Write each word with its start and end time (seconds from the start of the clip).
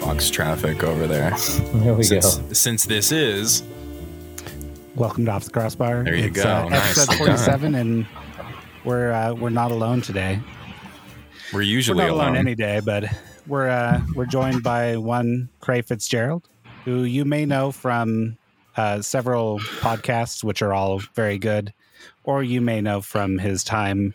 Box 0.00 0.30
traffic 0.30 0.82
over 0.82 1.06
there. 1.06 1.30
There 1.78 1.94
we 1.94 2.02
Since, 2.02 2.36
go. 2.38 2.52
since 2.52 2.84
this 2.86 3.12
is 3.12 3.62
Welcome 4.96 5.26
to 5.26 5.30
Off 5.30 5.44
the 5.44 5.50
Crossbar. 5.50 6.02
There 6.02 6.14
you 6.16 6.24
it's, 6.26 6.42
go. 6.42 6.48
Uh, 6.50 6.68
Nicely 6.70 7.02
episode 7.02 7.16
forty-seven, 7.18 7.74
and 7.76 8.06
we're 8.84 9.12
uh, 9.12 9.32
we're 9.34 9.50
not 9.50 9.70
alone 9.70 10.00
today. 10.00 10.40
we're 11.52 11.58
We're 11.58 11.62
usually 11.62 11.98
not 11.98 12.10
alone 12.10 12.24
alone. 12.28 12.36
any 12.36 12.54
day, 12.56 12.80
but 12.84 13.04
we're 13.48 13.68
uh, 13.68 14.00
we're 14.14 14.26
joined 14.26 14.62
by 14.62 14.96
one 14.96 15.48
Trey 15.62 15.82
Fitzgerald, 15.82 16.48
who 16.84 17.02
you 17.04 17.24
may 17.24 17.44
know 17.46 17.72
from 17.72 18.36
uh, 18.76 19.00
several 19.02 19.58
podcasts, 19.80 20.44
which 20.44 20.62
are 20.62 20.72
all 20.72 21.00
very 21.14 21.38
good, 21.38 21.72
or 22.24 22.42
you 22.42 22.60
may 22.60 22.80
know 22.80 23.00
from 23.00 23.38
his 23.38 23.64
time 23.64 24.14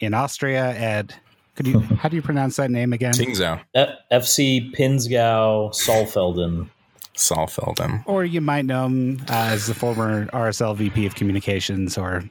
in 0.00 0.14
Austria 0.14 0.70
at. 0.70 1.14
Could 1.56 1.66
you? 1.66 1.80
How 2.00 2.08
do 2.08 2.16
you 2.16 2.22
pronounce 2.22 2.56
that 2.56 2.70
name 2.70 2.92
again? 2.92 3.12
Tingzhou, 3.12 3.60
F- 3.74 3.88
FC 4.10 4.74
Pinsgau 4.74 5.70
Solfelden. 5.74 6.70
Saalfelden. 7.16 8.02
Or 8.06 8.24
you 8.24 8.40
might 8.40 8.64
know 8.64 8.86
him 8.86 9.20
uh, 9.28 9.48
as 9.52 9.66
the 9.66 9.74
former 9.74 10.26
RSL 10.26 10.74
VP 10.76 11.04
of 11.04 11.16
Communications, 11.16 11.98
or 11.98 12.24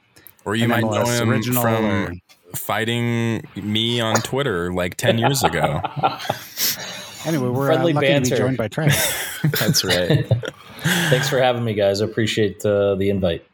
Or 0.45 0.55
you 0.55 0.63
an 0.63 0.69
might 0.69 0.83
know 0.83 1.05
him 1.05 1.29
original, 1.29 1.61
from 1.61 1.85
or- 1.85 2.13
fighting 2.55 3.45
me 3.55 3.99
on 4.01 4.15
Twitter 4.15 4.71
like 4.71 4.95
10 4.95 5.17
years 5.17 5.43
ago. 5.43 5.81
anyway, 7.25 7.49
we're 7.49 7.71
uh, 7.71 7.75
Friendly 7.75 7.93
lucky 7.93 8.07
to 8.07 8.21
be 8.21 8.29
joined 8.29 8.57
by 8.57 8.67
Trey. 8.67 8.89
That's 9.59 9.83
right. 9.83 10.25
Thanks 11.09 11.29
for 11.29 11.39
having 11.39 11.63
me, 11.63 11.73
guys. 11.73 12.01
I 12.01 12.05
appreciate 12.05 12.65
uh, 12.65 12.95
the 12.95 13.09
invite. 13.09 13.45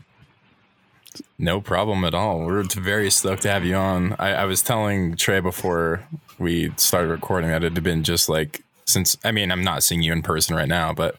No 1.38 1.62
problem 1.62 2.04
at 2.06 2.14
all. 2.14 2.46
We're 2.46 2.64
very 2.64 3.10
stoked 3.10 3.42
to 3.44 3.50
have 3.50 3.66
you 3.66 3.76
on. 3.76 4.16
I, 4.20 4.34
I 4.34 4.46
was 4.46 4.62
telling 4.62 5.16
Trey 5.16 5.40
before 5.40 6.08
we 6.40 6.72
started 6.78 7.10
recording 7.10 7.50
that 7.50 7.64
it 7.64 7.74
had 7.74 7.84
been 7.84 8.04
just 8.04 8.30
like 8.30 8.64
since 8.86 9.18
I 9.24 9.32
mean 9.32 9.52
I'm 9.52 9.64
not 9.64 9.84
seeing 9.84 10.02
you 10.02 10.14
in 10.14 10.22
person 10.22 10.56
right 10.56 10.68
now, 10.68 10.94
but 10.94 11.18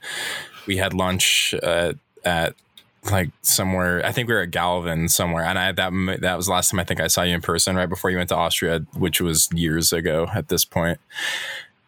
we 0.67 0.77
had 0.77 0.95
lunch 0.95 1.55
uh, 1.63 1.95
at 2.25 2.55
like 3.11 3.31
somewhere. 3.43 4.05
I 4.05 4.13
think 4.13 4.29
we 4.29 4.35
were 4.35 4.43
at 4.43 4.51
Galvin 4.51 5.09
somewhere, 5.09 5.45
and 5.45 5.59
I 5.59 5.73
that 5.73 5.93
that 6.21 6.37
was 6.37 6.47
the 6.47 6.53
last 6.53 6.71
time 6.71 6.81
I 6.81 6.85
think 6.85 7.01
I 7.01 7.07
saw 7.07 7.23
you 7.23 7.35
in 7.35 7.41
person 7.41 7.77
right 7.77 7.89
before 7.89 8.11
you 8.11 8.17
went 8.17 8.29
to 8.31 8.37
Austria, 8.37 8.81
which 8.95 9.21
was 9.21 9.49
years 9.53 9.93
ago 9.93 10.29
at 10.35 10.49
this 10.49 10.65
point. 10.65 10.99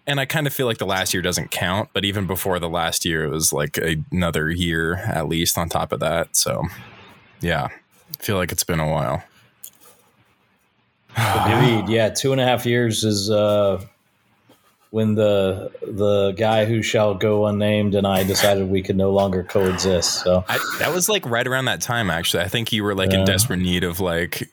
And 0.07 0.19
I 0.19 0.25
kind 0.25 0.47
of 0.47 0.55
feel 0.55 0.67
like 0.67 0.79
the 0.79 0.87
last 0.87 1.13
year 1.13 1.23
doesn't 1.23 1.51
count, 1.51 1.91
but 1.93 2.05
even 2.05 2.27
before 2.27 2.59
the 2.59 2.69
last 2.69 3.05
year, 3.05 3.25
it 3.25 3.29
was 3.29 3.53
like 3.53 3.79
another 4.11 4.51
year 4.51 4.95
at 4.95 5.29
least 5.29 5.59
on 5.59 5.69
top 5.69 5.93
of 5.93 6.01
that. 6.01 6.35
So, 6.35 6.65
yeah, 7.41 7.69
I 8.19 8.23
feel 8.23 8.37
like 8.37 8.51
it's 8.51 8.65
been 8.65 8.81
a 8.81 8.91
while. 8.91 9.23
Agreed. 11.17 11.89
Yeah, 11.89 12.09
two 12.09 12.33
and 12.33 12.41
a 12.41 12.45
half 12.45 12.65
years 12.65 13.05
is 13.05 13.31
uh, 13.31 13.85
when 14.91 15.15
the 15.15 15.71
the 15.83 16.33
guy 16.33 16.65
who 16.65 16.83
shall 16.83 17.15
go 17.15 17.47
unnamed 17.47 17.95
and 17.95 18.07
I 18.07 18.25
decided 18.25 18.69
we 18.71 18.83
could 18.83 18.97
no 18.97 19.11
longer 19.13 19.43
coexist. 19.45 20.23
So 20.25 20.45
I, 20.49 20.59
that 20.79 20.93
was 20.95 21.09
like 21.09 21.27
right 21.27 21.47
around 21.47 21.67
that 21.67 21.81
time, 21.81 22.11
actually. 22.11 22.43
I 22.43 22.49
think 22.49 22.73
you 22.73 22.83
were 22.85 22.95
like 22.95 23.13
Yeah. 23.13 23.21
in 23.21 23.25
desperate 23.25 23.59
need 23.59 23.85
of 23.85 24.01
like 24.01 24.49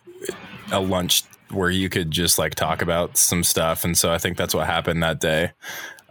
a 0.72 0.80
lunch 0.80 1.24
where 1.52 1.70
you 1.70 1.90
could 1.90 2.12
just 2.12 2.38
like 2.40 2.56
talk 2.56 2.82
about 2.82 3.18
some 3.18 3.44
stuff. 3.44 3.84
And 3.86 3.98
so 3.98 4.12
I 4.12 4.18
think 4.18 4.36
that's 4.38 4.54
what 4.54 4.66
happened 4.68 5.04
that 5.04 5.20
day. 5.20 5.52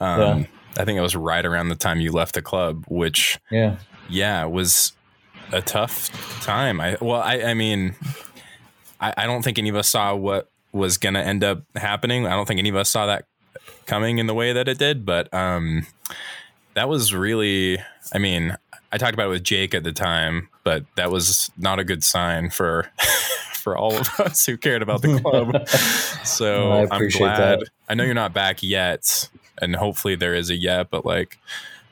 Um, 0.00 0.20
Yeah. 0.20 0.44
I 0.78 0.84
think 0.84 0.98
it 0.98 1.02
was 1.02 1.14
right 1.14 1.44
around 1.44 1.68
the 1.68 1.76
time 1.76 2.00
you 2.00 2.10
left 2.10 2.34
the 2.34 2.42
club, 2.42 2.84
which, 2.88 3.38
yeah, 3.50 3.76
yeah, 4.08 4.44
was 4.44 4.92
a 5.52 5.62
tough 5.62 6.10
time. 6.42 6.80
I, 6.80 6.96
well, 7.00 7.20
I, 7.20 7.42
I 7.42 7.54
mean, 7.54 7.94
I, 9.00 9.14
I 9.18 9.26
don't 9.26 9.42
think 9.42 9.56
any 9.58 9.68
of 9.68 9.76
us 9.76 9.88
saw 9.88 10.14
what 10.16 10.50
was 10.72 10.98
going 10.98 11.14
to 11.14 11.20
end 11.20 11.44
up 11.44 11.62
happening. 11.76 12.26
I 12.26 12.30
don't 12.30 12.46
think 12.46 12.58
any 12.58 12.70
of 12.70 12.74
us 12.76 12.90
saw 12.90 13.06
that 13.06 13.26
coming 13.86 14.18
in 14.18 14.26
the 14.26 14.34
way 14.34 14.52
that 14.52 14.68
it 14.68 14.78
did, 14.78 15.04
but 15.04 15.32
um, 15.32 15.86
that 16.74 16.88
was 16.88 17.14
really, 17.14 17.78
I 18.12 18.18
mean, 18.18 18.56
I 18.92 18.98
talked 18.98 19.14
about 19.14 19.26
it 19.26 19.30
with 19.30 19.44
Jake 19.44 19.74
at 19.74 19.84
the 19.84 19.92
time, 19.92 20.48
but 20.62 20.84
that 20.96 21.10
was 21.10 21.50
not 21.56 21.78
a 21.78 21.84
good 21.84 22.04
sign 22.04 22.50
for 22.50 22.90
for 23.54 23.76
all 23.76 23.94
of 23.96 24.08
us 24.20 24.44
who 24.44 24.56
cared 24.56 24.82
about 24.82 25.02
the 25.02 25.18
club. 25.20 25.66
so 26.24 26.70
I 26.72 26.86
I'm 26.90 27.08
glad. 27.08 27.60
that. 27.60 27.68
I 27.88 27.94
know 27.94 28.04
you're 28.04 28.14
not 28.14 28.32
back 28.34 28.62
yet, 28.62 29.28
and 29.60 29.74
hopefully 29.76 30.14
there 30.16 30.34
is 30.34 30.50
a 30.50 30.54
yet, 30.54 30.90
but 30.90 31.04
like, 31.06 31.38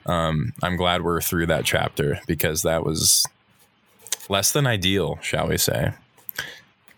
um, 0.06 0.52
I'm 0.62 0.76
glad 0.76 1.02
we're 1.02 1.20
through 1.20 1.46
that 1.46 1.64
chapter 1.64 2.20
because 2.26 2.62
that 2.62 2.84
was 2.84 3.26
less 4.28 4.52
than 4.52 4.66
ideal, 4.66 5.18
shall 5.22 5.48
we 5.48 5.58
say. 5.58 5.92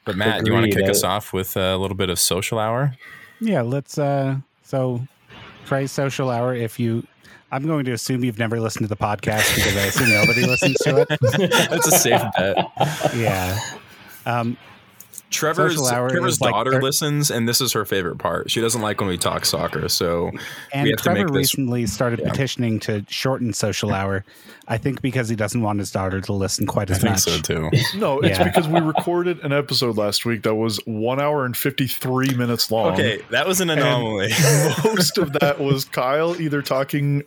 But 0.05 0.17
Matt, 0.17 0.45
do 0.45 0.51
you 0.51 0.55
want 0.55 0.67
to 0.67 0.73
kick 0.77 0.87
I- 0.87 0.91
us 0.91 1.03
off 1.03 1.33
with 1.33 1.57
a 1.57 1.77
little 1.77 1.97
bit 1.97 2.11
of 2.11 2.19
social 2.19 2.59
hour? 2.59 2.95
Yeah, 3.41 3.63
let's. 3.63 3.97
uh 3.99 4.37
So, 4.75 5.07
Trey 5.67 5.87
Social 5.87 6.31
Hour. 6.31 6.53
If 6.53 6.81
you, 6.81 7.07
I'm 7.53 7.65
going 7.65 7.85
to 7.85 7.93
assume 7.93 8.25
you've 8.25 8.41
never 8.41 8.59
listened 8.59 8.83
to 8.83 8.89
the 8.89 8.97
podcast 8.97 9.55
because 9.55 9.77
I 9.77 9.83
assume 9.83 10.11
nobody 10.11 10.45
listens 10.45 10.75
to 10.79 10.97
it. 10.97 11.09
That's 11.71 11.87
a 11.87 11.93
safe 11.93 12.21
bet. 12.37 12.57
Yeah. 13.15 13.61
Um, 14.27 14.57
Trevor's, 15.31 15.75
Trevor's 15.89 16.35
is 16.35 16.41
like 16.41 16.53
daughter 16.53 16.81
listens, 16.81 17.31
and 17.31 17.49
this 17.49 17.61
is 17.61 17.73
her 17.73 17.85
favorite 17.85 18.19
part. 18.19 18.51
She 18.51 18.61
doesn't 18.61 18.81
like 18.81 19.01
when 19.01 19.09
we 19.09 19.19
talk 19.19 19.45
soccer, 19.45 19.89
so 19.89 20.31
and 20.73 20.85
we 20.85 20.91
have 20.91 20.99
to 20.99 21.03
Trevor 21.03 21.19
make 21.21 21.27
this. 21.29 21.37
recently 21.37 21.87
started 21.87 22.21
yeah. 22.21 22.31
petitioning 22.31 22.79
to 22.81 23.05
shorten 23.09 23.53
Social 23.53 23.93
Hour. 23.93 24.25
I 24.69 24.79
think 24.79 25.03
because 25.03 25.29
he 25.29 25.35
doesn't 25.35 25.61
want 25.61 25.81
his 25.81 25.91
daughter 25.91 26.21
to 26.21 26.33
listen 26.33 26.67
quite 26.67 26.89
I 26.91 26.95
as 26.95 27.01
think 27.01 27.11
much. 27.13 27.21
so 27.21 27.39
too. 27.39 27.71
No, 27.97 28.21
it's 28.21 28.39
Yeah. 28.39 28.45
because 28.45 28.69
we 28.69 28.79
recorded 28.81 29.41
an 29.41 29.53
episode 29.53 29.97
last 29.97 30.25
week 30.25 30.43
that 30.45 30.55
was 30.55 30.79
one 30.87 31.21
hour 31.21 31.45
and 31.45 31.57
53 31.57 32.35
minutes 32.35 32.71
long. 32.71 32.93
Okay, 32.93 33.21
that 33.31 33.47
was 33.47 33.61
an 33.61 33.71
anomaly. 33.71 34.31
Most 34.85 35.19
of 35.19 35.33
that 35.35 35.59
was 35.61 35.85
Kyle 35.85 36.41
either 36.41 36.63
talking 36.63 37.25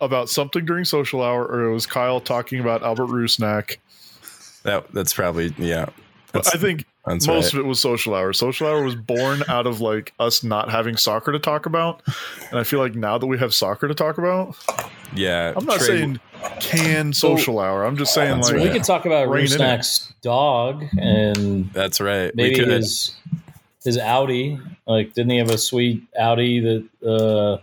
about 0.00 0.28
something 0.28 0.64
during 0.66 0.84
social 0.84 1.22
hour 1.22 1.46
or 1.46 1.64
it 1.66 1.72
was 1.72 1.86
Kyle 1.86 2.20
talking 2.20 2.58
about 2.60 2.82
Albert 2.82 3.06
Rusnak. 3.06 3.76
that 4.64 4.92
that's 4.92 5.14
probably 5.14 5.54
yeah. 5.58 5.86
That's, 6.32 6.54
I 6.54 6.58
think 6.58 6.84
that's 7.06 7.26
most 7.26 7.44
right. 7.44 7.60
of 7.60 7.66
it 7.66 7.68
was 7.68 7.80
social 7.80 8.14
hour. 8.14 8.32
Social 8.32 8.66
hour 8.66 8.82
was 8.82 8.96
born 8.96 9.42
out 9.48 9.66
of 9.66 9.80
like 9.80 10.12
us 10.18 10.42
not 10.42 10.70
having 10.70 10.96
soccer 10.96 11.32
to 11.32 11.38
talk 11.38 11.66
about. 11.66 12.02
And 12.50 12.58
I 12.58 12.64
feel 12.64 12.80
like 12.80 12.94
now 12.94 13.16
that 13.18 13.26
we 13.26 13.38
have 13.38 13.54
soccer 13.54 13.86
to 13.88 13.94
talk 13.94 14.18
about, 14.18 14.56
yeah. 15.14 15.52
I'm 15.56 15.64
not 15.64 15.78
Trey- 15.78 15.86
saying 15.86 16.20
can 16.60 17.12
social 17.12 17.60
hour. 17.60 17.84
I'm 17.84 17.96
just 17.96 18.12
saying 18.12 18.36
That's 18.36 18.50
like 18.50 18.60
we 18.60 18.66
right. 18.66 18.72
could 18.72 18.84
talk 18.84 19.06
about 19.06 19.28
Rein 19.28 19.44
in. 19.44 19.52
Rusnak's 19.52 20.12
dog 20.22 20.84
and 20.98 21.72
that's 21.72 22.00
right. 22.00 22.34
maybe 22.34 22.54
we 22.54 22.64
could. 22.64 22.68
his 22.68 23.14
his 23.84 23.98
Audi. 23.98 24.60
Like, 24.86 25.14
didn't 25.14 25.30
he 25.30 25.38
have 25.38 25.50
a 25.50 25.58
sweet 25.58 26.02
Audi 26.18 26.60
that? 26.60 27.08
uh 27.08 27.62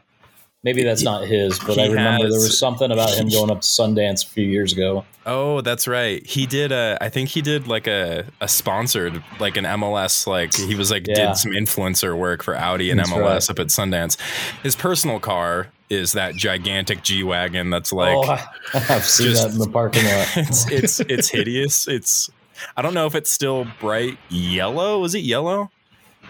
Maybe 0.63 0.81
that's 0.83 1.03
not 1.03 1.25
his, 1.27 1.59
but 1.59 1.75
He 1.75 1.81
I 1.81 1.87
remember 1.87 2.29
there 2.29 2.39
was 2.39 2.57
something 2.57 2.89
about 2.89 3.13
him 3.13 3.27
going 3.31 3.51
up 3.51 3.61
to 3.61 3.67
Sundance 3.67 4.23
a 4.25 4.29
few 4.29 4.45
years 4.45 4.71
ago. 4.71 5.03
Oh, 5.25 5.59
that's 5.61 5.87
right. 5.87 6.25
He 6.25 6.45
did 6.45 6.71
a. 6.71 6.97
I 7.01 7.09
think 7.09 7.29
he 7.29 7.41
did 7.41 7.67
like 7.67 7.85
a 7.87 8.25
a 8.39 8.47
sponsored 8.47 9.21
like 9.39 9.57
an 9.57 9.65
MLS. 9.65 10.25
Like 10.25 10.53
he 10.55 10.75
was 10.75 10.89
like 10.91 11.05
Yeah. 11.07 11.27
did 11.27 11.37
some 11.37 11.51
influencer 11.51 12.17
work 12.17 12.43
for 12.43 12.55
Audi 12.55 12.89
and 12.91 12.99
That's 12.99 13.09
MLS 13.11 13.21
right. 13.21 13.49
up 13.49 13.59
at 13.59 13.67
Sundance. 13.67 14.17
His 14.63 14.75
personal 14.75 15.19
car 15.19 15.67
is 15.89 16.13
that 16.13 16.35
gigantic 16.35 17.03
G 17.03 17.23
wagon. 17.23 17.69
That's 17.69 17.91
like 17.91 18.15
oh, 18.17 18.49
I've 18.73 19.03
seen 19.05 19.27
just- 19.31 19.43
that 19.43 19.51
in 19.51 19.59
the 19.59 19.67
parking 19.69 20.05
lot. 20.05 20.27
it's 20.37 20.69
it's 20.71 20.99
it's 21.01 21.29
hideous. 21.29 21.87
It's 21.89 22.29
I 22.77 22.81
don't 22.81 22.93
know 22.93 23.05
if 23.07 23.15
it's 23.15 23.31
still 23.31 23.67
bright 23.81 24.17
yellow. 24.29 24.99
Was 24.99 25.13
it 25.15 25.23
yellow? 25.23 25.71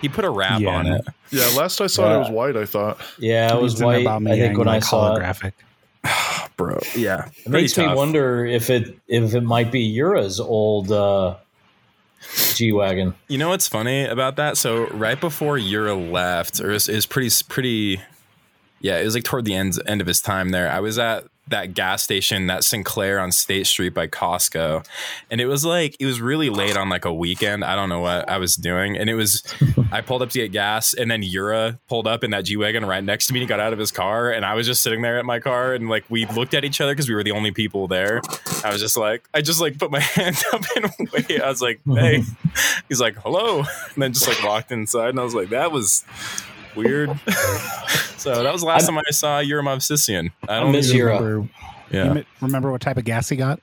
He 0.03 0.09
put 0.09 0.23
a 0.25 0.29
wrap 0.29 0.59
Yeah. 0.61 0.69
on 0.75 0.85
it. 0.85 1.01
Yeah, 1.31 1.47
last 1.57 1.81
I 1.81 1.87
saw 1.87 2.11
it, 2.11 2.15
it 2.15 2.19
was 2.19 2.29
white, 2.29 2.55
I 2.55 2.65
thought. 2.65 2.99
Yeah, 3.17 3.55
it 3.55 3.59
was 3.59 3.73
Needs 3.73 3.81
an 3.81 3.87
white. 3.87 4.05
I 4.05 4.09
Aubameyang, 4.19 4.37
think 4.37 4.57
when 4.59 4.67
I 4.67 4.73
like, 4.73 4.83
saw 4.83 5.15
it, 5.15 5.19
holographic. 5.21 5.53
Bro, 6.57 6.79
yeah. 6.95 7.29
it 7.45 7.49
makes 7.49 7.75
me 7.77 7.87
wonder 7.87 8.45
if 8.45 8.69
it 8.69 8.95
if 9.07 9.33
it 9.33 9.41
might 9.41 9.71
be 9.71 9.79
Yura's 9.79 10.39
old 10.39 10.91
uh, 10.91 11.35
G 12.53 12.71
wagon. 12.73 13.15
You 13.27 13.37
know 13.37 13.49
what's 13.49 13.67
funny 13.67 14.05
about 14.05 14.35
that? 14.35 14.57
So 14.57 14.87
right 14.89 15.19
before 15.19 15.57
Yura 15.57 15.95
left, 15.95 16.59
or 16.59 16.71
is, 16.71 16.87
is 16.89 17.05
pretty 17.05 17.31
pretty, 17.49 18.01
yeah, 18.81 18.99
it 18.99 19.05
was 19.05 19.15
like 19.15 19.23
toward 19.23 19.45
the 19.45 19.55
end 19.55 19.79
end 19.87 20.01
of 20.01 20.07
his 20.07 20.21
time 20.21 20.49
there. 20.49 20.69
I 20.69 20.79
was 20.81 20.99
at 20.99 21.23
that 21.53 21.73
gas 21.73 22.03
station, 22.03 22.47
that 22.47 22.63
Sinclair 22.63 23.19
on 23.19 23.31
State 23.31 23.67
Street 23.67 23.93
by 23.93 24.07
Costco, 24.07 24.85
and 25.29 25.39
it 25.39 25.45
was 25.45 25.63
like 25.63 25.95
it 25.99 26.05
was 26.05 26.19
really 26.19 26.49
late 26.49 26.75
on 26.75 26.89
like 26.89 27.05
a 27.05 27.13
weekend. 27.13 27.63
I 27.63 27.75
don't 27.75 27.89
know 27.89 27.99
what 27.99 28.27
I 28.27 28.37
was 28.39 28.55
doing, 28.55 28.97
and 28.97 29.09
it 29.09 29.13
was 29.13 29.43
I 29.91 30.01
pulled 30.01 30.21
up 30.21 30.29
to 30.31 30.39
get 30.39 30.51
gas, 30.51 30.93
and 30.93 31.09
then 31.09 31.21
Yura 31.23 31.79
pulled 31.87 32.07
up 32.07 32.23
in 32.23 32.31
that 32.31 32.45
G 32.45 32.57
wagon 32.57 32.85
right 32.85 33.03
next 33.03 33.27
to 33.27 33.33
me. 33.33 33.39
and 33.39 33.49
got 33.49 33.59
out 33.59 33.71
of 33.71 33.79
his 33.79 33.91
car, 33.91 34.31
and 34.31 34.43
I 34.43 34.55
was 34.55 34.65
just 34.65 34.81
sitting 34.81 35.01
there 35.01 35.19
at 35.19 35.25
my 35.25 35.39
car, 35.39 35.73
and 35.73 35.89
like 35.89 36.05
we 36.09 36.25
looked 36.25 36.53
at 36.53 36.65
each 36.65 36.81
other 36.81 36.93
because 36.93 37.07
we 37.07 37.15
were 37.15 37.23
the 37.23 37.31
only 37.31 37.51
people 37.51 37.87
there. 37.87 38.21
I 38.63 38.71
was 38.71 38.81
just 38.81 38.97
like, 38.97 39.27
I 39.33 39.41
just 39.41 39.61
like 39.61 39.77
put 39.77 39.91
my 39.91 39.99
hand 40.17 40.41
up 40.53 40.63
and 40.75 41.09
wait. 41.11 41.41
I 41.41 41.49
was 41.49 41.61
like, 41.61 41.79
hey. 41.85 42.23
He's 42.89 43.01
like, 43.01 43.15
hello. 43.17 43.59
And 43.59 44.03
then 44.03 44.13
just 44.13 44.27
like 44.27 44.43
walked 44.43 44.71
inside. 44.71 45.09
And 45.09 45.19
I 45.19 45.23
was 45.23 45.33
like, 45.33 45.49
that 45.49 45.71
was 45.71 46.03
Weird. 46.75 47.09
so 48.17 48.43
that 48.43 48.51
was 48.51 48.61
the 48.61 48.67
last 48.67 48.85
time 48.87 48.97
I 48.97 49.03
saw 49.11 49.39
Yura 49.39 49.63
Movsisyan. 49.63 50.31
I 50.47 50.57
I 50.57 50.59
don't 50.59 50.71
miss 50.71 50.89
even- 50.93 51.05
Remember, 51.07 51.49
yeah. 51.91 52.13
you 52.13 52.25
remember 52.41 52.71
what 52.71 52.81
type 52.81 52.97
of 52.97 53.05
gas 53.05 53.29
he 53.29 53.35
got? 53.35 53.59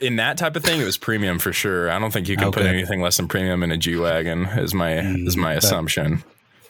in 0.00 0.14
that 0.16 0.38
type 0.38 0.54
of 0.54 0.62
thing, 0.62 0.80
it 0.80 0.84
was 0.84 0.96
premium 0.96 1.40
for 1.40 1.52
sure. 1.52 1.90
I 1.90 1.98
don't 1.98 2.12
think 2.12 2.28
you 2.28 2.36
can 2.36 2.52
put 2.52 2.64
anything 2.64 3.00
less 3.02 3.16
than 3.16 3.26
premium 3.26 3.64
in 3.64 3.72
a 3.72 3.76
G 3.76 3.96
wagon. 3.96 4.44
Is 4.44 4.72
my 4.72 4.92
Mm, 4.92 5.26
is 5.26 5.36
my 5.36 5.54
assumption. 5.54 6.22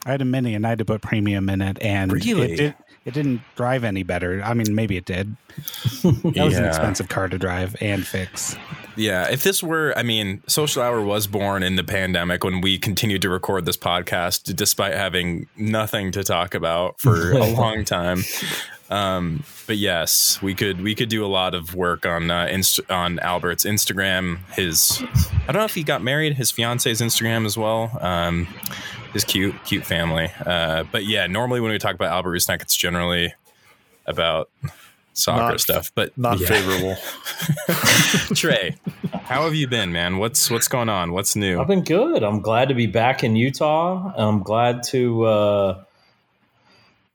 I 0.06 0.12
had 0.12 0.22
a 0.22 0.24
mini 0.24 0.54
and 0.54 0.64
I 0.66 0.70
had 0.70 0.78
to 0.78 0.86
put 0.86 1.02
premium 1.02 1.48
in 1.50 1.60
it, 1.60 1.76
and 1.82 2.10
Really? 2.10 2.52
it, 2.52 2.56
did, 2.56 2.74
it 3.08 3.14
didn't 3.14 3.40
drive 3.56 3.84
any 3.84 4.02
better. 4.02 4.42
I 4.42 4.52
mean, 4.52 4.74
maybe 4.74 4.98
it 4.98 5.06
did. 5.06 5.34
That 6.02 6.44
was 6.44 6.58
an 6.58 6.66
expensive 6.66 7.08
car 7.08 7.26
to 7.26 7.38
drive 7.38 7.74
and 7.80 8.06
fix. 8.06 8.54
Yeah, 8.96 9.30
if 9.30 9.42
this 9.44 9.62
were, 9.62 9.94
I 9.96 10.02
mean, 10.02 10.42
Social 10.46 10.82
Hour 10.82 11.00
was 11.00 11.26
born 11.26 11.62
in 11.62 11.76
the 11.76 11.84
pandemic 11.84 12.44
when 12.44 12.60
we 12.60 12.78
continued 12.78 13.22
to 13.22 13.30
record 13.30 13.64
this 13.64 13.76
podcast 13.76 14.54
despite 14.54 14.94
having 14.94 15.46
nothing 15.56 16.12
to 16.12 16.22
talk 16.22 16.54
about 16.54 17.00
for 17.00 17.32
a 17.32 17.46
long 17.46 17.84
time. 17.84 18.24
Um, 18.90 19.44
but 19.66 19.76
yes, 19.76 20.40
we 20.42 20.54
could 20.54 20.80
we 20.82 20.94
could 20.94 21.08
do 21.08 21.24
a 21.24 21.28
lot 21.28 21.54
of 21.54 21.74
work 21.74 22.06
on 22.06 22.30
uh, 22.30 22.46
Inst- 22.46 22.90
on 22.90 23.18
Albert's 23.20 23.64
Instagram. 23.64 24.38
His 24.52 25.02
I 25.46 25.52
don't 25.52 25.56
know 25.56 25.64
if 25.64 25.74
he 25.74 25.82
got 25.82 26.02
married. 26.02 26.34
His 26.34 26.50
fiance's 26.50 27.00
Instagram 27.00 27.46
as 27.46 27.56
well. 27.56 27.96
Um, 28.00 28.48
his 29.18 29.24
cute 29.24 29.54
cute 29.64 29.84
family. 29.84 30.30
Uh, 30.46 30.84
but 30.90 31.04
yeah, 31.04 31.26
normally 31.26 31.60
when 31.60 31.72
we 31.72 31.78
talk 31.78 31.94
about 31.94 32.10
Albert 32.10 32.36
Rusnak, 32.36 32.62
it's 32.62 32.76
generally 32.76 33.34
about 34.06 34.50
soccer 35.12 35.50
Not- 35.50 35.60
stuff. 35.60 35.90
But 35.94 36.16
Not 36.16 36.38
yeah. 36.38 36.46
favorable. 36.46 36.96
Trey, 38.36 38.76
how 39.12 39.44
have 39.44 39.54
you 39.54 39.66
been, 39.66 39.92
man? 39.92 40.18
What's 40.18 40.50
what's 40.50 40.68
going 40.68 40.88
on? 40.88 41.12
What's 41.12 41.34
new? 41.34 41.60
I've 41.60 41.66
been 41.66 41.84
good. 41.84 42.22
I'm 42.22 42.40
glad 42.40 42.68
to 42.68 42.74
be 42.74 42.86
back 42.86 43.24
in 43.24 43.34
Utah. 43.36 44.12
I'm 44.16 44.42
glad 44.42 44.84
to. 44.84 45.24
Uh, 45.24 45.84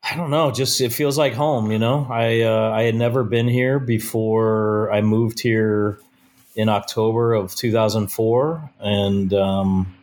I 0.03 0.17
don't 0.17 0.31
know. 0.31 0.51
Just 0.51 0.81
it 0.81 0.89
feels 0.91 1.17
like 1.17 1.33
home. 1.33 1.71
You 1.71 1.79
know, 1.79 2.05
I 2.09 2.41
uh, 2.41 2.71
I 2.71 2.83
had 2.83 2.95
never 2.95 3.23
been 3.23 3.47
here 3.47 3.79
before. 3.79 4.91
I 4.91 5.01
moved 5.01 5.39
here 5.39 5.97
in 6.55 6.67
October 6.69 7.33
of 7.33 7.55
2004, 7.55 8.71
and 8.79 9.33
um, 9.33 9.95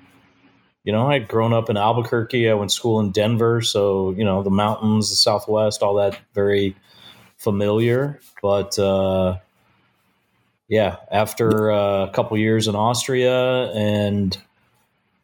you 0.90 0.96
know, 0.96 1.06
I'd 1.06 1.28
grown 1.28 1.52
up 1.52 1.70
in 1.70 1.76
Albuquerque. 1.76 2.50
I 2.50 2.54
went 2.54 2.70
to 2.70 2.74
school 2.74 2.98
in 2.98 3.12
Denver, 3.12 3.60
so 3.62 4.10
you 4.10 4.24
know, 4.24 4.42
the 4.42 4.50
mountains, 4.50 5.08
the 5.08 5.14
Southwest, 5.14 5.84
all 5.84 5.94
that 5.94 6.18
very 6.34 6.74
familiar. 7.36 8.18
But 8.42 8.76
uh, 8.76 9.38
yeah, 10.66 10.96
after 11.08 11.70
uh, 11.70 12.06
a 12.06 12.10
couple 12.12 12.36
years 12.38 12.66
in 12.66 12.74
Austria 12.74 13.70
and 13.70 14.36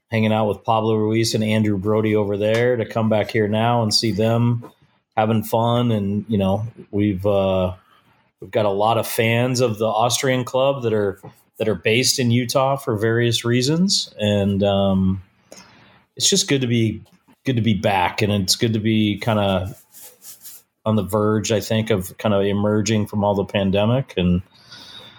hanging 0.08 0.32
out 0.32 0.46
with 0.46 0.62
Pablo 0.62 0.94
Ruiz 0.94 1.34
and 1.34 1.42
Andrew 1.42 1.76
Brody 1.76 2.14
over 2.14 2.36
there, 2.36 2.76
to 2.76 2.86
come 2.86 3.08
back 3.08 3.32
here 3.32 3.48
now 3.48 3.82
and 3.82 3.92
see 3.92 4.12
them 4.12 4.70
having 5.16 5.42
fun, 5.42 5.90
and 5.90 6.24
you 6.28 6.38
know, 6.38 6.64
we've 6.92 7.26
uh, 7.26 7.74
we've 8.40 8.52
got 8.52 8.66
a 8.66 8.70
lot 8.70 8.98
of 8.98 9.08
fans 9.08 9.60
of 9.60 9.78
the 9.78 9.88
Austrian 9.88 10.44
club 10.44 10.84
that 10.84 10.92
are 10.92 11.20
that 11.58 11.68
are 11.68 11.74
based 11.74 12.20
in 12.20 12.30
Utah 12.30 12.76
for 12.76 12.96
various 12.96 13.44
reasons, 13.44 14.14
and 14.16 14.62
um, 14.62 15.22
it's 16.16 16.28
just 16.28 16.48
good 16.48 16.62
to 16.62 16.66
be 16.66 17.02
good 17.44 17.56
to 17.56 17.62
be 17.62 17.74
back, 17.74 18.22
and 18.22 18.32
it's 18.32 18.56
good 18.56 18.72
to 18.72 18.80
be 18.80 19.18
kind 19.18 19.38
of 19.38 19.80
on 20.84 20.96
the 20.96 21.02
verge, 21.02 21.52
I 21.52 21.60
think, 21.60 21.90
of 21.90 22.16
kind 22.18 22.34
of 22.34 22.42
emerging 22.44 23.06
from 23.06 23.24
all 23.24 23.34
the 23.34 23.44
pandemic 23.44 24.14
and 24.16 24.40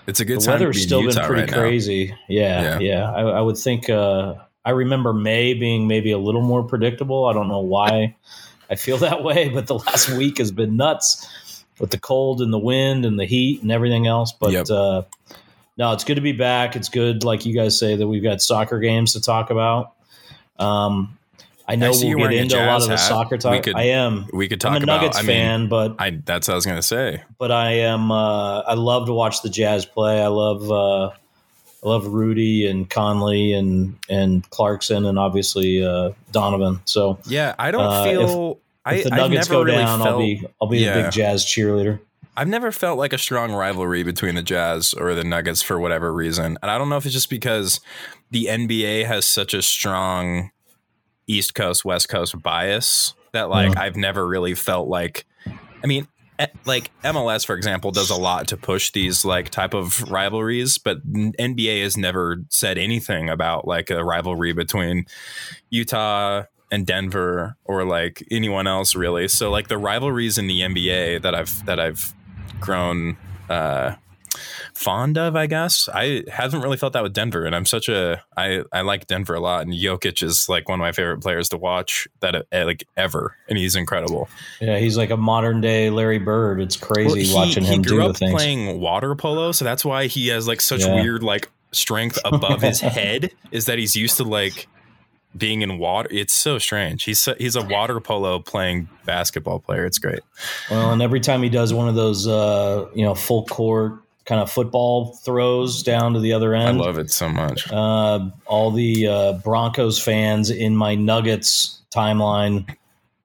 It's 0.08 0.20
a 0.22 0.26
good 0.26 0.40
the 0.40 0.46
time 0.46 0.60
to 0.60 0.66
weather's 0.66 0.78
be 0.78 0.82
still 0.84 1.02
been 1.04 1.16
pretty 1.26 1.42
right 1.44 1.52
crazy. 1.52 2.16
Yeah, 2.30 2.78
Yeah. 2.78 2.80
yeah. 2.80 3.12
I, 3.12 3.22
I 3.24 3.42
would 3.42 3.58
think. 3.58 3.90
Uh, 3.90 4.36
I 4.64 4.72
remember 4.72 5.14
May 5.14 5.54
being 5.54 5.88
maybe 5.88 6.12
a 6.12 6.18
little 6.18 6.42
more 6.42 6.62
predictable. 6.64 7.26
I 7.26 7.34
don't 7.34 7.48
know 7.48 7.60
why 7.62 8.16
I 8.70 8.76
feel 8.76 8.98
that 8.98 9.24
way, 9.24 9.48
but 9.50 9.68
the 9.68 9.76
last 9.76 10.10
week 10.10 10.40
has 10.40 10.52
been 10.52 10.76
nuts 10.78 11.64
with 11.80 11.92
the 11.92 12.00
cold 12.00 12.42
and 12.42 12.52
the 12.52 12.60
wind 12.60 13.06
and 13.06 13.18
the 13.20 13.26
heat 13.26 13.62
and 13.62 13.72
everything 13.72 14.08
else. 14.08 14.34
But 14.34 14.52
Yep. 14.52 14.70
uh, 14.70 15.02
no, 15.78 15.94
it's 15.94 16.04
good 16.04 16.16
to 16.16 16.22
be 16.22 16.32
back. 16.34 16.76
It's 16.76 16.90
good, 16.90 17.24
like 17.24 17.46
you 17.46 17.54
guys 17.54 17.78
say, 17.80 17.96
that 17.96 18.08
we've 18.08 18.24
got 18.24 18.42
soccer 18.42 18.80
games 18.80 19.14
to 19.14 19.22
talk 19.22 19.52
about. 19.52 19.94
Um, 20.60 21.18
I 21.68 21.76
know 21.76 21.88
I 21.88 21.90
we'll 22.16 22.18
get 22.30 22.34
into 22.34 22.56
a 22.58 22.66
lot 22.66 22.82
of 22.82 22.88
the 22.88 22.96
hat. 22.98 23.00
soccer 23.00 23.38
talk. 23.38 23.64
could 23.64 23.76
I 23.76 23.84
am. 23.84 24.28
We 24.32 24.48
could 24.48 24.62
talk 24.62 24.72
I'm 24.72 24.82
a 24.82 24.84
about. 24.84 25.02
Nuggets 25.02 25.18
I 25.18 25.22
mean, 25.22 25.28
fan, 25.28 25.68
but 25.68 25.96
I 26.00 26.12
that's 26.24 26.48
what 26.48 26.54
I 26.54 26.56
was 26.56 26.66
gonna 26.66 26.82
say. 26.82 27.24
but 27.38 27.52
I 27.52 27.72
am 27.80 28.12
uh, 28.12 28.60
I 28.62 28.74
love 28.76 29.08
to 29.08 29.14
watch 29.14 29.42
the 29.42 29.50
Jazz 29.50 29.86
play. 29.86 30.22
I 30.22 30.28
love 30.28 30.72
uh, 30.72 31.08
I 31.10 31.88
love 31.90 32.08
Rudy 32.08 32.68
and 32.68 32.90
Conley 32.90 33.52
and 33.54 33.98
and 34.10 34.50
Clarkson 34.50 35.06
and 35.06 35.20
obviously 35.20 35.86
uh, 35.86 36.12
Donovan. 36.32 36.80
So 36.86 37.20
Yeah, 37.26 37.54
I 37.60 37.72
don't 37.72 37.82
Uh, 37.86 38.04
feel. 38.04 38.60
I, 38.86 38.96
if 38.96 39.04
the 39.04 39.12
I've 39.14 39.18
Nuggets 39.18 39.50
never 39.50 39.60
go 39.60 39.64
really 39.66 39.78
down, 39.84 40.00
felt. 40.00 40.10
I'll 40.10 40.20
be 40.20 40.48
I'll 40.62 40.68
be 40.70 40.86
a 40.86 40.94
big 40.94 41.12
Jazz 41.12 41.44
cheerleader. 41.46 42.00
I've 42.38 42.48
never 42.48 42.72
felt 42.72 42.98
like 43.00 43.12
a 43.14 43.18
strong 43.18 43.52
rivalry 43.52 44.04
between 44.04 44.36
the 44.36 44.44
Jazz 44.44 44.94
or 44.94 45.14
the 45.16 45.24
Nuggets 45.26 45.62
for 45.64 45.78
whatever 45.80 46.14
reason, 46.14 46.58
and 46.62 46.72
I 46.72 46.78
don't 46.78 46.88
know 46.88 46.96
if 46.96 47.04
it's 47.06 47.14
just 47.14 47.30
because 47.30 47.82
the 48.32 48.46
NBA 48.46 49.06
has 49.06 49.26
such 49.26 49.54
a 49.54 49.62
strong 49.62 50.52
East 51.28 51.56
Coast 51.56 51.86
West 51.86 52.10
Coast 52.10 52.42
bias 52.42 53.14
that 53.34 53.50
like 53.50 53.74
Yeah. 53.74 53.82
I've 53.82 53.96
never 53.96 54.28
really 54.28 54.56
felt 54.56 54.88
like. 54.88 55.26
I 55.84 55.88
mean, 55.88 56.08
like 56.66 56.92
MLS 57.04 57.46
for 57.46 57.56
example 57.56 57.92
does 57.92 58.10
a 58.10 58.16
lot 58.16 58.48
to 58.50 58.58
push 58.58 58.92
these 58.92 59.26
like 59.26 59.50
type 59.50 59.74
of 59.74 60.10
rivalries, 60.10 60.78
but 60.78 61.06
NBA 61.06 61.84
has 61.84 61.98
never 61.98 62.44
said 62.50 62.78
anything 62.78 63.30
about 63.30 63.68
like 63.68 63.90
a 63.90 64.04
rivalry 64.04 64.54
between 64.54 65.06
Utah 65.70 66.44
and 66.72 66.86
Denver 66.86 67.56
or 67.66 67.86
like 67.86 68.24
anyone 68.30 68.68
else 68.68 68.96
really. 68.96 69.28
So 69.28 69.50
like 69.50 69.68
the 69.68 69.78
rivalries 69.78 70.38
in 70.38 70.48
the 70.48 70.62
NBA 70.62 71.22
that 71.22 71.34
I've 71.34 71.66
that 71.66 71.80
I've 71.80 72.14
grown 72.60 73.18
uh 73.50 73.96
fond 74.78 75.18
of, 75.18 75.36
I 75.36 75.48
guess. 75.48 75.90
I 75.94 76.24
haven't 76.32 76.62
really 76.62 76.78
felt 76.78 76.94
that 76.94 77.04
with 77.04 77.14
Denver 77.14 77.46
and 77.46 77.56
I'm 77.56 77.66
such 77.66 77.90
a 77.90 78.22
I 78.38 78.64
I 78.72 78.82
like 78.82 79.08
Denver 79.08 79.34
a 79.34 79.40
lot 79.40 79.64
and 79.64 79.74
Jokic 79.74 80.22
is 80.24 80.48
like 80.48 80.70
one 80.70 80.80
of 80.80 80.84
my 80.84 80.92
favorite 80.92 81.20
players 81.22 81.50
to 81.50 81.58
watch 81.58 82.08
that 82.20 82.36
uh, 82.36 82.44
like 82.66 82.86
ever 82.96 83.36
and 83.50 83.58
he's 83.58 83.76
incredible. 83.76 84.30
Yeah, 84.62 84.78
he's 84.78 84.96
like 84.98 85.10
a 85.10 85.18
modern 85.18 85.62
day 85.62 85.90
Larry 85.90 86.20
Bird. 86.20 86.62
It's 86.62 86.76
crazy 86.76 87.08
Well, 87.08 87.16
he, 87.16 87.34
watching 87.34 87.64
he 87.64 87.74
him 87.76 87.82
grew 87.82 87.98
do 87.98 88.04
the 88.04 88.10
up 88.10 88.18
things. 88.18 88.34
playing 88.34 88.80
water 88.80 89.16
polo, 89.16 89.52
so 89.52 89.66
that's 89.66 89.84
why 89.84 90.08
he 90.08 90.28
has 90.28 90.48
like 90.48 90.62
such 90.62 90.82
Yeah. 90.86 90.96
weird 90.96 91.24
like 91.24 91.50
strength 91.72 92.20
above 92.24 92.62
his 92.62 92.80
head. 92.98 93.32
Is 93.52 93.66
that 93.66 93.78
he's 93.80 93.96
used 93.96 94.18
to 94.18 94.24
like 94.24 94.68
being 95.36 95.62
in 95.64 95.78
water? 95.80 96.08
It's 96.12 96.34
so 96.34 96.58
strange. 96.60 97.04
He's 97.04 97.20
so, 97.20 97.36
he's 97.38 97.56
a 97.56 97.62
water 97.64 98.00
polo 98.00 98.40
playing 98.40 98.90
basketball 99.06 99.60
player. 99.60 99.86
It's 99.86 99.98
great. 100.00 100.20
Well, 100.70 100.92
and 100.94 101.02
every 101.02 101.20
time 101.20 101.44
he 101.44 101.50
does 101.50 101.74
one 101.74 101.88
of 101.90 101.96
those, 101.96 102.28
uh, 102.28 102.88
you 102.96 103.04
know, 103.04 103.14
full 103.16 103.46
court 103.46 103.94
kind 104.28 104.42
of 104.42 104.52
football 104.52 105.16
throws 105.24 105.82
down 105.82 106.14
to 106.14 106.20
the 106.20 106.34
other 106.34 106.54
end. 106.54 106.82
I 106.82 106.86
love 106.86 107.00
it 107.00 107.10
so 107.10 107.30
much. 107.30 107.72
uh, 107.72 108.30
all 108.46 108.72
the 108.72 109.08
uh, 109.08 109.34
Broncos 109.44 110.00
fans 110.00 110.52
in 110.52 110.76
my 110.76 110.96
Nuggets 110.96 111.82
timeline 111.92 112.68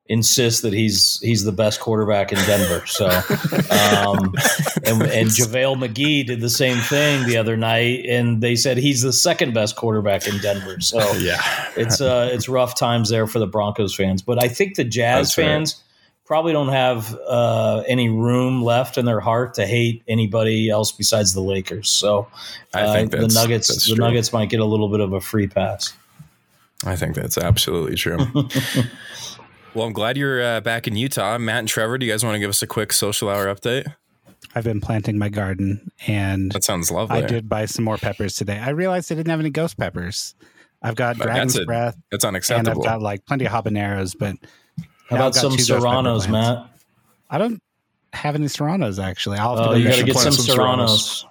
insist 0.07 0.63
that 0.63 0.73
he's 0.73 1.19
he's 1.21 1.43
the 1.45 1.53
best 1.53 1.81
quarterback 1.81 2.33
in 2.33 2.39
Denver. 2.45 2.87
So, 2.87 3.07
um, 3.09 4.35
and, 4.85 5.03
and 5.03 5.29
JaVale 5.29 5.77
McGee 5.77 6.27
did 6.27 6.41
the 6.41 6.51
same 6.51 6.79
thing 6.79 7.27
the 7.27 7.37
other 7.37 7.57
night, 7.57 8.05
and 8.07 8.41
they 8.41 8.55
said 8.55 8.77
he's 8.77 9.03
the 9.03 9.13
second 9.13 9.55
best 9.55 9.75
quarterback 9.75 10.27
in 10.29 10.39
Denver. 10.39 10.81
So 10.81 10.99
yeah, 11.19 11.41
it's 11.77 12.01
uh, 12.01 12.31
it's 12.33 12.49
rough 12.49 12.79
times 12.79 13.11
there 13.11 13.27
for 13.27 13.41
the 13.41 13.47
Broncos 13.47 13.95
fans. 13.95 14.23
But 14.23 14.43
I 14.43 14.49
think 14.49 14.77
the 14.77 14.85
Jazz 14.85 15.35
That's 15.35 15.39
right. 15.39 15.83
Fans 16.23 16.27
probably 16.27 16.53
don't 16.53 16.69
have 16.69 17.15
uh, 17.27 17.83
any 17.87 18.09
room 18.09 18.63
left 18.63 18.99
in 18.99 19.05
their 19.05 19.21
heart 19.21 19.55
to 19.55 19.67
hate 19.67 20.03
anybody 20.09 20.71
else 20.71 20.93
besides 20.93 21.35
the 21.35 21.41
Lakers. 21.41 21.91
So 21.91 22.29
I 22.75 22.83
uh, 22.83 22.93
think 22.93 23.11
the 23.11 23.29
Nuggets 23.29 23.69
that's 23.69 23.89
the 23.89 23.95
true. 23.95 24.05
Nuggets 24.05 24.33
might 24.33 24.49
get 24.49 24.61
a 24.61 24.65
little 24.65 24.89
bit 24.89 25.01
of 25.01 25.13
a 25.13 25.21
free 25.21 25.47
pass. 25.47 25.93
I 26.85 26.97
think 26.97 27.15
that's 27.15 27.39
absolutely 27.39 27.97
true. 27.97 28.19
well, 29.75 29.87
I'm 29.87 29.93
glad 29.93 30.17
you're 30.17 30.43
uh, 30.43 30.61
back 30.61 30.89
in 30.89 30.97
Utah. 30.97 31.39
Matt 31.39 31.61
and 31.61 31.69
Trevor, 31.69 31.99
do 31.99 32.07
you 32.07 32.13
guys 32.13 32.25
want 32.25 32.35
to 32.35 32.41
give 32.41 32.51
us 32.51 32.63
a 32.63 32.67
quick 32.67 32.93
social 32.93 33.29
hour 33.29 33.47
update? 33.47 33.93
I've 34.55 34.65
been 34.65 34.81
planting 34.81 35.19
my 35.19 35.29
garden 35.29 35.93
and 36.07 36.51
That 36.53 36.65
sounds 36.65 36.91
lovely. 36.91 37.23
I 37.23 37.27
did 37.27 37.49
buy 37.49 37.67
some 37.67 37.85
more 37.85 37.97
peppers 37.97 38.35
today. 38.35 38.59
I 38.59 38.71
realized 38.71 39.11
I 39.13 39.15
didn't 39.15 39.31
have 39.31 39.41
any 39.41 39.51
ghost 39.51 39.79
peppers. 39.79 40.35
I've 40.83 40.97
got 40.97 41.17
But 41.17 41.25
dragon's 41.25 41.55
that's 41.55 41.63
a- 41.63 41.67
breath 41.67 41.97
That's 42.11 42.25
and 42.25 42.69
I've 42.69 42.83
got 42.83 43.01
like 43.01 43.25
plenty 43.25 43.47
of 43.47 43.53
habaneros, 43.53 44.17
but 44.19 44.37
How 45.13 45.19
now 45.19 45.23
about 45.29 45.35
some 45.35 45.53
two 45.53 45.57
ghost 45.59 45.69
pepper 45.71 45.81
Serranos. 45.81 46.29
Matt? 46.29 46.67
I 47.31 47.39
don't 47.39 47.63
have 48.13 48.35
any 48.35 48.49
serranos 48.49 48.99
actually. 48.99 49.39
I'll 49.39 49.57
have 49.57 49.65
to 49.65 49.71
Oh, 49.71 49.73
go 49.73 49.79
you 49.79 49.85
get 49.85 49.91
got 49.91 49.97
to 50.01 50.05
get 50.05 50.17
some 50.17 50.33
some 50.33 50.45
Serranos. 50.57 51.25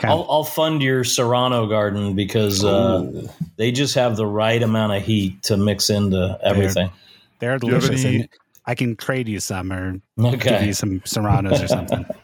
Okay. 0.00 0.08
I'll, 0.08 0.26
I'll 0.28 0.44
fund 0.44 0.82
your 0.82 1.04
Serrano 1.04 1.66
garden 1.66 2.14
because 2.14 2.64
uh, 2.64 3.26
they 3.56 3.70
just 3.72 3.94
have 3.94 4.16
the 4.16 4.26
right 4.26 4.60
amount 4.62 4.92
of 4.92 5.02
heat 5.04 5.42
to 5.44 5.56
mix 5.56 5.88
into 5.90 6.38
everything. 6.42 6.90
They're 7.38 7.58
Do 7.58 7.68
you 7.68 7.74
have 7.74 7.82
delicious. 7.84 8.04
any- 8.04 8.16
and 8.20 8.28
I 8.66 8.74
can 8.74 8.96
trade 8.96 9.28
you 9.28 9.40
some 9.40 9.72
or 9.72 10.00
give 10.36 10.62
you 10.62 10.72
some 10.72 11.02
serranos 11.04 11.62
or 11.62 11.68
something. 11.68 12.04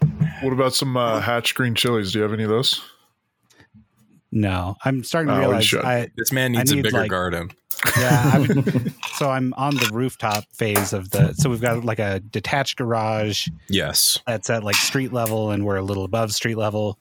What 0.43 0.55
about 0.55 0.73
some 0.75 0.97
uh, 0.97 1.21
hatch 1.21 1.55
green 1.55 1.75
chilies? 1.75 2.13
Do 2.13 2.19
you 2.19 2.23
have 2.23 2.33
any 2.33 2.45
of 2.45 2.49
those? 2.49 2.81
No, 4.33 4.77
I'm 4.85 5.03
starting 5.05 5.29
to 5.29 5.35
Oh, 5.37 5.41
realize 5.41 5.67
should. 5.67 5.85
I 5.85 6.09
This 6.17 6.33
man 6.33 6.53
needs 6.53 6.71
a 6.73 6.77
need, 6.77 6.83
bigger 6.85 6.99
like- 7.01 7.11
garden. 7.11 7.51
yeah, 7.99 8.31
I'm 8.35 8.47
so 9.21 9.31
I'm 9.31 9.53
on 9.59 9.75
the 9.77 9.91
rooftop 9.93 10.45
phase 10.55 10.95
of 10.95 11.11
the. 11.11 11.35
So 11.35 11.51
we've 11.51 11.61
got 11.61 11.85
like 11.85 11.99
a 11.99 12.21
detached 12.21 12.79
garage 12.79 13.49
Yes. 13.69 14.19
that's 14.27 14.49
at 14.49 14.65
like 14.65 14.77
street 14.77 15.13
level, 15.13 15.51
and 15.51 15.67
we're 15.67 15.77
a 15.77 15.83
little 15.83 16.05
above 16.05 16.33
street 16.33 16.57
level. 16.57 16.99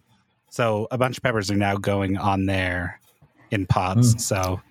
So 0.49 0.87
a 0.91 0.97
bunch 0.97 1.15
of 1.17 1.23
peppers 1.23 1.49
are 1.49 1.55
now 1.55 1.77
going 1.77 2.17
on 2.17 2.45
there 2.45 2.99
in 3.51 3.65
pots. 3.65 4.11
Hmm. 4.11 4.17
So 4.19 4.61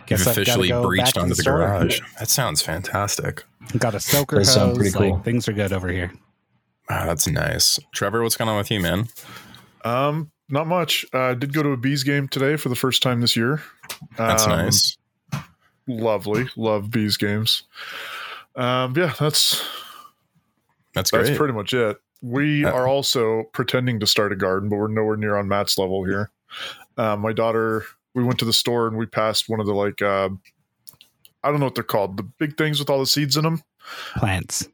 You've 0.00 0.06
guess 0.06 0.26
I've 0.26 0.36
officially 0.36 0.68
go 0.68 0.82
breached 0.82 1.14
to 1.14 1.20
onto 1.20 1.34
the, 1.34 1.40
store. 1.42 1.56
garage. 1.56 2.00
That 2.18 2.28
sounds 2.28 2.60
fantastic. 2.60 3.42
Got 3.78 3.94
a 3.94 4.00
soaker 4.00 4.36
Does 4.40 4.54
hose. 4.54 4.76
pretty 4.76 4.92
cool. 4.92 5.14
Like 5.14 5.24
things 5.24 5.48
are 5.48 5.54
good 5.54 5.72
over 5.72 5.88
here. 5.88 6.12
Wow, 6.90 7.06
that's 7.06 7.26
nice. 7.26 7.78
Trevor, 7.94 8.22
what's 8.22 8.36
going 8.36 8.50
on 8.50 8.58
with 8.58 8.70
you, 8.70 8.80
man? 8.80 9.08
Um, 9.86 10.30
not 10.50 10.66
much. 10.66 11.06
I 11.14 11.30
uh, 11.30 11.34
did 11.34 11.54
go 11.54 11.62
to 11.62 11.70
a 11.70 11.76
bees 11.78 12.02
game 12.02 12.28
today 12.28 12.56
for 12.56 12.68
the 12.68 12.74
first 12.76 13.02
time 13.02 13.22
this 13.22 13.34
year. 13.36 13.62
That's 14.18 14.44
Um, 14.44 14.50
nice. 14.50 14.98
Lovely, 15.86 16.46
love 16.56 16.90
bees 16.90 17.16
games. 17.16 17.64
Um, 18.56 18.94
yeah, 18.96 19.12
that's 19.18 19.62
That's 20.94 21.10
that's 21.10 21.36
pretty 21.36 21.52
much 21.52 21.74
it. 21.74 21.98
We 22.22 22.64
Uh, 22.64 22.72
are 22.72 22.86
also 22.86 23.44
pretending 23.52 24.00
to 24.00 24.06
start 24.06 24.32
a 24.32 24.36
garden, 24.36 24.68
but 24.68 24.76
we're 24.76 24.88
nowhere 24.88 25.16
near 25.16 25.36
on 25.36 25.48
Matt's 25.48 25.76
level 25.76 26.04
here. 26.04 26.30
Uh, 26.96 27.16
my 27.16 27.32
daughter, 27.32 27.84
we 28.14 28.22
went 28.22 28.38
to 28.38 28.44
the 28.44 28.52
store 28.52 28.86
and 28.86 28.96
we 28.96 29.06
passed 29.06 29.48
one 29.48 29.60
of 29.60 29.66
the 29.66 29.74
like, 29.74 30.00
uh, 30.00 30.28
I 31.42 31.50
don't 31.50 31.58
know 31.58 31.66
what 31.66 31.74
they're 31.74 31.84
called, 31.84 32.16
the 32.16 32.22
big 32.22 32.56
things 32.56 32.78
with 32.78 32.88
all 32.88 33.00
the 33.00 33.06
seeds 33.06 33.36
in 33.36 33.42
them. 33.42 33.62
Plants. 34.16 34.68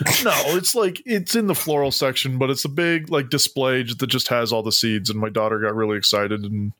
No, 0.24 0.32
it's 0.56 0.74
like 0.74 1.02
it's 1.04 1.34
in 1.34 1.46
the 1.46 1.54
floral 1.54 1.90
section, 1.90 2.38
but 2.38 2.48
it's 2.48 2.64
a 2.64 2.68
big 2.68 3.10
like 3.10 3.28
display 3.28 3.82
that 3.82 4.06
just 4.06 4.28
has 4.28 4.52
all 4.52 4.62
the 4.62 4.72
seeds. 4.72 5.10
And 5.10 5.18
my 5.18 5.28
daughter 5.28 5.58
got 5.58 5.74
really 5.74 5.96
excited, 5.98 6.44
and 6.44 6.72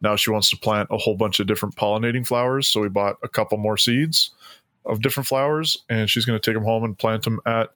now 0.00 0.16
she 0.16 0.30
wants 0.30 0.50
to 0.50 0.56
plant 0.56 0.88
a 0.90 0.98
whole 0.98 1.16
bunch 1.16 1.40
of 1.40 1.46
different 1.46 1.76
pollinating 1.76 2.26
flowers. 2.26 2.68
So 2.68 2.80
we 2.80 2.88
bought 2.88 3.16
a 3.22 3.28
couple 3.28 3.56
more 3.58 3.76
seeds 3.76 4.30
of 4.84 5.00
different 5.00 5.26
flowers, 5.26 5.78
and 5.88 6.10
she's 6.10 6.24
going 6.24 6.38
to 6.38 6.44
take 6.44 6.54
them 6.54 6.64
home 6.64 6.84
and 6.84 6.98
plant 6.98 7.22
them 7.22 7.40
at 7.46 7.70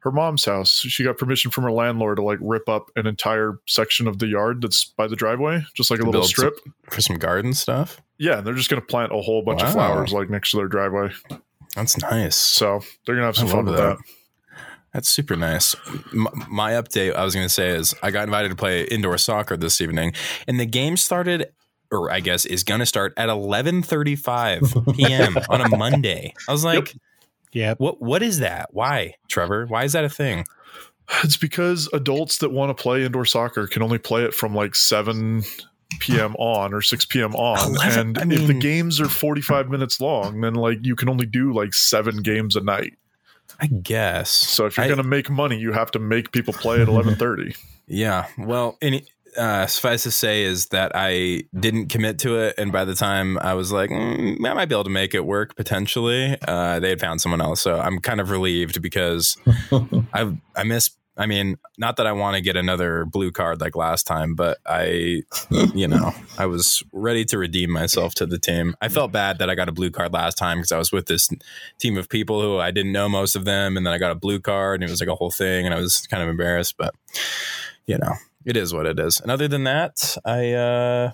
her 0.00 0.10
mom's 0.10 0.44
house. 0.44 0.80
She 0.80 1.04
got 1.04 1.18
permission 1.18 1.50
from 1.50 1.64
her 1.64 1.72
landlord 1.72 2.16
to 2.16 2.22
like 2.22 2.38
rip 2.40 2.68
up 2.68 2.90
an 2.96 3.06
entire 3.06 3.58
section 3.66 4.06
of 4.06 4.18
the 4.18 4.26
yard 4.26 4.62
that's 4.62 4.84
by 4.84 5.06
the 5.06 5.16
driveway, 5.16 5.64
just 5.74 5.90
like 5.90 6.00
a 6.00 6.04
little 6.04 6.24
strip. 6.24 6.58
For 6.88 7.00
some 7.00 7.18
garden 7.18 7.54
stuff? 7.54 8.00
Yeah, 8.18 8.38
and 8.38 8.46
they're 8.46 8.54
just 8.54 8.70
going 8.70 8.80
to 8.80 8.86
plant 8.86 9.12
a 9.12 9.20
whole 9.20 9.42
bunch 9.42 9.62
of 9.62 9.72
flowers 9.72 10.12
like 10.12 10.30
next 10.30 10.50
to 10.52 10.58
their 10.58 10.68
driveway. 10.68 11.10
That's 11.74 11.98
nice. 11.98 12.36
So 12.36 12.80
they're 13.04 13.14
going 13.14 13.22
to 13.22 13.26
have 13.26 13.36
some 13.36 13.48
fun 13.48 13.64
with 13.66 13.76
that. 13.76 13.98
that. 13.98 14.04
That's 14.92 15.08
super 15.08 15.36
nice. 15.36 15.76
My 16.12 16.72
update, 16.72 17.14
I 17.14 17.24
was 17.24 17.34
going 17.34 17.46
to 17.46 17.52
say, 17.52 17.68
is 17.68 17.94
I 18.02 18.10
got 18.10 18.24
invited 18.24 18.48
to 18.48 18.56
play 18.56 18.82
indoor 18.84 19.18
soccer 19.18 19.56
this 19.56 19.80
evening, 19.80 20.12
and 20.48 20.58
the 20.58 20.66
game 20.66 20.96
started, 20.96 21.52
or 21.92 22.10
I 22.10 22.20
guess 22.20 22.44
is 22.44 22.64
going 22.64 22.80
to 22.80 22.86
start 22.86 23.14
at 23.16 23.28
11:35 23.28 24.96
p.m. 24.96 25.36
on 25.48 25.60
a 25.60 25.76
Monday. 25.76 26.34
I 26.48 26.52
was 26.52 26.64
like, 26.64 26.94
Yep. 27.52 27.78
"What? 27.80 28.02
What 28.02 28.22
is 28.22 28.40
that? 28.40 28.70
Why, 28.72 29.14
Trevor? 29.28 29.66
Why 29.66 29.84
is 29.84 29.92
that 29.92 30.04
a 30.04 30.08
thing?" 30.08 30.44
It's 31.24 31.36
because 31.36 31.88
adults 31.92 32.38
that 32.38 32.50
want 32.50 32.76
to 32.76 32.80
play 32.80 33.04
indoor 33.04 33.24
soccer 33.24 33.66
can 33.66 33.82
only 33.82 33.98
play 33.98 34.22
it 34.22 34.32
from 34.32 34.54
like 34.54 34.76
7 34.76 35.42
p.m. 35.98 36.36
on 36.36 36.72
or 36.72 36.82
6 36.82 37.04
p.m. 37.06 37.34
on. 37.34 37.74
11 37.74 38.16
and 38.16 38.32
I 38.32 38.36
if 38.36 38.46
the 38.46 38.54
games 38.54 39.00
are 39.00 39.08
45 39.08 39.68
minutes 39.68 40.00
long, 40.00 40.40
then 40.40 40.54
like 40.54 40.78
you 40.82 40.94
can 40.94 41.08
only 41.08 41.26
do 41.26 41.52
like 41.52 41.74
seven 41.74 42.18
games 42.22 42.54
a 42.54 42.60
night. 42.60 42.94
I 43.60 43.66
guess. 43.66 44.30
So 44.30 44.66
if 44.66 44.76
you're 44.76 44.84
I- 44.84 44.88
going 44.88 44.98
to 45.02 45.04
make 45.08 45.28
money, 45.30 45.58
you 45.58 45.72
have 45.72 45.90
to 45.92 45.98
make 45.98 46.32
people 46.32 46.52
play 46.54 46.80
at 46.82 46.88
11:30. 46.88 47.56
Yeah. 47.92 48.26
Well, 48.38 48.78
any, 48.80 49.04
uh, 49.36 49.66
suffice 49.66 50.04
to 50.04 50.12
say 50.12 50.44
is 50.44 50.66
that 50.66 50.92
I 50.94 51.42
didn't 51.58 51.88
commit 51.88 52.20
to 52.20 52.38
it, 52.38 52.54
and 52.56 52.70
by 52.70 52.84
the 52.84 52.94
time 52.94 53.36
I 53.38 53.54
was 53.54 53.72
like, 53.72 53.90
mm, 53.90 54.36
I 54.46 54.54
might 54.54 54.68
be 54.68 54.76
able 54.76 54.84
to 54.84 54.90
make 54.90 55.12
it 55.12 55.24
work 55.26 55.56
potentially, 55.56 56.36
uh, 56.46 56.78
they 56.78 56.90
had 56.90 57.00
found 57.00 57.20
someone 57.20 57.40
else. 57.40 57.60
So 57.60 57.80
I'm 57.80 57.98
kind 57.98 58.20
of 58.20 58.30
relieved 58.30 58.80
because 58.80 59.36
I 60.14 60.32
I 60.54 60.62
miss. 60.62 60.90
I 61.20 61.26
mean, 61.26 61.58
not 61.76 61.98
that 61.98 62.06
I 62.06 62.12
want 62.12 62.36
to 62.36 62.40
get 62.40 62.56
another 62.56 63.04
blue 63.04 63.30
card 63.30 63.60
like 63.60 63.76
last 63.76 64.06
time, 64.06 64.34
but 64.34 64.56
I, 64.64 65.22
you 65.74 65.86
know, 65.86 66.14
I 66.38 66.46
was 66.46 66.82
ready 66.94 67.26
to 67.26 67.36
redeem 67.36 67.70
myself 67.70 68.14
to 68.14 68.26
the 68.26 68.38
team. 68.38 68.74
I 68.80 68.88
felt 68.88 69.12
bad 69.12 69.38
that 69.38 69.50
I 69.50 69.54
got 69.54 69.68
a 69.68 69.72
blue 69.72 69.90
card 69.90 70.14
last 70.14 70.38
time 70.38 70.56
because 70.56 70.72
I 70.72 70.78
was 70.78 70.92
with 70.92 71.04
this 71.06 71.28
team 71.78 71.98
of 71.98 72.08
people 72.08 72.40
who 72.40 72.58
I 72.58 72.70
didn't 72.70 72.92
know 72.92 73.06
most 73.06 73.36
of 73.36 73.44
them, 73.44 73.76
and 73.76 73.84
then 73.84 73.92
I 73.92 73.98
got 73.98 74.12
a 74.12 74.14
blue 74.14 74.40
card, 74.40 74.80
and 74.80 74.88
it 74.88 74.90
was 74.90 75.00
like 75.00 75.10
a 75.10 75.14
whole 75.14 75.30
thing, 75.30 75.66
and 75.66 75.74
I 75.74 75.78
was 75.78 76.06
kind 76.06 76.22
of 76.22 76.30
embarrassed, 76.30 76.78
but 76.78 76.94
you 77.84 77.98
know, 77.98 78.14
it 78.46 78.56
is 78.56 78.72
what 78.72 78.86
it 78.86 78.98
is. 78.98 79.20
And 79.20 79.30
other 79.30 79.46
than 79.46 79.64
that, 79.64 80.16
I 80.24 80.52
uh, 80.52 81.12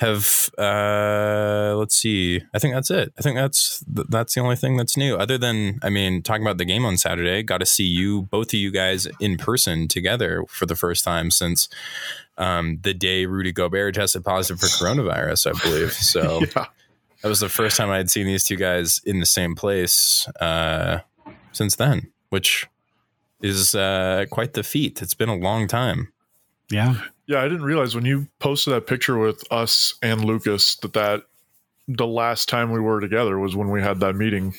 have 0.00 0.48
uh, 0.56 1.74
let's 1.76 1.94
see. 1.94 2.40
I 2.54 2.58
think 2.58 2.74
that's 2.74 2.90
it. 2.90 3.12
I 3.18 3.22
think 3.22 3.36
that's 3.36 3.84
that's 3.86 4.34
the 4.34 4.40
only 4.40 4.56
thing 4.56 4.78
that's 4.78 4.96
new. 4.96 5.16
Other 5.16 5.36
than, 5.36 5.78
I 5.82 5.90
mean, 5.90 6.22
talking 6.22 6.42
about 6.42 6.56
the 6.56 6.64
game 6.64 6.86
on 6.86 6.96
Saturday, 6.96 7.42
got 7.42 7.58
to 7.58 7.66
see 7.66 7.84
you 7.84 8.22
both 8.22 8.48
of 8.48 8.54
you 8.54 8.70
guys 8.70 9.06
in 9.20 9.36
person 9.36 9.88
together 9.88 10.44
for 10.48 10.64
the 10.64 10.74
first 10.74 11.04
time 11.04 11.30
since 11.30 11.68
um, 12.38 12.78
the 12.82 12.94
day 12.94 13.26
Rudy 13.26 13.52
Gobert 13.52 13.94
tested 13.94 14.24
positive 14.24 14.60
for 14.60 14.66
coronavirus, 14.66 15.54
I 15.54 15.62
believe. 15.62 15.92
So 16.10 16.40
yeah. 16.40 16.66
that 17.22 17.28
was 17.28 17.40
the 17.40 17.50
first 17.50 17.76
time 17.76 17.90
I 17.90 17.98
had 17.98 18.10
seen 18.10 18.26
these 18.26 18.42
two 18.42 18.56
guys 18.56 19.02
in 19.04 19.20
the 19.20 19.26
same 19.26 19.54
place 19.54 20.26
uh, 20.40 21.00
since 21.52 21.76
then, 21.76 22.10
which 22.30 22.66
is 23.42 23.74
uh, 23.74 24.24
quite 24.30 24.54
the 24.54 24.62
feat. 24.62 25.02
It's 25.02 25.14
been 25.14 25.28
a 25.28 25.36
long 25.36 25.68
time. 25.68 26.12
Yeah. 26.70 26.94
Yeah, 27.30 27.42
I 27.42 27.44
didn't 27.44 27.62
realize 27.62 27.94
when 27.94 28.04
you 28.04 28.26
posted 28.40 28.74
that 28.74 28.88
picture 28.88 29.16
with 29.16 29.44
us 29.52 29.94
and 30.02 30.24
Lucas 30.24 30.74
that 30.78 30.94
that 30.94 31.22
the 31.86 32.04
last 32.04 32.48
time 32.48 32.72
we 32.72 32.80
were 32.80 33.00
together 33.00 33.38
was 33.38 33.54
when 33.54 33.70
we 33.70 33.80
had 33.80 34.00
that 34.00 34.16
meeting 34.16 34.52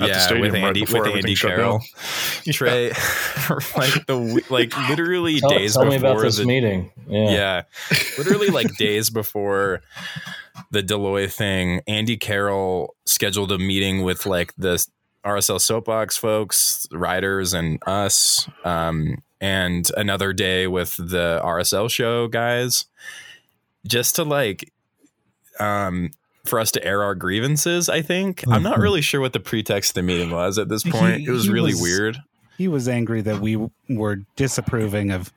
at 0.00 0.08
the 0.08 0.18
stadium 0.20 0.40
with 0.40 0.54
right 0.54 0.64
Andy, 0.64 0.80
before 0.80 1.00
with 1.00 1.08
everything 1.10 1.26
Andy 1.26 1.34
shut 1.34 1.50
Carroll, 1.50 1.80
down. 1.80 2.52
Trey, 2.54 2.88
like 3.76 4.06
the 4.06 4.42
like 4.48 4.88
literally 4.88 5.38
Tell, 5.38 5.50
days 5.50 5.74
tell 5.74 5.84
me 5.84 5.96
before 5.96 6.12
about 6.12 6.22
this 6.22 6.38
the 6.38 6.46
meeting. 6.46 6.90
Yeah. 7.06 7.30
yeah, 7.30 7.62
literally 8.16 8.48
like 8.48 8.74
days 8.78 9.10
before 9.10 9.82
the 10.70 10.82
Dell 10.82 11.00
Loy 11.00 11.28
thing. 11.28 11.82
Andy 11.86 12.16
Carroll 12.16 12.94
scheduled 13.04 13.52
a 13.52 13.58
meeting 13.58 14.02
with 14.02 14.24
like 14.24 14.54
the 14.56 14.82
RSL 15.26 15.60
soapbox 15.60 16.16
folks, 16.16 16.86
writers, 16.90 17.52
and 17.52 17.82
us, 17.86 18.48
um, 18.64 19.22
and 19.42 19.90
another 19.96 20.32
day 20.32 20.66
with 20.68 20.94
the 20.96 21.40
RSL 21.44 21.90
show 21.90 22.28
guys, 22.28 22.86
just 23.86 24.14
to 24.16 24.22
like, 24.24 24.72
um, 25.58 26.10
for 26.46 26.58
us 26.58 26.70
to 26.72 26.84
air 26.84 27.02
our 27.02 27.14
grievances. 27.14 27.88
I 27.88 28.02
think 28.02 28.44
I'm 28.48 28.62
not 28.62 28.78
Mhm. 28.78 28.82
really 28.82 29.00
sure 29.02 29.20
what 29.20 29.32
the 29.32 29.40
pretext 29.40 29.90
of 29.90 29.94
the 29.94 30.02
meeting 30.02 30.30
was 30.30 30.58
at 30.58 30.68
this 30.68 30.82
point. 30.84 31.20
He- 31.20 31.26
it 31.26 31.30
was 31.30 31.48
really 31.48 31.72
was- 31.72 31.82
weird. 31.82 32.18
He 32.58 32.68
was 32.68 32.88
angry 32.88 33.20
that 33.22 33.40
we 33.40 33.58
were 33.88 34.20
disapproving 34.36 35.10
of 35.10 35.32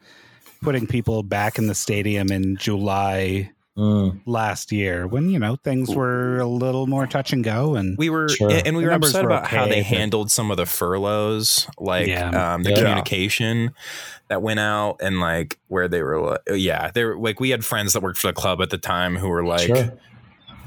putting 0.62 0.86
people 0.88 1.22
back 1.24 1.58
in 1.58 1.68
the 1.68 1.76
stadium 1.76 2.32
in 2.32 2.58
July 2.58 3.52
Mm. 3.77 4.22
last 4.25 4.72
year 4.72 5.05
when, 5.05 5.29
you 5.29 5.38
know, 5.38 5.58
things 5.58 5.94
were 5.94 6.39
a 6.39 6.48
little 6.48 6.88
more 6.88 7.05
touch 7.08 7.34
and 7.34 7.44
go. 7.44 7.75
And 7.75 7.98
We 7.98 8.10
were, 8.10 8.29
Sure. 8.29 8.50
and 8.50 8.77
we 8.77 8.86
were 8.86 8.91
upset 8.91 9.24
were 9.25 9.29
about 9.32 9.48
how 9.48 9.65
they 9.65 9.82
but- 9.82 9.86
handled 9.88 10.32
some 10.32 10.50
of 10.50 10.55
the 10.55 10.65
furloughs, 10.65 11.67
like 11.77 12.08
Yeah. 12.08 12.53
um, 12.53 12.63
the 12.63 12.70
Yeah. 12.70 12.77
communication 12.77 13.72
that 14.29 14.41
went 14.41 14.62
out, 14.62 14.98
and 15.01 15.20
like 15.20 15.60
where 15.67 15.89
they 15.89 16.01
were, 16.01 16.22
like, 16.22 16.39
yeah, 16.53 16.89
they 16.94 17.03
were 17.03 17.17
like 17.20 17.41
we 17.41 17.50
had 17.50 17.65
friends 17.65 17.91
that 17.94 18.01
worked 18.01 18.17
for 18.17 18.27
the 18.27 18.34
club 18.34 18.62
at 18.62 18.70
the 18.70 18.77
time 18.77 19.17
who 19.17 19.27
were 19.27 19.46
like, 19.46 19.67
sure. 19.67 19.94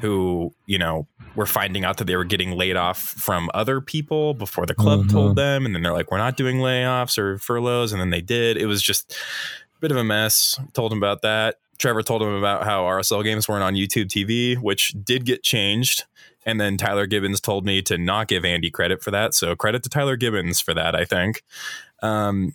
who 0.02 0.52
you 0.66 0.78
know 0.78 1.06
were 1.34 1.46
finding 1.46 1.84
out 1.84 1.96
that 1.96 2.04
they 2.06 2.14
were 2.16 2.24
getting 2.24 2.52
laid 2.52 2.76
off 2.76 2.98
from 3.00 3.48
other 3.54 3.80
people 3.80 4.34
before 4.34 4.66
the 4.66 4.74
club 4.74 5.04
Mhm. 5.04 5.10
told 5.10 5.36
them, 5.36 5.64
and 5.64 5.74
then 5.74 5.82
they're 5.82 5.92
like, 5.94 6.10
we're 6.10 6.18
not 6.18 6.36
doing 6.36 6.58
layoffs 6.58 7.16
or 7.16 7.38
furloughs, 7.38 7.90
and 7.92 8.00
then 8.02 8.10
they 8.10 8.20
did. 8.20 8.56
It 8.58 8.66
was 8.66 8.82
just 8.82 9.12
a 9.12 9.80
bit 9.80 9.90
of 9.90 9.96
a 9.96 10.04
mess. 10.04 10.58
Told 10.74 10.90
them 10.92 10.98
about 10.98 11.22
that. 11.22 11.56
Trevor 11.78 12.02
told 12.02 12.22
him 12.22 12.34
about 12.34 12.64
how 12.64 12.84
RSL 12.84 13.22
games 13.22 13.48
weren't 13.48 13.62
on 13.62 13.74
YouTube 13.74 14.06
TV, 14.06 14.56
which 14.58 14.94
did 15.04 15.24
get 15.24 15.42
changed. 15.42 16.04
And 16.44 16.60
then 16.60 16.76
Tyler 16.76 17.06
Gibbons 17.06 17.40
told 17.40 17.64
me 17.64 17.82
to 17.82 17.98
not 17.98 18.28
give 18.28 18.44
Andy 18.44 18.70
credit 18.70 19.02
for 19.02 19.10
that. 19.10 19.34
So 19.34 19.54
credit 19.54 19.82
to 19.84 19.88
Tyler 19.88 20.16
Gibbons 20.16 20.60
for 20.60 20.74
that, 20.74 20.94
I 20.94 21.04
think. 21.04 21.42
Um, 22.02 22.54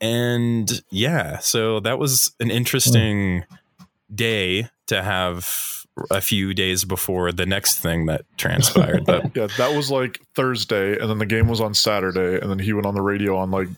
and 0.00 0.82
yeah, 0.90 1.38
so 1.38 1.80
that 1.80 1.98
was 1.98 2.32
an 2.40 2.50
interesting 2.50 3.44
day 4.14 4.68
to 4.86 5.02
have 5.02 5.84
a 6.10 6.20
few 6.20 6.54
days 6.54 6.84
before 6.84 7.32
the 7.32 7.46
next 7.46 7.78
thing 7.78 8.06
that 8.06 8.24
transpired. 8.36 9.04
But 9.04 9.30
Yeah, 9.36 9.48
that 9.58 9.74
was 9.74 9.90
like 9.90 10.20
Thursday, 10.34 10.98
and 10.98 11.08
then 11.08 11.18
the 11.18 11.26
game 11.26 11.48
was 11.48 11.60
on 11.60 11.74
Saturday, 11.74 12.40
and 12.40 12.50
then 12.50 12.58
he 12.58 12.72
went 12.72 12.86
on 12.86 12.94
the 12.94 13.00
radio 13.00 13.36
on 13.36 13.50
like 13.50 13.68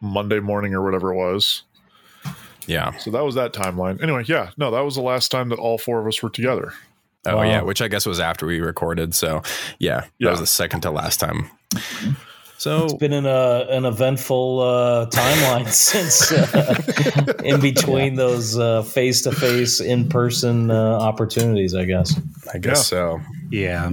Monday 0.00 0.40
morning 0.40 0.74
or 0.74 0.82
whatever 0.82 1.12
it 1.12 1.16
was. 1.16 1.62
Yeah. 2.70 2.96
So 2.98 3.10
that 3.10 3.24
was 3.24 3.34
that 3.34 3.52
timeline. 3.52 4.02
Anyway, 4.02 4.24
yeah, 4.26 4.50
no, 4.56 4.70
that 4.70 4.80
was 4.80 4.94
the 4.94 5.02
last 5.02 5.30
time 5.30 5.48
that 5.50 5.58
all 5.58 5.76
four 5.78 6.00
of 6.00 6.06
us 6.06 6.22
were 6.22 6.30
together. 6.30 6.72
Oh 7.26 7.36
Wow. 7.36 7.42
yeah, 7.42 7.62
which 7.62 7.82
I 7.82 7.88
guess 7.88 8.06
was 8.06 8.18
after 8.20 8.46
we 8.46 8.60
recorded. 8.60 9.14
So 9.14 9.42
yeah, 9.78 10.04
Yeah. 10.18 10.26
that 10.26 10.30
was 10.30 10.40
the 10.40 10.46
second 10.46 10.80
to 10.82 10.90
last 10.90 11.20
time. 11.20 11.50
So 12.56 12.84
It's 12.84 12.94
been 12.94 13.12
an 13.14 13.26
uh, 13.26 13.66
an 13.70 13.84
eventful 13.86 14.60
uh, 14.60 15.06
timeline 15.10 15.68
since 15.72 16.30
uh, 16.30 17.32
in 17.44 17.60
between 17.60 18.14
those 18.16 18.54
face 18.92 19.22
to 19.22 19.32
face 19.32 19.80
in 19.80 20.08
person 20.08 20.70
opportunities. 20.70 21.74
I 21.74 21.84
guess. 21.86 22.18
I 22.54 22.58
guess 22.58 22.78
Yeah. 22.78 22.82
so. 22.82 23.20
yeah. 23.50 23.84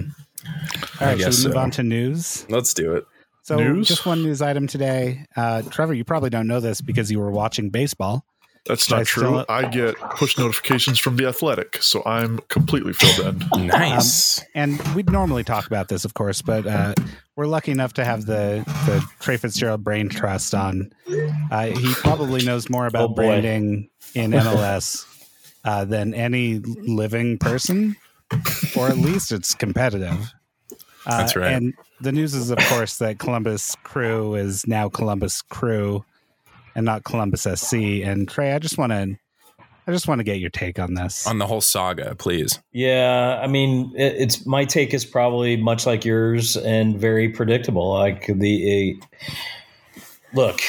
All 0.99 1.07
right, 1.07 1.11
should 1.11 1.17
we 1.17 1.23
guess 1.25 1.45
move 1.45 1.57
on 1.57 1.71
to 1.71 1.83
news? 1.83 2.45
Let's 2.49 2.73
do 2.73 2.95
it. 2.95 3.05
So, 3.43 3.55
News? 3.57 3.87
just 3.87 4.05
one 4.05 4.23
news 4.23 4.41
item 4.41 4.67
today. 4.67 5.25
Uh, 5.35 5.61
Trevor, 5.61 5.93
you 5.93 6.03
probably 6.03 6.29
don't 6.29 6.47
know 6.47 6.59
this 6.59 6.81
because 6.81 7.09
you 7.09 7.19
were 7.19 7.31
watching 7.31 7.69
baseball. 7.69 8.25
That's 8.67 8.91
I 8.91 8.97
not 8.97 9.05
true. 9.05 9.45
I 9.49 9.67
get 9.67 9.95
push 9.97 10.37
notifications 10.37 10.99
from 10.99 11.15
the 11.17 11.25
Athletic, 11.27 11.81
so 11.81 12.03
I'm 12.05 12.39
completely 12.49 12.93
filled 12.93 13.41
in. 13.53 13.67
Nice. 13.67 14.43
And 14.53 14.79
we'd 14.95 15.09
normally 15.11 15.43
talk 15.43 15.67
about 15.67 15.87
this, 15.89 16.05
of 16.05 16.13
course, 16.13 16.41
but 16.41 16.65
uh, 16.67 16.93
we're 17.35 17.47
lucky 17.47 17.71
enough 17.71 17.93
to 17.93 18.05
have 18.05 18.25
the, 18.25 18.63
the 18.85 19.03
Trey 19.19 19.37
Fitzgerald 19.37 19.83
Brain 19.83 20.09
Trust 20.09 20.53
on. 20.55 20.91
Uh, 21.51 21.67
he 21.67 21.93
probably 21.95 22.43
knows 22.45 22.69
more 22.69 22.87
about 22.87 23.11
Oh, 23.11 23.13
branding 23.13 23.89
in 24.15 24.31
MLS 24.43 25.05
uh, 25.65 25.85
than 25.85 26.13
any 26.13 26.59
living 26.59 27.37
person, 27.37 27.95
or 28.77 28.87
at 28.87 28.97
least 28.97 29.31
it's 29.31 29.53
competitive. 29.53 30.33
Uh, 31.05 31.17
That's 31.19 31.35
right. 31.35 31.53
And 31.53 31.73
the 32.01 32.11
news 32.11 32.33
is, 32.33 32.49
of 32.51 32.57
course, 32.59 32.97
that 32.97 33.19
Columbus 33.19 33.75
Crew 33.83 34.35
is 34.35 34.67
now 34.67 34.89
Columbus 34.89 35.41
Crew 35.41 36.03
and 36.77 36.85
not 36.85 37.03
Columbus 37.03 37.41
SC. 37.41 37.73
And 37.73 38.29
Trey, 38.29 38.53
I 38.53 38.59
just 38.59 38.77
want 38.77 38.93
to. 38.93 39.17
I 39.89 39.93
just 39.93 40.07
want 40.07 40.19
to 40.19 40.25
get 40.25 40.39
your 40.39 40.49
take 40.49 40.79
on 40.79 40.95
this. 40.95 41.25
On 41.25 41.37
the 41.37 41.47
whole 41.47 41.61
saga, 41.61 42.13
please. 42.15 42.59
Yeah, 42.73 43.39
I 43.41 43.47
mean, 43.47 43.93
it, 43.95 44.15
it's 44.17 44.45
my 44.45 44.65
take 44.65 44.93
is 44.93 45.05
probably 45.05 45.55
much 45.55 45.85
like 45.85 46.03
yours 46.03 46.57
and 46.57 46.99
very 46.99 47.29
predictable. 47.29 47.93
Like 47.93 48.27
the 48.27 48.99
uh, 48.99 50.01
look, 50.33 50.59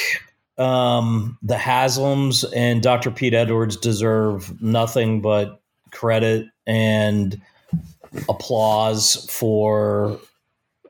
um, 0.56 1.36
the 1.42 1.56
Haslams 1.56 2.44
and 2.54 2.80
Dr. 2.80 3.10
Pete 3.10 3.34
Edwards 3.34 3.76
deserve 3.76 4.62
nothing 4.62 5.20
but 5.20 5.60
credit 5.90 6.46
and 6.66 7.40
applause 8.28 9.26
for 9.28 10.20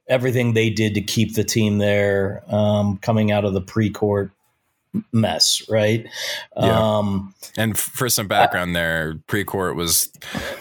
everything 0.06 0.52
they 0.52 0.68
did 0.68 0.94
to 0.94 1.00
keep 1.00 1.34
the 1.34 1.44
team 1.44 1.78
there 1.78 2.42
um, 2.48 2.98
coming 2.98 3.32
out 3.32 3.46
of 3.46 3.54
the 3.54 3.62
Precourt 3.62 4.30
mess, 5.12 5.62
right? 5.68 6.06
Yeah. 6.56 6.96
Um, 6.98 7.34
And 7.56 7.78
for 7.78 8.08
some 8.08 8.28
background 8.28 8.74
there, 8.76 9.14
Precourt 9.28 9.74
was 9.76 10.06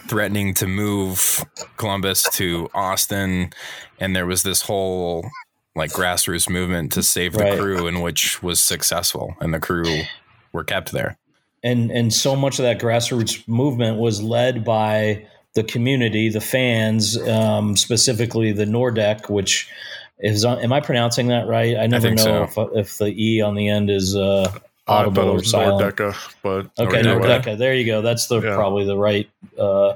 threatening 0.08 0.54
to 0.54 0.66
move 0.66 1.44
Columbus 1.76 2.28
to 2.34 2.68
Austin, 2.74 3.52
and 4.00 4.14
there 4.16 4.26
was 4.26 4.42
this 4.42 4.62
whole 4.62 5.28
like 5.76 5.90
grassroots 5.92 6.48
movement 6.48 6.90
to 6.92 7.02
save 7.02 7.34
the 7.34 7.44
Right. 7.44 7.58
crew, 7.58 7.86
in 7.86 8.00
which 8.00 8.42
was 8.42 8.60
successful, 8.60 9.36
and 9.40 9.54
the 9.54 9.60
crew 9.60 10.02
were 10.52 10.64
kept 10.64 10.92
there. 10.92 11.16
and 11.64 11.90
and 11.90 12.12
so 12.14 12.36
much 12.36 12.58
of 12.60 12.64
that 12.64 12.78
grassroots 12.80 13.46
movement 13.48 13.98
was 13.98 14.22
led 14.22 14.64
by 14.64 15.24
the 15.54 15.64
community, 15.64 16.28
the 16.28 16.40
fans, 16.40 17.16
um, 17.28 17.76
specifically 17.76 18.52
the 18.52 18.64
Nordecke, 18.64 19.28
which 19.28 19.68
is 20.20 20.44
am 20.44 20.72
I 20.72 20.80
pronouncing 20.80 21.28
that 21.28 21.46
right? 21.46 21.76
I 21.76 21.86
never 21.86 22.08
think 22.08 22.16
know 22.18 22.48
so. 22.52 22.70
if, 22.74 22.86
if 22.86 22.98
the 22.98 23.06
e 23.06 23.40
on 23.40 23.54
the 23.54 23.68
end 23.68 23.90
is 23.90 24.16
uh, 24.16 24.52
audible 24.86 25.28
or 25.30 25.42
silent. 25.44 25.96
Nordecke, 25.96 26.14
but 26.42 26.70
Okay. 26.78 27.02
Nordecke. 27.02 27.56
There 27.58 27.74
you 27.74 27.84
go. 27.86 28.02
That's 28.02 28.26
the 28.26 28.40
Yeah. 28.40 28.54
probably 28.54 28.84
the 28.84 28.96
right 28.96 29.28
uh, 29.58 29.94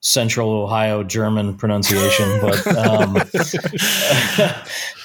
Central 0.00 0.50
Ohio 0.50 1.02
German 1.02 1.56
pronunciation, 1.56 2.40
but 2.40 2.66
um, 2.76 3.14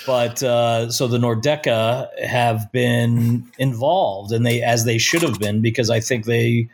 but 0.05 0.43
uh, 0.43 0.91
so 0.91 1.07
the 1.07 1.17
Nordecke 1.17 2.07
have 2.23 2.71
been 2.71 3.43
involved, 3.57 4.31
and 4.31 4.45
they 4.45 4.61
as 4.61 4.85
they 4.85 4.97
should 4.97 5.21
have 5.21 5.39
been 5.39 5.61
because 5.61 5.89
I 5.89 5.99
think 5.99 6.25
they 6.25 6.67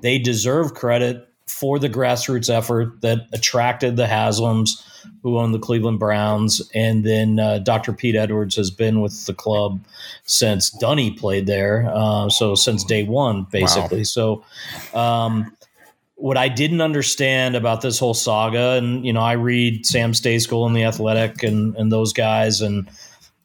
they 0.00 0.18
deserve 0.18 0.74
credit 0.74 1.28
for 1.50 1.78
the 1.78 1.90
grassroots 1.90 2.48
effort 2.48 3.00
that 3.00 3.26
attracted 3.32 3.96
the 3.96 4.06
Haslams, 4.06 4.82
who 5.22 5.38
own 5.38 5.52
the 5.52 5.58
Cleveland 5.58 5.98
Browns, 5.98 6.62
and 6.74 7.04
then 7.04 7.38
uh, 7.38 7.58
Dr. 7.58 7.92
Pete 7.92 8.16
Edwards 8.16 8.56
has 8.56 8.70
been 8.70 9.00
with 9.00 9.26
the 9.26 9.34
club 9.34 9.84
since 10.24 10.70
Dunny 10.70 11.10
played 11.10 11.46
there, 11.46 11.90
uh, 11.92 12.28
so 12.28 12.54
since 12.54 12.84
day 12.84 13.04
one, 13.04 13.46
basically. 13.50 14.04
So, 14.04 14.44
um, 14.94 15.54
what 16.14 16.36
I 16.36 16.48
didn't 16.48 16.82
understand 16.82 17.56
about 17.56 17.80
this 17.80 17.98
whole 17.98 18.14
saga, 18.14 18.72
and 18.72 19.04
you 19.04 19.12
know, 19.12 19.22
I 19.22 19.32
read 19.32 19.86
Sam 19.86 20.12
Stejskal 20.12 20.66
and 20.66 20.76
the 20.76 20.84
Athletic 20.84 21.42
and 21.42 21.74
and 21.76 21.90
those 21.90 22.12
guys, 22.12 22.60
and 22.60 22.88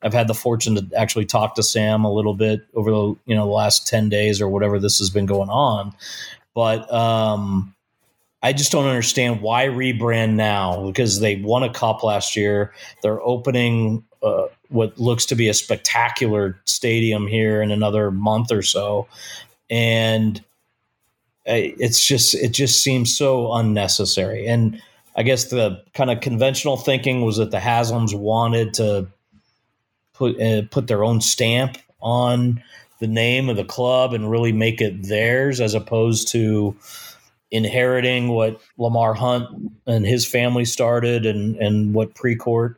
I've 0.01 0.13
had 0.13 0.27
the 0.27 0.33
fortune 0.33 0.75
to 0.75 0.97
actually 0.97 1.25
talk 1.25 1.55
to 1.55 1.63
Sam 1.63 2.03
a 2.03 2.11
little 2.11 2.35
bit 2.35 2.61
over 2.73 2.91
the 2.91 3.15
you 3.25 3.35
know 3.35 3.45
the 3.45 3.51
last 3.51 3.87
ten 3.87 4.09
days 4.09 4.41
or 4.41 4.49
whatever 4.49 4.79
this 4.79 4.99
has 4.99 5.09
been 5.09 5.25
going 5.25 5.49
on, 5.49 5.93
but 6.53 6.91
um, 6.93 7.74
I 8.45 8.53
just 8.53 8.71
don't 8.71 8.85
understand 8.85 9.41
why 9.41 9.65
rebrand 9.65 10.33
now 10.33 10.85
because 10.85 11.19
they 11.19 11.37
won 11.37 11.63
a 11.63 11.73
cup 11.73 12.03
last 12.03 12.35
year. 12.35 12.75
They're 13.01 13.19
opening 13.21 14.05
uh, 14.21 14.49
what 14.69 14.99
looks 14.99 15.25
to 15.25 15.35
be 15.35 15.49
a 15.49 15.53
spectacular 15.55 16.61
stadium 16.63 17.25
here 17.25 17.59
in 17.63 17.71
another 17.71 18.11
month 18.11 18.51
or 18.51 18.61
so, 18.61 19.07
and 19.67 20.43
it's 21.43 22.05
just 22.05 22.35
it 22.35 22.49
just 22.49 22.83
seems 22.83 23.17
so 23.17 23.51
unnecessary. 23.51 24.45
And 24.45 24.79
I 25.15 25.23
guess 25.23 25.45
the 25.45 25.81
kind 25.95 26.11
of 26.11 26.21
conventional 26.21 26.77
thinking 26.77 27.21
was 27.21 27.37
that 27.37 27.49
the 27.49 27.57
Haslams 27.57 28.13
wanted 28.13 28.75
to 28.75 29.07
put 30.13 30.39
uh, 30.39 30.61
put 30.69 30.85
their 30.85 31.03
own 31.03 31.19
stamp 31.19 31.79
on 31.99 32.61
the 32.99 33.07
name 33.07 33.49
of 33.49 33.55
the 33.55 33.65
club 33.65 34.13
and 34.13 34.29
really 34.29 34.51
make 34.51 34.81
it 34.81 35.07
theirs, 35.07 35.59
as 35.59 35.73
opposed 35.73 36.27
to 36.27 36.77
inheriting 37.55 38.29
what 38.29 38.61
Lamar 38.77 39.13
Hunt 39.13 39.71
and 39.87 40.05
his 40.05 40.25
family 40.25 40.65
started 40.65 41.25
and 41.25 41.55
and 41.57 41.93
what 41.93 42.13
Precourt 42.13 42.75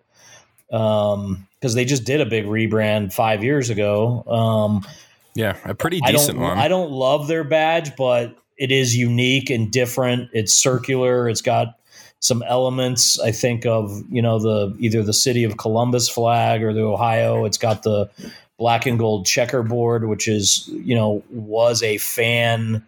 um 0.71 1.47
because 1.59 1.73
they 1.73 1.85
just 1.85 2.03
did 2.03 2.21
a 2.21 2.25
big 2.25 2.45
rebrand 2.45 3.13
five 3.13 3.43
years 3.43 3.69
ago. 3.69 4.23
Um, 4.27 4.85
Yeah, 5.33 5.57
a 5.65 5.73
pretty 5.73 6.01
decent 6.01 6.37
don't 6.37 6.41
one. 6.41 6.57
I 6.57 6.67
don't 6.67 6.91
love 6.91 7.27
their 7.27 7.43
badge, 7.43 7.95
but 7.95 8.35
it 8.57 8.71
is 8.71 8.95
unique 8.95 9.49
and 9.49 9.71
different. 9.71 10.29
It's 10.33 10.53
circular. 10.53 11.29
It's 11.29 11.41
got 11.41 11.77
some 12.19 12.43
elements 12.43 13.19
I 13.19 13.31
think 13.31 13.65
of, 13.65 14.03
you 14.09 14.21
know, 14.21 14.39
the 14.39 14.75
either 14.79 15.03
the 15.03 15.13
city 15.13 15.43
of 15.43 15.57
Columbus 15.57 16.09
flag 16.09 16.63
or 16.63 16.73
the 16.73 16.81
Ohio. 16.81 17.45
It's 17.45 17.57
got 17.57 17.83
the 17.83 18.09
black 18.57 18.85
and 18.85 18.97
gold 18.97 19.25
checkerboard, 19.25 20.07
which 20.07 20.27
is, 20.27 20.67
you 20.67 20.95
know, 20.95 21.23
was 21.29 21.83
a 21.83 21.97
fan 21.97 22.85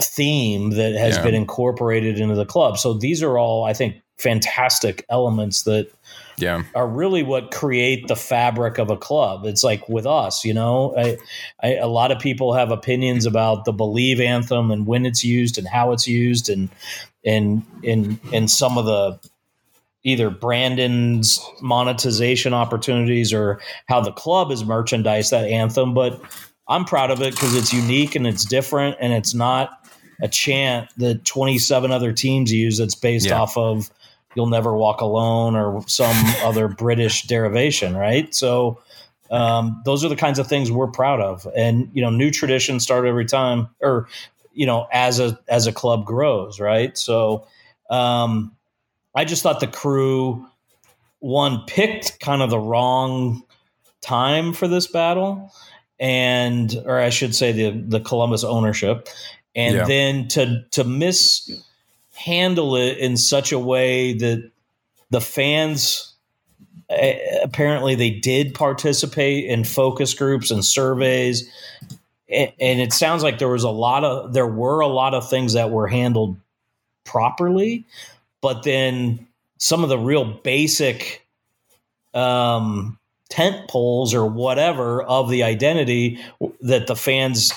theme 0.00 0.70
that 0.70 0.94
has 0.94 1.16
Yeah. 1.16 1.22
been 1.22 1.34
incorporated 1.34 2.18
into 2.18 2.34
the 2.34 2.46
club. 2.46 2.78
So 2.78 2.94
these 2.94 3.22
are 3.22 3.38
all, 3.38 3.64
I 3.64 3.72
think, 3.72 3.96
fantastic 4.18 5.04
elements 5.08 5.62
that 5.64 5.88
yeah, 6.36 6.62
are 6.74 6.86
really 6.88 7.22
what 7.22 7.52
create 7.52 8.08
the 8.08 8.16
fabric 8.16 8.78
of 8.78 8.90
a 8.90 8.96
club. 8.96 9.44
It's 9.44 9.62
like 9.62 9.88
with 9.88 10.06
us, 10.06 10.44
you 10.44 10.52
know, 10.54 10.92
I, 10.96 11.16
I, 11.62 11.74
a 11.76 11.86
lot 11.86 12.10
of 12.10 12.18
people 12.18 12.54
have 12.54 12.70
opinions 12.72 13.24
about 13.26 13.64
the 13.64 13.72
Believe 13.72 14.20
anthem 14.20 14.70
and 14.72 14.86
when 14.86 15.06
it's 15.06 15.24
used 15.24 15.58
and 15.58 15.68
how 15.68 15.92
it's 15.92 16.08
used, 16.08 16.48
and 16.48 16.68
and 17.24 17.62
in 17.82 18.18
in 18.32 18.48
some 18.48 18.78
of 18.78 18.84
the 18.84 19.18
either 20.02 20.28
Brandon's 20.28 21.40
monetization 21.62 22.52
opportunities 22.52 23.32
or 23.32 23.60
how 23.86 24.00
the 24.00 24.12
club 24.12 24.50
is 24.50 24.64
merchandise 24.64 25.30
that 25.30 25.44
anthem. 25.44 25.94
But 25.94 26.20
I'm 26.68 26.84
proud 26.84 27.10
of 27.10 27.22
it 27.22 27.34
because 27.34 27.54
it's 27.54 27.72
unique 27.72 28.14
and 28.14 28.26
it's 28.26 28.44
different 28.44 28.96
and 29.00 29.12
it's 29.12 29.34
not 29.34 29.83
a 30.20 30.28
chant 30.28 30.88
that 30.96 31.24
27 31.24 31.90
other 31.90 32.12
teams 32.12 32.52
use 32.52 32.78
that's 32.78 32.94
based 32.94 33.26
Yeah. 33.26 33.40
off 33.40 33.56
of 33.56 33.90
you'll 34.34 34.46
never 34.48 34.76
walk 34.76 35.00
alone 35.00 35.54
or 35.56 35.82
some 35.86 36.16
other 36.44 36.68
british 36.68 37.22
derivation 37.22 37.96
right? 37.96 38.34
So 38.34 38.80
um, 39.30 39.80
those 39.84 40.04
are 40.04 40.08
the 40.08 40.16
kinds 40.16 40.38
of 40.38 40.46
things 40.46 40.70
we're 40.70 40.86
proud 40.90 41.20
of. 41.20 41.46
And 41.56 41.88
you 41.94 42.02
know 42.02 42.10
new 42.10 42.30
traditions 42.30 42.82
start 42.82 43.06
every 43.06 43.24
time 43.24 43.68
or 43.80 44.06
you 44.52 44.66
know 44.66 44.86
as 44.92 45.18
a 45.20 45.38
as 45.48 45.66
a 45.66 45.72
club 45.72 46.04
grows 46.04 46.60
right? 46.60 46.96
So 46.98 47.46
um, 47.90 48.54
i 49.14 49.24
just 49.24 49.42
thought 49.42 49.60
the 49.60 49.66
crew 49.66 50.44
one 51.20 51.62
picked 51.66 52.18
kind 52.20 52.42
of 52.42 52.50
the 52.50 52.58
wrong 52.58 53.42
time 54.00 54.52
for 54.52 54.66
this 54.68 54.86
battle 54.86 55.50
and 56.00 56.82
or 56.84 56.98
i 56.98 57.08
should 57.10 57.34
say 57.34 57.52
the 57.52 57.70
the 57.88 58.00
columbus 58.00 58.42
ownership 58.44 59.08
and 59.54 59.74
Yeah. 59.76 59.84
then 59.84 60.28
to 60.28 60.62
to 60.70 60.84
mishandle 60.84 62.76
it 62.76 62.98
in 62.98 63.16
such 63.16 63.52
a 63.52 63.58
way 63.58 64.14
that 64.14 64.50
the 65.10 65.20
fans 65.20 66.12
apparently 67.42 67.94
they 67.94 68.10
did 68.10 68.54
participate 68.54 69.44
in 69.46 69.64
focus 69.64 70.12
groups 70.14 70.50
and 70.50 70.64
surveys 70.64 71.48
and, 72.28 72.52
and 72.60 72.80
it 72.80 72.92
sounds 72.92 73.22
like 73.22 73.38
there 73.38 73.48
was 73.48 73.64
a 73.64 73.70
lot 73.70 74.04
of 74.04 74.32
there 74.34 74.46
were 74.46 74.80
a 74.80 74.86
lot 74.86 75.14
of 75.14 75.28
things 75.28 75.54
that 75.54 75.70
were 75.70 75.88
handled 75.88 76.36
properly 77.04 77.84
but 78.42 78.62
then 78.64 79.26
some 79.58 79.82
of 79.82 79.88
the 79.88 79.98
real 79.98 80.24
basic 80.24 81.26
um, 82.12 82.98
tent 83.30 83.68
poles 83.68 84.12
or 84.14 84.26
whatever 84.26 85.02
of 85.02 85.30
the 85.30 85.42
identity 85.42 86.22
that 86.60 86.86
the 86.86 86.94
fans 86.96 87.50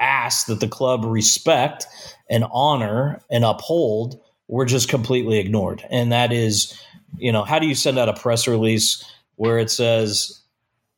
ask 0.00 0.46
that 0.46 0.60
the 0.60 0.68
club 0.68 1.04
respect 1.04 1.86
and 2.30 2.44
honor 2.52 3.20
and 3.30 3.44
uphold 3.44 4.20
were 4.48 4.64
just 4.64 4.88
completely 4.88 5.38
ignored. 5.38 5.84
And 5.90 6.12
that 6.12 6.32
is, 6.32 6.78
you 7.16 7.32
know, 7.32 7.44
how 7.44 7.58
do 7.58 7.66
you 7.66 7.74
send 7.74 7.98
out 7.98 8.08
a 8.08 8.14
press 8.14 8.48
release 8.48 9.04
where 9.36 9.58
it 9.58 9.70
says 9.70 10.40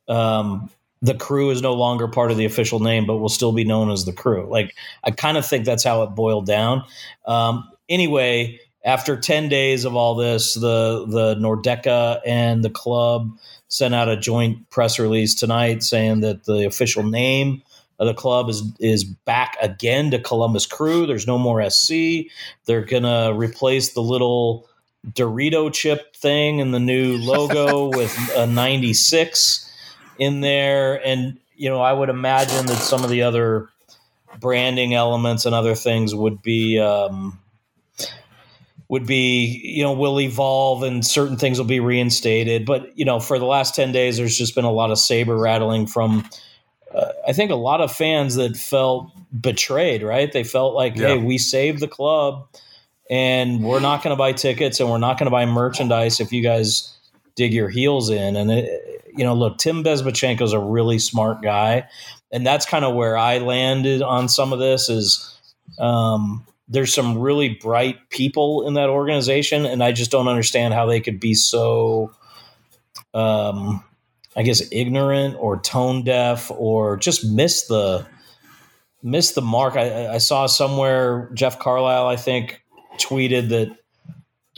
um, 0.07 0.69
the 1.01 1.15
crew 1.15 1.49
is 1.49 1.61
no 1.61 1.73
longer 1.73 2.07
part 2.07 2.31
of 2.31 2.37
the 2.37 2.45
official 2.45 2.79
name, 2.79 3.05
but 3.05 3.17
will 3.17 3.29
still 3.29 3.51
be 3.51 3.63
known 3.63 3.91
as 3.91 4.05
the 4.05 4.13
crew? 4.13 4.47
Like, 4.49 4.75
I 5.03 5.11
kind 5.11 5.37
of 5.37 5.45
think 5.45 5.65
that's 5.65 5.83
how 5.83 6.03
it 6.03 6.15
boiled 6.15 6.45
down. 6.45 6.83
Um, 7.25 7.69
anyway, 7.89 8.59
after 8.83 9.17
10 9.17 9.49
days 9.49 9.85
of 9.85 9.95
all 9.95 10.15
this, 10.15 10.53
the, 10.53 11.05
the 11.07 11.35
Nordecke 11.35 12.21
and 12.25 12.63
the 12.63 12.69
club 12.69 13.37
sent 13.67 13.93
out 13.93 14.09
a 14.09 14.17
joint 14.17 14.69
press 14.69 14.99
release 14.99 15.35
tonight 15.35 15.83
saying 15.83 16.21
that 16.21 16.45
the 16.45 16.65
official 16.65 17.03
name 17.03 17.61
the 18.07 18.13
club 18.13 18.49
is 18.49 18.63
is 18.79 19.03
back 19.03 19.57
again 19.61 20.11
to 20.11 20.19
Columbus 20.19 20.65
Crew. 20.65 21.05
There's 21.05 21.27
no 21.27 21.37
more 21.37 21.67
SC. 21.69 22.31
They're 22.65 22.85
gonna 22.85 23.33
replace 23.33 23.93
the 23.93 24.01
little 24.01 24.67
Dorito 25.07 25.71
chip 25.71 26.15
thing 26.15 26.61
and 26.61 26.73
the 26.73 26.79
new 26.79 27.17
logo 27.17 27.87
with 27.95 28.15
a 28.35 28.47
96 28.47 29.71
in 30.17 30.41
there. 30.41 31.05
And 31.05 31.39
you 31.55 31.69
know, 31.69 31.81
I 31.81 31.93
would 31.93 32.09
imagine 32.09 32.65
that 32.67 32.77
some 32.77 33.03
of 33.03 33.09
the 33.09 33.21
other 33.21 33.69
branding 34.39 34.93
elements 34.93 35.45
and 35.45 35.53
other 35.53 35.75
things 35.75 36.15
would 36.15 36.41
be. 36.41 36.79
Um, 36.79 37.37
would 38.89 39.07
be 39.07 39.61
you 39.63 39.81
know 39.81 39.93
will 39.93 40.19
evolve 40.19 40.83
and 40.83 41.05
certain 41.05 41.37
things 41.37 41.57
will 41.57 41.65
be 41.65 41.79
reinstated 41.79 42.65
but 42.65 42.91
you 42.97 43.05
know 43.05 43.21
for 43.21 43.39
the 43.39 43.45
last 43.45 43.73
10 43.73 43.93
days 43.93 44.17
there's 44.17 44.37
just 44.37 44.53
been 44.53 44.65
a 44.65 44.71
lot 44.71 44.91
of 44.91 44.99
saber 44.99 45.37
rattling 45.37 45.87
from 45.87 46.29
uh, 46.93 47.11
I 47.27 47.33
think 47.33 47.51
a 47.51 47.55
lot 47.55 47.81
of 47.81 47.91
fans 47.91 48.35
that 48.35 48.57
felt 48.57 49.11
betrayed, 49.39 50.03
right? 50.03 50.31
They 50.31 50.43
felt 50.43 50.73
like, 50.73 50.95
yeah. 50.95 51.09
hey, 51.09 51.17
we 51.17 51.37
saved 51.37 51.79
the 51.79 51.87
club 51.87 52.47
and 53.09 53.63
we're 53.63 53.79
not 53.79 54.03
going 54.03 54.13
to 54.13 54.17
buy 54.17 54.33
tickets 54.33 54.79
and 54.79 54.89
we're 54.89 54.97
not 54.97 55.17
going 55.17 55.27
to 55.27 55.31
buy 55.31 55.45
merchandise 55.45 56.19
if 56.19 56.31
you 56.31 56.41
guys 56.41 56.97
dig 57.35 57.53
your 57.53 57.69
heels 57.69 58.09
in. 58.09 58.35
And, 58.35 58.51
it, 58.51 59.03
you 59.15 59.23
know, 59.23 59.33
look, 59.33 59.57
Tim 59.57 59.83
Bezbatchenko 59.83 60.41
is 60.41 60.53
a 60.53 60.59
really 60.59 60.99
smart 60.99 61.41
guy. 61.41 61.87
And 62.31 62.45
that's 62.45 62.65
kind 62.65 62.85
of 62.85 62.95
where 62.95 63.17
I 63.17 63.39
landed 63.39 64.01
on 64.01 64.29
some 64.29 64.53
of 64.53 64.59
this 64.59 64.89
is 64.89 65.37
um, 65.79 66.45
there's 66.67 66.93
some 66.93 67.17
really 67.17 67.49
bright 67.49 68.09
people 68.09 68.67
in 68.67 68.75
that 68.75 68.89
organization. 68.89 69.65
And 69.65 69.83
I 69.83 69.91
just 69.91 70.11
don't 70.11 70.27
understand 70.27 70.73
how 70.73 70.85
they 70.85 71.01
could 71.01 71.19
be 71.19 71.33
so. 71.33 72.13
Um, 73.13 73.83
I 74.35 74.43
guess 74.43 74.63
ignorant 74.71 75.35
or 75.39 75.59
tone 75.59 76.03
deaf 76.03 76.51
or 76.51 76.97
just 76.97 77.25
miss 77.25 77.67
the 77.67 78.05
miss 79.03 79.31
the 79.31 79.41
mark. 79.41 79.75
I, 79.75 80.13
I 80.13 80.17
saw 80.19 80.45
somewhere 80.45 81.29
Jeff 81.33 81.59
Carlisle, 81.59 82.07
I 82.07 82.15
think, 82.15 82.63
tweeted 82.97 83.49
that 83.49 83.75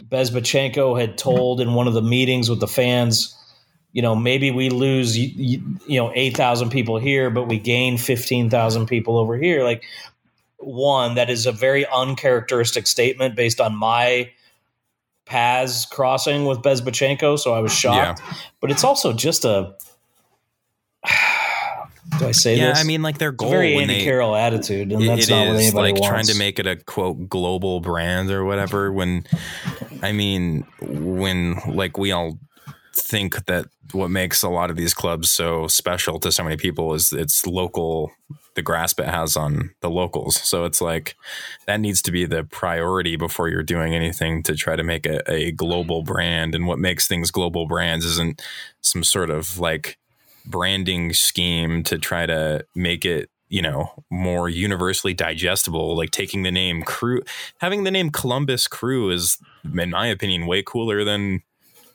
Bezbatchenko 0.01 0.99
had 0.99 1.17
told 1.17 1.61
in 1.61 1.73
one 1.73 1.87
of 1.87 1.93
the 1.93 2.01
meetings 2.01 2.49
with 2.49 2.59
the 2.59 2.67
fans, 2.67 3.35
you 3.93 4.01
know, 4.01 4.15
maybe 4.15 4.51
we 4.51 4.69
lose, 4.69 5.17
you, 5.17 5.61
you 5.87 5.97
know, 5.97 6.11
8,000 6.13 6.69
people 6.69 6.97
here, 6.97 7.29
but 7.29 7.47
we 7.47 7.57
gain 7.57 7.97
15,000 7.97 8.87
people 8.87 9.17
over 9.17 9.37
here. 9.37 9.63
Like, 9.63 9.83
one, 10.57 11.15
that 11.15 11.29
is 11.29 11.45
a 11.45 11.51
very 11.51 11.85
uncharacteristic 11.85 12.87
statement 12.87 13.35
based 13.35 13.61
on 13.61 13.75
my 13.75 14.31
paths 15.25 15.85
crossing 15.85 16.45
with 16.45 16.59
Bezbatchenko, 16.59 17.39
so 17.39 17.53
I 17.53 17.59
was 17.59 17.73
shocked. 17.73 18.21
Yeah. 18.25 18.33
But 18.61 18.71
it's 18.71 18.83
also 18.83 19.13
just 19.13 19.45
a. 19.45 19.75
Do 22.19 22.27
I 22.27 22.31
say 22.31 22.57
yeah, 22.57 22.69
this? 22.69 22.79
I 22.79 22.83
mean, 22.83 23.01
like 23.01 23.17
their 23.17 23.31
goal, 23.31 23.49
very 23.49 23.75
Andy 23.75 23.95
they, 23.95 24.03
Carroll 24.03 24.35
attitude, 24.35 24.91
and 24.91 25.07
that's 25.07 25.29
not 25.29 25.47
what 25.47 25.55
anybody 25.55 25.93
like 25.93 26.01
wants. 26.01 26.07
trying 26.07 26.25
to 26.25 26.35
make 26.35 26.59
it 26.59 26.67
a 26.67 26.75
quote 26.75 27.27
global 27.27 27.79
brand 27.79 28.29
or 28.29 28.45
whatever. 28.45 28.91
When, 28.91 29.23
I 30.03 30.11
mean, 30.11 30.67
when 30.81 31.55
like 31.65 31.97
we 31.97 32.11
all 32.11 32.37
think 32.95 33.45
that 33.45 33.65
what 33.91 34.09
makes 34.09 34.43
a 34.43 34.49
lot 34.49 34.69
of 34.69 34.75
these 34.75 34.93
clubs 34.93 35.29
so 35.31 35.67
special 35.67 36.19
to 36.19 36.31
so 36.31 36.43
many 36.43 36.57
people 36.57 36.93
is 36.93 37.11
its 37.11 37.45
local 37.45 38.11
the 38.55 38.61
grasp 38.61 38.99
it 38.99 39.07
has 39.07 39.35
on 39.35 39.71
the 39.81 39.89
locals. 39.89 40.35
So 40.35 40.65
it's 40.65 40.81
like 40.81 41.15
that 41.65 41.79
needs 41.79 42.01
to 42.03 42.11
be 42.11 42.25
the 42.25 42.43
priority 42.43 43.15
before 43.15 43.49
you're 43.49 43.63
doing 43.63 43.95
anything 43.95 44.43
to 44.43 44.55
try 44.55 44.75
to 44.75 44.83
make 44.83 45.05
a, 45.05 45.29
a 45.31 45.51
global 45.51 46.01
mm-hmm. 46.01 46.13
brand. 46.13 46.55
And 46.55 46.67
what 46.67 46.79
makes 46.79 47.07
things 47.07 47.31
global 47.31 47.67
brands 47.67 48.05
isn't 48.05 48.41
some 48.81 49.03
sort 49.03 49.29
of 49.29 49.59
like 49.59 49.97
branding 50.45 51.13
scheme 51.13 51.83
to 51.83 51.97
try 51.97 52.25
to 52.25 52.65
make 52.75 53.05
it 53.05 53.29
you 53.49 53.61
know 53.61 53.91
more 54.09 54.49
universally 54.49 55.13
digestible. 55.13 55.95
Like 55.95 56.11
taking 56.11 56.43
the 56.43 56.51
name 56.51 56.83
crew 56.83 57.21
having 57.59 57.83
the 57.83 57.91
name 57.91 58.09
columbus 58.11 58.67
crew 58.67 59.09
is 59.09 59.37
in 59.77 59.91
my 59.91 60.07
opinion 60.07 60.45
way 60.47 60.63
cooler 60.63 61.03
than 61.03 61.41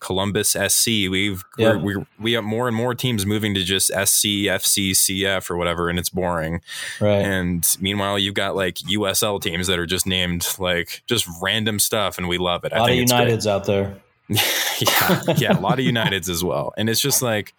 Columbus 0.00 0.50
SC. 0.50 0.87
We've 0.87 1.44
yeah. 1.56 1.76
we 1.76 1.96
we 2.18 2.32
have 2.32 2.44
more 2.44 2.68
and 2.68 2.76
more 2.76 2.94
teams 2.94 3.26
moving 3.26 3.54
to 3.54 3.62
just 3.62 3.88
SC, 3.88 4.46
FC, 4.48 4.90
CF 4.90 5.50
or 5.50 5.56
whatever, 5.56 5.88
and 5.88 5.98
it's 5.98 6.11
boring. 6.11 6.61
Right. 7.00 7.22
And 7.22 7.66
meanwhile, 7.80 8.18
you've 8.18 8.34
got 8.34 8.56
like 8.56 8.76
USL 8.76 9.40
teams 9.40 9.66
that 9.66 9.78
are 9.78 9.87
just 9.87 10.06
named 10.06 10.46
like 10.58 11.02
just 11.06 11.26
random 11.42 11.78
stuff, 11.78 12.18
and 12.18 12.28
we 12.28 12.38
love 12.38 12.64
it. 12.64 12.72
A 12.72 12.78
lot 12.78 12.90
of 12.90 12.96
Uniteds 12.96 13.46
out 13.46 13.64
there. 13.64 13.96
yeah, 14.28 15.22
yeah, 15.38 15.58
a 15.58 15.61
lot 15.61 15.78
of 15.78 15.87
Uniteds 15.87 16.28
as 16.28 16.44
well, 16.44 16.74
and 16.76 16.90
it's 16.90 17.00
just 17.00 17.22
like 17.22 17.54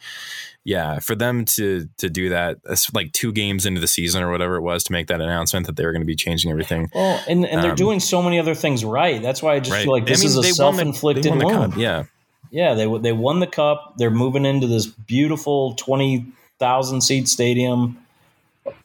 yeah, 0.65 0.99
for 0.99 1.15
them 1.15 1.45
to 1.45 1.87
to 1.97 2.09
do 2.09 2.29
that, 2.29 2.57
it's 2.69 2.93
like 2.93 3.11
two 3.13 3.31
games 3.31 3.65
into 3.65 3.79
the 3.79 3.87
season 3.87 4.21
or 4.21 4.29
whatever 4.29 4.55
it 4.55 4.61
was, 4.61 4.83
to 4.85 4.91
make 4.91 5.07
that 5.07 5.21
announcement 5.21 5.65
that 5.67 5.77
they 5.77 5.85
were 5.85 5.91
going 5.91 6.01
to 6.01 6.07
be 6.07 6.15
changing 6.15 6.51
everything. 6.51 6.91
Well, 6.93 7.23
and, 7.27 7.45
and 7.45 7.63
they're 7.63 7.71
um, 7.71 7.77
doing 7.77 7.99
so 7.99 8.21
many 8.21 8.39
other 8.39 8.53
things 8.53 8.83
right. 8.83 9.21
That's 9.21 9.41
why 9.41 9.55
I 9.55 9.59
just 9.59 9.71
right. 9.71 9.83
feel 9.83 9.93
like 9.93 10.05
this 10.05 10.19
I 10.19 10.27
mean, 10.27 10.29
is 10.29 10.37
a 10.37 10.53
self 10.53 10.79
inflicted 10.79 11.33
wound. 11.41 11.75
Yeah, 11.75 12.03
yeah, 12.51 12.73
they 12.73 12.97
they 12.99 13.13
won 13.13 13.39
the 13.39 13.47
cup. 13.47 13.95
They're 13.97 14.09
moving 14.09 14.45
into 14.45 14.67
this 14.67 14.85
beautiful 14.85 15.73
twenty 15.75 16.25
thousand 16.59 17.01
seat 17.01 17.27
stadium. 17.27 17.97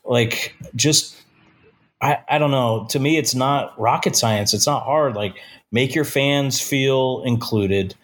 Like, 0.04 0.54
just 0.74 1.16
I 2.00 2.18
I 2.28 2.38
don't 2.38 2.50
know. 2.50 2.86
To 2.90 2.98
me, 2.98 3.16
it's 3.16 3.34
not 3.34 3.78
rocket 3.80 4.16
science. 4.16 4.54
It's 4.54 4.66
not 4.66 4.84
hard. 4.84 5.14
Like, 5.14 5.36
make 5.72 5.94
your 5.94 6.04
fans 6.04 6.60
feel 6.60 7.22
included. 7.24 7.94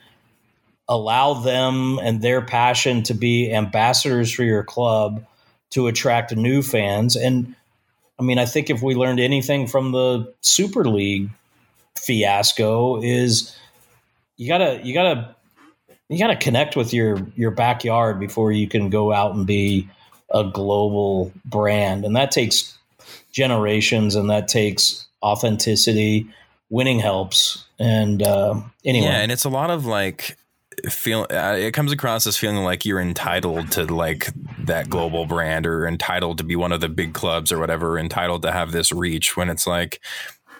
Allow 0.88 1.34
them 1.34 1.98
and 2.02 2.20
their 2.20 2.42
passion 2.42 3.02
to 3.04 3.14
be 3.14 3.52
ambassadors 3.52 4.32
for 4.32 4.42
your 4.42 4.64
club 4.64 5.24
to 5.70 5.86
attract 5.86 6.34
new 6.34 6.62
fans. 6.62 7.14
And 7.14 7.54
I 8.18 8.22
mean, 8.22 8.38
I 8.38 8.44
think 8.44 8.70
if 8.70 8.82
we 8.82 8.94
learned 8.94 9.20
anything 9.20 9.66
from 9.66 9.92
the 9.92 10.34
Super 10.40 10.84
League 10.84 11.30
fiasco, 11.96 13.00
is 13.02 13.56
you 14.36 14.48
gotta 14.48 14.80
you 14.82 14.94
gotta 14.94 15.36
you 16.10 16.18
got 16.18 16.26
to 16.26 16.36
connect 16.36 16.76
with 16.76 16.92
your 16.92 17.24
your 17.36 17.52
backyard 17.52 18.18
before 18.18 18.50
you 18.50 18.68
can 18.68 18.90
go 18.90 19.12
out 19.12 19.34
and 19.34 19.46
be 19.46 19.88
a 20.32 20.44
global 20.44 21.32
brand. 21.44 22.04
And 22.04 22.16
that 22.16 22.32
takes 22.32 22.76
generations 23.32 24.16
and 24.16 24.28
that 24.28 24.48
takes 24.48 25.06
authenticity. 25.22 26.26
Winning 26.68 26.98
helps. 26.98 27.64
And 27.78 28.22
uh, 28.22 28.60
anyway. 28.84 29.06
Yeah 29.06 29.20
and 29.20 29.32
it's 29.32 29.44
a 29.44 29.48
lot 29.48 29.70
of 29.70 29.86
like 29.86 30.36
feel 30.88 31.26
uh, 31.30 31.56
it 31.56 31.72
comes 31.72 31.92
across 31.92 32.26
as 32.26 32.36
feeling 32.36 32.64
like 32.64 32.84
you're 32.84 33.00
entitled 33.00 33.70
to 33.72 33.84
like 33.84 34.30
that 34.58 34.88
global 34.90 35.26
brand 35.26 35.66
or 35.66 35.86
entitled 35.86 36.38
to 36.38 36.44
be 36.44 36.56
one 36.56 36.72
of 36.72 36.80
the 36.80 36.88
big 36.88 37.12
clubs 37.12 37.52
or 37.52 37.58
whatever 37.58 37.98
entitled 37.98 38.42
to 38.42 38.50
have 38.50 38.72
this 38.72 38.90
reach 38.90 39.36
when 39.36 39.48
it's 39.48 39.66
like 39.66 40.00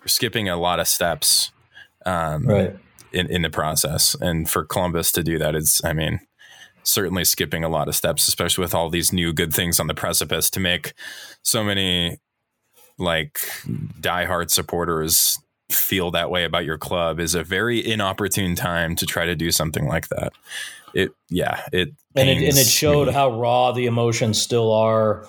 skipping 0.07 0.49
a 0.49 0.57
lot 0.57 0.79
of 0.79 0.87
steps. 0.87 1.51
Um, 2.07 2.47
right 2.47 2.77
in, 3.13 3.27
in 3.29 3.43
the 3.43 3.51
process. 3.51 4.15
And 4.21 4.49
for 4.49 4.65
Columbus 4.65 5.13
to 5.13 5.23
do 5.23 5.39
that 5.39 5.55
is, 5.55 5.81
I 5.85 5.93
mean, 5.93 6.21
certainly 6.83 7.25
skipping 7.25 7.65
a 7.65 7.69
lot 7.69 7.89
of 7.89 7.97
steps, 7.97 8.29
especially 8.29 8.63
with 8.63 8.75
all 8.75 8.91
these 8.91 9.13
new 9.13 9.33
good 9.33 9.53
things 9.53 9.81
on 9.81 9.87
the 9.87 9.95
precipice 9.95 10.51
to 10.51 10.61
make 10.61 10.95
so 11.43 11.63
many 11.63 12.19
like 12.99 13.41
diehard 14.01 14.51
supporters 14.51 15.39
feel 15.71 16.11
that 16.11 16.31
way 16.31 16.45
about 16.45 16.65
your 16.65 16.79
club 16.79 17.21
is 17.21 17.35
a 17.35 17.45
very 17.45 17.85
inopportune 17.85 18.55
time 18.55 18.97
to 18.97 19.07
try 19.07 19.25
to 19.25 19.37
do 19.37 19.51
something 19.51 19.87
like 19.87 20.09
that. 20.09 20.33
It, 20.95 21.13
yeah, 21.29 21.63
it, 21.73 21.91
and 22.17 22.29
it, 22.29 22.39
and 22.39 22.59
it 22.59 22.67
showed 22.67 23.07
me. 23.07 23.13
how 23.13 23.39
raw 23.39 23.71
the 23.73 23.87
emotions 23.87 24.43
still 24.43 24.73
are 24.73 25.27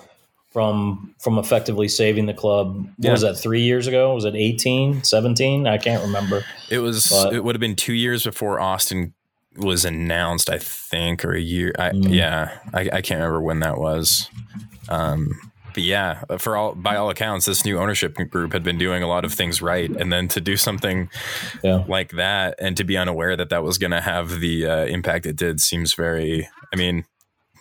from 0.52 1.14
from 1.18 1.38
effectively 1.38 1.88
saving 1.88 2.26
the 2.26 2.34
club. 2.34 2.76
What 2.76 2.86
yeah. 2.98 3.12
was 3.12 3.22
that? 3.22 3.34
Three 3.36 3.62
years 3.62 3.86
ago? 3.86 4.14
Was 4.14 4.24
it 4.24 4.34
18, 4.34 5.02
17? 5.02 5.66
I 5.66 5.78
can't 5.78 6.02
remember. 6.02 6.44
It 6.70 6.78
was. 6.78 7.08
But, 7.10 7.34
it 7.34 7.42
would 7.42 7.54
have 7.54 7.60
been 7.60 7.76
two 7.76 7.94
years 7.94 8.24
before 8.24 8.60
Austin 8.60 9.14
was 9.56 9.84
announced, 9.84 10.50
I 10.50 10.58
think, 10.58 11.24
or 11.24 11.32
a 11.34 11.40
year. 11.40 11.72
I, 11.78 11.90
mm. 11.90 12.14
Yeah, 12.14 12.58
I, 12.72 12.80
I, 12.92 13.02
can't 13.02 13.18
remember 13.20 13.42
when 13.42 13.60
that 13.60 13.78
was. 13.78 14.30
Um, 14.88 15.38
but 15.74 15.82
yeah, 15.82 16.22
for 16.38 16.56
all 16.56 16.74
by 16.74 16.96
all 16.96 17.10
accounts, 17.10 17.46
this 17.46 17.64
new 17.64 17.78
ownership 17.78 18.14
group 18.30 18.52
had 18.52 18.62
been 18.62 18.78
doing 18.78 19.02
a 19.02 19.08
lot 19.08 19.24
of 19.24 19.32
things 19.32 19.62
right, 19.62 19.90
and 19.90 20.12
then 20.12 20.28
to 20.28 20.40
do 20.40 20.56
something 20.56 21.08
yeah. 21.62 21.84
like 21.88 22.10
that 22.12 22.56
and 22.58 22.76
to 22.76 22.84
be 22.84 22.96
unaware 22.96 23.36
that 23.36 23.48
that 23.50 23.62
was 23.62 23.78
going 23.78 23.90
to 23.90 24.00
have 24.00 24.40
the 24.40 24.66
uh, 24.66 24.84
impact 24.84 25.26
it 25.26 25.36
did 25.36 25.60
seems 25.60 25.94
very. 25.94 26.48
I 26.72 26.76
mean, 26.76 27.04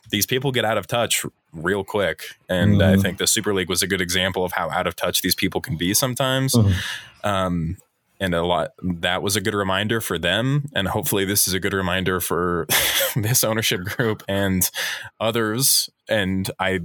these 0.10 0.26
people 0.26 0.52
get 0.52 0.66
out 0.66 0.78
of 0.78 0.88
touch 0.88 1.26
real 1.54 1.84
quick. 1.84 2.24
And 2.50 2.78
mm-hmm. 2.78 3.00
I 3.00 3.02
think 3.02 3.18
the 3.18 3.28
Super 3.28 3.54
League 3.54 3.70
was 3.70 3.82
a 3.82 3.88
good 3.88 4.02
example 4.02 4.44
of 4.44 4.54
how 4.54 4.70
out 4.70 4.88
of 4.88 4.96
touch 4.96 5.22
these 5.22 5.36
people 5.36 5.62
can 5.62 5.78
be 5.78 5.94
sometimes. 5.94 6.54
Mm-hmm. 6.54 7.28
Um, 7.28 7.78
and 8.22 8.36
a 8.36 8.46
lot 8.46 8.72
that 8.82 9.22
was 9.24 9.36
a 9.36 9.42
good 9.42 9.56
reminder 9.56 10.00
for 10.00 10.18
them 10.18 10.70
and 10.74 10.88
hopefully 10.88 11.26
this 11.26 11.48
is 11.48 11.54
a 11.54 11.60
good 11.60 11.74
reminder 11.74 12.22
for 12.22 12.68
this 13.16 13.44
ownership 13.44 13.82
group 13.82 14.24
and 14.30 14.70
others 15.20 15.90
and 16.08 16.52
i 16.60 16.80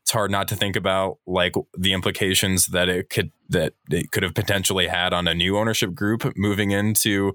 it's 0.00 0.10
hard 0.10 0.30
not 0.30 0.48
to 0.48 0.56
think 0.56 0.74
about 0.74 1.18
like 1.26 1.54
the 1.76 1.92
implications 1.92 2.68
that 2.68 2.88
it 2.88 3.10
could 3.10 3.30
that 3.50 3.74
it 3.90 4.10
could 4.10 4.22
have 4.22 4.34
potentially 4.34 4.86
had 4.86 5.12
on 5.12 5.26
a 5.26 5.34
new 5.34 5.56
ownership 5.56 5.94
group 5.94 6.36
moving 6.36 6.70
into 6.70 7.34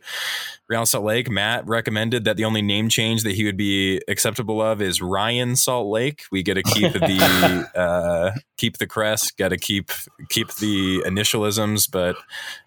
Real 0.69 0.85
Salt 0.85 1.03
Lake. 1.03 1.29
Matt 1.29 1.67
recommended 1.67 2.23
that 2.25 2.37
the 2.37 2.45
only 2.45 2.61
name 2.61 2.87
change 2.87 3.23
that 3.23 3.33
he 3.33 3.45
would 3.45 3.57
be 3.57 3.99
acceptable 4.07 4.61
of 4.61 4.81
is 4.81 5.01
Ryan 5.01 5.55
Salt 5.55 5.87
Lake. 5.87 6.23
We 6.31 6.43
get 6.43 6.53
to 6.55 6.63
keep 6.63 6.93
the 6.93 7.69
uh, 7.75 8.31
keep 8.57 8.77
the 8.77 8.87
crest, 8.87 9.37
got 9.37 9.49
to 9.49 9.57
keep 9.57 9.91
keep 10.29 10.53
the 10.55 11.01
initialisms, 11.05 11.89
but 11.89 12.15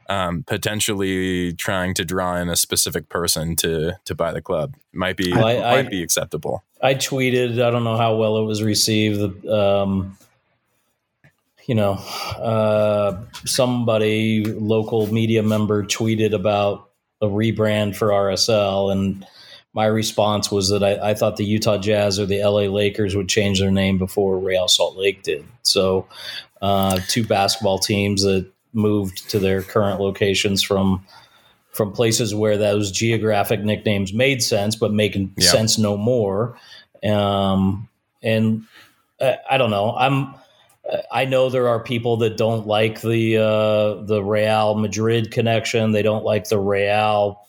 um, 0.09 0.45
potentially 0.45 1.53
trying 1.55 1.95
to 1.95 2.05
draw 2.05 2.37
in 2.37 2.49
a 2.49 2.57
specific 2.57 3.09
person 3.09 3.57
to 3.57 3.93
to 4.05 4.15
buy 4.15 4.33
the 4.33 4.43
club 4.43 4.75
might 4.93 5.17
be 5.17 5.33
I- 5.33 5.41
might 5.41 5.63
I- 5.63 5.83
be 5.83 6.03
acceptable. 6.03 6.63
I 6.83 6.95
tweeted. 6.95 7.53
I 7.63 7.71
don't 7.71 7.85
know 7.85 7.97
how 7.97 8.17
well 8.17 8.37
it 8.37 8.45
was 8.45 8.63
received. 8.63 9.47
Um, 9.47 10.17
you 11.67 11.75
know, 11.75 11.93
uh, 11.95 13.17
somebody 13.45 14.45
local 14.45 15.13
media 15.13 15.43
member 15.43 15.83
tweeted 15.85 16.33
about 16.33 16.91
a 17.21 17.27
rebrand 17.27 17.97
for 17.97 18.09
RSL, 18.09 18.93
and 18.93 19.27
my 19.73 19.87
response 19.87 20.51
was 20.51 20.69
that 20.69 20.85
I, 20.85 21.11
I 21.11 21.15
thought 21.15 21.37
the 21.37 21.45
Utah 21.45 21.79
Jazz 21.79 22.21
or 22.21 22.27
the 22.27 22.41
LA 22.43 22.69
Lakers 22.73 23.17
would 23.17 23.29
change 23.29 23.59
their 23.59 23.71
name 23.71 23.99
before 23.99 24.39
Real 24.39 24.69
Salt 24.69 24.97
Lake 24.97 25.23
did. 25.23 25.45
So, 25.63 26.07
uh, 26.63 27.01
two 27.09 27.25
basketball 27.25 27.79
teams 27.79 28.23
that 28.23 28.47
moved 28.77 29.29
to 29.31 29.39
their 29.39 29.63
current 29.63 30.01
locations 30.01 30.63
from 30.63 31.05
from 31.73 31.93
places 31.93 32.35
where 32.35 32.57
those 32.57 32.91
geographic 32.91 33.61
nicknames 33.61 34.13
made 34.15 34.43
sense, 34.43 34.77
but 34.77 34.93
making 34.93 35.35
Yeah. 35.37 35.51
sense 35.51 35.77
no 35.79 35.97
more. 35.97 36.57
Um, 37.05 37.89
and 38.23 38.63
I, 39.21 39.37
I 39.51 39.59
don't 39.59 39.71
know. 39.71 39.95
I'm. 39.97 40.35
I 41.11 41.25
know 41.25 41.51
there 41.51 41.67
are 41.69 41.81
people 41.83 42.19
that 42.19 42.37
don't 42.37 42.67
like 42.67 43.01
the 43.01 43.39
uh, 43.39 44.03
the 44.05 44.23
Real 44.23 44.77
Madrid 44.77 45.33
connection. 45.33 45.91
They 45.91 46.03
don't 46.03 46.25
like 46.25 46.49
the 46.49 46.61
Real 46.61 47.41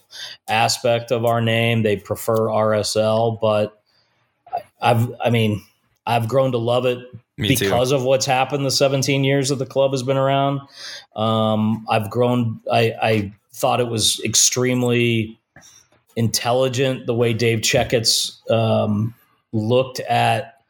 aspect 0.47 1.11
of 1.11 1.23
our 1.23 1.39
name. 1.39 1.83
They 1.83 1.97
prefer 1.97 2.47
RSL, 2.47 3.39
but 3.39 3.79
I've. 4.81 5.11
I 5.23 5.29
mean, 5.29 5.61
I've 6.05 6.27
grown 6.27 6.51
to 6.53 6.57
love 6.57 6.85
it 6.87 6.99
Me 7.37 7.55
too. 7.55 7.65
because 7.65 7.91
of 7.91 8.03
what's 8.03 8.25
happened 8.25 8.65
the 8.65 8.71
17 8.71 9.23
years 9.23 9.49
that 9.49 9.55
the 9.59 9.65
club 9.65 9.91
has 9.91 10.01
been 10.01 10.17
around. 10.17 10.61
Um, 11.15 11.85
I've 11.89 12.09
grown. 12.09 12.59
I, 12.71 12.93
I 13.01 13.33
thought 13.53 13.79
it 13.79 13.87
was 13.87 14.19
extremely 14.23 15.39
intelligent 16.15 17.05
the 17.05 17.13
way 17.13 17.33
Dave 17.33 17.59
Checketts 17.59 18.49
um, 18.49 19.13
looked 19.53 19.99
at 20.01 20.61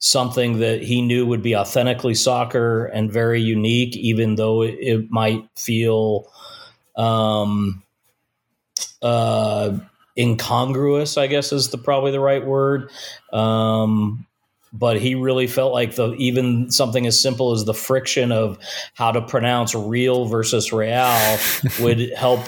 something 0.00 0.58
that 0.58 0.82
he 0.82 1.00
knew 1.00 1.24
would 1.24 1.42
be 1.42 1.56
authentically 1.56 2.14
soccer 2.14 2.86
and 2.86 3.10
very 3.10 3.40
unique, 3.40 3.96
even 3.96 4.34
though 4.34 4.62
it, 4.62 4.74
it 4.80 5.10
might 5.10 5.48
feel 5.56 6.30
um, 6.96 7.82
uh, 9.00 9.78
incongruous. 10.18 11.16
I 11.16 11.26
guess 11.26 11.52
is 11.52 11.70
the 11.70 11.78
probably 11.78 12.10
the 12.10 12.20
right 12.20 12.44
word. 12.44 12.90
Um, 13.32 14.26
but 14.72 15.00
he 15.00 15.14
really 15.14 15.46
felt 15.46 15.72
like 15.72 15.96
the 15.96 16.12
even 16.14 16.70
something 16.70 17.06
as 17.06 17.20
simple 17.20 17.52
as 17.52 17.64
the 17.64 17.74
friction 17.74 18.32
of 18.32 18.58
how 18.94 19.12
to 19.12 19.20
pronounce 19.20 19.74
real 19.74 20.26
versus 20.26 20.72
real 20.72 21.38
would 21.80 22.12
help 22.14 22.40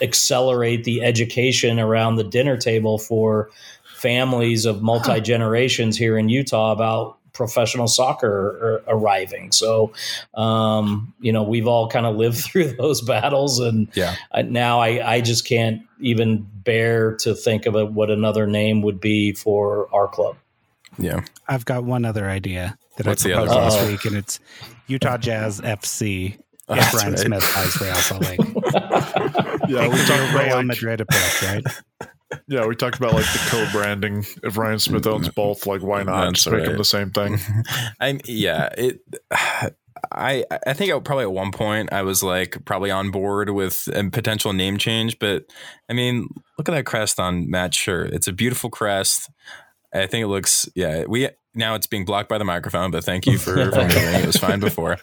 accelerate 0.00 0.84
the 0.84 1.02
education 1.02 1.78
around 1.78 2.16
the 2.16 2.24
dinner 2.24 2.56
table 2.56 2.98
for 2.98 3.50
families 3.96 4.64
of 4.64 4.82
multi 4.82 5.20
generations 5.20 5.96
here 5.96 6.18
in 6.18 6.28
Utah 6.28 6.72
about 6.72 7.18
professional 7.32 7.86
soccer 7.86 8.82
arriving. 8.88 9.52
So, 9.52 9.92
um, 10.34 11.14
you 11.20 11.32
know, 11.32 11.42
we've 11.42 11.66
all 11.66 11.88
kind 11.88 12.06
of 12.06 12.16
lived 12.16 12.38
through 12.44 12.72
those 12.72 13.02
battles, 13.02 13.60
and 13.60 13.88
Yeah. 13.94 14.16
Now 14.44 14.80
I, 14.80 15.14
I 15.16 15.20
just 15.20 15.46
can't 15.46 15.82
even 16.00 16.46
bear 16.52 17.16
to 17.16 17.34
think 17.34 17.66
of 17.66 17.76
it, 17.76 17.92
what 17.92 18.10
another 18.10 18.46
name 18.46 18.82
would 18.82 19.00
be 19.00 19.32
for 19.32 19.88
our 19.94 20.08
club. 20.08 20.36
Yeah. 20.98 21.20
I've 21.48 21.64
got 21.64 21.84
one 21.84 22.04
other 22.04 22.28
idea 22.28 22.78
that 22.96 23.06
What's 23.06 23.24
I 23.24 23.28
the 23.28 23.34
other 23.34 23.46
proposed 23.46 23.74
last 23.74 23.82
one? 23.82 23.92
week, 23.92 24.04
and 24.04 24.16
it's 24.16 24.40
Utah 24.86 25.18
Jazz 25.18 25.60
FC. 25.60 26.38
Oh, 26.68 26.74
If 26.74 26.80
that's 26.80 26.94
Ryan 26.94 27.10
right. 27.10 27.18
Smith 27.18 27.52
buys 27.54 27.80
Real 27.80 27.94
Salt 27.94 28.22
Lake, 28.22 28.40
Yeah, 29.68 29.88
we 29.88 29.96
talked 30.04 30.30
about 30.30 30.44
Real 30.44 30.56
like, 30.56 30.66
Madrid 30.66 31.00
approach, 31.00 31.42
right? 31.42 31.64
yeah, 32.48 32.66
we 32.66 32.74
talked 32.76 32.98
about 32.98 33.14
like 33.14 33.24
the 33.24 33.38
co-branding. 33.48 34.24
If 34.42 34.56
Ryan 34.56 34.78
Smith 34.78 35.06
owns 35.06 35.28
mm-hmm. 35.28 35.34
both, 35.34 35.66
like 35.66 35.82
why 35.82 36.02
not 36.02 36.26
That's 36.26 36.44
just 36.44 36.50
make 36.50 36.64
them 36.64 36.78
the 36.78 36.84
same 36.84 37.10
thing? 37.10 37.38
I'm 38.00 38.20
yeah. 38.24 38.68
It. 38.76 39.00
I 40.12 40.44
I 40.66 40.72
think 40.74 40.92
I, 40.92 40.98
probably 41.00 41.24
at 41.24 41.32
one 41.32 41.50
point 41.50 41.92
I 41.92 42.02
was 42.02 42.22
like 42.22 42.64
probably 42.64 42.90
on 42.90 43.10
board 43.10 43.50
with 43.50 43.88
a 43.92 44.08
potential 44.10 44.52
name 44.52 44.76
change, 44.76 45.18
but 45.18 45.46
I 45.88 45.94
mean, 45.94 46.28
look 46.58 46.68
at 46.68 46.72
that 46.72 46.86
crest 46.86 47.18
on 47.18 47.50
Matt's 47.50 47.76
shirt. 47.76 48.12
It's 48.12 48.28
a 48.28 48.32
beautiful 48.32 48.70
crest. 48.70 49.30
I 50.02 50.06
think 50.06 50.22
it 50.24 50.28
looks 50.28 50.68
yeah. 50.74 51.04
We 51.06 51.28
now 51.54 51.74
it's 51.74 51.86
being 51.86 52.04
blocked 52.04 52.28
by 52.28 52.38
the 52.38 52.44
microphone, 52.44 52.90
but 52.90 53.04
thank 53.04 53.26
you 53.26 53.38
for, 53.38 53.54
for 53.54 53.82
moving. 53.82 54.14
It 54.14 54.26
was 54.26 54.36
fine 54.36 54.60
before. 54.60 54.98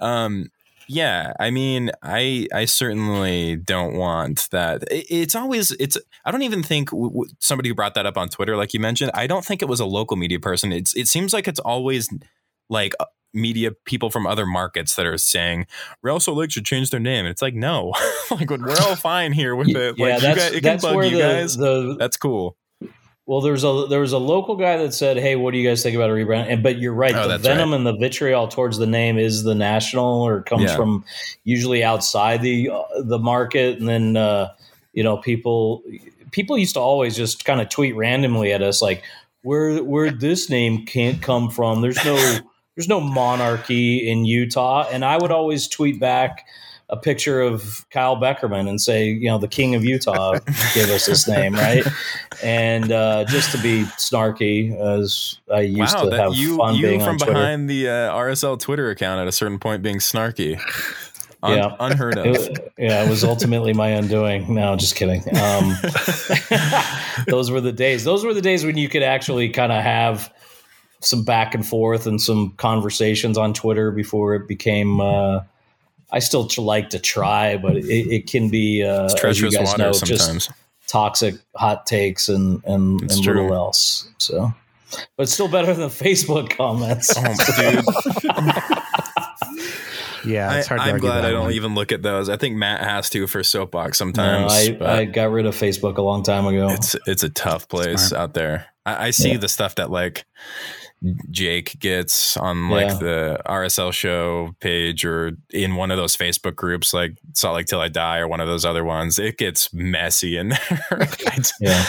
Um, 0.00 0.50
yeah, 0.88 1.32
I 1.38 1.50
mean, 1.50 1.90
I 2.02 2.48
I 2.52 2.64
certainly 2.64 3.56
don't 3.56 3.94
want 3.96 4.48
that. 4.50 4.82
It- 4.90 5.06
it's 5.08 5.34
always 5.34 5.70
it's. 5.72 5.96
I 6.24 6.30
don't 6.30 6.42
even 6.42 6.62
think 6.62 6.90
w- 6.90 7.08
w- 7.08 7.30
somebody 7.38 7.68
who 7.68 7.74
brought 7.74 7.94
that 7.94 8.04
up 8.04 8.18
on 8.18 8.28
Twitter, 8.28 8.56
like 8.56 8.74
you 8.74 8.80
mentioned. 8.80 9.12
I 9.14 9.26
don't 9.26 9.44
think 9.44 9.62
it 9.62 9.68
was 9.68 9.80
a 9.80 9.86
local 9.86 10.16
media 10.16 10.40
person. 10.40 10.72
It's 10.72 10.94
it 10.96 11.06
seems 11.08 11.32
like 11.32 11.46
it's 11.48 11.60
always 11.60 12.08
like 12.68 12.94
uh, 13.00 13.04
media 13.32 13.70
people 13.86 14.10
from 14.10 14.26
other 14.26 14.44
markets 14.44 14.94
that 14.96 15.06
are 15.06 15.16
saying 15.16 15.66
Real 16.02 16.20
Salt 16.20 16.36
Lake 16.36 16.50
should 16.50 16.66
change 16.66 16.90
their 16.90 17.00
name. 17.00 17.24
And 17.24 17.28
it's 17.32 17.42
like 17.42 17.54
no, 17.54 17.94
like 18.30 18.50
we're 18.50 18.76
all 18.80 18.96
fine 18.96 19.32
here 19.32 19.54
with 19.54 19.68
it. 19.68 19.90
Like 19.90 19.98
yeah, 19.98 20.14
you 20.16 20.20
that's 20.20 20.38
guys, 20.38 20.50
it 20.52 20.62
can 20.62 20.62
that's 20.62 20.84
you 20.84 21.10
the, 21.10 21.18
guys. 21.18 21.56
the 21.56 21.96
That's 21.98 22.16
cool. 22.16 22.56
Well, 23.26 23.40
there's 23.40 23.62
a 23.62 23.86
there 23.88 24.00
was 24.00 24.12
a 24.12 24.18
local 24.18 24.56
guy 24.56 24.76
that 24.78 24.92
said, 24.92 25.16
"Hey, 25.16 25.36
what 25.36 25.52
do 25.52 25.58
you 25.58 25.68
guys 25.68 25.82
think 25.82 25.94
about 25.94 26.10
a 26.10 26.12
rebrand?" 26.12 26.46
And 26.48 26.62
but 26.62 26.78
you're 26.78 26.92
right, 26.92 27.14
Oh, 27.14 27.28
the 27.28 27.38
venom 27.38 27.72
and 27.72 27.86
the 27.86 27.96
vitriol 27.96 28.48
towards 28.48 28.78
the 28.78 28.86
name 28.86 29.16
is 29.16 29.44
the 29.44 29.54
national, 29.54 30.26
or 30.26 30.42
comes 30.42 30.64
Yeah. 30.64 30.76
from 30.76 31.04
usually 31.44 31.84
outside 31.84 32.42
the 32.42 32.70
uh, 32.70 32.82
the 33.04 33.20
market, 33.20 33.78
and 33.78 33.88
then 33.88 34.16
uh, 34.16 34.48
you 34.92 35.04
know 35.04 35.18
people 35.18 35.82
people 36.32 36.58
used 36.58 36.74
to 36.74 36.80
always 36.80 37.16
just 37.16 37.44
kind 37.44 37.60
of 37.60 37.68
tweet 37.68 37.94
randomly 37.94 38.52
at 38.52 38.60
us 38.60 38.82
like, 38.82 39.04
"Where 39.42 39.84
where 39.84 40.10
this 40.10 40.50
name 40.50 40.84
can't 40.84 41.22
come 41.22 41.48
from?" 41.48 41.80
There's 41.80 42.04
no 42.04 42.16
there's 42.74 42.88
no 42.88 43.00
monarchy 43.00 44.10
in 44.10 44.24
Utah, 44.24 44.88
and 44.90 45.04
I 45.04 45.16
would 45.16 45.30
always 45.30 45.68
tweet 45.68 46.00
back 46.00 46.44
a 46.92 46.96
picture 46.96 47.40
of 47.40 47.86
Kyle 47.90 48.16
Beckerman 48.16 48.68
and 48.68 48.78
say, 48.78 49.06
you 49.06 49.26
know, 49.28 49.38
the 49.38 49.48
king 49.48 49.74
of 49.74 49.82
Utah 49.82 50.38
gave 50.74 50.90
us 50.90 51.06
this 51.06 51.26
name, 51.26 51.54
right? 51.54 51.84
And 52.42 52.90
uh, 52.90 53.24
just 53.28 53.52
to 53.52 53.62
be 53.62 53.84
snarky, 53.98 54.76
as 54.76 55.38
I 55.52 55.60
used 55.60 55.94
wow, 55.94 56.10
to 56.10 56.16
have 56.16 56.34
you 56.34 56.56
fun 56.56 56.74
you 56.74 56.82
being 56.88 57.00
from 57.00 57.10
on 57.10 57.18
Twitter. 57.18 57.32
behind 57.34 57.70
the 57.70 57.88
uh, 57.88 57.92
RSL 58.12 58.58
Twitter 58.58 58.90
account 58.90 59.20
at 59.20 59.28
a 59.28 59.32
certain 59.32 59.58
point 59.60 59.82
being 59.82 59.98
snarky. 59.98 60.60
Un- 61.44 61.56
Yeah. 61.56 61.76
unheard 61.78 62.18
of. 62.18 62.26
It, 62.26 62.72
yeah, 62.76 63.04
it 63.04 63.08
was 63.08 63.22
ultimately 63.22 63.72
my 63.72 63.88
undoing. 63.90 64.52
No, 64.52 64.74
just 64.76 64.96
kidding. 64.96 65.22
Um, 65.38 65.74
those 67.28 67.50
were 67.50 67.60
the 67.60 67.72
days. 67.72 68.02
Those 68.04 68.24
were 68.24 68.34
the 68.34 68.42
days 68.42 68.64
when 68.64 68.76
you 68.76 68.88
could 68.88 69.02
actually 69.02 69.48
kind 69.48 69.70
of 69.72 69.82
have 69.82 70.32
some 71.00 71.24
back 71.24 71.54
and 71.54 71.64
forth 71.66 72.06
and 72.06 72.20
some 72.20 72.50
conversations 72.56 73.38
on 73.38 73.54
Twitter 73.54 73.92
before 73.92 74.34
it 74.34 74.48
became. 74.48 75.00
Uh, 75.00 75.40
I 76.12 76.18
still 76.18 76.46
tr- 76.46 76.60
like 76.60 76.90
to 76.90 76.98
try, 76.98 77.56
but 77.56 77.76
it, 77.76 77.86
it 77.88 78.26
can 78.26 78.50
be 78.50 78.84
uh, 78.84 79.04
it's 79.06 79.14
as 79.14 79.40
you 79.40 79.50
treacherous 79.50 79.54
guys 79.56 79.66
water 79.78 79.82
know, 79.82 79.92
just 79.92 80.24
sometimes. 80.24 80.50
toxic 80.86 81.34
hot 81.56 81.86
takes 81.86 82.28
and 82.28 82.62
and, 82.66 83.02
It's 83.02 83.14
and 83.16 83.24
true. 83.24 83.40
little 83.42 83.54
else. 83.56 84.08
So, 84.18 84.52
but 85.16 85.28
still 85.28 85.48
better 85.48 85.72
than 85.74 85.88
Facebook 86.04 86.50
comments. 86.56 87.12
Oh, 87.16 87.22
dude, 87.22 87.84
Yeah, 90.24 90.58
it's 90.58 90.68
hard 90.68 90.80
to 90.80 90.86
I, 90.86 90.90
am 90.90 90.98
glad 90.98 91.24
I 91.24 91.32
don't 91.32 91.44
one. 91.46 91.52
even 91.52 91.74
look 91.74 91.90
at 91.90 92.02
those. 92.02 92.28
I 92.28 92.36
think 92.36 92.54
Matt 92.54 92.80
has 92.84 93.10
to 93.10 93.26
for 93.26 93.42
soapbox 93.42 93.98
No, 93.98 94.04
sometimes. 94.06 94.52
I, 94.80 94.98
I 95.00 95.04
got 95.04 95.32
rid 95.32 95.46
of 95.46 95.56
Facebook 95.56 95.96
a 95.96 96.02
long 96.02 96.22
time 96.22 96.46
ago. 96.46 96.68
it's 96.70 96.94
it's 97.08 97.24
a 97.24 97.28
tough 97.28 97.68
place 97.68 98.08
Smart. 98.10 98.20
out 98.22 98.34
there. 98.34 98.66
I, 98.86 99.06
I 99.08 99.10
see 99.10 99.32
Yeah. 99.32 99.38
the 99.38 99.48
stuff 99.48 99.74
that 99.76 99.90
like 99.90 100.24
Jake 101.30 101.78
gets 101.80 102.36
on 102.36 102.70
like 102.70 102.88
Yeah. 102.88 102.94
the 102.98 103.40
RSL 103.46 103.92
show 103.92 104.54
page 104.60 105.04
or 105.04 105.32
in 105.50 105.74
one 105.76 105.90
of 105.90 105.96
those 105.96 106.16
Facebook 106.16 106.54
groups 106.54 106.94
like 106.94 107.16
Salt 107.34 107.56
Lake 107.56 107.66
Till 107.66 107.80
I 107.80 107.88
Die 107.88 108.18
or 108.18 108.28
one 108.28 108.40
of 108.40 108.46
those 108.46 108.64
other 108.64 108.84
ones. 108.84 109.18
It 109.18 109.38
gets 109.38 109.72
messy 109.74 110.36
in 110.36 110.50
there. 110.50 110.58
It's- 111.00 111.52
Yeah. 111.60 111.84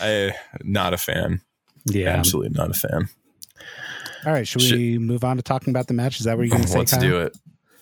I 0.00 0.32
not 0.64 0.92
a 0.94 0.98
fan. 0.98 1.40
Yeah. 1.84 2.08
Absolutely 2.10 2.50
not 2.56 2.70
a 2.70 2.74
fan. 2.74 3.08
All 4.26 4.32
right. 4.32 4.46
Should 4.46 4.62
Should- 4.62 4.78
we 4.78 4.98
move 4.98 5.22
on 5.24 5.36
to 5.36 5.42
talking 5.42 5.70
about 5.70 5.86
the 5.86 5.94
match? 5.94 6.18
Is 6.18 6.24
that 6.26 6.36
what 6.36 6.46
you're 6.46 6.50
going 6.56 6.62
to 6.66 6.68
say? 6.68 6.78
Let's 6.78 6.92
Kyle? 6.92 7.00
do 7.00 7.20
it. 7.20 7.36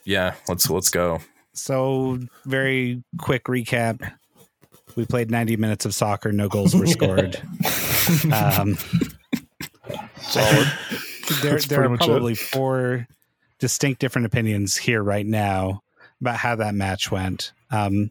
Yeah, 0.04 0.34
let's 0.48 0.68
let's 0.70 0.90
go. 0.90 1.20
So, 1.54 2.18
very 2.44 3.02
quick 3.18 3.44
recap. 3.44 4.12
We 4.94 5.04
played 5.06 5.30
90 5.30 5.56
minutes 5.56 5.84
of 5.86 5.94
soccer. 5.94 6.30
No 6.32 6.48
goals 6.48 6.74
were 6.76 6.86
scored. 6.86 7.40
um, 8.32 8.76
Solid. 10.40 10.72
there, 11.42 11.58
there 11.58 11.84
are 11.84 11.88
much 11.88 12.02
it. 12.02 12.06
probably 12.06 12.34
four 12.34 13.06
distinct 13.58 14.00
different 14.00 14.26
opinions 14.26 14.76
here 14.76 15.02
right 15.02 15.26
now 15.26 15.82
about 16.20 16.36
how 16.36 16.56
that 16.56 16.74
match 16.74 17.10
went. 17.10 17.52
Um, 17.70 18.10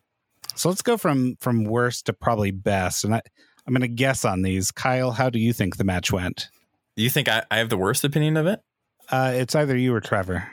so 0.56 0.70
let's 0.70 0.82
go 0.82 0.98
from 0.98 1.36
from 1.40 1.64
worst 1.66 2.06
to 2.08 2.14
probably 2.14 2.52
best, 2.52 3.04
and 3.04 3.16
I, 3.16 3.22
I'm 3.68 3.74
going 3.74 3.82
to 3.82 3.88
guess 3.88 4.26
on 4.26 4.42
these. 4.42 4.72
Kyle, 4.72 5.12
how 5.12 5.30
do 5.30 5.40
you 5.40 5.54
think 5.54 5.78
the 5.78 5.84
match 5.84 6.12
went? 6.12 6.50
You 6.96 7.10
think 7.10 7.28
I, 7.28 7.44
I 7.52 7.58
have 7.58 7.70
the 7.70 7.78
worst 7.78 8.04
opinion 8.04 8.38
of 8.38 8.48
it? 8.48 8.62
Uh, 9.10 9.32
it's 9.36 9.54
either 9.56 9.76
you 9.76 9.94
or 9.94 10.00
Trevor. 10.00 10.48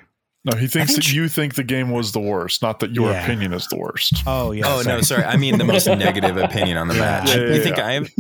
No, 0.45 0.57
he 0.57 0.67
thinks 0.67 0.95
think 0.95 1.05
that 1.05 1.13
you 1.13 1.29
think 1.29 1.55
the 1.55 1.63
game 1.63 1.91
was 1.91 2.11
the 2.11 2.21
worst, 2.21 2.63
not 2.63 2.81
that 2.81 2.91
your 2.91 3.13
Yeah. 3.13 3.23
opinion 3.23 3.53
is 3.53 3.69
the 3.69 3.77
worst. 3.77 4.25
Oh 4.27 4.51
yeah. 4.51 4.65
oh 4.67 4.83
no, 4.85 5.01
sorry. 5.01 5.23
I 5.23 5.37
mean 5.37 5.59
the 5.59 5.65
most 5.65 5.87
negative 5.87 6.37
opinion 6.37 6.79
on 6.79 6.89
the 6.89 6.95
match. 6.99 7.29
Yeah, 7.29 7.37
yeah, 7.37 7.47
you 7.47 7.55
yeah. 7.55 7.63
think 7.63 7.79
I 7.79 7.93
have? 7.93 8.11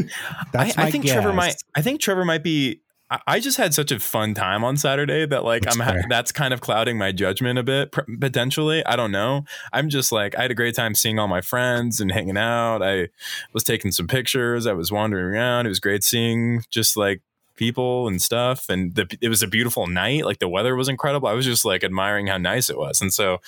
That's 0.52 0.78
I, 0.78 0.82
my 0.82 0.86
I 0.86 0.90
think 0.92 1.04
Trevor 1.06 1.32
might. 1.32 1.56
I 1.74 1.82
think 1.82 2.00
Trevor 2.00 2.24
might 2.24 2.44
be. 2.44 2.80
I- 3.26 3.40
just 3.40 3.56
had 3.56 3.74
such 3.74 3.90
a 3.90 3.98
fun 3.98 4.34
time 4.34 4.62
on 4.64 4.76
Saturday 4.76 5.26
that 5.26 5.44
like 5.44 5.62
That's 5.62 5.78
I'm 5.78 5.86
ha- 5.86 6.02
that's 6.08 6.32
kind 6.32 6.54
of 6.54 6.60
clouding 6.60 6.96
my 6.96 7.12
judgment 7.12 7.58
a 7.58 7.62
bit 7.62 7.92
potentially. 8.20 8.84
I 8.86 8.96
don't 8.96 9.10
know. 9.12 9.44
I'm 9.72 9.88
just 9.88 10.12
like 10.12 10.36
I 10.36 10.42
had 10.42 10.50
a 10.50 10.54
great 10.54 10.74
time 10.74 10.94
seeing 10.94 11.18
all 11.18 11.28
my 11.28 11.40
friends 11.40 12.00
and 12.00 12.12
hanging 12.12 12.36
out. 12.36 12.82
I 12.82 13.08
was 13.52 13.64
taking 13.64 13.90
some 13.92 14.06
pictures. 14.06 14.66
I 14.66 14.72
was 14.72 14.92
wandering 14.92 15.34
around. 15.34 15.66
It 15.66 15.70
was 15.70 15.80
great 15.80 16.04
seeing 16.04 16.62
just 16.70 16.96
like 16.96 17.20
people 17.56 18.08
and 18.08 18.20
stuff 18.22 18.68
and 18.68 18.94
the, 18.94 19.06
it 19.20 19.28
was 19.28 19.42
a 19.42 19.46
beautiful 19.46 19.86
night 19.86 20.24
like 20.24 20.38
the 20.38 20.48
weather 20.48 20.74
was 20.74 20.88
incredible 20.88 21.28
i 21.28 21.32
was 21.34 21.44
just 21.44 21.66
like 21.66 21.84
admiring 21.84 22.26
how 22.26 22.38
nice 22.38 22.70
it 22.70 22.78
was 22.78 23.00
and 23.02 23.12
so 23.12 23.38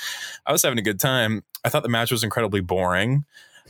i 0.46 0.53
was 0.53 0.62
having 0.62 0.79
a 0.79 0.83
good 0.83 1.00
time 1.00 1.42
i 1.64 1.70
thought 1.70 1.83
the 1.83 1.88
match 1.88 2.12
was 2.12 2.22
incredibly 2.22 2.61
boring 2.61 3.24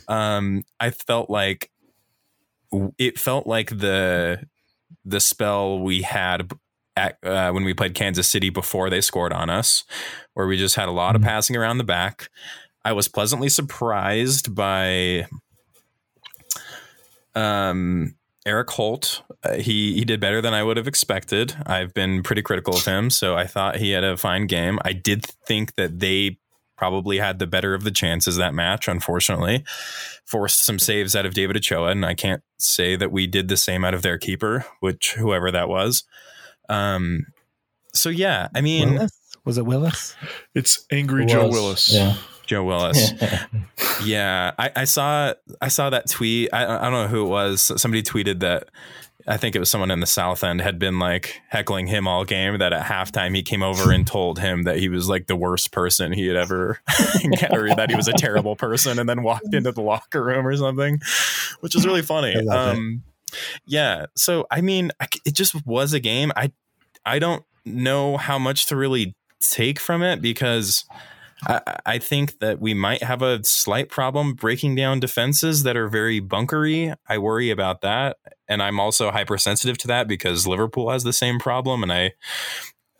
um 0.08 0.64
i 0.80 0.90
felt 0.90 1.30
like 1.30 1.70
it 2.98 3.18
felt 3.18 3.46
like 3.46 3.70
the 3.78 4.44
the 5.04 5.20
spell 5.20 5.78
we 5.80 6.02
had 6.02 6.50
at, 6.96 7.18
uh, 7.24 7.50
when 7.50 7.64
we 7.64 7.74
played 7.74 7.94
Kansas 7.94 8.28
City 8.28 8.50
before 8.50 8.88
they 8.88 9.00
scored 9.00 9.32
on 9.32 9.50
us, 9.50 9.84
where 10.34 10.46
we 10.46 10.56
just 10.56 10.76
had 10.76 10.88
a 10.88 10.92
lot 10.92 11.16
of 11.16 11.22
Mhm. 11.22 11.26
passing 11.26 11.56
around 11.56 11.78
the 11.78 11.84
back. 11.84 12.28
I 12.84 12.92
was 12.92 13.08
pleasantly 13.08 13.48
surprised 13.48 14.54
by 14.54 15.26
um, 17.34 18.14
Erik 18.46 18.70
Holt. 18.70 19.22
Uh, 19.42 19.54
he 19.54 19.94
he 19.94 20.04
did 20.04 20.20
better 20.20 20.40
than 20.40 20.54
I 20.54 20.62
would 20.62 20.76
have 20.76 20.86
expected. 20.86 21.54
I've 21.66 21.94
been 21.94 22.22
pretty 22.22 22.42
critical 22.42 22.76
of 22.76 22.84
him, 22.84 23.10
so 23.10 23.36
I 23.36 23.46
thought 23.46 23.76
he 23.76 23.90
had 23.90 24.04
a 24.04 24.16
fine 24.16 24.46
game. 24.46 24.78
I 24.84 24.92
did 24.92 25.24
think 25.46 25.74
that 25.76 25.98
they 26.00 26.38
probably 26.76 27.18
had 27.18 27.38
the 27.38 27.46
better 27.46 27.72
of 27.74 27.84
the 27.84 27.90
chances 27.90 28.36
that 28.36 28.52
match. 28.54 28.86
Unfortunately, 28.88 29.64
forced 30.26 30.64
some 30.64 30.78
saves 30.78 31.16
out 31.16 31.24
of 31.26 31.34
David 31.34 31.56
Ochoa, 31.56 31.88
and 31.90 32.04
I 32.04 32.14
can't 32.14 32.42
say 32.64 32.96
that 32.96 33.12
we 33.12 33.26
did 33.26 33.48
the 33.48 33.56
same 33.56 33.84
out 33.84 33.94
of 33.94 34.02
their 34.02 34.18
keeper, 34.18 34.64
which 34.80 35.14
whoever 35.14 35.50
that 35.50 35.68
was. 35.68 36.04
Um, 36.68 37.26
so 37.92 38.08
yeah, 38.08 38.48
I 38.54 38.60
mean 38.60 38.94
Willis? 38.94 39.20
Was 39.44 39.58
it 39.58 39.66
Willis? 39.66 40.16
It's 40.54 40.86
angry 40.90 41.24
It 41.24 41.28
Joe 41.28 41.48
Willis. 41.48 41.92
Yeah. 41.92 42.16
Joe 42.46 42.64
Willis. 42.64 43.12
Yeah, 44.02 44.52
I, 44.58 44.70
I 44.76 44.84
saw 44.84 45.34
I 45.62 45.68
saw 45.68 45.88
that 45.90 46.10
tweet. 46.10 46.50
I, 46.52 46.64
I 46.64 46.90
don't 46.90 46.92
know 46.92 47.06
who 47.06 47.24
it 47.24 47.28
was. 47.28 47.80
Somebody 47.80 48.02
tweeted 48.02 48.40
that 48.40 48.68
I 49.26 49.36
think 49.36 49.56
it 49.56 49.58
was 49.58 49.70
someone 49.70 49.90
in 49.90 50.00
the 50.00 50.06
South 50.06 50.44
End 50.44 50.60
had 50.60 50.78
been 50.78 50.98
like 50.98 51.40
heckling 51.48 51.86
him 51.86 52.06
all 52.06 52.24
game. 52.24 52.58
That 52.58 52.72
at 52.72 52.84
halftime 52.84 53.34
he 53.34 53.42
came 53.42 53.62
over 53.62 53.90
and 53.90 54.06
told 54.06 54.38
him 54.38 54.64
that 54.64 54.78
he 54.78 54.88
was 54.88 55.08
like 55.08 55.26
the 55.26 55.36
worst 55.36 55.72
person 55.72 56.12
he 56.12 56.26
had 56.26 56.36
ever 56.36 56.80
encountered. 57.22 57.76
that 57.76 57.90
he 57.90 57.96
was 57.96 58.08
a 58.08 58.12
terrible 58.12 58.56
person, 58.56 58.98
and 58.98 59.08
then 59.08 59.22
walked 59.22 59.54
into 59.54 59.72
the 59.72 59.82
locker 59.82 60.22
room 60.22 60.46
or 60.46 60.56
something, 60.56 61.00
which 61.60 61.74
is 61.74 61.86
really 61.86 62.02
funny. 62.02 62.36
I 62.36 62.40
love 62.40 62.68
it. 62.68 62.78
Um, 62.78 63.02
yeah. 63.66 64.06
So 64.14 64.46
I 64.50 64.60
mean, 64.60 64.90
I 65.00 65.06
it 65.24 65.34
just 65.34 65.66
was 65.66 65.92
a 65.92 66.00
game. 66.00 66.32
I 66.36 66.52
I 67.04 67.18
don't 67.18 67.44
know 67.64 68.16
how 68.16 68.38
much 68.38 68.66
to 68.66 68.76
really 68.76 69.14
take 69.40 69.78
from 69.80 70.02
it 70.02 70.20
because 70.20 70.84
I, 71.46 71.78
I 71.86 71.98
think 71.98 72.38
that 72.40 72.60
we 72.60 72.74
might 72.74 73.02
have 73.02 73.22
a 73.22 73.42
slight 73.44 73.88
problem 73.88 74.34
breaking 74.34 74.74
down 74.74 75.00
defenses 75.00 75.62
that 75.62 75.76
are 75.76 75.88
very 75.88 76.20
bunkery. 76.20 76.94
I 77.08 77.18
worry 77.18 77.50
about 77.50 77.80
that, 77.82 78.16
and 78.48 78.62
I'm 78.62 78.80
also 78.80 79.10
hypersensitive 79.10 79.78
to 79.78 79.86
that 79.88 80.08
because 80.08 80.46
Liverpool 80.46 80.90
has 80.90 81.04
the 81.04 81.12
same 81.12 81.38
problem, 81.38 81.82
and 81.82 81.92
I. 81.92 82.12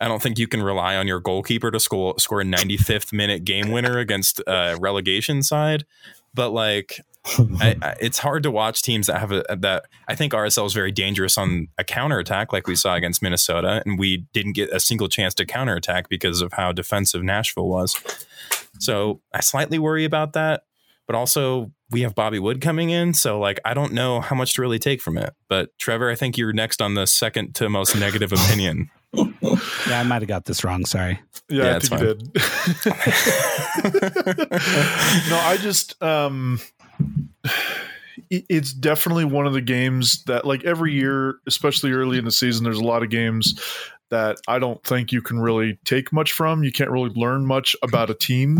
I 0.01 0.09
don't 0.09 0.21
think 0.21 0.37
you 0.37 0.47
can 0.49 0.61
rely 0.61 0.97
on 0.97 1.07
your 1.07 1.21
goalkeeper 1.21 1.71
to 1.71 1.79
score 1.79 2.15
score 2.19 2.41
a 2.41 2.43
95th 2.43 3.13
minute 3.13 3.45
game 3.45 3.71
winner 3.71 3.97
against 3.97 4.41
a 4.45 4.75
relegation 4.77 5.41
side, 5.41 5.85
but 6.33 6.49
like 6.49 6.99
I, 7.59 7.75
I, 7.81 7.95
it's 7.99 8.19
hard 8.19 8.43
to 8.43 8.51
watch 8.51 8.81
teams 8.81 9.07
that 9.07 9.19
have 9.19 9.31
a 9.31 9.43
that 9.55 9.85
I 10.07 10.15
think 10.15 10.33
RSL 10.33 10.65
is 10.65 10.73
very 10.73 10.91
dangerous 10.91 11.37
on 11.37 11.69
a 11.77 11.83
counter 11.83 12.19
attack, 12.19 12.53
like 12.53 12.67
we 12.67 12.75
saw 12.75 12.95
against 12.95 13.21
Minnesota 13.21 13.81
and 13.85 13.97
we 13.97 14.25
didn't 14.33 14.53
get 14.53 14.69
a 14.71 14.79
single 14.79 15.07
chance 15.07 15.33
to 15.35 15.45
counter 15.45 15.75
attack 15.75 16.09
because 16.09 16.41
of 16.41 16.53
how 16.53 16.71
defensive 16.71 17.23
Nashville 17.23 17.67
was. 17.67 17.95
So 18.79 19.21
I 19.33 19.41
slightly 19.41 19.79
worry 19.79 20.05
about 20.05 20.33
that, 20.33 20.63
but 21.07 21.15
also 21.15 21.71
we 21.91 22.01
have 22.01 22.15
Bobby 22.15 22.39
Wood 22.39 22.61
coming 22.61 22.89
in, 22.89 23.13
so 23.13 23.39
like 23.39 23.59
I 23.63 23.73
don't 23.73 23.93
know 23.93 24.21
how 24.21 24.35
much 24.35 24.53
to 24.55 24.61
really 24.61 24.79
take 24.79 25.01
from 25.01 25.17
it. 25.17 25.33
But 25.49 25.69
Trevor, 25.77 26.09
I 26.09 26.15
think 26.15 26.37
you're 26.37 26.53
next 26.53 26.81
on 26.81 26.95
the 26.95 27.05
second 27.05 27.53
to 27.55 27.69
most 27.69 27.95
negative 27.95 28.31
opinion. 28.33 28.89
Yeah, 29.13 29.99
I 29.99 30.03
might 30.03 30.21
have 30.21 30.27
got 30.27 30.45
this 30.45 30.63
wrong. 30.63 30.85
Sorry. 30.85 31.19
Yeah, 31.49 31.63
Yeah, 31.63 31.71
I 31.71 31.75
it's 31.77 31.89
think 31.89 32.01
you 32.01 32.13
did. 32.15 32.35
no, 35.29 35.37
I 35.39 35.57
just 35.61 36.01
um 36.01 36.59
it's 38.29 38.73
definitely 38.73 39.25
one 39.25 39.45
of 39.45 39.53
the 39.53 39.61
games 39.61 40.23
that 40.23 40.45
like 40.45 40.63
every 40.63 40.93
year, 40.93 41.35
especially 41.47 41.91
early 41.91 42.17
in 42.17 42.25
the 42.25 42.31
season, 42.31 42.63
there's 42.63 42.79
a 42.79 42.83
lot 42.83 43.03
of 43.03 43.09
games 43.09 43.59
that 44.09 44.37
I 44.47 44.59
don't 44.59 44.83
think 44.83 45.11
you 45.11 45.21
can 45.21 45.39
really 45.39 45.79
take 45.85 46.11
much 46.11 46.31
from. 46.31 46.63
You 46.63 46.71
can't 46.71 46.89
really 46.89 47.11
learn 47.15 47.45
much 47.45 47.75
about 47.81 48.09
a 48.09 48.13
team 48.13 48.59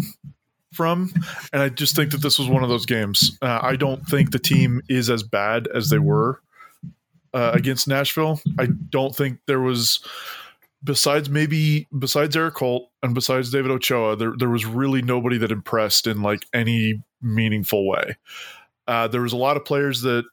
from. 0.76 1.12
And 1.54 1.62
I 1.62 1.70
just 1.70 1.96
think 1.96 2.12
that 2.12 2.22
this 2.22 2.38
was 2.38 2.48
one 2.48 2.64
of 2.64 2.70
those 2.70 2.86
games. 2.86 3.38
Uh, 3.42 3.60
I 3.62 3.76
don't 3.76 4.06
think 4.08 4.32
the 4.32 4.40
team 4.40 4.82
is 4.90 5.10
as 5.10 5.24
bad 5.24 5.68
as 5.74 5.90
they 5.90 6.00
were 6.00 6.42
uh, 7.34 7.52
against 7.54 7.88
Nashville. 7.88 8.42
I 8.60 8.68
don't 8.90 9.16
think 9.16 9.40
there 9.48 9.62
was 9.62 10.00
besides 10.84 11.30
maybe 11.30 11.88
besides 11.98 12.36
Erik 12.36 12.56
Holt 12.56 12.90
and 13.04 13.14
besides 13.14 13.52
David 13.52 13.72
Ochoa, 13.72 14.16
there 14.16 14.34
there 14.38 14.50
was 14.50 14.66
really 14.66 15.02
nobody 15.02 15.38
that 15.40 15.52
impressed 15.52 16.08
in 16.08 16.22
like 16.22 16.46
any 16.54 17.04
meaningful 17.22 17.88
way. 17.88 18.16
Uh, 18.88 19.08
there 19.08 19.22
was 19.22 19.34
a 19.34 19.38
lot 19.38 19.58
of 19.58 19.66
players 19.66 20.02
that 20.02 20.24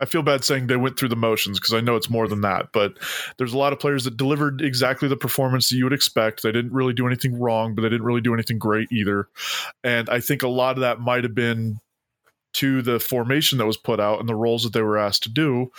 I 0.00 0.04
feel 0.04 0.22
bad 0.22 0.44
saying 0.44 0.66
they 0.68 0.76
went 0.76 0.98
through 0.98 1.08
the 1.08 1.16
motions 1.16 1.58
because 1.58 1.74
I 1.74 1.80
know 1.80 1.96
it's 1.96 2.08
more 2.10 2.28
than 2.28 2.42
that, 2.42 2.68
but 2.72 2.94
there's 3.36 3.52
a 3.52 3.58
lot 3.58 3.72
of 3.72 3.80
players 3.80 4.04
that 4.04 4.16
delivered 4.16 4.60
exactly 4.60 5.08
the 5.08 5.16
performance 5.16 5.68
that 5.68 5.76
you 5.76 5.84
would 5.84 5.92
expect. 5.92 6.42
They 6.42 6.52
didn't 6.52 6.72
really 6.72 6.92
do 6.92 7.06
anything 7.06 7.38
wrong, 7.38 7.74
but 7.74 7.82
they 7.82 7.88
didn't 7.88 8.06
really 8.06 8.20
do 8.20 8.32
anything 8.34 8.58
great 8.58 8.92
either. 8.92 9.28
And 9.82 10.08
I 10.08 10.20
think 10.20 10.42
a 10.42 10.48
lot 10.48 10.76
of 10.76 10.80
that 10.82 11.00
might 11.00 11.24
have 11.24 11.34
been 11.34 11.80
to 12.54 12.80
the 12.82 12.98
formation 13.00 13.58
that 13.58 13.66
was 13.66 13.76
put 13.76 14.00
out 14.00 14.20
and 14.20 14.28
the 14.28 14.34
roles 14.36 14.62
that 14.62 14.72
they 14.72 14.82
were 14.82 14.98
asked 14.98 15.24
to 15.24 15.28
do. 15.30 15.70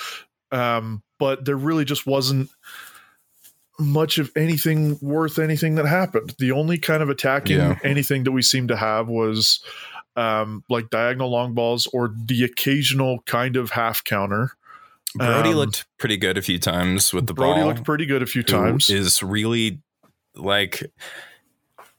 Um, 0.51 1.01
but 1.17 1.45
there 1.45 1.57
really 1.57 1.85
just 1.85 2.05
wasn't 2.05 2.49
much 3.79 4.17
of 4.17 4.29
anything 4.35 4.97
worth 5.01 5.39
anything 5.39 5.75
that 5.75 5.85
happened. 5.85 6.35
The 6.37 6.51
only 6.51 6.77
kind 6.77 7.01
of 7.01 7.09
attacking 7.09 7.57
Yeah. 7.57 7.79
anything 7.83 8.25
that 8.25 8.31
we 8.31 8.41
seemed 8.41 8.67
to 8.67 8.75
have 8.75 9.07
was 9.07 9.61
um, 10.15 10.63
like 10.69 10.89
diagonal 10.89 11.29
long 11.29 11.53
balls 11.53 11.87
or 11.93 12.13
the 12.25 12.43
occasional 12.43 13.19
kind 13.25 13.55
of 13.55 13.71
half 13.71 14.03
counter. 14.03 14.51
Brody 15.15 15.49
Um, 15.49 15.55
looked 15.55 15.85
pretty 15.97 16.17
good 16.17 16.37
a 16.37 16.41
few 16.41 16.59
times 16.59 17.13
with 17.13 17.27
the 17.27 17.33
Brody 17.33 17.61
ball. 17.61 17.69
looked 17.69 17.83
pretty 17.83 18.05
good 18.05 18.21
a 18.21 18.27
few 18.27 18.43
times. 18.43 18.89
Is 18.89 19.23
really 19.23 19.81
like 20.35 20.83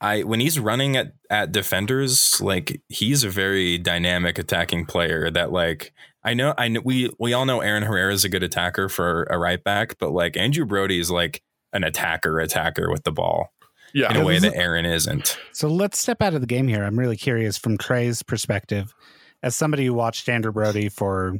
I 0.01 0.23
when 0.23 0.41
he's 0.41 0.59
running 0.59 0.97
at 0.97 1.13
at 1.29 1.53
defenders, 1.53 2.41
like 2.41 2.81
he's 2.89 3.25
a 3.25 3.29
very 3.31 3.79
dynamic 3.79 4.39
attacking 4.39 4.87
player. 4.87 5.31
That 5.31 5.51
like 5.53 5.93
I 6.23 6.35
know 6.35 6.55
I 6.57 6.69
know 6.69 6.81
we 6.85 7.11
we 7.19 7.33
all 7.33 7.45
know 7.47 7.61
Aaron 7.61 7.83
Herrera 7.83 8.13
is 8.13 8.25
a 8.25 8.29
good 8.29 8.43
attacker 8.43 8.89
for 8.89 9.25
a 9.25 9.39
right 9.39 9.63
back, 9.63 9.97
but 9.99 10.13
like 10.13 10.37
Andrew 10.37 10.65
Brody 10.65 11.01
is 11.01 11.11
like 11.11 11.43
an 11.73 11.83
attacker 11.85 12.39
attacker 12.41 12.91
with 12.91 13.05
the 13.05 13.13
ball 13.13 13.53
yeah, 13.95 14.11
in 14.11 14.21
a 14.21 14.25
way 14.25 14.39
that 14.39 14.55
Aaron 14.55 14.85
isn't. 14.87 15.39
So 15.53 15.69
let's 15.69 15.99
step 15.99 16.23
out 16.23 16.35
of 16.35 16.41
the 16.41 16.47
game 16.47 16.69
here. 16.69 16.85
I'm 16.85 16.99
really 16.99 17.17
curious 17.17 17.57
from 17.59 17.79
Trey's 17.79 18.23
perspective, 18.23 18.95
as 19.43 19.55
somebody 19.57 19.87
who 19.87 19.95
watched 19.95 20.29
Andrew 20.29 20.53
Brody 20.53 20.89
for 20.89 21.37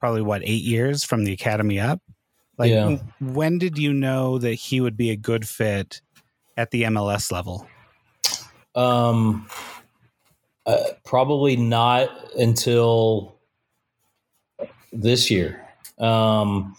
probably 0.00 0.22
what 0.22 0.42
eight 0.44 0.62
years 0.64 1.04
from 1.04 1.24
the 1.24 1.32
academy 1.32 1.78
up. 1.78 2.00
Like, 2.58 2.70
Yeah. 2.70 2.98
when 3.20 3.58
did 3.58 3.78
you 3.78 3.92
know 3.92 4.38
that 4.38 4.54
he 4.54 4.80
would 4.80 4.96
be 4.96 5.10
a 5.10 5.16
good 5.16 5.48
fit 5.48 6.00
at 6.56 6.70
the 6.70 6.82
MLS 6.84 7.30
level? 7.32 7.66
Um, 8.74 9.48
uh, 10.66 10.76
probably 11.04 11.56
not 11.56 12.08
until 12.38 13.36
this 14.92 15.30
year. 15.30 15.66
Um, 15.98 16.76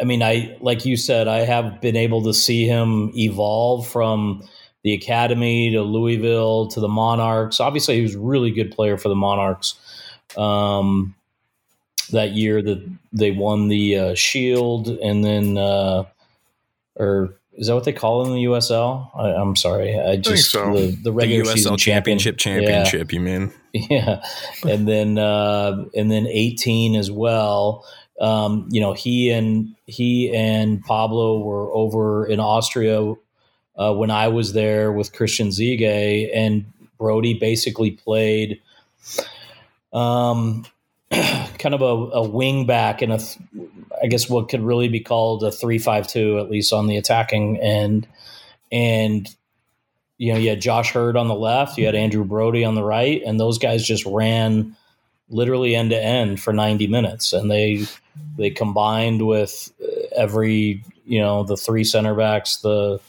I 0.00 0.04
mean, 0.04 0.22
I 0.22 0.56
like 0.60 0.84
you 0.84 0.96
said, 0.96 1.28
I 1.28 1.40
have 1.40 1.80
been 1.80 1.96
able 1.96 2.22
to 2.22 2.34
see 2.34 2.66
him 2.66 3.12
evolve 3.14 3.86
from 3.86 4.42
the 4.82 4.94
academy 4.94 5.70
to 5.72 5.82
Louisville 5.82 6.68
to 6.68 6.80
the 6.80 6.88
Monarchs. 6.88 7.60
Obviously, 7.60 7.96
he 7.96 8.02
was 8.02 8.14
a 8.14 8.20
really 8.20 8.50
good 8.50 8.72
player 8.72 8.96
for 8.96 9.08
the 9.08 9.14
Monarchs. 9.14 9.78
Um, 10.36 11.14
that 12.10 12.32
year 12.32 12.62
that 12.62 12.90
they 13.12 13.30
won 13.30 13.68
the 13.68 13.98
uh, 13.98 14.14
Shield, 14.14 14.88
and 14.88 15.24
then 15.24 15.58
uh, 15.58 16.04
or 16.96 17.38
is 17.54 17.66
that 17.66 17.74
what 17.74 17.84
they 17.84 17.92
call 17.92 18.24
it 18.24 18.28
in 18.28 18.34
the 18.34 18.44
USL? 18.44 19.10
I, 19.14 19.40
am 19.40 19.56
sorry, 19.56 19.98
I 19.98 20.16
just 20.16 20.50
so. 20.50 20.74
the, 20.74 20.96
the 21.02 21.12
regular 21.12 21.44
the 21.44 21.50
USL 21.50 21.54
season 21.54 21.76
championship 21.76 22.38
champion. 22.38 22.84
championship. 22.84 23.12
You 23.12 23.20
mean? 23.20 23.52
Yeah, 23.74 24.22
and 24.68 24.86
then 24.86 25.16
uh, 25.16 25.86
and 25.96 26.10
then 26.10 26.26
18 26.26 26.94
as 26.94 27.10
well. 27.10 27.86
Um, 28.22 28.68
you 28.70 28.80
know, 28.80 28.92
he 28.92 29.30
and 29.30 29.74
he 29.86 30.32
and 30.32 30.80
Pablo 30.84 31.40
were 31.40 31.74
over 31.74 32.24
in 32.24 32.38
Austria 32.38 33.14
uh, 33.76 33.92
when 33.94 34.12
I 34.12 34.28
was 34.28 34.52
there 34.52 34.92
with 34.92 35.12
Christian 35.12 35.48
Ziege, 35.48 36.30
and 36.32 36.64
Brody 36.98 37.34
basically 37.34 37.90
played 37.90 38.62
um, 39.92 40.64
kind 41.10 41.74
of 41.74 41.82
a, 41.82 42.18
a 42.18 42.22
wing 42.22 42.64
back 42.64 43.02
and 43.02 43.12
a, 43.12 43.20
I 44.00 44.06
guess 44.06 44.30
what 44.30 44.48
could 44.48 44.62
really 44.62 44.88
be 44.88 45.00
called 45.00 45.42
a 45.42 45.50
three-five-two, 45.50 46.38
at 46.38 46.48
least 46.48 46.72
on 46.72 46.86
the 46.86 46.96
attacking 46.96 47.58
end. 47.58 48.06
And 48.70 49.28
you 50.16 50.32
know, 50.32 50.38
you 50.38 50.50
had 50.50 50.60
Josh 50.60 50.92
Hurd 50.92 51.16
on 51.16 51.26
the 51.26 51.34
left, 51.34 51.76
you 51.76 51.86
had 51.86 51.96
Andrew 51.96 52.24
Brody 52.24 52.64
on 52.64 52.76
the 52.76 52.84
right, 52.84 53.20
and 53.26 53.40
those 53.40 53.58
guys 53.58 53.84
just 53.84 54.06
ran 54.06 54.76
literally 55.32 55.74
end 55.74 55.90
to 55.90 56.00
end 56.00 56.40
for 56.40 56.52
90 56.52 56.86
minutes. 56.86 57.32
And 57.32 57.50
they 57.50 57.86
they 58.36 58.50
combined 58.50 59.26
with 59.26 59.72
uh, 59.82 60.06
every 60.16 60.84
you 61.04 61.20
know 61.20 61.42
the 61.44 61.56
three 61.56 61.84
center 61.84 62.14
backs 62.14 62.58
the 62.58 63.00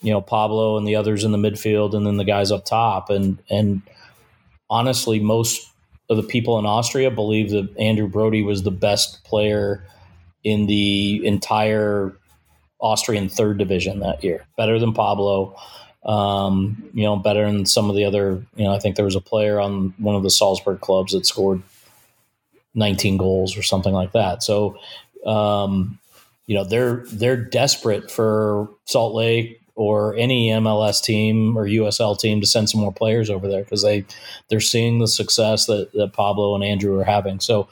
you 0.00 0.12
know 0.12 0.20
Pablo 0.20 0.76
and 0.76 0.86
the 0.86 0.96
others 0.96 1.24
in 1.24 1.32
the 1.32 1.38
midfield 1.38 1.94
and 1.94 2.06
then 2.06 2.16
the 2.16 2.24
guys 2.24 2.50
up 2.50 2.64
top. 2.64 3.10
And 3.10 3.38
and 3.50 3.82
honestly 4.70 5.20
most 5.20 5.70
of 6.10 6.16
the 6.16 6.22
people 6.22 6.58
in 6.58 6.66
Austria 6.66 7.10
believe 7.10 7.50
that 7.50 7.76
Andrew 7.78 8.08
Brody 8.08 8.42
was 8.42 8.62
the 8.62 8.70
best 8.70 9.22
player 9.24 9.84
in 10.42 10.66
the 10.66 11.24
entire 11.26 12.16
Austrian 12.80 13.28
third 13.28 13.58
division 13.58 14.00
that 14.00 14.22
year. 14.24 14.46
Better 14.56 14.78
than 14.78 14.92
Pablo 14.92 15.54
um, 16.08 16.90
you 16.94 17.04
know, 17.04 17.16
better 17.16 17.44
than 17.46 17.66
some 17.66 17.90
of 17.90 17.94
the 17.94 18.04
other. 18.04 18.42
You 18.56 18.64
know, 18.64 18.74
I 18.74 18.78
think 18.78 18.96
there 18.96 19.04
was 19.04 19.14
a 19.14 19.20
player 19.20 19.60
on 19.60 19.94
one 19.98 20.16
of 20.16 20.22
the 20.22 20.30
Salzburg 20.30 20.80
clubs 20.80 21.12
that 21.12 21.26
scored 21.26 21.62
19 22.74 23.18
goals 23.18 23.56
or 23.56 23.62
something 23.62 23.92
like 23.92 24.12
that. 24.12 24.42
So, 24.42 24.78
um, 25.26 25.98
you 26.46 26.56
know, 26.56 26.64
they're 26.64 27.04
they're 27.12 27.36
desperate 27.36 28.10
for 28.10 28.70
Salt 28.86 29.14
Lake 29.14 29.60
or 29.74 30.16
any 30.16 30.48
MLS 30.48 31.02
team 31.04 31.56
or 31.56 31.66
USL 31.66 32.18
team 32.18 32.40
to 32.40 32.46
send 32.46 32.70
some 32.70 32.80
more 32.80 32.92
players 32.92 33.28
over 33.28 33.46
there 33.46 33.62
because 33.62 33.82
they 33.82 34.06
they're 34.48 34.60
seeing 34.60 34.98
the 34.98 35.06
success 35.06 35.66
that, 35.66 35.92
that 35.92 36.14
Pablo 36.14 36.54
and 36.54 36.64
Andrew 36.64 36.98
are 36.98 37.04
having. 37.04 37.38
So. 37.38 37.68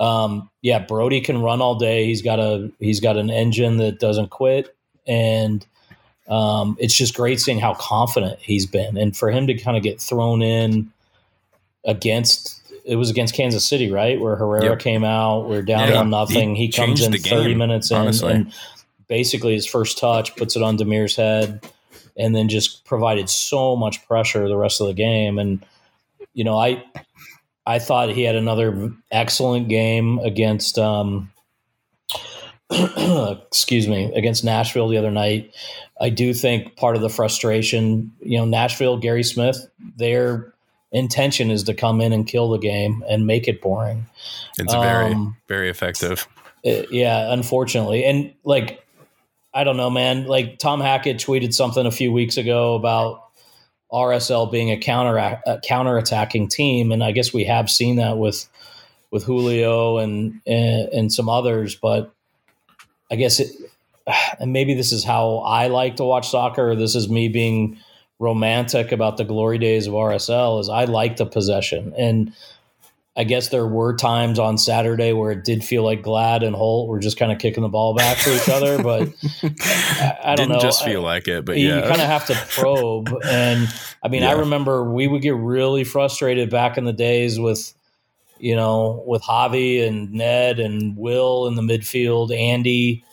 Um, 0.00 0.50
yeah, 0.62 0.80
Brody 0.80 1.20
can 1.20 1.42
run 1.42 1.60
all 1.60 1.76
day. 1.76 2.06
He's 2.06 2.22
got 2.22 2.40
a 2.40 2.72
he's 2.80 2.98
got 2.98 3.16
an 3.16 3.30
engine 3.30 3.76
that 3.76 4.00
doesn't 4.00 4.30
quit, 4.30 4.74
and 5.06 5.64
um, 6.28 6.76
it's 6.80 6.94
just 6.94 7.14
great 7.14 7.40
seeing 7.40 7.58
how 7.58 7.74
confident 7.74 8.38
he's 8.40 8.66
been, 8.66 8.96
and 8.96 9.16
for 9.16 9.30
him 9.30 9.46
to 9.48 9.54
kind 9.54 9.76
of 9.76 9.82
get 9.82 10.00
thrown 10.00 10.42
in 10.42 10.92
against 11.84 12.58
it 12.84 12.96
was 12.96 13.10
against 13.10 13.34
Kansas 13.34 13.64
City, 13.64 13.90
right, 13.92 14.20
where 14.20 14.34
Herrera 14.34 14.70
Yep. 14.70 14.78
came 14.80 15.04
out, 15.04 15.48
we're 15.48 15.62
down 15.62 15.88
Yeah, 15.88 16.00
on 16.00 16.10
nothing. 16.10 16.56
he 16.56 16.66
He, 16.66 16.72
comes 16.72 17.00
in 17.00 17.12
the 17.12 17.18
thirty 17.18 17.54
minutes 17.54 17.90
in, 17.92 17.96
honestly. 17.96 18.32
and 18.32 18.52
basically 19.08 19.52
his 19.54 19.66
first 19.66 19.98
touch 19.98 20.34
puts 20.36 20.56
it 20.56 20.62
on 20.62 20.76
Damir's 20.76 21.14
head, 21.14 21.60
and 22.16 22.34
then 22.34 22.48
just 22.48 22.84
provided 22.84 23.28
so 23.28 23.76
much 23.76 24.04
pressure 24.08 24.48
the 24.48 24.56
rest 24.56 24.80
of 24.80 24.88
the 24.88 24.94
game. 24.94 25.38
And 25.38 25.64
you 26.34 26.42
know, 26.44 26.58
I 26.58 26.82
I 27.66 27.78
thought 27.78 28.10
he 28.10 28.22
had 28.22 28.34
another 28.34 28.92
excellent 29.10 29.68
game 29.68 30.18
against. 30.18 30.78
Um, 30.78 31.30
excuse 33.46 33.86
me, 33.86 34.12
against 34.14 34.44
Nashville 34.44 34.88
the 34.88 34.96
other 34.96 35.10
night. 35.10 35.54
I 36.00 36.08
do 36.08 36.32
think 36.34 36.76
part 36.76 36.96
of 36.96 37.02
the 37.02 37.10
frustration, 37.10 38.12
you 38.20 38.38
know, 38.38 38.44
Nashville, 38.44 38.96
Gary 38.96 39.22
Smith, 39.22 39.66
their 39.96 40.52
intention 40.90 41.50
is 41.50 41.64
to 41.64 41.74
come 41.74 42.00
in 42.00 42.12
and 42.12 42.26
kill 42.26 42.50
the 42.50 42.58
game 42.58 43.04
and 43.08 43.26
make 43.26 43.48
it 43.48 43.60
boring. 43.60 44.06
It's 44.58 44.72
very 44.72 45.12
Um, 45.12 45.36
very 45.48 45.70
effective. 45.70 46.26
Uh, 46.64 46.82
yeah, 46.90 47.32
unfortunately. 47.32 48.04
And 48.04 48.32
like, 48.44 48.84
I 49.54 49.64
don't 49.64 49.76
know, 49.76 49.90
man. 49.90 50.26
Like 50.26 50.58
Tom 50.58 50.80
Hackett 50.80 51.18
tweeted 51.18 51.54
something 51.54 51.86
a 51.86 51.90
few 51.90 52.12
weeks 52.12 52.36
ago 52.36 52.74
about 52.74 53.22
RSL 53.92 54.50
being 54.50 54.70
a 54.70 54.78
counter 54.78 55.18
a 55.18 55.60
counter 55.62 55.98
attacking 55.98 56.48
team, 56.48 56.92
and 56.92 57.04
I 57.04 57.12
guess 57.12 57.32
we 57.32 57.44
have 57.44 57.68
seen 57.68 57.96
that 57.96 58.16
with 58.16 58.48
with 59.10 59.24
Julio 59.24 59.98
and 59.98 60.40
and, 60.46 60.88
and 60.88 61.12
some 61.12 61.28
others. 61.28 61.74
But 61.74 62.12
I 63.12 63.16
guess 63.16 63.38
it, 63.38 63.52
and 64.40 64.52
maybe 64.52 64.74
this 64.74 64.90
is 64.92 65.04
how 65.04 65.36
I 65.38 65.68
like 65.68 65.96
to 65.96 66.04
watch 66.04 66.30
soccer. 66.30 66.70
Or 66.70 66.74
this 66.74 66.94
is 66.96 67.08
me 67.08 67.28
being 67.28 67.78
romantic 68.18 68.90
about 68.92 69.16
the 69.18 69.24
glory 69.24 69.58
days 69.58 69.86
of 69.86 69.92
RSL. 69.94 70.60
Is 70.60 70.68
I 70.68 70.84
like 70.86 71.18
the 71.18 71.26
possession 71.26 71.92
and. 71.96 72.32
I 73.14 73.24
guess 73.24 73.48
there 73.50 73.66
were 73.66 73.94
times 73.94 74.38
on 74.38 74.56
Saturday 74.56 75.12
where 75.12 75.32
it 75.32 75.44
did 75.44 75.62
feel 75.62 75.82
like 75.84 76.00
Glad 76.00 76.42
and 76.42 76.56
Holt 76.56 76.88
were 76.88 76.98
just 76.98 77.18
kind 77.18 77.30
of 77.30 77.36
kicking 77.38 77.62
the 77.62 77.68
ball 77.68 77.94
back 77.94 78.16
to 78.20 78.34
each 78.34 78.48
other, 78.48 78.82
but 78.82 79.02
I, 79.60 80.16
I 80.24 80.34
don't 80.34 80.48
Didn't 80.48 80.52
know. 80.52 80.58
just 80.60 80.80
I- 80.82 80.86
feel 80.86 81.02
like 81.02 81.28
it, 81.28 81.44
but 81.44 81.58
you 81.58 81.68
yeah, 81.68 81.82
kind 81.82 82.00
of 82.00 82.06
have 82.06 82.24
to 82.28 82.34
probe. 82.48 83.14
And 83.28 83.68
I 84.02 84.08
mean, 84.08 84.22
I 84.22 84.32
remember 84.32 84.90
we 84.90 85.08
would 85.08 85.20
get 85.20 85.34
really 85.34 85.84
frustrated 85.84 86.48
back 86.48 86.78
in 86.78 86.86
the 86.86 86.94
days 86.94 87.38
with, 87.38 87.74
you 88.42 88.56
know, 88.56 89.04
with 89.06 89.22
Javi 89.22 89.86
and 89.86 90.12
Ned 90.12 90.58
and 90.58 90.96
Will 90.96 91.46
in 91.46 91.54
the 91.54 91.62
midfield, 91.62 92.36
Andy, 92.36 93.04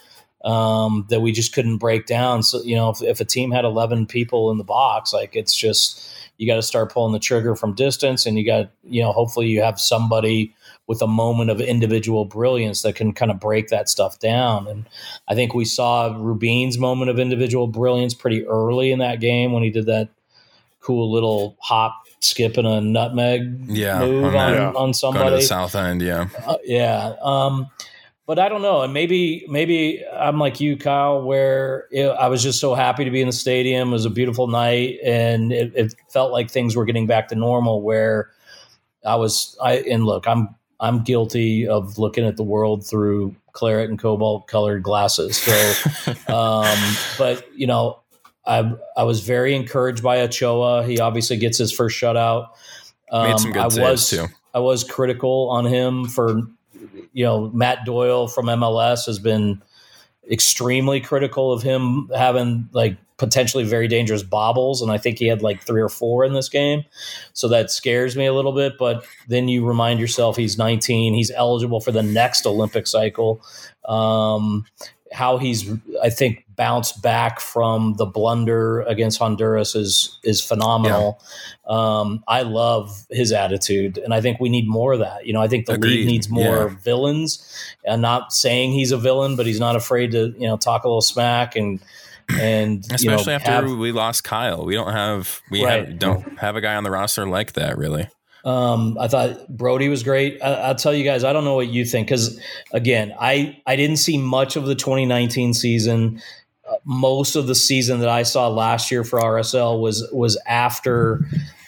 um, 0.43 1.05
that 1.11 1.21
we 1.21 1.31
just 1.31 1.53
couldn't 1.53 1.77
break 1.77 2.07
down. 2.07 2.41
So, 2.41 2.63
you 2.63 2.75
know, 2.75 2.89
if, 2.89 3.03
if 3.03 3.19
a 3.19 3.25
team 3.25 3.51
had 3.51 3.63
11 3.63 4.07
people 4.07 4.49
in 4.49 4.57
the 4.57 4.63
box, 4.63 5.13
like 5.13 5.35
it's 5.35 5.53
just, 5.53 6.03
you 6.37 6.47
got 6.47 6.55
to 6.55 6.63
start 6.63 6.91
pulling 6.91 7.13
the 7.13 7.19
trigger 7.19 7.55
from 7.55 7.75
distance 7.75 8.25
and 8.25 8.39
you 8.39 8.45
got, 8.45 8.71
you 8.83 9.03
know, 9.03 9.11
hopefully 9.11 9.45
you 9.45 9.61
have 9.61 9.79
somebody 9.79 10.55
with 10.87 10.99
a 11.03 11.07
moment 11.07 11.51
of 11.51 11.61
individual 11.61 12.25
brilliance 12.25 12.81
that 12.81 12.95
can 12.95 13.13
kind 13.13 13.29
of 13.29 13.39
break 13.39 13.67
that 13.67 13.87
stuff 13.87 14.17
down. 14.17 14.65
And 14.67 14.89
I 15.27 15.35
think 15.35 15.53
we 15.53 15.63
saw 15.63 16.07
Rubin's 16.17 16.79
moment 16.79 17.11
of 17.11 17.19
individual 17.19 17.67
brilliance 17.67 18.15
pretty 18.15 18.47
early 18.47 18.91
in 18.91 18.97
that 18.97 19.19
game 19.19 19.51
when 19.51 19.61
he 19.61 19.69
did 19.69 19.85
that 19.85 20.09
cool 20.79 21.11
little 21.11 21.55
hop, 21.59 21.93
skip, 22.19 22.57
and 22.57 22.67
a 22.67 22.81
nutmeg 22.81 23.65
Yeah, 23.67 23.99
move 23.99 24.35
on 24.35 24.35
on, 24.35 24.51
that. 24.53 24.61
on, 24.67 24.73
Going 24.73 24.91
to 24.93 24.97
somebody. 24.97 25.35
the 25.37 25.41
south 25.41 25.75
end. 25.75 26.01
Yeah, 26.01 26.27
Uh, 26.45 26.57
yeah. 26.63 27.15
Um, 27.21 27.67
but 28.25 28.37
I 28.37 28.47
don't 28.47 28.61
know. 28.61 28.81
And 28.83 28.93
maybe, 28.93 29.43
maybe 29.49 30.03
I'm 30.13 30.37
like 30.37 30.59
you, 30.59 30.77
Kyle, 30.77 31.21
where 31.23 31.87
you 31.91 32.03
know, 32.03 32.11
I 32.11 32.27
was 32.27 32.43
just 32.43 32.59
so 32.59 32.75
happy 32.75 33.03
to 33.03 33.09
be 33.09 33.21
in 33.21 33.27
the 33.27 33.33
stadium. 33.33 33.89
It 33.89 33.93
was 33.93 34.05
a 34.05 34.09
beautiful 34.11 34.47
night, 34.47 34.99
and 35.03 35.51
it, 35.51 35.71
it 35.75 35.95
felt 36.09 36.31
like 36.31 36.51
things 36.51 36.75
were 36.75 36.85
getting 36.85 37.07
back 37.07 37.27
to 37.29 37.35
normal. 37.35 37.81
Where 37.81 38.29
I 39.05 39.15
was, 39.15 39.57
I 39.63 39.77
and 39.79 40.05
look, 40.05 40.27
I'm 40.27 40.53
I'm 40.79 41.03
guilty 41.03 41.67
of 41.67 41.97
looking 41.97 42.23
at 42.25 42.37
the 42.37 42.43
world 42.43 42.85
through 42.85 43.35
claret 43.53 43.89
and 43.89 43.97
cobalt 43.97 44.45
colored 44.47 44.83
glasses. 44.83 45.35
So, 45.37 46.11
um, 46.33 46.77
but 47.17 47.47
you 47.57 47.65
know, 47.65 47.99
I 48.49 48.73
I 48.97 49.03
was 49.03 49.21
very 49.21 49.55
encouraged 49.55 50.03
by 50.03 50.21
Ochoa. 50.21 50.83
He 50.83 50.99
obviously 50.99 51.37
gets 51.37 51.57
his 51.57 51.71
first 51.71 52.01
shutout. 52.01 52.47
Um, 53.11 53.29
made 53.29 53.39
some 53.39 53.51
good 53.51 53.61
I 53.61 53.69
saves 53.69 53.79
was, 53.79 54.09
too. 54.09 54.25
I 54.53 54.59
was 54.59 54.83
critical 54.83 55.49
on 55.51 55.65
him 55.65 56.05
for, 56.05 56.41
you 57.13 57.23
know, 57.23 57.49
Matt 57.51 57.85
Doyle 57.85 58.27
from 58.27 58.47
MLS 58.47 59.05
has 59.05 59.19
been 59.19 59.61
extremely 60.29 60.99
critical 60.99 61.51
of 61.51 61.63
him 61.63 62.09
having 62.15 62.69
like 62.71 62.97
potentially 63.17 63.63
very 63.63 63.87
dangerous 63.87 64.23
bobbles. 64.23 64.81
And 64.81 64.91
I 64.91 64.97
think 64.97 65.19
he 65.19 65.27
had 65.27 65.41
like 65.41 65.61
three 65.61 65.81
or 65.81 65.89
four 65.89 66.23
in 66.23 66.33
this 66.33 66.49
game. 66.49 66.83
So 67.33 67.47
that 67.49 67.69
scares 67.69 68.15
me 68.15 68.25
a 68.25 68.33
little 68.33 68.53
bit. 68.53 68.77
But 68.79 69.05
then 69.27 69.47
you 69.47 69.65
remind 69.65 69.99
yourself 69.99 70.37
he's 70.37 70.57
19, 70.57 71.13
he's 71.13 71.31
eligible 71.31 71.81
for 71.81 71.91
the 71.91 72.03
next 72.03 72.45
Olympic 72.45 72.87
cycle. 72.87 73.43
Um, 73.85 74.65
how 75.11 75.37
he's, 75.37 75.69
I 76.03 76.09
think, 76.09 76.45
bounced 76.55 77.01
back 77.01 77.39
from 77.39 77.95
the 77.97 78.05
blunder 78.05 78.81
against 78.81 79.17
Honduras 79.19 79.73
is 79.75 80.19
is 80.23 80.41
phenomenal. 80.41 81.21
Um, 81.67 82.23
I 82.27 82.41
love 82.43 83.05
his 83.09 83.31
attitude, 83.31 83.97
and 83.97 84.13
I 84.13 84.21
think 84.21 84.39
we 84.39 84.49
need 84.49 84.67
more 84.67 84.93
of 84.93 84.99
that. 84.99 85.25
You 85.25 85.33
know, 85.33 85.41
I 85.41 85.47
think 85.47 85.65
the 85.65 85.73
Agreed. 85.73 85.91
league 85.99 86.07
needs 86.07 86.29
more 86.29 86.69
Yeah. 86.69 86.75
villains. 86.83 87.43
I'm 87.89 88.01
not 88.01 88.33
saying 88.33 88.71
he's 88.73 88.91
a 88.91 88.97
villain, 88.97 89.35
but 89.35 89.45
he's 89.45 89.59
not 89.59 89.75
afraid 89.75 90.11
to 90.11 90.33
you 90.37 90.47
know 90.47 90.57
talk 90.57 90.83
a 90.83 90.87
little 90.87 91.01
smack 91.01 91.55
and 91.55 91.79
and 92.39 92.85
you 92.99 93.09
know, 93.09 93.15
Especially 93.15 93.33
after 93.33 93.51
have- 93.51 93.65
we 93.71 93.91
lost 93.91 94.23
Kyle, 94.23 94.63
we 94.65 94.75
don't 94.75 94.91
have 94.93 95.41
we 95.49 95.63
Right. 95.65 95.87
have, 95.87 95.99
don't 95.99 96.37
have 96.39 96.55
a 96.55 96.61
guy 96.61 96.75
on 96.75 96.83
the 96.83 96.91
roster 96.91 97.25
like 97.27 97.53
that 97.53 97.77
really. 97.77 98.07
Um, 98.45 98.97
I 98.99 99.07
thought 99.07 99.47
Brody 99.49 99.89
was 99.89 100.03
great. 100.03 100.41
I, 100.41 100.53
I'll 100.53 100.75
tell 100.75 100.93
you 100.93 101.03
guys, 101.03 101.23
I 101.23 101.33
don't 101.33 101.43
know 101.43 101.55
what 101.55 101.67
you 101.67 101.83
think 101.85 102.07
because 102.07 102.39
again, 102.71 103.13
I 103.19 103.61
I 103.65 103.75
didn't 103.75 103.97
see 103.97 104.17
much 104.17 104.55
of 104.55 104.65
the 104.65 104.75
2019 104.75 105.53
season. 105.53 106.21
most 106.85 107.35
of 107.35 107.47
the 107.47 107.55
season 107.55 107.99
that 107.99 108.09
I 108.09 108.23
saw 108.23 108.47
last 108.47 108.91
year 108.91 109.03
for 109.03 109.19
RSL 109.19 109.81
was 109.81 110.07
was 110.13 110.37
after 110.47 111.25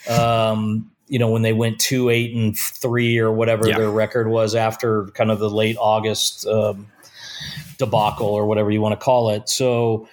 um, 0.10 0.90
you 1.08 1.20
know 1.20 1.30
when 1.30 1.42
they 1.42 1.54
went 1.54 1.80
two 1.80 2.10
eight 2.10 2.34
and 2.36 2.58
three 2.58 3.18
or 3.18 3.32
whatever 3.32 3.68
Yeah. 3.68 3.78
their 3.78 3.90
record 3.92 4.30
was 4.30 4.56
after 4.56 5.08
kind 5.08 5.30
of 5.32 5.40
the 5.40 5.50
late 5.50 5.76
August 5.80 6.46
um, 6.48 6.88
debacle 7.78 8.28
or 8.28 8.46
whatever 8.46 8.72
you 8.72 8.80
want 8.82 8.98
to 8.98 9.04
call 9.04 9.30
it. 9.32 9.50
So 9.50 10.08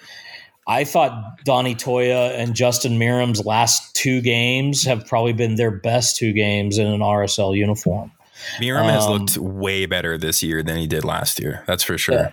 I 0.69 0.83
thought 0.83 1.43
Donny 1.43 1.73
Toia 1.75 2.37
and 2.37 2.55
Justin 2.55 2.99
Meram's 2.99 3.43
last 3.45 3.95
two 3.95 4.21
games 4.21 4.85
have 4.85 5.05
probably 5.07 5.33
been 5.33 5.55
their 5.55 5.71
best 5.71 6.15
two 6.15 6.31
games 6.31 6.77
in 6.77 6.85
an 6.87 7.01
RSL 7.01 7.57
uniform. 7.57 8.11
Meram 8.59 8.85
has 8.89 9.05
Um, 9.05 9.11
looked 9.13 9.37
way 9.37 9.85
better 9.87 10.17
this 10.17 10.43
year 10.43 10.61
than 10.63 10.77
he 10.77 10.85
did 10.87 11.03
last 11.03 11.39
year. 11.41 11.63
That's 11.67 11.83
for 11.83 11.97
sure. 11.97 12.31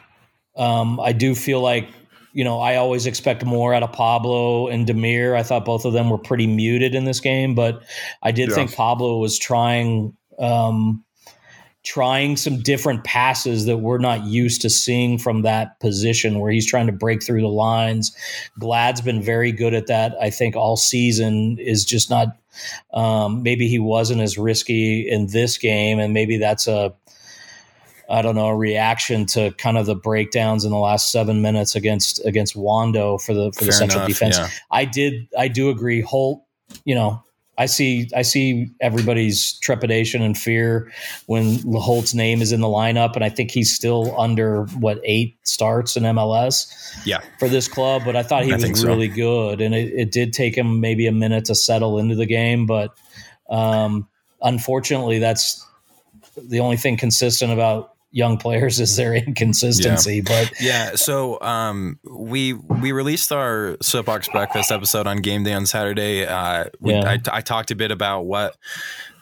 Um, 0.55 1.01
I 1.01 1.13
do 1.13 1.35
feel 1.35 1.61
like, 1.61 1.89
you 2.35 2.45
know, 2.45 2.61
I 2.61 2.77
always 2.77 3.07
expect 3.07 3.43
more 3.45 3.73
out 3.75 3.83
of 3.83 3.93
Pablo 3.93 4.69
and 4.69 4.87
Damir. 4.87 5.35
I 5.35 5.43
thought 5.43 5.65
both 5.65 5.85
of 5.87 5.95
them 5.95 6.11
were 6.11 6.19
pretty 6.19 6.47
muted 6.47 6.95
in 6.95 7.07
this 7.07 7.21
game, 7.21 7.55
but 7.55 7.83
I 8.23 8.33
did 8.33 8.51
Yeah. 8.51 8.55
think 8.57 8.75
Pablo 8.75 9.17
was 9.19 9.39
trying 9.39 10.13
um, 10.39 11.03
trying 11.87 12.37
some 12.37 12.61
different 12.61 13.05
passes 13.05 13.65
that 13.67 13.77
we're 13.79 13.99
not 13.99 14.25
used 14.25 14.61
to 14.61 14.69
seeing 14.69 15.19
from 15.19 15.43
that 15.43 15.79
position 15.79 16.41
where 16.41 16.51
he's 16.51 16.67
trying 16.67 16.87
to 16.87 16.93
break 16.93 17.23
through 17.23 17.41
the 17.41 17.47
lines. 17.47 18.15
Glad's 18.59 19.01
been 19.01 19.23
very 19.23 19.53
good 19.53 19.73
at 19.73 19.87
that. 19.87 20.13
I 20.21 20.31
think 20.31 20.57
all 20.57 20.77
season 20.77 21.59
is 21.61 21.85
just 21.85 22.11
not 22.11 22.37
um, 22.93 23.45
maybe 23.45 23.69
he 23.69 23.79
wasn't 23.79 24.21
as 24.21 24.37
risky 24.37 25.09
in 25.09 25.29
this 25.29 25.59
game 25.59 26.01
and 26.01 26.13
maybe 26.13 26.39
that's 26.39 26.67
a 26.67 26.93
I 28.09 28.23
don't 28.23 28.37
know, 28.37 28.47
a 28.47 28.57
reaction 28.57 29.27
to 29.27 29.51
kind 29.53 29.77
of 29.77 29.87
the 29.87 29.97
breakdowns 29.97 30.65
in 30.65 30.71
the 30.71 30.79
last 30.79 31.11
seven 31.11 31.43
minutes 31.43 31.75
against 31.75 32.25
against 32.25 32.57
Wondo 32.57 33.19
for 33.19 33.35
the 33.35 33.53
for 33.53 33.65
the 33.65 33.73
central 33.73 34.01
enough, 34.01 34.09
defense. 34.09 34.39
yeah. 34.39 34.49
I 34.71 34.85
did 34.85 35.29
I 35.37 35.49
do 35.49 35.71
agree. 35.71 36.03
Holt, 36.03 36.45
you 36.85 36.95
know, 36.95 37.23
I 37.59 37.67
see 37.67 38.09
I 38.15 38.23
see 38.23 38.71
everybody's 38.81 39.59
trepidation 39.61 40.21
and 40.23 40.37
fear 40.37 40.93
when 41.27 41.59
Holt's 41.73 42.13
name 42.13 42.43
is 42.43 42.53
in 42.53 42.61
the 42.61 42.67
lineup, 42.69 43.15
and 43.15 43.25
I 43.25 43.31
think 43.31 43.51
he's 43.51 43.75
still 43.75 44.19
under 44.21 44.65
what 44.79 45.01
eight 45.05 45.39
starts 45.45 45.97
in 45.97 46.03
MLS 46.03 46.67
Yeah. 47.07 47.21
for 47.39 47.49
this 47.49 47.67
club. 47.67 48.03
But 48.05 48.15
I 48.15 48.23
thought 48.23 48.45
he 48.45 48.53
I 48.53 48.57
was 48.57 48.81
so. 48.81 48.87
really 48.87 49.09
good, 49.09 49.61
and 49.61 49.75
it, 49.75 49.93
it 49.95 50.13
did 50.13 50.33
take 50.33 50.57
him 50.57 50.81
maybe 50.81 51.07
a 51.07 51.13
minute 51.13 51.47
to 51.47 51.55
settle 51.55 51.99
into 51.99 52.15
the 52.15 52.27
game. 52.27 52.67
But 52.67 52.97
um, 53.49 54.07
unfortunately, 54.43 55.19
that's 55.19 55.65
the 56.37 56.61
only 56.61 56.77
thing 56.77 56.97
consistent 56.99 57.53
about 57.53 57.96
young 58.17 58.39
players 58.39 58.81
is 58.81 58.97
their 58.97 59.15
inconsistency. 59.27 60.23
But 60.23 60.51
Yeah, 60.59 60.95
so 60.95 61.39
um, 61.43 62.01
we 62.03 62.55
we 62.55 62.91
released 62.93 63.31
our 63.31 63.77
soapbox 63.83 64.29
breakfast 64.29 64.73
episode 64.73 65.07
on 65.07 65.19
game 65.19 65.45
day 65.45 65.53
on 65.53 65.67
Saturday. 65.67 66.27
Uh, 66.27 66.65
we, 66.81 66.95
Yeah. 66.95 67.09
I, 67.09 67.21
I 67.31 67.41
talked 67.43 67.71
a 67.71 67.77
bit 67.77 67.91
about 67.91 68.23
what 68.23 68.57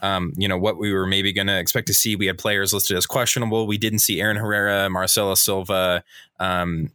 um, 0.00 0.32
you 0.36 0.46
know 0.46 0.56
what 0.56 0.78
we 0.78 0.92
were 0.92 1.06
maybe 1.06 1.32
going 1.32 1.48
to 1.48 1.58
expect 1.58 1.88
to 1.88 1.94
see. 1.94 2.14
We 2.14 2.26
had 2.26 2.38
players 2.38 2.72
listed 2.72 2.96
as 2.96 3.04
questionable. 3.04 3.66
We 3.66 3.78
didn't 3.78 3.98
see 3.98 4.20
Aaron 4.20 4.36
Herrera, 4.36 4.88
Marcelo 4.88 5.34
Silva, 5.34 6.04
um, 6.38 6.92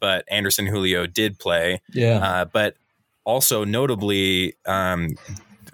but 0.00 0.24
Anderson 0.28 0.66
Julio 0.66 1.06
did 1.06 1.38
play. 1.38 1.82
yeah, 1.92 2.18
Uh, 2.18 2.44
but 2.46 2.76
also 3.24 3.64
notably, 3.64 4.54
um, 4.64 5.10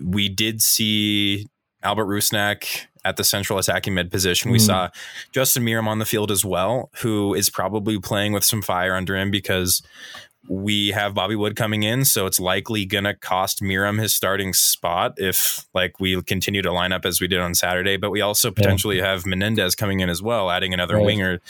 we 0.03 0.29
did 0.29 0.61
see 0.61 1.47
Albert 1.85 2.07
Rusnak 2.07 2.87
at 3.05 3.17
the 3.17 3.25
central 3.25 3.59
attacking 3.59 3.95
mid 3.95 4.11
position. 4.11 4.51
We 4.51 4.59
Mm. 4.59 4.67
saw 4.67 4.89
Justin 5.33 5.65
Meram 5.65 5.87
on 5.87 5.99
the 5.99 6.05
field 6.05 6.31
as 6.31 6.45
well, 6.45 6.91
who 7.01 7.35
is 7.35 7.51
probably 7.51 7.99
playing 7.99 8.33
with 8.33 8.45
some 8.45 8.63
fire 8.63 8.95
under 8.95 9.17
him 9.17 9.31
because 9.31 9.83
we 10.47 10.89
have 10.89 11.15
Bobby 11.15 11.35
Wood 11.37 11.57
coming 11.57 11.85
in, 11.85 12.05
so 12.05 12.27
it's 12.27 12.39
likely 12.39 12.85
gonna 12.85 13.15
cost 13.15 13.63
Meram 13.63 13.99
his 14.01 14.15
starting 14.15 14.53
spot 14.53 15.15
if 15.17 15.65
like 15.73 15.99
we 15.99 16.21
continue 16.23 16.61
to 16.61 16.71
line 16.73 16.93
up 16.93 17.07
as 17.07 17.21
we 17.21 17.27
did 17.27 17.41
on 17.41 17.55
Saturday. 17.55 17.97
But 17.97 18.11
we 18.11 18.21
also 18.21 18.51
potentially 18.51 19.01
have 19.01 19.25
Menendez 19.25 19.75
coming 19.75 20.01
in 20.01 20.11
as 20.11 20.21
well, 20.21 20.51
adding 20.51 20.75
another 20.75 20.97
Right. 20.97 21.07
winger. 21.07 21.41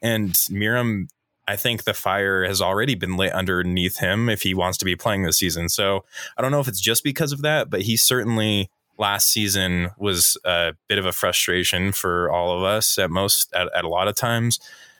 And 0.00 0.32
Meram, 0.50 1.08
I 1.48 1.56
think 1.56 1.84
the 1.84 1.94
fire 1.94 2.44
has 2.44 2.60
already 2.62 2.94
been 2.94 3.16
lit 3.16 3.32
underneath 3.32 3.98
him 3.98 4.28
if 4.28 4.42
he 4.42 4.54
wants 4.54 4.78
to 4.78 4.84
be 4.84 4.94
playing 4.96 5.22
this 5.24 5.38
season. 5.38 5.68
So 5.68 6.04
I 6.36 6.42
don't 6.42 6.50
know 6.52 6.60
if 6.60 6.68
it's 6.68 6.80
just 6.80 7.02
because 7.02 7.32
of 7.32 7.42
that, 7.42 7.68
but 7.70 7.82
he 7.82 7.96
certainly 7.96 8.68
last 8.98 9.28
season 9.28 9.90
was 9.98 10.36
a 10.44 10.74
bit 10.88 10.98
of 10.98 11.06
a 11.06 11.12
frustration 11.12 11.92
for 11.92 12.30
all 12.30 12.56
of 12.56 12.62
us 12.62 12.98
at 12.98 13.10
most 13.10 13.52
at, 13.54 13.68
at 13.74 13.84
a 13.84 13.88
lot 13.88 14.08
of 14.08 14.14
times. 14.16 14.58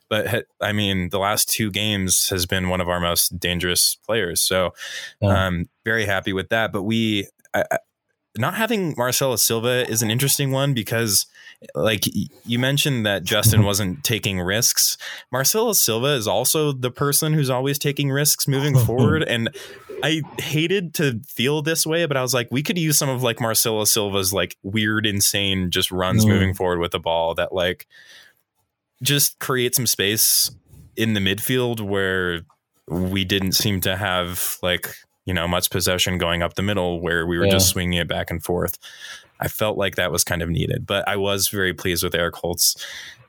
But 0.08 0.46
I 0.60 0.72
mean, 0.72 1.08
the 1.10 1.18
last 1.18 1.48
two 1.48 1.70
games 1.70 2.28
has 2.28 2.46
been 2.46 2.68
one 2.68 2.80
of 2.80 2.88
our 2.88 3.00
most 3.00 3.38
dangerous 3.40 3.96
players. 4.06 4.40
So 4.40 4.72
Yeah. 5.20 5.46
um, 5.46 5.68
very 5.84 6.06
happy 6.06 6.32
with 6.32 6.48
that. 6.50 6.72
But 6.72 6.82
we 6.84 7.28
I, 7.54 7.64
not 8.38 8.54
having 8.54 8.94
Marcelo 8.96 9.36
Silva 9.36 9.88
is 9.88 10.02
an 10.02 10.10
interesting 10.10 10.50
one 10.52 10.74
because, 10.74 11.26
like 11.74 12.04
you 12.44 12.58
mentioned, 12.58 13.06
that 13.06 13.24
Justin 13.24 13.64
wasn't 13.64 14.04
taking 14.04 14.40
risks. 14.40 14.96
Marcelo 15.32 15.72
Silva 15.72 16.08
is 16.14 16.26
also 16.28 16.72
the 16.72 16.90
person 16.90 17.32
who's 17.32 17.50
always 17.50 17.78
taking 17.78 18.10
risks 18.10 18.46
moving 18.46 18.76
forward, 18.78 19.22
and 19.22 19.48
I 20.02 20.22
hated 20.38 20.92
to 20.94 21.20
feel 21.26 21.62
this 21.62 21.86
way, 21.86 22.04
but 22.04 22.16
I 22.18 22.22
was 22.22 22.34
like, 22.34 22.48
we 22.50 22.62
could 22.62 22.76
use 22.78 22.98
some 22.98 23.08
of 23.08 23.22
like 23.22 23.40
Marcelo 23.40 23.84
Silva's 23.84 24.32
like 24.32 24.56
weird, 24.62 25.06
insane 25.06 25.70
just 25.70 25.90
runs 25.90 26.24
Mm. 26.24 26.28
moving 26.28 26.54
forward 26.54 26.80
with 26.80 26.92
the 26.92 26.98
ball 27.00 27.34
that 27.36 27.54
like 27.54 27.86
just 29.02 29.38
create 29.38 29.74
some 29.74 29.86
space 29.86 30.50
in 30.96 31.14
the 31.14 31.20
midfield 31.20 31.80
where 31.80 32.42
we 32.88 33.24
didn't 33.24 33.52
seem 33.52 33.80
to 33.82 33.96
have 33.96 34.56
like 34.62 34.94
you 35.26 35.34
know 35.34 35.46
much 35.46 35.68
possession 35.70 36.16
going 36.16 36.42
up 36.42 36.54
the 36.54 36.62
middle 36.62 37.00
where 37.00 37.26
we 37.26 37.36
were 37.38 37.44
Yeah. 37.44 37.50
just 37.52 37.68
swinging 37.68 37.98
it 37.98 38.08
back 38.08 38.30
and 38.30 38.42
forth. 38.42 38.78
I 39.38 39.48
felt 39.48 39.76
like 39.76 39.96
that 39.96 40.10
was 40.10 40.24
kind 40.24 40.40
of 40.40 40.48
needed, 40.48 40.86
but 40.86 41.06
I 41.06 41.16
was 41.16 41.48
very 41.48 41.74
pleased 41.74 42.02
with 42.02 42.14
Erik 42.14 42.36
Holt's 42.36 42.74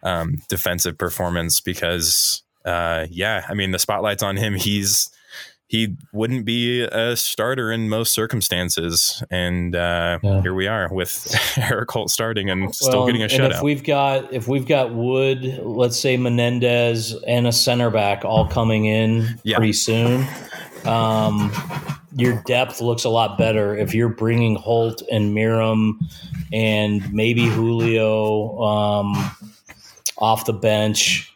um, 0.04 0.42
defensive 0.48 0.98
performance 0.98 1.60
because, 1.60 2.44
uh, 2.64 3.08
yeah, 3.10 3.44
I 3.50 3.54
mean 3.54 3.72
the 3.72 3.80
spotlight's 3.80 4.24
on 4.24 4.38
him. 4.38 4.54
He's 4.54 5.10
he 5.68 5.98
wouldn't 6.14 6.46
be 6.46 6.82
a 6.82 7.16
starter 7.18 7.72
in 7.72 7.90
most 7.90 8.14
circumstances, 8.14 9.22
and 9.30 9.76
uh, 9.76 10.20
Yeah. 10.24 10.42
here 10.42 10.54
we 10.54 10.68
are 10.68 10.88
with 10.92 11.36
Erik 11.58 11.92
Holt 11.92 12.10
starting 12.10 12.50
and 12.50 12.74
still 12.74 13.06
getting 13.06 13.22
a 13.22 13.26
and 13.26 13.34
if 13.34 13.40
shutout. 13.58 13.64
we've 13.64 13.84
got 13.84 14.32
if 14.34 14.48
we've 14.48 14.66
got 14.68 14.94
Wood, 14.96 15.44
let's 15.64 16.00
say 16.00 16.16
Menendez 16.18 17.14
and 17.28 17.48
a 17.48 17.52
center 17.52 17.90
back 17.90 18.24
all 18.24 18.48
coming 18.48 18.86
in 18.86 19.40
Yeah. 19.44 19.58
pretty 19.58 19.74
soon, 19.74 20.26
um, 20.86 21.52
your 22.16 22.42
depth 22.46 22.80
looks 22.82 23.04
a 23.04 23.10
lot 23.10 23.38
better 23.38 23.76
if 23.78 23.94
you're 23.94 24.08
bringing 24.10 24.56
Holt 24.56 25.02
and 25.12 25.36
Meram 25.36 26.00
and 26.54 27.12
maybe 27.14 27.46
Julio 27.46 28.58
um, 28.62 29.32
off 30.18 30.46
the 30.46 30.54
bench. 30.54 31.32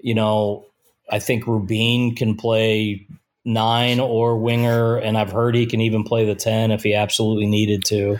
You 0.00 0.14
know, 0.14 0.64
I 1.10 1.18
think 1.18 1.46
Rubin 1.46 2.14
can 2.14 2.34
play 2.36 3.06
nine 3.48 3.98
or 3.98 4.36
winger, 4.36 4.98
and 4.98 5.16
I've 5.16 5.32
heard 5.32 5.54
he 5.54 5.64
can 5.64 5.80
even 5.80 6.04
play 6.04 6.26
the 6.26 6.34
ten 6.34 6.70
if 6.70 6.82
he 6.82 6.94
absolutely 6.94 7.46
needed 7.46 7.82
to. 7.86 8.18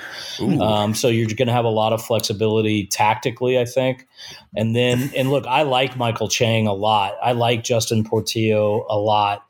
Um, 0.60 0.94
so 0.94 1.08
you're 1.08 1.26
going 1.26 1.48
to 1.48 1.52
have 1.52 1.66
a 1.66 1.70
lot 1.70 1.92
of 1.92 2.02
flexibility 2.02 2.86
tactically, 2.86 3.58
I 3.58 3.66
think. 3.66 4.08
And 4.56 4.74
then, 4.74 5.10
and 5.14 5.30
look, 5.30 5.46
I 5.46 5.62
like 5.62 5.96
Michael 5.96 6.28
Chang 6.28 6.66
a 6.66 6.72
lot. 6.72 7.14
I 7.22 7.32
like 7.32 7.62
Justin 7.62 8.04
Portillo 8.04 8.86
a 8.88 8.96
lot. 8.98 9.44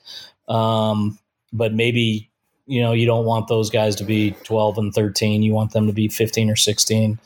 Um, 0.49 1.19
but 1.53 1.73
maybe, 1.73 2.29
you 2.67 2.83
know, 2.83 2.93
you 2.93 3.07
don't 3.07 3.25
want 3.25 3.47
those 3.47 3.71
guys 3.71 3.95
to 3.97 4.05
be 4.05 4.33
12 4.45 4.79
and 4.79 4.93
13. 4.93 5.43
You 5.43 5.53
want 5.53 5.73
them 5.73 5.87
to 5.87 5.93
be 5.93 6.09
15 6.09 6.51
or 6.51 6.57
16, 6.57 7.19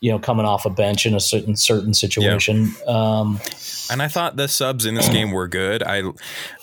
you 0.00 0.10
know, 0.10 0.18
coming 0.18 0.46
off 0.46 0.66
a 0.66 0.70
bench 0.70 1.06
in 1.06 1.14
a 1.14 1.20
certain, 1.20 1.56
certain 1.56 1.94
situation. 1.94 2.72
Um, 2.86 3.40
And 3.90 4.02
I 4.02 4.08
thought 4.08 4.36
the 4.36 4.48
subs 4.48 4.84
in 4.84 4.94
this 4.94 5.08
game 5.08 5.30
were 5.30 5.48
good. 5.48 5.82
I, 5.82 6.02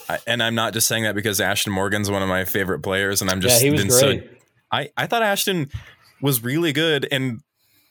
I 0.08 0.18
and 0.26 0.42
I'm 0.42 0.54
not 0.54 0.72
just 0.72 0.86
saying 0.86 1.04
that 1.04 1.14
because 1.14 1.40
Ashtone 1.40 1.72
Morgan's 1.72 2.10
one 2.10 2.22
of 2.22 2.28
my 2.28 2.44
favorite 2.44 2.80
players, 2.80 3.22
and 3.22 3.30
I'm 3.30 3.38
yeah, 3.38 3.48
just 3.48 3.62
he 3.62 3.70
was 3.70 3.80
been 3.80 3.90
so. 3.90 4.20
I 4.70 4.90
I 4.96 5.06
thought 5.06 5.22
Ashtone 5.22 5.72
was 6.20 6.42
really 6.42 6.72
good, 6.72 7.08
and 7.10 7.40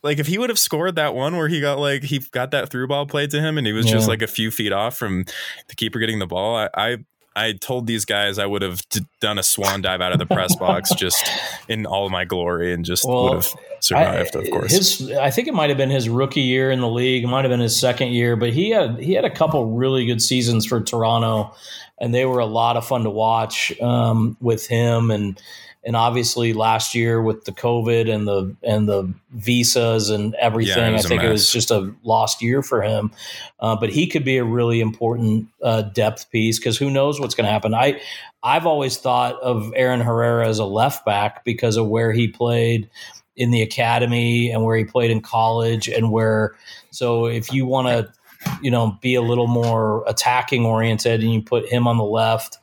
like 0.03 0.19
if 0.19 0.27
he 0.27 0.37
would 0.37 0.49
have 0.49 0.59
scored 0.59 0.95
that 0.97 1.15
one 1.15 1.37
where 1.37 1.47
he 1.47 1.61
got 1.61 1.79
like 1.79 2.03
he 2.03 2.19
got 2.19 2.51
that 2.51 2.69
through 2.69 2.87
ball 2.87 3.05
played 3.05 3.31
to 3.31 3.41
him, 3.41 3.57
and 3.57 3.65
he 3.65 3.73
was 3.73 3.85
just 3.85 4.07
like 4.07 4.21
a 4.21 4.27
few 4.27 4.51
feet 4.51 4.71
off 4.71 4.95
from 4.95 5.25
the 5.67 5.75
keeper 5.75 5.99
getting 5.99 6.19
the 6.19 6.27
ball. 6.27 6.55
I 6.55 6.69
I, 6.75 6.97
I 7.35 7.53
told 7.53 7.87
these 7.87 8.05
guys 8.05 8.37
I 8.37 8.45
would 8.45 8.61
have 8.61 8.87
d- 8.89 9.05
done 9.19 9.39
a 9.39 9.43
swan 9.43 9.81
dive 9.81 10.01
out 10.01 10.11
of 10.11 10.19
the 10.19 10.25
press 10.25 10.55
box 10.55 10.93
just 10.95 11.29
in 11.67 11.85
all 11.85 12.09
my 12.09 12.25
glory 12.25 12.73
and 12.73 12.85
just 12.85 13.05
Well, 13.07 13.23
would 13.23 13.33
have 13.33 13.53
survived, 13.79 14.35
I, 14.35 14.39
of 14.39 14.51
course. 14.51 14.71
His, 14.71 15.11
I 15.11 15.31
think 15.31 15.47
it 15.47 15.53
might 15.53 15.69
have 15.69 15.77
been 15.77 15.89
his 15.89 16.07
rookie 16.07 16.41
year 16.41 16.69
in 16.69 16.79
the 16.79 16.89
league. 16.89 17.23
It 17.23 17.27
might 17.27 17.43
have 17.43 17.49
been 17.49 17.59
his 17.59 17.79
second 17.79 18.09
year, 18.09 18.35
but 18.35 18.53
he 18.53 18.69
had 18.69 18.99
he 18.99 19.13
had 19.13 19.25
a 19.25 19.31
couple 19.31 19.65
really 19.71 20.05
good 20.05 20.21
seasons 20.21 20.65
for 20.65 20.81
Toronto, 20.81 21.55
and 21.99 22.13
they 22.13 22.25
were 22.25 22.39
a 22.39 22.45
lot 22.45 22.77
of 22.77 22.85
fun 22.85 23.03
to 23.03 23.09
watch 23.09 23.71
um, 23.81 24.37
with 24.39 24.67
him 24.67 25.09
and 25.09 25.41
and 25.85 25.95
obviously 25.95 26.53
last 26.53 26.95
year 26.95 27.21
with 27.21 27.45
the 27.45 27.51
COVID 27.51 28.13
and 28.13 28.27
the 28.27 28.55
and 28.63 28.87
the 28.87 29.13
visas 29.31 30.09
and 30.09 30.33
everything, 30.35 30.93
Yeah, 30.93 30.99
I 30.99 31.01
think 31.01 31.23
it 31.23 31.29
was 31.29 31.51
just 31.51 31.71
a 31.71 31.93
lost 32.03 32.41
year 32.41 32.61
for 32.61 32.81
him. 32.81 33.11
Uh, 33.59 33.75
but 33.75 33.89
he 33.89 34.07
could 34.07 34.23
be 34.23 34.37
a 34.37 34.45
really 34.45 34.79
important 34.79 35.47
uh, 35.61 35.81
depth 35.81 36.29
piece 36.31 36.57
because 36.57 36.77
who 36.77 36.89
knows 36.89 37.19
what's 37.19 37.35
going 37.35 37.45
to 37.45 37.51
happen. 37.51 37.73
I 37.73 37.99
I've 38.41 38.65
always 38.65 38.97
thought 38.97 39.41
of 39.41 39.73
Aaron 39.75 40.01
Herrera 40.01 40.47
as 40.47 40.59
a 40.59 40.65
left 40.65 41.05
back 41.05 41.43
because 41.43 41.77
of 41.77 41.87
where 41.87 42.11
he 42.11 42.27
played 42.27 42.89
in 43.35 43.51
the 43.51 43.61
academy 43.61 44.51
and 44.51 44.63
where 44.63 44.77
he 44.77 44.83
played 44.83 45.11
in 45.11 45.21
college 45.21 45.87
and 45.87 46.11
where 46.11 46.55
so 46.91 47.25
if 47.25 47.51
you 47.51 47.65
want 47.65 47.87
to 47.87 48.13
you 48.61 48.69
know 48.69 48.97
be 49.01 49.15
a 49.15 49.21
little 49.21 49.47
more 49.47 50.03
attacking 50.07 50.65
oriented 50.65 51.21
and 51.21 51.33
you 51.33 51.41
put 51.41 51.67
him 51.67 51.87
on 51.87 51.97
the 51.97 52.03
left 52.03 52.59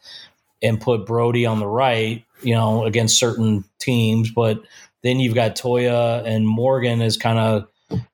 and 0.62 0.80
put 0.80 1.06
Brody 1.06 1.46
on 1.46 1.60
the 1.60 1.66
right 1.66 2.24
you 2.42 2.54
know 2.54 2.84
against 2.84 3.18
certain 3.18 3.64
teams 3.78 4.30
but 4.30 4.62
then 5.02 5.20
you've 5.20 5.34
got 5.34 5.56
Toia 5.56 6.24
and 6.24 6.46
Morgan 6.46 7.00
is 7.00 7.16
kind 7.16 7.38
of 7.38 7.66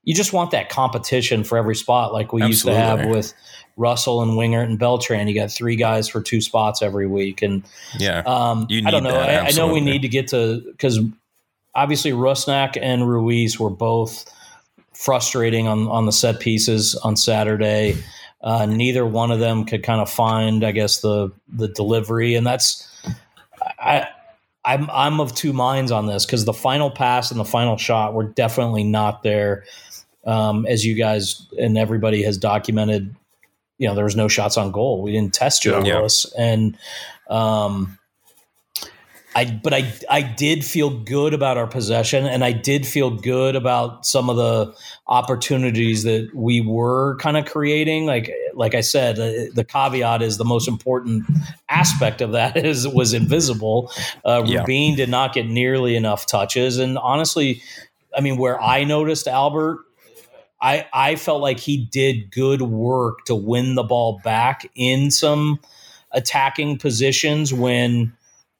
you 0.04 0.14
just 0.14 0.32
want 0.32 0.52
that 0.52 0.68
competition 0.68 1.44
for 1.44 1.58
every 1.58 1.76
spot 1.76 2.12
like 2.12 2.32
we 2.32 2.44
used 2.44 2.64
to 2.64 2.74
have 2.74 3.06
with 3.06 3.34
Russell 3.76 4.22
and 4.22 4.32
Wingert 4.32 4.64
and 4.64 4.78
Beltran 4.78 5.28
you 5.28 5.34
got 5.34 5.50
three 5.50 5.76
guys 5.76 6.08
for 6.08 6.20
two 6.20 6.40
spots 6.40 6.82
every 6.82 7.06
week 7.06 7.42
and 7.42 7.62
yeah. 7.98 8.22
um, 8.26 8.66
I 8.70 8.90
don't 8.90 9.02
know. 9.02 9.16
I, 9.16 9.46
I 9.46 9.50
know 9.50 9.72
we 9.72 9.80
need 9.80 10.02
to 10.02 10.08
get 10.08 10.28
to 10.28 10.62
because 10.70 10.98
obviously 11.76 12.10
Rusnak 12.10 12.78
and 12.80 13.08
Ruiz 13.08 13.60
were 13.60 13.70
both 13.70 14.24
frustrating 14.94 15.68
on 15.68 15.86
on 15.88 16.06
the 16.06 16.12
set 16.12 16.40
pieces 16.40 16.94
on 16.96 17.16
Saturday. 17.16 17.96
Uh, 18.40 18.66
neither 18.66 19.04
one 19.04 19.30
of 19.30 19.40
them 19.40 19.64
could 19.64 19.82
kind 19.82 20.00
of 20.00 20.10
find, 20.10 20.64
I 20.64 20.72
guess, 20.72 21.00
the 21.00 21.32
the 21.48 21.68
delivery, 21.68 22.34
and 22.34 22.46
that's 22.46 22.86
I. 23.78 24.08
I'm 24.68 24.90
I'm 24.90 25.20
of 25.20 25.32
two 25.32 25.52
minds 25.52 25.92
on 25.92 26.06
this 26.06 26.26
because 26.26 26.44
the 26.44 26.52
final 26.52 26.90
pass 26.90 27.30
and 27.30 27.38
the 27.38 27.44
final 27.44 27.76
shot 27.76 28.14
were 28.14 28.24
definitely 28.24 28.82
not 28.82 29.22
there, 29.22 29.62
um, 30.26 30.66
as 30.66 30.84
you 30.84 30.94
guys 30.96 31.46
and 31.56 31.78
everybody 31.78 32.24
has 32.24 32.36
documented. 32.36 33.14
You 33.78 33.86
know, 33.86 33.94
there 33.94 34.02
was 34.02 34.16
no 34.16 34.26
shots 34.26 34.56
on 34.56 34.72
goal. 34.72 35.02
We 35.02 35.12
didn't 35.12 35.34
test 35.34 35.62
Joe 35.62 35.84
Yeah. 35.84 35.98
Willis, 35.98 36.26
and 36.36 36.76
um, 37.30 37.96
I 39.36 39.44
but 39.44 39.74
I 39.74 39.92
I 40.08 40.22
did 40.22 40.64
feel 40.64 40.88
good 40.88 41.34
about 41.34 41.58
our 41.58 41.66
possession 41.66 42.24
and 42.24 42.42
I 42.42 42.52
did 42.52 42.86
feel 42.86 43.10
good 43.10 43.54
about 43.54 44.06
some 44.06 44.30
of 44.30 44.36
the 44.36 44.74
opportunities 45.06 46.04
that 46.04 46.30
we 46.34 46.62
were 46.62 47.16
kind 47.16 47.36
of 47.36 47.44
creating 47.44 48.06
like 48.06 48.32
like 48.54 48.74
I 48.74 48.80
said 48.80 49.18
uh, 49.18 49.52
the 49.54 49.62
caveat 49.62 50.22
is 50.22 50.38
the 50.38 50.46
most 50.46 50.66
important 50.66 51.26
aspect 51.68 52.22
of 52.22 52.32
that 52.32 52.56
is 52.64 52.88
was 52.88 53.12
invisible 53.12 53.92
uh 54.24 54.42
Yeah. 54.46 54.60
Rubin 54.60 54.96
did 54.96 55.10
not 55.10 55.34
get 55.34 55.46
nearly 55.46 55.96
enough 55.96 56.24
touches 56.24 56.78
and 56.78 56.96
honestly 56.96 57.62
I 58.16 58.22
mean 58.22 58.38
where 58.38 58.60
I 58.60 58.84
noticed 58.84 59.28
Albert 59.28 59.80
I 60.62 60.86
I 60.94 61.16
felt 61.16 61.42
like 61.42 61.60
he 61.60 61.76
did 61.76 62.30
good 62.30 62.62
work 62.62 63.26
to 63.26 63.34
win 63.34 63.74
the 63.74 63.82
ball 63.82 64.18
back 64.24 64.66
in 64.74 65.10
some 65.10 65.60
attacking 66.12 66.78
positions 66.78 67.52
when 67.52 68.16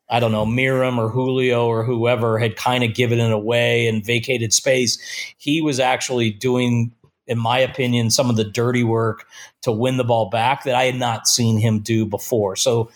I 0.09 0.21
don't 0.21 0.33
know, 0.33 0.47
Meram 0.47 0.99
or 0.99 1.09
Julio 1.09 1.67
or 1.67 1.83
whoever 1.83 2.39
had 2.39 2.57
kind 2.57 2.85
of 2.85 2.95
given 2.95 3.19
it 3.19 3.33
away 3.33 3.89
and 3.89 4.05
vacated 4.05 4.53
space. 4.53 4.99
He 5.37 5.61
was 5.61 5.81
actually 5.81 6.31
doing, 6.31 6.93
in 7.27 7.39
my 7.39 7.59
opinion, 7.59 8.11
some 8.11 8.31
of 8.31 8.37
the 8.37 8.45
dirty 8.45 8.85
work 8.85 9.27
to 9.63 9.73
win 9.73 9.97
the 9.97 10.05
ball 10.05 10.31
back 10.31 10.63
that 10.65 10.77
I 10.77 10.85
had 10.85 10.95
not 10.95 11.27
seen 11.27 11.59
him 11.59 11.81
do 11.81 12.07
before. 12.07 12.55
So 12.55 12.91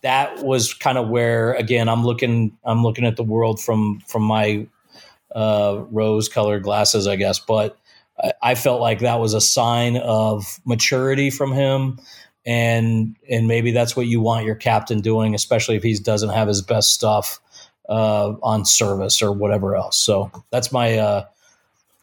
that 0.00 0.42
was 0.42 0.72
kind 0.72 0.96
of 0.96 1.08
where, 1.08 1.52
again, 1.52 1.88
I'm 1.88 2.04
looking, 2.04 2.56
I'm 2.64 2.82
looking 2.82 3.04
at 3.04 3.16
the 3.16 3.22
world 3.22 3.60
from 3.60 4.00
from 4.06 4.22
my 4.22 4.66
uh, 5.34 5.84
rose-colored 5.90 6.62
glasses, 6.62 7.06
I 7.06 7.16
guess. 7.16 7.38
But 7.38 7.76
I 8.40 8.54
felt 8.54 8.80
like 8.80 9.00
that 9.00 9.18
was 9.20 9.34
a 9.34 9.40
sign 9.40 9.96
of 9.96 10.60
maturity 10.64 11.30
from 11.30 11.52
him 11.52 11.98
and 12.46 13.16
and 13.28 13.46
maybe 13.46 13.70
that's 13.70 13.96
what 13.96 14.06
you 14.06 14.20
want 14.20 14.44
your 14.44 14.54
captain 14.54 15.00
doing, 15.00 15.34
especially 15.34 15.76
if 15.76 15.82
he 15.82 15.94
doesn't 15.98 16.30
have 16.30 16.48
his 16.48 16.62
best 16.62 16.92
stuff 16.92 17.40
uh, 17.88 18.34
on 18.42 18.64
service 18.64 19.22
or 19.22 19.32
whatever 19.32 19.76
else. 19.76 19.96
So 19.96 20.30
that's 20.50 20.72
my 20.72 20.98
uh, 20.98 21.26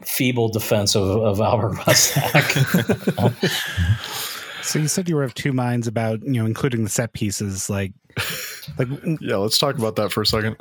feeble 0.01 0.49
defense 0.49 0.95
of, 0.95 1.03
of 1.03 1.41
Albert 1.41 1.73
Rusnak. 1.73 3.33
So 4.63 4.79
you 4.79 4.87
said 4.87 5.09
you 5.09 5.15
were 5.15 5.23
of 5.23 5.33
two 5.33 5.53
minds 5.53 5.87
about 5.87 6.23
you 6.23 6.33
know 6.33 6.45
including 6.45 6.83
the 6.83 6.89
set 6.89 7.13
pieces. 7.13 7.69
Like, 7.69 7.93
like 8.77 8.87
Yeah, 9.19 9.37
let's 9.37 9.57
talk 9.57 9.77
about 9.77 9.95
that 9.97 10.11
for 10.11 10.21
a 10.21 10.25
second. 10.25 10.57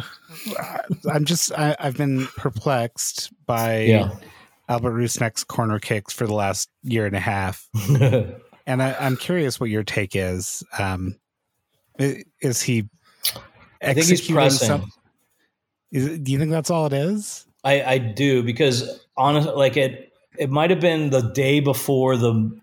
I'm 1.13 1.25
just 1.25 1.53
I, 1.53 1.77
I've 1.79 1.97
been 1.97 2.27
perplexed 2.37 3.33
by 3.47 3.83
yeah, 3.83 4.15
Albert 4.69 4.93
Rusnak's 4.93 5.45
corner 5.45 5.79
kicks 5.79 6.13
for 6.13 6.27
the 6.27 6.35
last 6.35 6.71
year 6.83 7.07
and 7.07 7.17
a 7.17 7.21
half, 7.21 7.69
and 8.71 8.83
I, 8.83 8.95
I'm 9.01 9.17
curious 9.17 9.59
what 9.59 9.71
your 9.71 9.83
take 9.83 10.15
is. 10.15 10.63
Um, 10.79 11.17
is 11.99 12.63
he? 12.63 12.89
I 13.83 13.95
think 13.95 13.97
he's 13.97 14.13
executing 14.13 14.35
pressing. 14.37 14.69
some- 14.69 14.93
is, 15.93 16.19
do 16.21 16.31
you 16.33 16.39
think 16.39 16.51
that's 16.51 16.71
all 16.71 16.87
it 16.87 16.93
is? 16.93 17.47
I, 17.65 17.83
I 17.83 17.99
do 17.99 18.43
because 18.43 19.05
honestly, 19.17 19.53
like 19.53 19.77
it, 19.77 20.13
it 20.39 20.51
might 20.51 20.71
have 20.71 20.81
been 20.81 21.11
the 21.11 21.21
day 21.33 21.61
before 21.61 22.17
the 22.17 22.59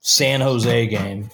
San 0.00 0.40
Jose 0.40 0.86
game. 0.86 1.30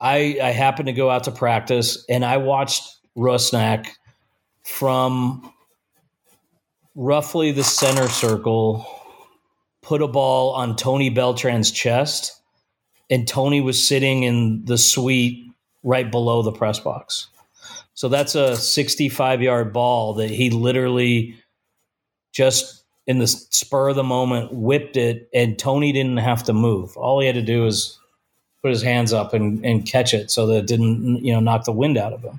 I 0.00 0.38
I 0.42 0.50
happened 0.50 0.86
to 0.86 0.92
go 0.92 1.10
out 1.10 1.24
to 1.24 1.30
practice 1.30 2.04
and 2.08 2.24
I 2.24 2.38
watched 2.38 2.96
Rusnak 3.16 3.86
from 4.64 5.52
roughly 6.94 7.52
the 7.52 7.64
center 7.64 8.08
circle 8.08 8.86
put 9.82 10.02
a 10.02 10.08
ball 10.08 10.52
on 10.54 10.76
Tony 10.76 11.10
Beltran's 11.10 11.70
chest, 11.70 12.37
and 13.10 13.26
Tony 13.26 13.60
was 13.60 13.86
sitting 13.86 14.22
in 14.22 14.64
the 14.64 14.78
suite 14.78 15.46
right 15.82 16.10
below 16.10 16.42
the 16.42 16.52
press 16.52 16.78
box. 16.80 17.28
So 17.94 18.08
that's 18.08 18.34
a 18.34 18.56
65 18.56 19.42
yard 19.42 19.72
ball 19.72 20.14
that 20.14 20.30
he 20.30 20.50
literally 20.50 21.36
just 22.32 22.84
in 23.06 23.18
the 23.18 23.26
spur 23.26 23.88
of 23.88 23.96
the 23.96 24.04
moment 24.04 24.52
whipped 24.52 24.96
it, 24.96 25.28
and 25.34 25.58
Tony 25.58 25.92
didn't 25.92 26.18
have 26.18 26.44
to 26.44 26.52
move. 26.52 26.96
All 26.96 27.20
he 27.20 27.26
had 27.26 27.34
to 27.34 27.42
do 27.42 27.62
was 27.62 27.98
put 28.62 28.70
his 28.70 28.82
hands 28.82 29.12
up 29.12 29.32
and, 29.32 29.64
and 29.64 29.86
catch 29.86 30.12
it 30.12 30.30
so 30.30 30.46
that 30.46 30.58
it 30.58 30.66
didn't 30.66 31.24
you 31.24 31.32
know 31.32 31.40
knock 31.40 31.64
the 31.64 31.72
wind 31.72 31.96
out 31.96 32.12
of 32.12 32.22
him. 32.22 32.38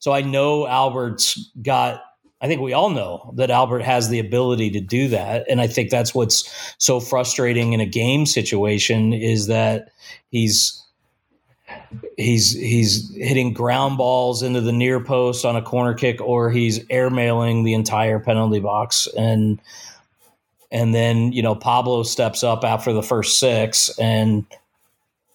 So 0.00 0.12
I 0.12 0.22
know 0.22 0.66
Albert's 0.66 1.50
got. 1.62 2.02
I 2.42 2.46
think 2.46 2.60
we 2.60 2.72
all 2.72 2.90
know 2.90 3.32
that 3.36 3.50
Albert 3.50 3.80
has 3.82 4.08
the 4.08 4.18
ability 4.18 4.70
to 4.70 4.80
do 4.80 5.08
that, 5.08 5.44
and 5.48 5.60
I 5.60 5.66
think 5.66 5.90
that's 5.90 6.14
what's 6.14 6.74
so 6.78 6.98
frustrating 7.00 7.72
in 7.74 7.80
a 7.80 7.86
game 7.86 8.24
situation 8.26 9.12
is 9.12 9.46
that 9.48 9.90
he's 10.30 10.76
he's 12.16 12.52
he's 12.52 13.14
hitting 13.14 13.52
ground 13.52 13.96
balls 13.98 14.42
into 14.42 14.60
the 14.60 14.72
near 14.72 15.00
post 15.02 15.44
on 15.44 15.56
a 15.56 15.62
corner 15.62 15.94
kick 15.94 16.20
or 16.20 16.50
he's 16.50 16.78
airmailing 16.86 17.64
the 17.64 17.74
entire 17.74 18.18
penalty 18.18 18.60
box 18.60 19.06
and 19.16 19.60
and 20.70 20.94
then 20.94 21.32
you 21.32 21.42
know 21.42 21.54
Pablo 21.54 22.02
steps 22.02 22.42
up 22.42 22.64
after 22.64 22.92
the 22.92 23.02
first 23.02 23.38
six 23.38 23.90
and 23.98 24.44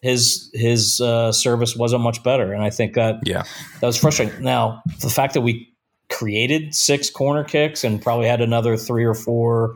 his 0.01 0.49
his 0.53 0.99
uh, 1.01 1.31
service 1.31 1.75
wasn't 1.75 2.01
much 2.03 2.21
better 2.23 2.51
and 2.53 2.63
I 2.63 2.69
think 2.69 2.93
that 2.95 3.15
Yeah. 3.25 3.43
that 3.79 3.87
was 3.87 3.97
frustrating. 3.97 4.43
Now 4.43 4.81
the 5.01 5.09
fact 5.09 5.33
that 5.35 5.41
we 5.41 5.71
created 6.15 6.73
six 6.73 7.09
corner 7.09 7.43
kicks 7.43 7.83
and 7.83 8.01
probably 8.01 8.27
had 8.27 8.41
another 8.41 8.77
three 8.77 9.03
or 9.03 9.13
four 9.13 9.75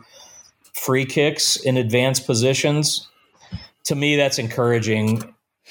free 0.74 1.06
kicks 1.06 1.58
in 1.58 1.76
advanced 1.76 2.26
positions 2.26 3.08
to 3.84 3.96
me 3.96 4.16
that's 4.16 4.40
encouraging 4.40 5.22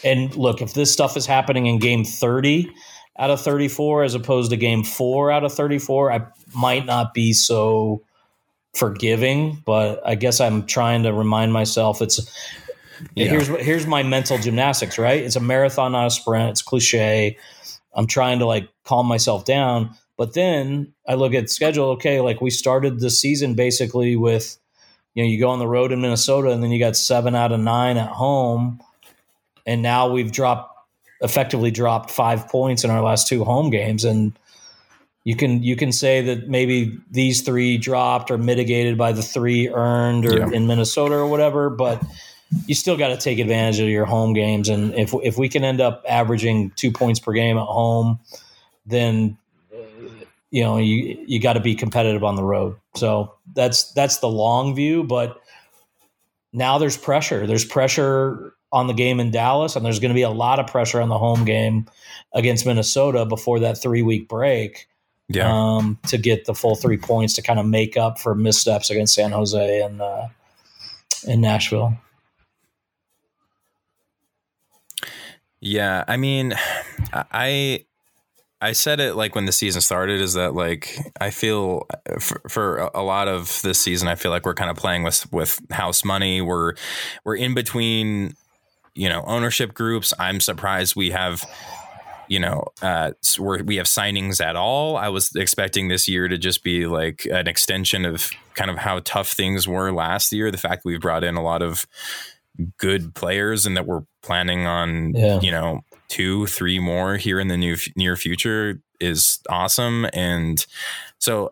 and 0.05 0.35
look, 0.37 0.61
if 0.63 0.75
this 0.75 0.93
stuff 0.93 1.17
is 1.17 1.27
happening 1.27 1.67
in 1.67 1.79
game 1.79 2.05
30 2.05 2.71
out 3.19 3.31
of 3.31 3.41
34 3.41 4.05
as 4.05 4.15
opposed 4.15 4.51
to 4.51 4.57
game 4.57 4.85
four 4.85 5.31
out 5.33 5.45
of 5.45 5.53
34, 5.53 6.13
I 6.13 6.27
might 6.55 6.87
not 6.87 7.15
be 7.15 7.33
so 7.33 8.03
forgiving, 8.75 9.61
but 9.67 10.01
I 10.07 10.15
guess 10.15 10.41
I'm 10.41 10.67
trying 10.67 11.03
to 11.03 11.13
remind 11.13 11.53
myself 11.53 12.01
it's 12.01 12.21
Yeah. 13.15 13.31
here's 13.31 13.49
here's 13.49 13.87
my 13.87 14.03
mental 14.03 14.39
gymnastics, 14.39 14.99
right? 14.99 15.23
It's 15.23 15.37
a 15.37 15.41
marathon, 15.41 15.93
not 15.93 16.07
a 16.07 16.11
sprint. 16.11 16.51
It's 16.51 16.63
cliche. 16.63 17.37
I'm 17.95 18.07
trying 18.07 18.39
to 18.41 18.47
like 18.47 18.69
calm 18.85 19.07
myself 19.07 19.45
down. 19.45 19.97
But 20.19 20.35
then 20.35 20.93
I 21.09 21.15
look 21.15 21.33
at 21.33 21.49
schedule, 21.49 21.87
okay, 21.93 22.21
like 22.21 22.43
we 22.43 22.51
started 22.51 23.01
the 23.01 23.09
season 23.09 23.55
basically 23.55 24.17
with 24.17 24.59
you 25.15 25.25
know, 25.25 25.31
you 25.31 25.41
go 25.41 25.49
on 25.49 25.59
the 25.59 25.67
road 25.67 25.91
in 25.93 26.01
Minnesota 26.03 26.51
and 26.51 26.63
then 26.63 26.71
you 26.71 26.79
got 26.79 26.97
seven 26.97 27.35
out 27.35 27.51
of 27.53 27.59
nine 27.61 27.97
at 27.97 28.11
home 28.11 28.81
and 29.67 29.83
now 29.83 30.09
we've 30.11 30.33
dropped 30.33 30.75
effectively 31.21 31.71
dropped 31.71 32.11
five 32.11 32.49
points 32.49 32.85
in 32.85 32.91
our 32.91 33.03
last 33.03 33.29
two 33.29 33.45
home 33.45 33.71
games, 33.71 34.05
and 34.05 34.33
you 35.25 35.37
can 35.37 35.63
you 35.63 35.77
can 35.77 35.93
say 35.93 36.23
that 36.23 36.49
maybe 36.49 36.97
these 37.11 37.43
three 37.43 37.77
dropped 37.77 38.31
or 38.31 38.39
mitigated 38.39 38.97
by 38.97 39.13
the 39.13 39.23
three 39.23 39.69
earned 39.69 40.25
or 40.27 40.39
Yeah. 40.39 40.51
in 40.53 40.67
Minnesota 40.67 41.15
or 41.17 41.27
whatever, 41.27 41.71
but 41.71 42.03
you 42.67 42.75
still 42.75 42.97
got 42.97 43.09
to 43.09 43.17
take 43.19 43.39
advantage 43.39 43.79
of 43.81 43.89
your 43.89 44.07
home 44.07 44.33
games. 44.33 44.69
And 44.69 44.95
if 44.95 45.13
if 45.23 45.37
we 45.37 45.49
can 45.49 45.65
end 45.65 45.81
up 45.81 46.03
averaging 46.09 46.71
two 46.77 46.91
points 46.91 47.21
per 47.21 47.33
game 47.33 47.59
at 47.59 47.67
home, 47.67 48.21
then 48.87 49.37
you 50.51 50.63
know 50.63 50.79
you 50.79 51.23
you 51.27 51.41
got 51.41 51.55
to 51.55 51.61
be 51.61 51.75
competitive 51.75 52.25
on 52.25 52.37
the 52.37 52.45
road. 52.45 52.77
So 52.97 53.35
that's 53.55 53.93
that's 53.93 54.19
the 54.19 54.29
long 54.29 54.75
view, 54.75 55.05
but 55.05 55.41
now 56.53 56.79
there's 56.79 56.97
pressure. 56.97 57.47
There's 57.47 57.65
pressure 57.65 58.55
on 58.73 58.87
the 58.87 58.93
game 58.95 59.21
in 59.21 59.31
Dallas, 59.31 59.77
and 59.77 59.85
there's 59.85 59.99
going 59.99 60.11
to 60.11 60.15
be 60.15 60.23
a 60.23 60.31
lot 60.31 60.59
of 60.59 60.67
pressure 60.67 61.01
on 61.01 61.09
the 61.09 61.19
home 61.19 61.45
game 61.45 61.87
against 62.35 62.67
Minnesota 62.67 63.25
before 63.25 63.61
that 63.61 63.81
three 63.81 64.03
week 64.03 64.29
break 64.29 64.89
Yeah. 65.29 65.51
um, 65.51 65.99
to 66.09 66.19
get 66.19 66.45
the 66.45 66.55
full 66.55 66.75
three 66.77 66.99
points 66.99 67.35
to 67.35 67.43
kind 67.43 67.59
of 67.59 67.67
make 67.67 67.97
up 67.97 68.19
for 68.19 68.35
missteps 68.35 68.91
against 68.91 69.15
San 69.15 69.33
Jose 69.33 69.81
and 69.83 70.01
uh, 70.03 70.29
in 71.27 71.41
Nashville. 71.41 71.97
Yeah, 75.61 76.05
I 76.07 76.17
mean, 76.17 76.55
I 77.13 77.85
I 78.61 78.73
said 78.73 78.99
it 78.99 79.15
like 79.15 79.35
when 79.35 79.45
the 79.47 79.53
season 79.53 79.81
started 79.81 80.21
is 80.21 80.35
that 80.35 80.55
like 80.55 80.99
I 81.21 81.31
feel 81.31 81.87
for, 82.19 82.41
for 82.49 82.91
a 82.95 83.03
lot 83.03 83.29
of 83.29 83.61
this 83.63 83.79
season 83.81 84.09
I 84.09 84.17
feel 84.17 84.31
like 84.33 84.45
we're 84.45 84.55
kind 84.55 84.71
of 84.71 84.77
playing 84.77 85.05
with 85.05 85.31
with 85.33 85.61
house 85.71 86.05
money. 86.05 86.41
We're 86.41 86.75
we're 87.25 87.37
in 87.37 87.55
between 87.55 88.35
you 88.95 89.09
know 89.09 89.23
ownership 89.27 89.75
groups. 89.75 90.13
I'm 90.19 90.41
surprised 90.41 90.97
we 90.97 91.11
have 91.13 91.45
you 92.27 92.41
know 92.41 92.65
uh 92.83 93.13
we're, 93.39 93.63
we 93.63 93.77
have 93.77 93.87
signings 93.87 94.45
at 94.45 94.57
all. 94.57 94.97
I 94.97 95.09
was 95.09 95.35
expecting 95.37 95.87
this 95.89 96.09
year 96.09 96.27
to 96.27 96.37
just 96.37 96.65
be 96.65 96.87
like 96.87 97.27
an 97.31 97.47
extension 97.47 98.05
of 98.05 98.31
kind 98.55 98.71
of 98.71 98.79
how 98.79 99.01
tough 99.05 99.31
things 99.31 99.69
were 99.69 99.93
last 99.93 100.33
year. 100.33 100.51
The 100.51 100.59
fact 100.59 100.83
that 100.83 100.89
we've 100.89 101.01
brought 101.01 101.23
in 101.23 101.37
a 101.37 101.43
lot 101.43 101.63
of 101.63 101.87
good 102.77 103.15
players 103.15 103.67
and 103.67 103.77
that 103.77 103.87
we're 103.87 104.03
planning 104.21 104.67
on 104.67 105.15
Yeah. 105.15 105.41
you 105.41 105.53
know 105.53 105.83
two 106.09 106.47
three 106.47 106.79
more 106.79 107.17
here 107.17 107.39
in 107.39 107.49
the 107.49 107.57
new 107.57 107.77
near 107.97 108.17
future 108.17 108.81
is 109.01 109.39
awesome. 109.49 110.07
And 110.13 110.65
so 111.19 111.51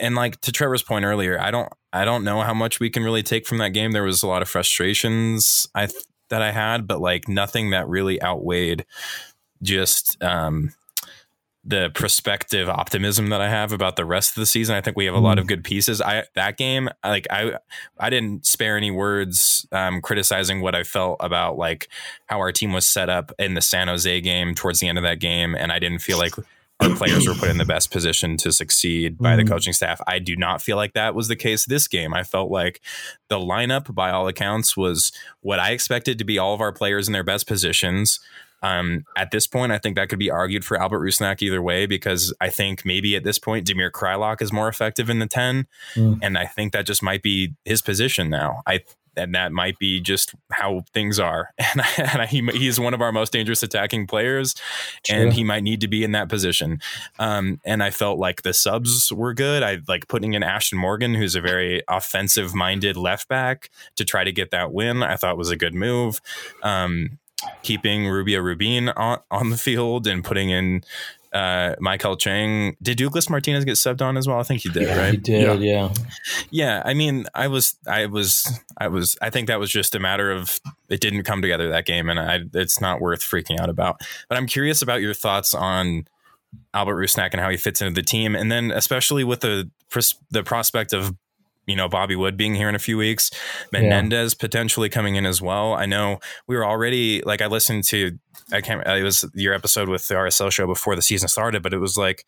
and 0.00 0.14
like 0.14 0.40
to 0.42 0.52
trevor's 0.52 0.82
point 0.82 1.04
earlier 1.04 1.38
i 1.40 1.50
don't 1.50 1.70
i 1.92 2.04
don't 2.04 2.24
know 2.24 2.40
how 2.40 2.54
much 2.54 2.80
we 2.80 2.90
can 2.90 3.04
really 3.04 3.22
take 3.22 3.46
from 3.46 3.58
that 3.58 3.70
game. 3.70 3.92
There 3.92 4.02
was 4.02 4.22
a 4.22 4.26
lot 4.26 4.42
of 4.42 4.48
frustrations 4.48 5.66
i 5.74 5.86
th- 5.86 6.04
that 6.30 6.42
i 6.42 6.50
had 6.50 6.86
but 6.86 7.00
like 7.00 7.28
nothing 7.28 7.70
that 7.70 7.88
really 7.88 8.22
outweighed 8.22 8.86
just 9.62 10.22
um 10.22 10.72
the 11.66 11.90
prospective 11.94 12.68
optimism 12.68 13.28
that 13.30 13.40
I 13.40 13.48
have 13.48 13.72
about 13.72 13.96
the 13.96 14.04
rest 14.04 14.30
of 14.30 14.34
the 14.36 14.46
season. 14.46 14.74
I 14.76 14.80
think 14.82 14.96
we 14.96 15.06
have 15.06 15.14
a 15.14 15.18
lot 15.20 15.38
of 15.38 15.46
good 15.46 15.64
pieces. 15.64 16.02
I 16.02 16.24
that 16.34 16.56
game, 16.58 16.90
I- 17.02 17.08
like 17.10 17.26
I 17.30 17.58
I 17.98 18.10
didn't 18.10 18.44
spare 18.46 18.76
any 18.76 18.90
words 18.90 19.66
um, 19.72 20.00
criticizing 20.02 20.60
what 20.60 20.74
I 20.74 20.82
felt 20.82 21.16
about 21.20 21.56
like 21.56 21.88
how 22.26 22.38
our 22.38 22.52
team 22.52 22.72
was 22.72 22.86
set 22.86 23.08
up 23.08 23.32
in 23.38 23.54
the 23.54 23.62
San 23.62 23.88
Jose 23.88 24.20
game 24.20 24.54
towards 24.54 24.80
the 24.80 24.88
end 24.88 24.98
of 24.98 25.04
that 25.04 25.20
game, 25.20 25.54
and 25.54 25.72
I 25.72 25.78
didn't 25.78 26.00
feel 26.00 26.18
like 26.18 26.34
our 26.80 26.90
players 26.96 27.26
were 27.28 27.34
put 27.34 27.48
in 27.48 27.56
the 27.56 27.64
best 27.64 27.92
position 27.92 28.36
to 28.36 28.50
succeed 28.52 29.16
by 29.16 29.36
the 29.36 29.42
Mhm. 29.44 29.48
coaching 29.48 29.72
staff. 29.72 30.00
I 30.08 30.18
do 30.18 30.34
not 30.36 30.60
feel 30.60 30.76
like 30.76 30.92
that 30.94 31.14
was 31.14 31.28
the 31.28 31.36
case 31.36 31.64
this 31.64 31.86
game. 31.86 32.12
I 32.12 32.24
felt 32.24 32.50
like 32.50 32.80
the 33.28 33.38
lineup, 33.38 33.94
by 33.94 34.10
all 34.10 34.26
accounts, 34.26 34.76
was 34.76 35.12
what 35.40 35.60
I 35.60 35.70
expected 35.70 36.18
to 36.18 36.24
be 36.24 36.36
all 36.36 36.52
of 36.52 36.60
our 36.60 36.72
players 36.72 37.06
in 37.06 37.12
their 37.12 37.22
best 37.22 37.46
positions. 37.46 38.18
Um, 38.64 39.04
at 39.14 39.30
this 39.30 39.46
point, 39.46 39.72
I 39.72 39.78
think 39.78 39.96
that 39.96 40.08
could 40.08 40.18
be 40.18 40.30
argued 40.30 40.64
for 40.64 40.80
Albert 40.80 41.00
Rusnak 41.00 41.42
either 41.42 41.60
way 41.60 41.84
because 41.84 42.32
I 42.40 42.48
think 42.48 42.86
maybe 42.86 43.14
at 43.14 43.22
this 43.22 43.38
point, 43.38 43.66
Damir 43.66 43.90
Kreilach 43.90 44.40
is 44.40 44.54
more 44.54 44.68
effective 44.68 45.10
in 45.10 45.18
the 45.18 45.26
10. 45.26 45.66
Mm. 45.94 46.18
And 46.22 46.38
I 46.38 46.46
think 46.46 46.72
that 46.72 46.86
just 46.86 47.02
might 47.02 47.22
be 47.22 47.54
his 47.66 47.82
position 47.82 48.30
now. 48.30 48.62
I 48.66 48.80
and 49.16 49.34
that 49.34 49.52
might 49.52 49.78
be 49.78 50.00
just 50.00 50.34
how 50.50 50.82
things 50.92 51.20
are. 51.20 51.50
And, 51.74 51.80
I, 51.80 51.88
and 51.98 52.22
I, 52.22 52.26
he, 52.26 52.68
is 52.68 52.78
one 52.78 52.94
of 52.94 53.00
our 53.00 53.10
most 53.12 53.32
dangerous 53.32 53.62
attacking 53.62 54.06
players, 54.06 54.54
Sure. 55.04 55.16
and 55.16 55.32
he 55.32 55.42
might 55.44 55.62
need 55.62 55.80
to 55.80 55.88
be 55.88 56.04
in 56.04 56.12
that 56.12 56.28
position. 56.28 56.80
Um, 57.18 57.60
and 57.64 57.82
I 57.82 57.90
felt 57.90 58.18
like 58.18 58.42
the 58.42 58.54
subs 58.54 59.12
were 59.12 59.34
good. 59.34 59.62
I 59.62 59.78
like 59.88 60.08
putting 60.08 60.34
in 60.34 60.42
Ashtone 60.42 60.78
Morgan, 60.78 61.14
who's 61.14 61.34
a 61.34 61.40
very 61.40 61.82
offensive 61.88 62.54
minded 62.54 62.96
left 62.96 63.28
back, 63.28 63.70
to 63.96 64.04
try 64.04 64.24
to 64.24 64.32
get 64.32 64.50
that 64.52 64.72
win. 64.72 65.02
I 65.02 65.16
thought 65.16 65.36
was 65.36 65.50
a 65.50 65.56
good 65.56 65.74
move. 65.74 66.20
Um, 66.62 67.18
keeping 67.62 68.08
Rubio 68.08 68.40
Rubin 68.40 68.88
on, 68.90 69.20
on 69.30 69.50
the 69.50 69.56
field 69.56 70.06
and 70.06 70.22
putting 70.24 70.50
in 70.50 70.82
uh, 71.32 71.74
Michael 71.80 72.16
Chang. 72.16 72.76
Did 72.80 72.98
Douglas 72.98 73.28
Martinez 73.28 73.64
get 73.64 73.74
subbed 73.74 74.00
on 74.00 74.16
as 74.16 74.28
well? 74.28 74.38
I 74.38 74.44
think 74.44 74.62
he 74.62 74.68
did, 74.68 74.84
Yeah, 74.84 74.98
right? 74.98 75.10
he 75.12 75.16
did. 75.16 75.60
Yeah. 75.62 75.92
Yeah, 76.50 76.82
I 76.84 76.94
mean, 76.94 77.26
I 77.34 77.48
was, 77.48 77.76
I 77.88 78.06
was, 78.06 78.60
I 78.78 78.86
was. 78.88 79.16
I 79.20 79.30
think 79.30 79.48
that 79.48 79.58
was 79.58 79.70
just 79.70 79.94
a 79.94 79.98
matter 79.98 80.30
of 80.30 80.60
it 80.88 81.00
didn't 81.00 81.24
come 81.24 81.42
together 81.42 81.68
that 81.70 81.86
game, 81.86 82.08
and 82.08 82.20
I, 82.20 82.40
it's 82.54 82.80
not 82.80 83.00
worth 83.00 83.20
freaking 83.20 83.58
out 83.58 83.68
about. 83.68 84.00
But 84.28 84.38
I'm 84.38 84.46
curious 84.46 84.80
about 84.80 85.00
your 85.00 85.14
thoughts 85.14 85.54
on 85.54 86.06
Albert 86.72 86.96
Rusnak 86.96 87.30
and 87.32 87.40
how 87.40 87.50
he 87.50 87.56
fits 87.56 87.82
into 87.82 87.94
the 87.94 88.06
team, 88.06 88.36
and 88.36 88.52
then 88.52 88.70
especially 88.70 89.24
with 89.24 89.40
the 89.40 89.68
the 90.30 90.44
prospect 90.44 90.92
of 90.92 91.14
you 91.66 91.76
know 91.76 91.88
Bobby 91.88 92.16
Wood 92.16 92.36
being 92.36 92.54
here 92.54 92.68
in 92.68 92.74
a 92.74 92.78
few 92.80 92.96
weeks, 92.98 93.30
Menendez 93.72 94.34
potentially 94.34 94.88
coming 94.88 95.16
in 95.16 95.26
as 95.26 95.40
well. 95.40 95.74
I 95.74 95.86
know 95.86 96.18
we 96.46 96.56
were 96.56 96.64
already 96.64 97.22
like 97.22 97.40
I 97.42 97.46
listened 97.46 97.84
to 97.84 98.18
I 98.52 98.60
can't 98.60 98.86
uh, 98.86 98.92
it 98.92 99.02
was 99.02 99.24
your 99.34 99.54
episode 99.54 99.88
with 99.88 100.06
the 100.08 100.14
RSL 100.14 100.50
show 100.52 100.66
before 100.66 100.94
the 100.96 101.02
season 101.02 101.28
started, 101.28 101.62
but 101.62 101.72
it 101.72 101.78
was 101.78 101.96
like 101.96 102.26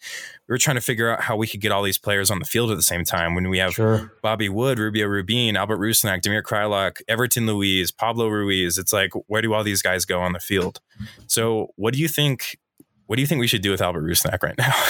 we 0.48 0.52
were 0.52 0.58
trying 0.58 0.76
to 0.76 0.80
figure 0.80 1.10
out 1.10 1.20
how 1.22 1.36
we 1.36 1.46
could 1.46 1.60
get 1.60 1.72
all 1.72 1.82
these 1.82 1.98
players 1.98 2.30
on 2.30 2.38
the 2.38 2.44
field 2.44 2.70
at 2.70 2.76
the 2.76 2.82
same 2.82 3.04
time 3.04 3.34
when 3.34 3.48
we 3.50 3.58
have 3.58 3.72
Sure. 3.74 4.12
Bobby 4.22 4.48
Wood, 4.48 4.78
Rubio 4.78 5.06
Rubin, 5.06 5.56
Albert 5.56 5.78
Rusnak, 5.78 6.22
Damir 6.22 6.42
Kreilach, 6.42 7.02
Everton 7.08 7.46
Luiz, 7.46 7.90
Pablo 7.90 8.28
Ruiz. 8.28 8.78
It's 8.78 8.92
like, 8.92 9.10
where 9.26 9.42
do 9.42 9.52
all 9.52 9.62
these 9.64 9.82
guys 9.82 10.04
go 10.04 10.20
on 10.20 10.32
the 10.32 10.40
field? 10.40 10.80
So, 11.26 11.68
what 11.76 11.92
do 11.92 12.00
you 12.00 12.08
think? 12.08 12.58
What 13.06 13.16
do 13.16 13.22
you 13.22 13.26
think 13.26 13.40
we 13.40 13.46
should 13.46 13.62
do 13.62 13.70
with 13.70 13.80
Albert 13.80 14.02
Rusnak 14.02 14.42
right 14.42 14.56
now? 14.58 14.72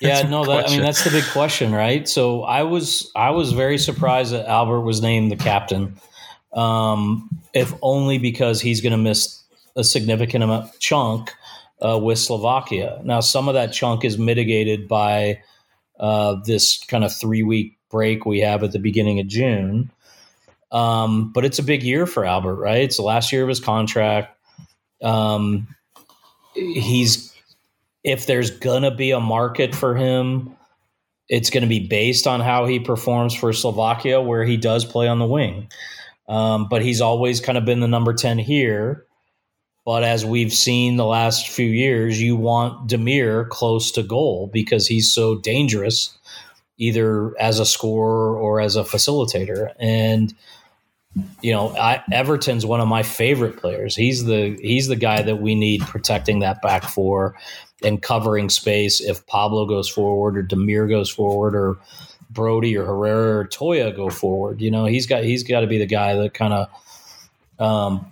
Yeah, 0.00 0.22
no, 0.22 0.44
that, 0.44 0.68
I 0.68 0.70
mean 0.70 0.82
that's 0.82 1.04
the 1.04 1.10
big 1.10 1.24
question, 1.24 1.72
right? 1.72 2.08
So 2.08 2.42
I 2.42 2.62
was 2.62 3.10
I 3.14 3.30
was 3.30 3.52
very 3.52 3.76
surprised 3.76 4.32
that 4.32 4.46
Albert 4.46 4.80
was 4.80 5.02
named 5.02 5.30
the 5.30 5.36
captain, 5.36 5.96
um, 6.54 7.28
if 7.54 7.72
only 7.82 8.18
because 8.18 8.60
he's 8.60 8.80
going 8.80 8.92
to 8.92 8.98
miss 8.98 9.42
a 9.76 9.84
significant 9.84 10.44
amount 10.44 10.78
chunk 10.80 11.32
uh, 11.84 11.98
with 11.98 12.18
Slovakia. 12.18 13.00
Now, 13.04 13.20
some 13.20 13.48
of 13.48 13.54
that 13.54 13.72
chunk 13.72 14.04
is 14.04 14.18
mitigated 14.18 14.88
by 14.88 15.40
uh, 15.98 16.36
this 16.44 16.82
kind 16.84 17.04
of 17.04 17.14
three 17.14 17.42
week 17.42 17.78
break 17.90 18.24
we 18.24 18.40
have 18.40 18.62
at 18.62 18.72
the 18.72 18.78
beginning 18.78 19.20
of 19.20 19.26
June. 19.26 19.90
Um, 20.72 21.32
but 21.32 21.44
it's 21.44 21.58
a 21.58 21.64
big 21.64 21.82
year 21.82 22.06
for 22.06 22.24
Albert, 22.24 22.56
right? 22.56 22.82
It's 22.82 22.96
the 22.96 23.02
last 23.02 23.32
year 23.32 23.42
of 23.42 23.48
his 23.48 23.60
contract. 23.60 24.36
Um, 25.02 25.68
he's 26.54 27.29
if 28.02 28.26
there's 28.26 28.50
gonna 28.50 28.94
be 28.94 29.10
a 29.10 29.20
market 29.20 29.74
for 29.74 29.94
him, 29.94 30.56
it's 31.30 31.48
going 31.48 31.62
to 31.62 31.68
be 31.68 31.86
based 31.86 32.26
on 32.26 32.40
how 32.40 32.66
he 32.66 32.80
performs 32.80 33.34
for 33.34 33.52
Slovakia, 33.52 34.20
where 34.20 34.44
he 34.44 34.56
does 34.56 34.84
play 34.84 35.06
on 35.06 35.20
the 35.20 35.26
wing. 35.26 35.70
Um, 36.28 36.66
but 36.68 36.82
he's 36.82 37.00
always 37.00 37.40
kind 37.40 37.56
of 37.56 37.64
been 37.64 37.80
the 37.80 37.88
number 37.88 38.12
10 38.12 38.38
here. 38.38 39.06
But 39.86 40.02
as 40.02 40.26
we've 40.26 40.52
seen 40.52 40.96
the 40.96 41.06
last 41.06 41.48
few 41.48 41.66
years, 41.66 42.20
you 42.20 42.36
want 42.36 42.90
Damir 42.90 43.48
close 43.48 43.92
to 43.92 44.02
goal 44.02 44.50
because 44.52 44.86
he's 44.86 45.14
so 45.14 45.36
dangerous, 45.36 46.18
either 46.78 47.32
as 47.40 47.60
a 47.60 47.66
scorer 47.66 48.36
or 48.36 48.60
as 48.60 48.76
a 48.76 48.82
facilitator. 48.82 49.72
And 49.78 50.34
you 51.40 51.52
know, 51.52 51.70
I, 51.76 52.02
Everton's 52.12 52.66
one 52.66 52.80
of 52.80 52.86
my 52.86 53.02
favorite 53.02 53.56
players. 53.56 53.96
He's 53.96 54.24
the 54.24 54.56
he's 54.60 54.86
the 54.86 54.96
guy 54.96 55.22
that 55.22 55.36
we 55.36 55.56
need 55.56 55.80
protecting 55.82 56.40
that 56.40 56.62
back 56.62 56.84
four 56.84 57.34
and 57.82 58.02
covering 58.02 58.48
space 58.48 59.00
if 59.00 59.26
Pablo 59.26 59.66
goes 59.66 59.88
forward 59.88 60.36
or 60.36 60.42
Damir 60.42 60.88
goes 60.88 61.08
forward 61.10 61.54
or 61.54 61.78
Brody 62.30 62.76
or 62.76 62.84
Herrera 62.84 63.38
or 63.40 63.44
Toia 63.46 63.94
go 63.94 64.10
forward. 64.10 64.60
You 64.60 64.70
know, 64.70 64.84
he's 64.84 65.06
got 65.06 65.24
he's 65.24 65.42
got 65.42 65.60
to 65.60 65.66
be 65.66 65.78
the 65.78 65.86
guy 65.86 66.14
that 66.14 66.34
kind 66.34 66.52
of 66.54 66.68
um 67.58 68.06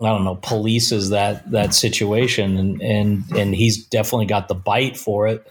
I 0.00 0.08
don't 0.10 0.24
know, 0.24 0.36
polices 0.36 1.10
that 1.10 1.50
that 1.50 1.74
situation 1.74 2.56
and 2.56 2.80
and 2.82 3.24
and 3.36 3.54
he's 3.54 3.84
definitely 3.86 4.26
got 4.26 4.48
the 4.48 4.54
bite 4.54 4.96
for 4.96 5.26
it. 5.26 5.46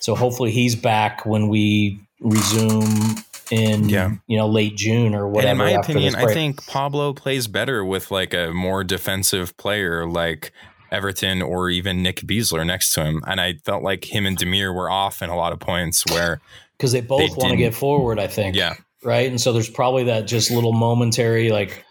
So 0.00 0.14
hopefully 0.14 0.50
he's 0.50 0.74
back 0.74 1.24
when 1.26 1.48
we 1.48 2.00
resume 2.20 3.16
in 3.50 3.88
Yeah. 3.88 4.12
you 4.26 4.38
know 4.38 4.48
late 4.48 4.76
June 4.76 5.14
or 5.14 5.28
whatever. 5.28 5.50
and 5.50 5.60
in 5.60 5.74
my 5.76 5.80
opinion, 5.80 6.14
I 6.14 6.32
think 6.32 6.66
Pablo 6.66 7.12
plays 7.12 7.46
better 7.48 7.84
with 7.84 8.10
like 8.10 8.32
a 8.32 8.50
more 8.52 8.82
defensive 8.82 9.54
player 9.58 10.06
like 10.08 10.52
Everton 10.92 11.42
or 11.42 11.70
even 11.70 12.02
Nick 12.02 12.20
Besler 12.20 12.64
next 12.66 12.92
to 12.92 13.04
him. 13.04 13.22
And 13.26 13.40
I 13.40 13.54
felt 13.64 13.82
like 13.82 14.04
him 14.12 14.26
and 14.26 14.38
Damir 14.38 14.74
were 14.74 14.90
off 14.90 15.22
in 15.22 15.30
a 15.30 15.36
lot 15.36 15.52
of 15.52 15.58
points 15.58 16.06
where, 16.06 16.40
because 16.76 16.92
they 16.92 17.00
both 17.00 17.36
want 17.36 17.50
to 17.50 17.56
get 17.56 17.74
forward. 17.74 18.18
I 18.20 18.26
think. 18.28 18.54
yeah, 18.54 18.74
right? 19.02 19.28
And 19.28 19.40
so 19.40 19.52
there's 19.52 19.70
probably 19.70 20.04
that 20.04 20.26
just 20.26 20.50
little 20.50 20.72
momentary 20.72 21.50
like, 21.50 21.84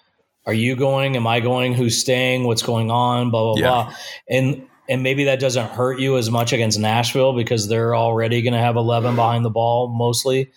Are 0.45 0.53
you 0.53 0.75
going? 0.75 1.15
Am 1.15 1.27
I 1.27 1.39
going? 1.39 1.73
Who's 1.73 1.99
staying? 1.99 2.43
What's 2.45 2.61
going 2.63 2.89
on? 2.91 3.31
Blah 3.31 3.53
blah 3.55 3.61
Yeah. 3.61 3.67
blah. 3.69 3.95
And 4.29 4.67
and 4.89 5.03
maybe 5.03 5.23
that 5.25 5.39
doesn't 5.39 5.69
hurt 5.71 5.99
you 5.99 6.17
as 6.17 6.29
much 6.29 6.51
against 6.53 6.77
Nashville 6.79 7.33
because 7.33 7.67
they're 7.69 7.95
already 7.95 8.41
going 8.41 8.53
to 8.53 8.59
have 8.59 8.75
11 8.75 9.15
behind 9.15 9.45
the 9.45 9.49
ball 9.49 9.87
mostly. 9.87 10.51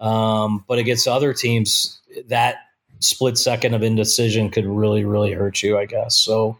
Um, 0.00 0.64
but 0.66 0.78
against 0.78 1.06
other 1.06 1.32
teams, 1.32 2.00
that 2.28 2.56
split 3.00 3.38
second 3.38 3.74
of 3.74 3.82
indecision 3.82 4.50
could 4.50 4.66
really, 4.66 5.04
really 5.04 5.32
hurt 5.32 5.62
you, 5.62 5.78
I 5.78 5.86
guess. 5.86 6.16
So 6.16 6.58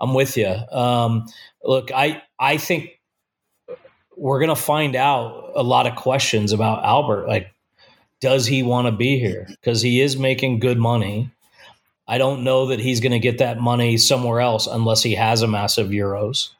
I'm 0.00 0.14
with 0.14 0.36
you. 0.36 0.54
Um, 0.70 1.26
look, 1.62 1.90
I, 1.92 2.22
I 2.38 2.56
think 2.56 3.00
we're 4.16 4.40
to 4.48 4.56
find 4.56 4.96
out 4.96 5.52
a 5.54 5.62
lot 5.62 5.86
of 5.86 5.96
questions 5.96 6.52
about 6.52 6.84
Albert. 6.84 7.28
Like, 7.28 7.52
does 8.20 8.46
he 8.46 8.62
want 8.62 8.86
to 8.86 8.92
be 8.92 9.18
here? 9.18 9.46
Because 9.48 9.80
he 9.80 10.00
is 10.00 10.16
making 10.16 10.58
good 10.58 10.78
money. 10.78 11.30
I 12.08 12.18
don't 12.18 12.42
know 12.42 12.66
that 12.66 12.80
he's 12.80 13.00
to 13.12 13.18
get 13.18 13.38
that 13.38 13.60
money 13.60 13.96
somewhere 13.96 14.40
else 14.40 14.66
unless 14.66 15.02
he 15.02 15.14
has 15.14 15.42
a 15.42 15.46
massive 15.46 15.88
Euros. 15.88 16.50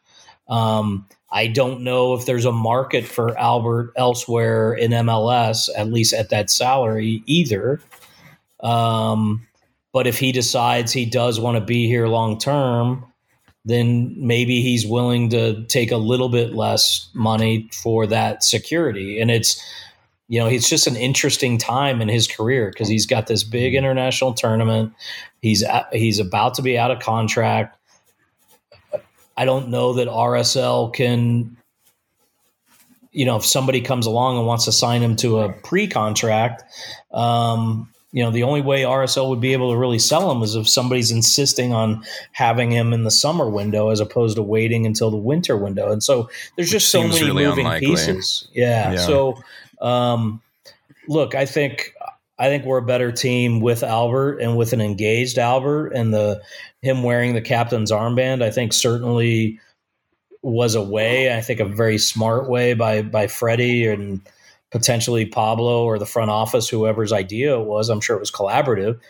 Um, 0.49 1.07
I 1.31 1.47
don't 1.47 1.83
know 1.83 2.15
if 2.15 2.27
there's 2.27 2.45
a 2.45 2.53
market 2.53 3.05
for 3.05 3.37
Albert 3.39 3.93
elsewhere 3.97 4.73
in 4.73 4.93
MLS, 4.93 5.69
at 5.77 5.93
least 5.93 6.15
at 6.15 6.31
that 6.31 6.51
salary 6.51 7.23
either. 7.27 7.81
Um, 8.61 9.47
but 9.93 10.07
if 10.07 10.19
he 10.19 10.33
decides 10.33 10.93
he 10.93 11.07
does 11.07 11.41
want 11.41 11.57
to 11.57 11.65
be 11.65 11.87
here 11.87 12.07
long 12.09 12.39
term, 12.39 13.05
then 13.65 14.15
maybe 14.17 14.63
he's 14.63 14.87
willing 14.87 15.29
to 15.31 15.65
take 15.67 15.91
a 15.91 15.97
little 15.97 16.29
bit 16.29 16.55
less 16.55 17.11
money 17.15 17.69
for 17.73 18.07
that 18.07 18.43
security. 18.43 19.21
And 19.21 19.31
it's, 19.31 19.63
you 20.29 20.39
know, 20.41 20.47
it's 20.47 20.69
just 20.69 20.87
an 20.87 20.97
interesting 20.97 21.59
time 21.59 22.01
in 22.01 22.09
his 22.09 22.27
career 22.27 22.71
because 22.71 22.89
he's 22.89 23.07
got 23.07 23.27
this 23.27 23.45
big 23.45 23.75
international 23.75 24.35
tournament. 24.35 24.93
He's 25.41 25.65
he's 25.93 26.19
about 26.19 26.55
to 26.55 26.63
be 26.63 26.79
out 26.79 26.91
of 26.91 27.01
contract. 27.01 27.77
I 29.37 29.45
don't 29.45 29.69
know 29.69 29.93
that 29.95 30.09
RSL 30.09 30.93
can, 30.93 31.57
you 33.13 33.25
know, 33.25 33.37
if 33.37 33.47
somebody 33.47 33.81
comes 33.81 34.07
along 34.07 34.37
and 34.37 34.47
wants 34.47 34.65
to 34.65 34.73
sign 34.73 35.01
him 35.01 35.15
to 35.17 35.41
a 35.41 35.53
pre-contract, 35.53 36.65
um, 37.13 37.89
you 38.11 38.25
know, 38.25 38.31
the 38.31 38.43
only 38.43 38.63
way 38.63 38.83
RSL 38.83 39.29
would 39.29 39.41
be 39.41 39.53
able 39.53 39.71
to 39.71 39.77
really 39.77 39.99
sell 39.99 40.31
him 40.31 40.43
is 40.43 40.55
if 40.55 40.67
somebody's 40.67 41.11
insisting 41.11 41.75
on 41.75 42.05
having 42.33 42.71
him 42.71 42.93
in 42.93 43.05
the 43.05 43.11
summer 43.11 43.49
window 43.49 43.91
as 43.91 44.01
opposed 44.01 44.37
to 44.37 44.43
waiting 44.43 44.87
until 44.87 45.11
the 45.11 45.17
winter 45.17 45.57
window. 45.57 45.93
And 45.93 46.03
so 46.03 46.31
there's 46.57 46.71
just 46.71 46.91
so 46.91 47.07
many 47.07 47.23
really 47.23 47.45
moving 47.45 47.67
unlikely. 47.67 47.89
pieces. 47.89 48.49
Yeah. 48.55 48.93
Yeah. 48.93 48.99
So, 48.99 49.43
um, 49.83 50.41
look, 51.07 51.35
I 51.35 51.45
think 51.45 51.93
I 52.39 52.49
think 52.49 52.65
we're 52.65 52.79
a 52.79 52.83
better 52.83 53.13
team 53.13 53.61
with 53.61 53.83
Albert 53.83 54.39
and 54.39 54.57
with 54.57 54.73
an 54.73 54.81
engaged 54.81 55.39
Albert 55.39 55.89
and 55.89 56.15
the 56.15 56.41
him 56.81 57.03
wearing 57.03 57.35
the 57.35 57.41
captain's 57.43 57.93
armband. 57.93 58.43
I 58.43 58.51
think 58.51 58.73
certainly 58.73 59.61
was 60.41 60.75
a 60.77 60.83
way. 60.83 61.37
I 61.37 61.43
think 61.43 61.61
a 61.61 61.65
very 61.67 61.99
smart 61.99 62.49
way 62.49 62.73
by 62.73 63.03
by 63.03 63.27
Freddy 63.27 63.87
and 63.87 64.23
potentially 64.71 65.25
Pablo 65.27 65.85
or 65.85 65.99
the 65.99 66.07
front 66.07 66.31
office, 66.31 66.69
whoever's 66.69 67.13
idea 67.13 67.59
it 67.59 67.65
was. 67.67 67.89
I'm 67.89 68.01
sure 68.01 68.17
it 68.17 68.21
was 68.21 68.31
collaborative 68.31 69.01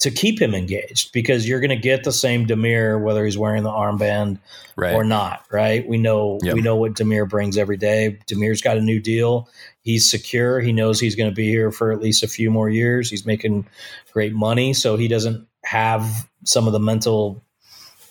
to 0.00 0.10
keep 0.10 0.40
him 0.42 0.52
engaged 0.54 1.12
because 1.12 1.46
you're 1.46 1.60
going 1.60 1.70
to 1.70 1.76
get 1.76 2.02
the 2.02 2.10
same 2.12 2.44
Damir 2.46 3.00
whether 3.00 3.24
he's 3.24 3.38
wearing 3.38 3.62
the 3.62 3.70
armband 3.70 4.38
Right. 4.74 4.94
or 4.94 5.04
not, 5.04 5.44
right? 5.52 5.86
We 5.86 5.98
know 5.98 6.38
Yep. 6.42 6.54
we 6.54 6.60
know 6.62 6.76
what 6.76 6.94
Damir 6.94 7.28
brings 7.28 7.56
every 7.58 7.76
day. 7.76 8.18
Damir's 8.26 8.62
got 8.62 8.78
a 8.78 8.80
new 8.80 8.98
deal. 8.98 9.48
He's 9.82 10.10
secure. 10.10 10.60
He 10.60 10.72
knows 10.72 10.98
he's 10.98 11.14
going 11.14 11.30
to 11.30 11.34
be 11.34 11.48
here 11.48 11.70
for 11.70 11.92
at 11.92 12.00
least 12.00 12.22
a 12.22 12.28
few 12.28 12.50
more 12.50 12.68
years. 12.70 13.10
He's 13.10 13.26
making 13.26 13.66
great 14.12 14.32
money, 14.32 14.72
so 14.72 14.96
he 14.96 15.08
doesn't 15.08 15.46
have 15.64 16.26
some 16.44 16.66
of 16.66 16.72
the 16.72 16.80
mental 16.80 17.42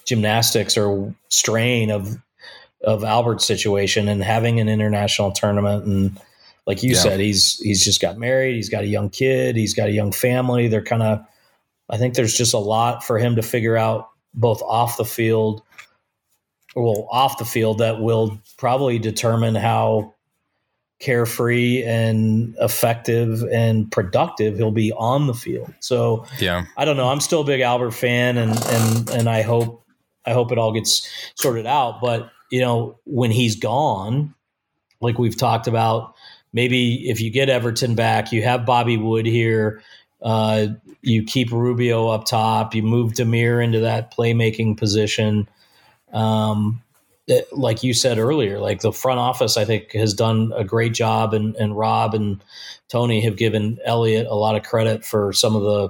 gymnastics 0.06 0.78
or 0.78 1.14
strain 1.30 1.92
of 1.92 2.18
of 2.84 3.04
Albert's 3.04 3.46
situation 3.46 4.08
and 4.08 4.24
having 4.24 4.60
an 4.60 4.68
international 4.70 5.32
tournament 5.32 5.86
and 5.86 6.20
like 6.68 6.84
you 6.84 6.92
Yeah. 6.92 7.00
said, 7.00 7.20
he's 7.20 7.60
he's 7.60 7.84
just 7.84 8.02
got 8.02 8.18
married, 8.18 8.56
he's 8.56 8.70
got 8.70 8.84
a 8.84 8.88
young 8.88 9.10
kid, 9.10 9.56
he's 9.56 9.74
got 9.74 9.90
a 9.90 9.92
young 9.92 10.12
family. 10.12 10.68
They're 10.68 10.84
kind 10.84 11.04
of 11.04 11.26
I 11.90 11.98
think 11.98 12.14
there's 12.16 12.36
just 12.38 12.54
a 12.54 12.60
lot 12.60 13.04
for 13.04 13.18
him 13.20 13.36
to 13.36 13.42
figure 13.42 13.76
out 13.78 14.10
both 14.34 14.62
off 14.62 14.98
the 14.98 15.06
field 15.06 15.62
well 16.76 17.08
off 17.12 17.38
the 17.38 17.46
field 17.46 17.80
that 17.80 18.00
will 18.00 18.40
probably 18.58 18.98
determine 18.98 19.56
how 19.56 20.14
carefree 21.00 21.84
and 21.84 22.56
effective 22.62 23.44
and 23.52 23.92
productive 23.92 24.56
he'll 24.58 24.72
be 24.72 24.92
on 24.94 25.28
the 25.28 25.34
field. 25.34 25.74
So 25.80 26.26
yeah. 26.40 26.66
I 26.78 26.86
don't 26.86 26.96
know. 26.96 27.10
I'm 27.10 27.20
still 27.20 27.42
a 27.42 27.46
big 27.46 27.60
Albert 27.62 27.92
fan, 27.92 28.38
and 28.38 28.52
and 28.68 29.10
and 29.10 29.30
I 29.30 29.42
hope 29.42 29.84
I 30.26 30.32
hope 30.34 30.52
it 30.52 30.58
all 30.58 30.72
gets 30.72 31.10
sorted 31.36 31.66
out. 31.66 32.00
But 32.02 32.32
you 32.52 32.62
know, 32.62 33.00
when 33.06 33.32
he's 33.32 33.56
gone, 33.58 34.34
like 35.02 35.18
we've 35.18 35.36
talked 35.36 35.68
about, 35.68 36.14
maybe 36.54 37.10
if 37.10 37.22
you 37.22 37.30
get 37.30 37.50
Everton 37.50 37.96
back, 37.96 38.32
you 38.32 38.44
have 38.44 38.66
Bobby 38.66 38.98
Wood 38.98 39.26
here. 39.26 39.82
Uh, 40.22 40.68
you 41.02 41.24
keep 41.24 41.52
Rubio 41.52 42.10
up 42.10 42.26
top. 42.26 42.76
You 42.76 42.84
move 42.84 43.14
Damir 43.14 43.64
into 43.64 43.80
that 43.80 44.14
playmaking 44.16 44.78
position. 44.78 45.48
Um, 46.14 46.82
it- 47.28 47.52
like 47.52 47.84
you 47.84 47.94
said 47.94 48.18
earlier, 48.20 48.60
like 48.60 48.82
the 48.82 48.92
front 48.92 49.20
office, 49.20 49.58
I 49.58 49.66
think 49.66 49.94
has 49.94 50.14
done 50.14 50.52
a 50.56 50.64
great 50.64 50.94
job, 50.94 51.34
and 51.34 51.56
and 51.56 51.78
Rob 51.78 52.14
and 52.14 52.44
Tony 52.90 53.22
have 53.22 53.38
given 53.38 53.80
Elliot 53.86 54.28
a 54.30 54.36
lot 54.36 54.56
of 54.56 54.64
credit 54.64 55.06
for 55.06 55.32
some 55.34 55.56
of 55.56 55.64
the 55.64 55.90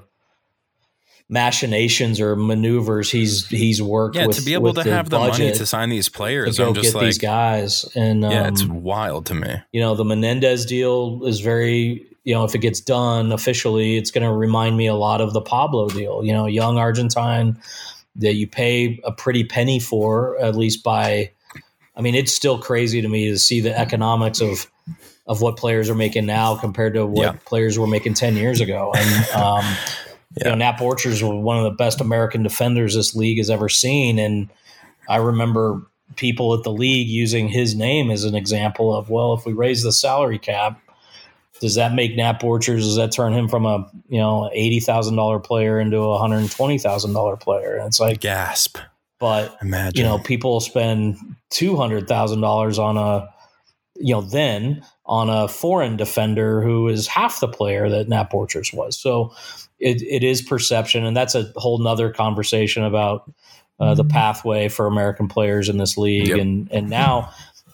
machinations 1.32 2.20
or 2.20 2.36
maneuvers 2.36 3.10
he's 3.10 3.48
he's 3.48 3.82
worked 3.82 4.18
Yeah, 4.18 4.28
with 4.28 4.38
to 4.38 4.44
be 4.44 4.54
able 4.54 4.74
to 4.74 4.84
have 4.84 5.10
the 5.10 5.18
money 5.18 5.52
to 5.54 5.66
sign 5.66 5.90
these 5.90 6.08
to 6.08 6.12
players, 6.12 6.58
go 6.58 6.68
I'm 6.68 6.74
get 6.74 6.94
like, 6.94 7.06
these 7.06 7.18
guys 7.18 7.86
and 7.96 8.26
um, 8.26 8.32
yeah, 8.32 8.48
it's 8.50 8.66
wild 8.66 9.28
to 9.28 9.34
me. 9.34 9.56
you 9.72 9.80
know 9.80 9.96
the 9.96 10.04
Menendez 10.04 10.66
deal 10.66 11.24
is 11.26 11.40
very 11.40 12.06
you 12.26 12.36
know 12.36 12.44
if 12.44 12.54
it 12.54 12.60
gets 12.60 12.82
done 12.82 13.32
officially 13.32 13.96
it's 13.98 14.12
going 14.12 14.26
to 14.28 14.32
remind 14.32 14.76
me 14.76 14.88
a 14.88 14.94
lot 14.94 15.22
of 15.22 15.32
the 15.34 15.42
Pablo 15.42 15.88
deal 15.88 16.22
you 16.24 16.34
know 16.34 16.46
young 16.48 16.78
Argentine 16.78 17.58
that 18.18 18.34
you 18.36 18.46
pay 18.46 19.00
a 19.06 19.12
pretty 19.14 19.46
penny 19.46 19.80
for 19.80 20.38
at 20.40 20.58
least 20.58 20.84
by 20.84 21.32
I 21.96 22.02
mean 22.02 22.14
it's 22.14 22.34
still 22.36 22.60
crazy 22.60 23.02
to 23.02 23.08
me 23.08 23.30
to 23.30 23.40
see 23.40 23.62
the 23.62 23.78
economics 23.80 24.42
of 24.42 24.70
of 25.28 25.40
what 25.42 25.56
players 25.56 25.90
are 25.90 25.96
making 25.96 26.26
now 26.26 26.58
compared 26.58 26.96
to 26.96 27.06
what 27.06 27.24
Yeah. 27.24 27.32
players 27.46 27.80
were 27.80 27.88
making 27.88 28.16
10 28.16 28.36
years 28.36 28.60
ago 28.60 28.92
and 28.94 29.26
um 29.34 29.64
you 30.38 30.50
know 30.50 30.56
Nat 30.56 30.78
Borchers 30.78 31.22
was 31.22 31.44
one 31.44 31.58
of 31.58 31.64
the 31.64 31.72
best 31.72 32.02
American 32.02 32.44
defenders 32.44 32.96
this 32.96 33.16
league 33.16 33.38
has 33.38 33.50
ever 33.50 33.70
seen 33.70 34.20
and 34.20 34.50
I 35.10 35.18
remember 35.18 35.82
people 36.16 36.54
at 36.54 36.64
the 36.64 36.72
league 36.72 37.08
using 37.08 37.48
his 37.48 37.76
name 37.76 38.12
as 38.12 38.24
an 38.24 38.36
example 38.36 38.96
of 38.96 39.10
well 39.10 39.34
if 39.34 39.46
we 39.46 39.54
raise 39.54 39.84
the 39.84 39.92
salary 39.92 40.40
cap 40.40 40.80
does 41.60 41.76
that 41.76 41.94
make 41.94 42.16
Nat 42.16 42.42
Borchers 42.42 42.80
does 42.80 42.96
that 42.96 43.12
turn 43.12 43.34
him 43.34 43.48
from 43.48 43.66
a 43.66 43.90
you 44.10 44.20
know 44.20 44.50
eighty 44.54 44.80
thousand 44.80 45.16
dollar 45.16 45.40
player 45.40 45.80
into 45.80 46.00
a 46.00 46.18
hundred 46.18 46.38
and 46.38 46.52
twenty 46.52 46.78
thousand 46.78 47.14
dollar 47.14 47.38
player 47.38 47.76
and 47.76 47.88
it's 47.88 48.00
like 48.00 48.20
Gasp. 48.20 48.78
but 49.20 49.56
Imagine. 49.62 49.98
you 49.98 50.04
know 50.04 50.20
people 50.20 50.60
spend 50.60 51.18
two 51.50 51.76
hundred 51.76 52.08
thousand 52.08 52.42
dollars 52.42 52.80
on 52.80 52.98
a 52.98 53.30
you 53.96 54.14
know 54.14 54.22
then 54.22 54.84
on 55.06 55.30
a 55.30 55.48
foreign 55.48 55.98
defender 55.98 56.62
who 56.62 56.88
is 56.88 57.08
half 57.08 57.40
the 57.40 57.48
player 57.48 57.90
that 57.90 58.08
Nat 58.10 58.32
Borchers 58.32 58.74
was 58.74 58.98
so 58.98 59.34
it, 59.82 60.02
it 60.04 60.24
is 60.24 60.42
perception 60.42 61.06
and 61.06 61.16
that's 61.16 61.36
a 61.36 61.52
whole 61.56 61.80
nother 61.80 62.12
conversation 62.12 62.84
about 62.84 63.32
uh, 63.80 63.96
the 63.96 64.06
pathway 64.06 64.70
for 64.70 64.86
American 64.86 65.28
players 65.28 65.68
in 65.68 65.78
this 65.78 65.98
league. 65.98 66.28
Yep. 66.28 66.40
and 66.40 66.72
and 66.72 66.90
now 66.90 67.32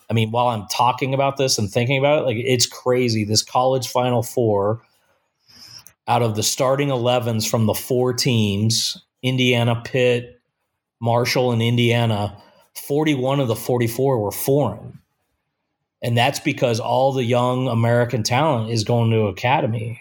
I 0.09 0.13
mean 0.13 0.31
while 0.31 0.47
I'm 0.47 0.65
talking 0.67 1.13
about 1.13 1.37
this 1.37 1.57
and 1.57 1.69
thinking 1.69 1.97
about 1.97 2.21
it 2.21 2.25
like 2.25 2.37
it's 2.37 2.65
crazy. 2.65 3.25
This 3.25 3.43
college 3.43 3.89
final 3.89 4.23
four 4.23 4.81
out 6.07 6.21
of 6.21 6.35
the 6.35 6.43
starting 6.43 6.87
11s 6.87 7.47
from 7.49 7.65
the 7.65 7.73
four 7.73 8.13
teams 8.13 8.97
Indiana 9.21 9.81
Pitt 9.83 10.39
Marshall 10.99 11.51
and 11.51 11.61
Indiana 11.61 12.41
41 12.75 13.39
of 13.39 13.47
the 13.47 13.55
44 13.55 14.19
were 14.19 14.31
foreign. 14.31 14.99
And 16.01 16.17
that's 16.17 16.39
because 16.39 16.79
all 16.79 17.11
the 17.11 17.23
young 17.23 17.67
American 17.67 18.23
talent 18.23 18.71
is 18.71 18.83
going 18.83 19.11
to 19.11 19.27
academy 19.27 19.99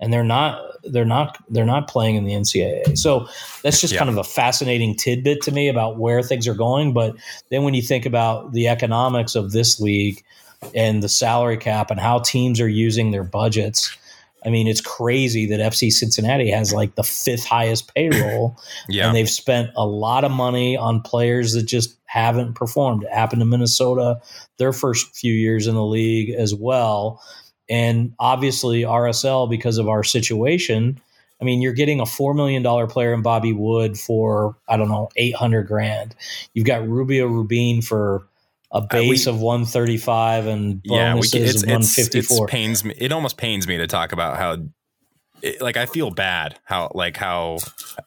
and 0.00 0.12
they're 0.12 0.24
not 0.24 0.60
they're 0.92 1.04
not 1.04 1.38
they're 1.50 1.64
not 1.64 1.88
playing 1.88 2.16
in 2.16 2.24
the 2.24 2.32
NCAA. 2.32 2.96
So 2.98 3.28
that's 3.62 3.80
just 3.80 3.92
Yeah. 3.92 3.98
kind 3.98 4.10
of 4.10 4.16
a 4.18 4.24
fascinating 4.24 4.94
tidbit 4.94 5.42
to 5.42 5.52
me 5.52 5.68
about 5.68 5.98
where 5.98 6.22
things 6.22 6.46
are 6.48 6.54
going. 6.54 6.92
But 6.92 7.16
then 7.50 7.62
when 7.64 7.74
you 7.74 7.82
think 7.82 8.06
about 8.06 8.52
the 8.52 8.68
economics 8.68 9.34
of 9.34 9.52
this 9.52 9.80
league 9.80 10.22
and 10.74 11.02
the 11.02 11.08
salary 11.08 11.56
cap 11.56 11.90
and 11.90 12.00
how 12.00 12.18
teams 12.18 12.60
are 12.60 12.68
using 12.68 13.10
their 13.10 13.24
budgets, 13.24 13.96
I 14.46 14.50
mean, 14.50 14.68
it's 14.68 14.80
crazy 14.80 15.46
that 15.46 15.60
FC 15.60 15.90
Cincinnati 15.90 16.50
has 16.50 16.72
like 16.72 16.94
the 16.94 17.02
fifth 17.02 17.44
highest 17.44 17.92
payroll 17.94 18.56
yeah. 18.88 19.06
and 19.06 19.16
they've 19.16 19.28
spent 19.28 19.70
a 19.76 19.84
lot 19.86 20.24
of 20.24 20.30
money 20.30 20.76
on 20.76 21.00
players 21.00 21.52
that 21.54 21.64
just 21.64 21.96
haven't 22.06 22.54
performed. 22.54 23.02
It 23.02 23.12
happened 23.12 23.40
to 23.40 23.46
Minnesota 23.46 24.20
their 24.58 24.72
first 24.72 25.14
few 25.16 25.32
years 25.32 25.66
in 25.66 25.74
the 25.74 25.84
league 25.84 26.30
as 26.30 26.54
well. 26.54 27.20
And 27.68 28.14
obviously, 28.18 28.82
RSL, 28.82 29.48
because 29.48 29.78
of 29.78 29.88
our 29.88 30.02
situation, 30.02 31.00
I 31.40 31.44
mean, 31.44 31.62
you're 31.62 31.72
getting 31.72 32.00
a 32.00 32.06
four 32.06 32.34
million 32.34 32.62
dollar 32.62 32.86
player 32.86 33.12
in 33.12 33.22
Bobby 33.22 33.52
Wood 33.52 33.98
for 33.98 34.56
I 34.68 34.76
don't 34.76 34.88
know 34.88 35.08
eight 35.16 35.34
hundred 35.34 35.68
grand. 35.68 36.14
You've 36.54 36.66
got 36.66 36.86
Rubio 36.86 37.26
Rubin 37.26 37.82
for 37.82 38.26
a 38.70 38.82
base 38.82 39.26
uh, 39.26 39.32
we, 39.32 39.36
of 39.36 39.40
135 39.40 40.46
and 40.46 40.82
bonuses 40.82 41.34
yeah, 41.34 41.40
we, 41.40 41.46
it's, 41.46 41.62
of 41.62 41.68
154. 41.68 42.44
It's, 42.44 42.52
pains 42.52 42.84
me. 42.84 42.94
It 42.98 43.12
almost 43.12 43.38
pains 43.38 43.66
me 43.66 43.78
to 43.78 43.86
talk 43.86 44.12
about 44.12 44.36
how 44.36 44.58
it, 45.42 45.60
like 45.60 45.76
I 45.76 45.86
feel 45.86 46.10
bad 46.10 46.58
how 46.64 46.90
like 46.94 47.16
how 47.16 47.58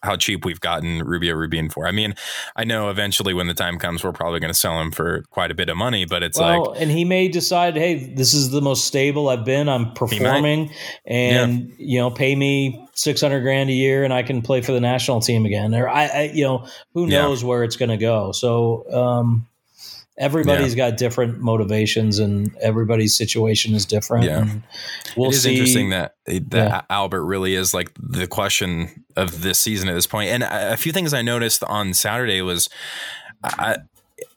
how 0.04 0.16
cheap 0.16 0.46
we've 0.46 0.60
gotten 0.60 1.00
Rubio 1.00 1.36
Rubin 1.36 1.70
for. 1.70 1.88
I 1.88 1.92
mean, 1.92 2.16
I 2.56 2.64
know 2.64 2.90
eventually 2.90 3.34
when 3.34 3.48
the 3.48 3.54
time 3.54 3.78
comes, 3.78 4.04
we're 4.04 4.12
probably 4.12 4.40
going 4.40 4.54
to 4.54 4.58
sell 4.58 4.80
him 4.80 4.92
for 4.92 5.24
quite 5.30 5.52
a 5.52 5.56
bit 5.56 5.70
of 5.70 5.78
money, 5.78 6.06
but 6.06 6.24
it's 6.24 6.40
well, 6.40 6.72
like, 6.72 6.82
and 6.82 6.92
he 6.92 7.06
may 7.06 7.28
decide, 7.28 7.76
hey, 7.76 8.14
this 8.14 8.34
is 8.34 8.52
the 8.52 8.62
most 8.62 8.86
stable 8.86 9.30
I've 9.30 9.46
been. 9.46 9.70
I'm 9.70 9.94
performing, 9.94 10.72
and 11.06 11.70
yeah. 11.70 11.76
you 11.78 12.00
know, 12.00 12.12
pay 12.12 12.36
me 12.36 12.88
six 12.94 13.22
hundred 13.22 13.42
grand 13.42 13.70
a 13.70 13.74
year, 13.74 14.04
and 14.04 14.14
I 14.14 14.24
can 14.24 14.42
play 14.42 14.62
for 14.62 14.72
the 14.72 14.82
national 14.82 15.22
team 15.22 15.46
again. 15.46 15.74
Or 15.74 15.88
I, 15.88 16.06
I 16.06 16.32
you 16.34 16.44
know, 16.44 16.68
who 16.94 17.08
knows 17.08 17.42
yeah. 17.42 17.50
where 17.50 17.64
it's 17.64 17.76
going 17.76 17.90
to 17.90 17.98
go. 17.98 18.32
So, 18.32 18.92
um, 18.92 19.48
everybody's 20.18 20.76
yeah. 20.76 20.90
got 20.90 20.98
different 20.98 21.40
motivations 21.40 22.20
and 22.20 22.56
everybody's 22.62 23.16
situation 23.16 23.74
is 23.74 23.86
different. 23.86 24.26
Yeah. 24.26 24.46
We'll 25.16 25.30
it 25.30 25.36
is 25.36 25.44
see. 25.44 25.54
interesting 25.54 25.90
that, 25.90 26.16
that 26.26 26.52
yeah. 26.52 26.82
Albert 26.90 27.24
really 27.24 27.56
is 27.56 27.74
like 27.74 27.92
the 27.98 28.28
question 28.28 29.06
of 29.16 29.42
this 29.42 29.60
season 29.60 29.90
at 29.90 29.94
this 29.94 30.08
point. 30.08 30.30
And 30.30 30.44
a 30.44 30.78
few 30.78 30.92
things 30.92 31.14
I 31.14 31.22
noticed 31.22 31.64
on 31.64 31.94
Saturday 31.94 32.42
was 32.42 32.70
I, 33.44 33.78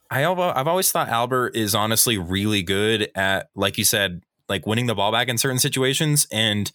I, 0.09 0.25
I've 0.25 0.67
always 0.67 0.91
thought 0.91 1.09
Albert 1.09 1.55
is 1.55 1.75
honestly 1.75 2.17
really 2.17 2.63
good 2.63 3.11
at, 3.15 3.49
like 3.55 3.77
you 3.77 3.83
said, 3.85 4.21
like 4.47 4.65
winning 4.65 4.85
the 4.85 4.95
ball 4.95 5.11
back 5.11 5.27
in 5.27 5.37
certain 5.37 5.59
situations 5.59 6.27
and 6.31 6.71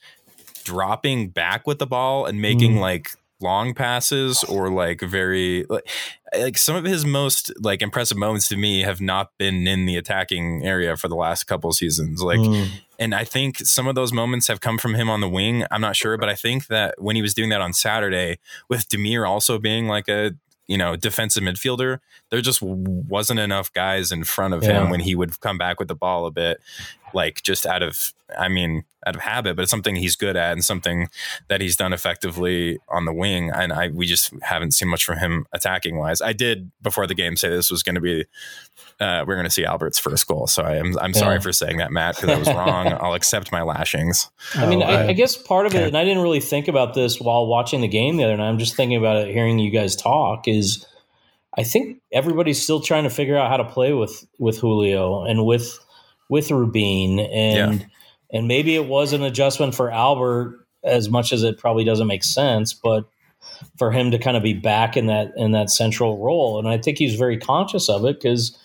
dropping 0.64 1.30
back 1.30 1.66
with 1.66 1.78
the 1.78 1.86
ball 1.86 2.26
and 2.26 2.40
making 2.40 2.74
mm. 2.74 2.80
like 2.80 3.10
long 3.40 3.74
passes 3.74 4.44
or 4.44 4.70
like 4.70 5.00
very 5.00 5.64
like, 5.68 5.88
like 6.38 6.58
some 6.58 6.76
of 6.76 6.84
his 6.84 7.04
most 7.04 7.52
like 7.60 7.82
impressive 7.82 8.16
moments 8.16 8.48
to 8.48 8.56
me 8.56 8.82
have 8.82 9.00
not 9.00 9.30
been 9.38 9.66
in 9.66 9.86
the 9.86 9.96
attacking 9.96 10.64
area 10.64 10.96
for 10.96 11.08
the 11.08 11.16
last 11.16 11.44
couple 11.44 11.72
seasons. 11.72 12.22
Like 12.22 12.40
mm. 12.40 12.68
and 12.98 13.14
i 13.14 13.24
think 13.24 13.58
some 13.58 13.86
of 13.86 13.94
those 13.94 14.12
moments 14.12 14.48
have 14.48 14.60
come 14.60 14.78
from 14.78 14.94
him 14.94 15.08
on 15.10 15.20
the 15.20 15.28
wing. 15.28 15.64
I'm 15.70 15.80
not 15.80 15.96
sure 15.96 16.16
but 16.16 16.28
i 16.28 16.34
think 16.34 16.66
that 16.68 16.94
when 16.98 17.16
he 17.16 17.22
was 17.22 17.34
doing 17.34 17.50
that 17.50 17.60
on 17.60 17.72
saturday 17.72 18.38
with 18.68 18.88
Damir 18.88 19.28
also 19.28 19.58
being 19.58 19.88
like 19.88 20.08
a 20.08 20.32
you 20.70 20.78
know 20.78 20.94
defensive 20.94 21.42
midfielder 21.42 21.98
there 22.30 22.40
just 22.40 22.62
wasn't 22.62 23.38
enough 23.38 23.72
guys 23.72 24.12
in 24.12 24.22
front 24.22 24.54
of 24.54 24.62
yeah. 24.62 24.84
him 24.84 24.90
when 24.90 25.00
he 25.00 25.16
would 25.16 25.38
come 25.40 25.58
back 25.58 25.80
with 25.80 25.88
the 25.88 25.94
ball 25.94 26.26
a 26.26 26.30
bit 26.30 26.60
like 27.12 27.42
just 27.42 27.66
out 27.66 27.82
of 27.82 28.12
I 28.38 28.48
mean 28.48 28.84
out 29.06 29.16
of 29.16 29.22
habit, 29.22 29.56
but 29.56 29.62
it's 29.62 29.70
something 29.70 29.96
he's 29.96 30.16
good 30.16 30.36
at 30.36 30.52
and 30.52 30.64
something 30.64 31.08
that 31.48 31.60
he's 31.60 31.76
done 31.76 31.92
effectively 31.92 32.78
on 32.88 33.04
the 33.04 33.12
wing. 33.12 33.50
And 33.50 33.72
I 33.72 33.88
we 33.88 34.06
just 34.06 34.32
haven't 34.42 34.72
seen 34.72 34.88
much 34.88 35.04
from 35.04 35.18
him 35.18 35.46
attacking 35.52 35.96
wise. 35.96 36.20
I 36.20 36.32
did 36.32 36.70
before 36.82 37.06
the 37.06 37.14
game 37.14 37.36
say 37.36 37.48
this 37.48 37.70
was 37.70 37.82
going 37.82 37.94
to 37.94 38.00
be 38.00 38.26
uh, 39.00 39.24
we're 39.26 39.34
going 39.34 39.46
to 39.46 39.50
see 39.50 39.64
Albert's 39.64 39.98
first 39.98 40.26
goal. 40.26 40.46
So 40.46 40.62
I 40.62 40.76
am 40.76 40.98
I'm 40.98 41.12
yeah. 41.12 41.18
sorry 41.18 41.40
for 41.40 41.52
saying 41.52 41.78
that, 41.78 41.90
Matt, 41.90 42.16
because 42.16 42.30
I 42.30 42.38
was 42.38 42.48
wrong. 42.48 42.88
I'll 43.00 43.14
accept 43.14 43.50
my 43.50 43.62
lashings. 43.62 44.30
I 44.54 44.66
mean, 44.66 44.82
oh, 44.82 44.86
I, 44.86 45.08
I, 45.08 45.12
guess 45.14 45.36
part 45.36 45.66
of 45.66 45.72
okay. 45.72 45.84
it, 45.84 45.88
and 45.88 45.96
I 45.96 46.04
didn't 46.04 46.22
really 46.22 46.40
think 46.40 46.68
about 46.68 46.94
this 46.94 47.20
while 47.20 47.46
watching 47.46 47.80
the 47.80 47.88
game 47.88 48.18
the 48.18 48.24
other 48.24 48.36
night. 48.36 48.48
I'm 48.48 48.58
just 48.58 48.76
thinking 48.76 48.98
about 48.98 49.16
it, 49.16 49.32
hearing 49.32 49.58
you 49.58 49.70
guys 49.70 49.96
talk. 49.96 50.46
Is 50.46 50.86
I 51.56 51.64
think 51.64 52.00
everybody's 52.12 52.62
still 52.62 52.80
trying 52.80 53.04
to 53.04 53.10
figure 53.10 53.38
out 53.38 53.50
how 53.50 53.56
to 53.56 53.64
play 53.64 53.92
with 53.94 54.26
with 54.38 54.58
Julio 54.58 55.24
and 55.24 55.46
with 55.46 55.78
with 56.28 56.50
Rubin 56.50 57.20
and 57.20 57.80
yeah. 57.80 57.86
and 58.32 58.48
maybe 58.48 58.74
it 58.74 58.86
was 58.86 59.14
an 59.14 59.22
adjustment 59.22 59.74
for 59.74 59.90
Albert 59.90 60.66
as 60.84 61.08
much 61.08 61.32
as 61.32 61.42
it 61.42 61.58
probably 61.58 61.84
doesn't 61.84 62.06
make 62.06 62.24
sense, 62.24 62.72
but 62.72 63.08
for 63.76 63.90
him 63.90 64.10
to 64.10 64.18
kind 64.18 64.36
of 64.36 64.42
be 64.42 64.52
back 64.52 64.96
in 64.96 65.06
that 65.06 65.32
in 65.36 65.52
that 65.52 65.70
central 65.70 66.18
role, 66.18 66.58
and 66.58 66.68
I 66.68 66.76
think 66.76 66.98
he's 66.98 67.14
very 67.14 67.38
conscious 67.38 67.88
of 67.88 68.04
it 68.04 68.20
because 68.20 68.58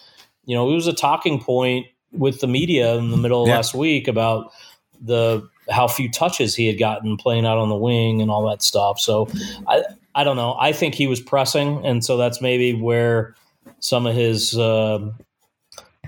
you 0.45 0.55
know 0.55 0.69
it 0.69 0.73
was 0.73 0.87
a 0.87 0.93
talking 0.93 1.39
point 1.39 1.87
with 2.11 2.39
the 2.39 2.47
media 2.47 2.95
in 2.95 3.11
the 3.11 3.17
middle 3.17 3.43
of 3.43 3.47
yeah. 3.47 3.55
last 3.55 3.73
week 3.73 4.07
about 4.07 4.51
the 5.01 5.47
how 5.69 5.87
few 5.87 6.09
touches 6.09 6.55
he 6.55 6.67
had 6.67 6.77
gotten 6.77 7.17
playing 7.17 7.45
out 7.45 7.57
on 7.57 7.69
the 7.69 7.75
wing 7.75 8.21
and 8.21 8.29
all 8.29 8.47
that 8.47 8.61
stuff. 8.61 8.99
So 8.99 9.27
I 9.67 9.83
I 10.13 10.23
don't 10.23 10.37
know. 10.37 10.55
I 10.59 10.71
think 10.71 10.95
he 10.95 11.07
was 11.07 11.19
pressing, 11.19 11.85
and 11.85 12.03
so 12.03 12.17
that's 12.17 12.41
maybe 12.41 12.73
where 12.73 13.35
some 13.79 14.07
of 14.07 14.15
his 14.15 14.57
uh, 14.57 15.11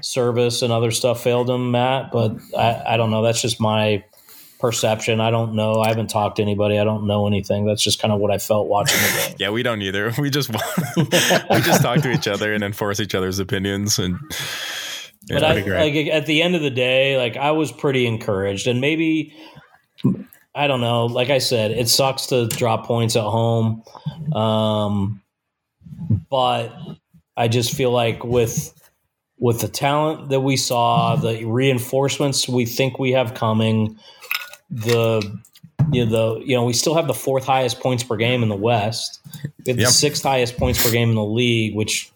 service 0.01 0.61
and 0.61 0.71
other 0.71 0.91
stuff 0.91 1.21
failed 1.21 1.49
him, 1.49 1.71
Matt. 1.71 2.11
But 2.11 2.37
I, 2.57 2.93
I 2.93 2.97
don't 2.97 3.11
know. 3.11 3.21
That's 3.21 3.41
just 3.41 3.59
my 3.59 4.03
perception. 4.59 5.19
I 5.21 5.31
don't 5.31 5.53
know. 5.53 5.81
I 5.81 5.89
haven't 5.89 6.07
talked 6.07 6.37
to 6.37 6.41
anybody. 6.41 6.79
I 6.79 6.83
don't 6.83 7.05
know 7.05 7.27
anything. 7.27 7.65
That's 7.65 7.81
just 7.81 8.01
kind 8.01 8.13
of 8.13 8.19
what 8.19 8.31
I 8.31 8.37
felt 8.37 8.67
watching 8.67 8.99
the 8.99 9.27
game. 9.27 9.35
yeah, 9.39 9.49
we 9.49 9.63
don't 9.63 9.81
either. 9.81 10.13
We 10.19 10.29
just 10.29 10.49
we 10.97 11.61
just 11.61 11.81
talk 11.81 12.01
to 12.01 12.11
each 12.11 12.27
other 12.27 12.53
and 12.53 12.63
enforce 12.63 12.99
each 12.99 13.15
other's 13.15 13.39
opinions 13.39 13.99
and. 13.99 14.19
Yeah, 15.29 15.39
but 15.39 15.43
I, 15.43 15.53
like 15.61 16.07
at 16.07 16.25
the 16.25 16.41
end 16.41 16.55
of 16.55 16.61
the 16.61 16.69
day, 16.69 17.17
like 17.17 17.35
I 17.35 17.51
was 17.51 17.69
pretty 17.71 18.05
encouraged, 18.07 18.65
and 18.65 18.79
maybe 18.79 19.35
I 20.55 20.67
don't 20.67 20.79
know. 20.79 21.05
Like 21.07 21.29
I 21.29 21.39
said, 21.39 21.71
it 21.71 21.89
sucks 21.89 22.27
to 22.27 22.47
drop 22.47 22.85
points 22.85 23.17
at 23.17 23.23
home, 23.23 23.83
um, 24.33 25.21
but 26.29 26.73
I 27.35 27.49
just 27.49 27.73
feel 27.73 27.91
like 27.91 28.23
with 28.23 28.73
with 29.39 29.61
the 29.61 29.67
talent 29.67 30.29
that 30.29 30.41
we 30.41 30.57
saw, 30.57 31.15
the 31.15 31.45
reinforcements 31.45 32.49
we 32.49 32.65
think 32.65 32.97
we 32.97 33.11
have 33.11 33.33
coming, 33.33 33.97
the 34.69 35.39
you 35.91 36.05
know, 36.05 36.35
the 36.39 36.45
you 36.45 36.55
know 36.55 36.65
we 36.65 36.73
still 36.73 36.95
have 36.95 37.07
the 37.07 37.13
fourth 37.13 37.45
highest 37.45 37.79
points 37.79 38.03
per 38.03 38.15
game 38.15 38.43
in 38.43 38.49
the 38.49 38.55
West. 38.55 39.19
We 39.65 39.71
have 39.71 39.79
yep. 39.79 39.87
the 39.87 39.93
sixth 39.93 40.23
highest 40.23 40.57
points 40.57 40.83
per 40.83 40.91
game 40.91 41.09
in 41.09 41.15
the 41.15 41.23
league, 41.23 41.75
which 41.75 42.11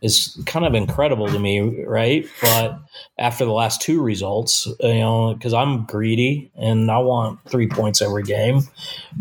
is 0.00 0.40
kind 0.46 0.64
of 0.64 0.74
incredible 0.74 1.26
to 1.26 1.38
me, 1.38 1.84
right? 1.84 2.26
But 2.40 2.78
after 3.18 3.44
the 3.44 3.52
last 3.52 3.82
two 3.82 4.00
results, 4.00 4.66
you 4.80 4.94
know, 4.94 5.34
because 5.34 5.52
I'm 5.52 5.84
greedy 5.86 6.50
and 6.56 6.90
I 6.90 6.98
want 6.98 7.40
three 7.48 7.68
points 7.68 8.00
every 8.00 8.22
game, 8.22 8.62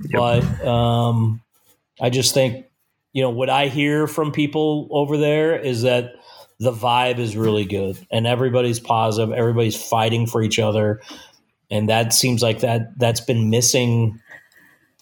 yep. 0.09 0.11
but 0.13 0.67
um, 0.67 1.41
I 1.99 2.09
just 2.09 2.33
think 2.33 2.65
you 3.13 3.21
know 3.21 3.29
what 3.29 3.49
I 3.49 3.67
hear 3.67 4.07
from 4.07 4.31
people 4.31 4.87
over 4.91 5.17
there 5.17 5.57
is 5.57 5.81
that 5.83 6.15
the 6.59 6.71
vibe 6.71 7.19
is 7.19 7.37
really 7.37 7.65
good 7.65 7.97
and 8.09 8.25
everybody's 8.25 8.79
positive 8.79 9.33
everybody's 9.33 9.75
fighting 9.75 10.25
for 10.25 10.41
each 10.41 10.57
other 10.57 11.01
and 11.69 11.89
that 11.89 12.13
seems 12.13 12.41
like 12.41 12.59
that 12.59 12.97
that's 12.97 13.21
been 13.21 13.49
missing 13.49 14.19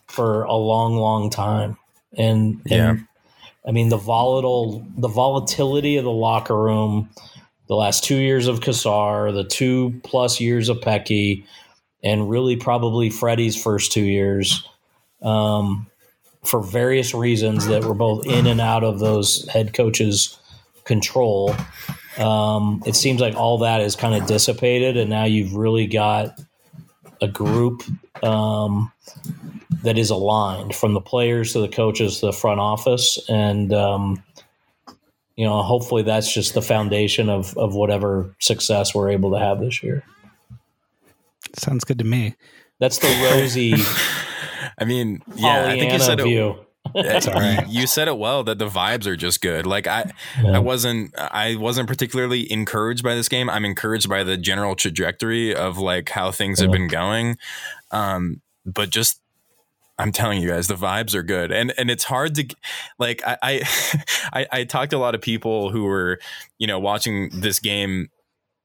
for 0.08 0.44
a 0.44 0.56
long 0.56 0.96
long 0.96 1.30
time 1.30 1.78
and, 2.18 2.62
yeah. 2.66 2.92
and 2.92 3.08
i 3.68 3.72
mean 3.72 3.90
the 3.90 3.98
volatile 3.98 4.86
the 4.98 5.08
volatility 5.08 5.98
of 5.98 6.04
the 6.04 6.12
locker 6.12 6.60
room 6.60 7.10
the 7.68 7.76
last 7.76 8.04
two 8.04 8.18
years 8.18 8.48
of 8.48 8.62
Cassar, 8.62 9.32
the 9.32 9.44
two 9.44 10.00
plus 10.04 10.40
years 10.40 10.70
of 10.70 10.78
Petke, 10.78 11.46
and 12.04 12.30
really 12.30 12.56
probably 12.56 13.10
Freddy's 13.10 13.62
first 13.62 13.92
two 13.92 14.04
years, 14.04 14.68
um, 15.22 15.88
for 16.44 16.62
various 16.62 17.14
reasons 17.14 17.66
that 17.68 17.84
were 17.84 17.96
both 17.96 18.26
in 18.28 18.46
and 18.46 18.62
out 18.62 18.84
of 18.84 19.00
those 19.00 19.48
head 19.50 19.74
coaches' 19.74 20.38
control. 20.84 21.56
Um, 22.20 22.84
it 22.86 22.96
seems 22.96 23.20
like 23.20 23.36
all 23.36 23.58
that 23.60 23.82
is 23.82 23.96
kind 23.96 24.14
of 24.14 24.28
dissipated, 24.28 24.96
and 24.96 25.10
now 25.10 25.26
you've 25.26 25.56
really 25.56 25.88
got 25.88 26.40
a 27.22 27.28
group 27.28 27.84
um, 28.24 28.92
that 29.84 29.98
is 29.98 30.10
aligned 30.10 30.76
from 30.76 30.94
the 30.94 31.02
players 31.02 31.54
to 31.54 31.60
the 31.60 31.68
coaches 31.68 32.20
to 32.20 32.28
the 32.28 32.34
front 32.34 32.60
office, 32.60 33.20
and 33.30 33.74
um, 33.74 34.24
you 35.36 35.46
know, 35.46 35.62
hopefully 35.62 36.04
that's 36.04 36.34
just 36.34 36.54
the 36.54 36.62
foundation 36.62 37.30
of 37.30 37.58
of 37.58 37.76
whatever 37.76 38.36
success 38.40 38.96
we're 38.96 39.10
able 39.10 39.32
to 39.32 39.40
have 39.40 39.60
this 39.60 39.84
year. 39.84 40.04
Sounds 41.58 41.84
good 41.84 42.00
to 42.00 42.06
me. 42.06 42.36
That's 42.80 43.00
the 43.00 43.08
rosy. 43.32 43.76
I 44.78 44.84
mean, 44.86 45.22
yeah, 45.36 45.68
I 45.68 45.80
think 45.80 45.94
you 45.94 46.00
said 46.00 46.20
it 46.20 46.26
That's 46.26 46.42
all 46.42 46.65
right. 46.94 47.66
You 47.68 47.88
said 47.88 48.08
it 48.08 48.18
well 48.18 48.44
that 48.44 48.60
the 48.60 48.68
vibes 48.68 49.06
are 49.06 49.16
just 49.16 49.42
good. 49.42 49.66
Like 49.66 49.88
I, 49.88 50.12
yeah. 50.42 50.52
I 50.52 50.60
wasn't, 50.60 51.18
I 51.18 51.56
wasn't 51.56 51.88
particularly 51.88 52.52
encouraged 52.52 53.04
by 53.04 53.16
this 53.16 53.30
game. 53.30 53.50
I'm 53.50 53.66
encouraged 53.66 54.10
by 54.10 54.24
the 54.24 54.38
general 54.38 54.76
trajectory 54.76 55.56
of 55.56 55.78
like 55.78 56.10
how 56.10 56.32
things 56.32 56.60
yeah. 56.60 56.66
have 56.66 56.72
been 56.72 56.88
going. 56.88 57.38
Um, 57.92 58.42
but 58.66 58.90
just 58.90 59.22
I'm 59.98 60.12
telling 60.12 60.42
you 60.42 60.50
guys, 60.50 60.68
the 60.68 60.76
vibes 60.76 61.16
are 61.16 61.24
good, 61.24 61.52
and 61.52 61.74
and 61.78 61.90
it's 61.90 62.04
hard 62.04 62.36
to 62.36 62.48
like. 63.00 63.22
I 63.26 63.38
I, 64.34 64.48
I 64.52 64.64
talked 64.66 64.92
to 64.92 64.98
a 64.98 65.00
lot 65.00 65.16
of 65.16 65.22
people 65.22 65.70
who 65.70 65.84
were 65.84 66.20
you 66.58 66.68
know 66.68 66.80
watching 66.80 67.30
this 67.32 67.60
game 67.60 68.10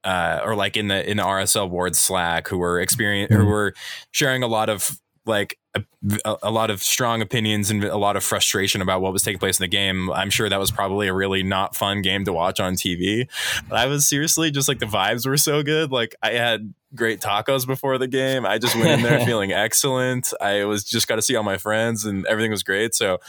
uh, 0.03 0.41
or 0.43 0.55
like 0.55 0.75
in 0.75 0.87
the 0.87 1.09
in 1.09 1.17
the 1.17 1.23
RSL 1.23 1.69
Ward 1.69 1.95
Slack 1.95 2.47
who 2.47 2.57
were 2.57 2.79
experience 2.81 3.31
mm-hmm. 3.31 3.41
who 3.41 3.47
were 3.47 3.73
sharing 4.11 4.43
a 4.43 4.47
lot 4.47 4.69
of 4.69 4.99
like 5.25 5.57
a, 5.75 5.83
a, 6.43 6.51
lot 6.51 6.69
of 6.69 6.81
strong 6.81 7.21
opinions 7.21 7.69
and 7.69 7.83
a 7.83 7.97
lot 7.97 8.15
of 8.15 8.23
frustration 8.23 8.81
about 8.81 9.01
what 9.01 9.13
was 9.13 9.21
taking 9.21 9.39
place 9.39 9.59
in 9.59 9.63
the 9.63 9.67
game. 9.67 10.11
I'm 10.11 10.29
sure 10.29 10.49
that 10.49 10.59
was 10.59 10.71
probably 10.71 11.07
a 11.07 11.13
really 11.13 11.43
not 11.43 11.75
fun 11.75 12.01
game 12.01 12.25
to 12.25 12.33
watch 12.33 12.59
on 12.59 12.73
TV. 12.73 13.29
But 13.69 13.77
I 13.77 13.85
was 13.85 14.07
seriously 14.07 14.49
just 14.51 14.67
like 14.67 14.79
the 14.79 14.87
vibes 14.87 15.25
were 15.27 15.37
so 15.37 15.61
good. 15.61 15.91
Like 15.91 16.15
I 16.23 16.31
had 16.31 16.73
great 16.95 17.21
tacos 17.21 17.67
before 17.67 17.97
the 17.99 18.07
game. 18.07 18.45
I 18.45 18.57
just 18.57 18.75
went 18.75 18.89
in 18.89 19.01
there 19.03 19.19
feeling 19.25 19.51
excellent. 19.51 20.33
I 20.41 20.65
was 20.65 20.83
just 20.83 21.07
got 21.07 21.17
to 21.17 21.21
see 21.21 21.35
all 21.35 21.43
my 21.43 21.57
friends 21.57 22.03
and 22.03 22.25
everything 22.25 22.51
was 22.51 22.63
great. 22.63 22.95
So 22.95 23.19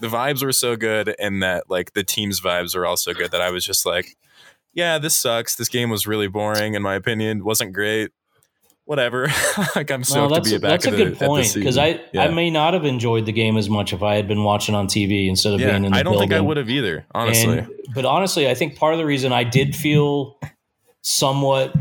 the 0.00 0.08
vibes 0.08 0.42
were 0.42 0.52
so 0.52 0.76
good 0.76 1.14
and 1.18 1.42
that 1.42 1.70
like 1.70 1.92
the 1.92 2.04
team's 2.04 2.40
vibes 2.40 2.74
were 2.74 2.86
also 2.86 3.14
good 3.14 3.30
that 3.30 3.40
I 3.40 3.50
was 3.50 3.64
just 3.64 3.86
like, 3.86 4.16
yeah, 4.74 4.98
this 4.98 5.16
sucks. 5.16 5.54
This 5.54 5.68
game 5.68 5.90
was 5.90 6.06
really 6.06 6.28
boring 6.28 6.74
in 6.74 6.82
my 6.82 6.96
opinion. 6.96 7.44
wasn't 7.44 7.72
great. 7.72 8.10
Whatever. 8.86 9.26
like 9.76 9.90
I'm 9.90 10.00
No, 10.00 10.04
stoked 10.04 10.34
that's, 10.34 10.48
to 10.50 10.54
be 10.56 10.62
back. 10.62 10.70
that's 10.70 10.86
a 10.86 10.90
the- 10.92 10.96
good 10.96 11.18
point 11.18 11.52
because. 11.54 11.76
I, 11.76 12.00
Yeah. 12.12 12.22
I 12.24 12.28
may 12.28 12.50
not 12.50 12.72
have 12.72 12.84
enjoyed 12.84 13.26
the 13.26 13.32
game 13.32 13.56
as 13.56 13.68
much 13.68 13.92
if 13.92 14.02
I 14.02 14.14
had 14.14 14.26
been 14.28 14.42
watching 14.44 14.74
on 14.74 14.86
TV 14.86 15.28
instead 15.28 15.52
of 15.54 15.60
yeah, 15.60 15.72
being 15.72 15.84
in 15.86 15.92
the 15.92 15.98
I 15.98 16.02
don't 16.04 16.12
building. 16.14 16.28
think 16.30 16.38
I 16.38 16.40
would 16.40 16.56
have 16.56 16.70
either, 16.70 17.04
honestly. 17.14 17.58
And- 17.58 17.70
but 17.94 18.04
honestly, 18.04 18.48
I 18.48 18.54
think 18.54 18.76
part 18.76 18.94
of 18.94 18.98
the 18.98 19.04
reason 19.06 19.32
I 19.32 19.44
did 19.44 19.74
feel 19.76 20.38
somewhat 21.02 21.74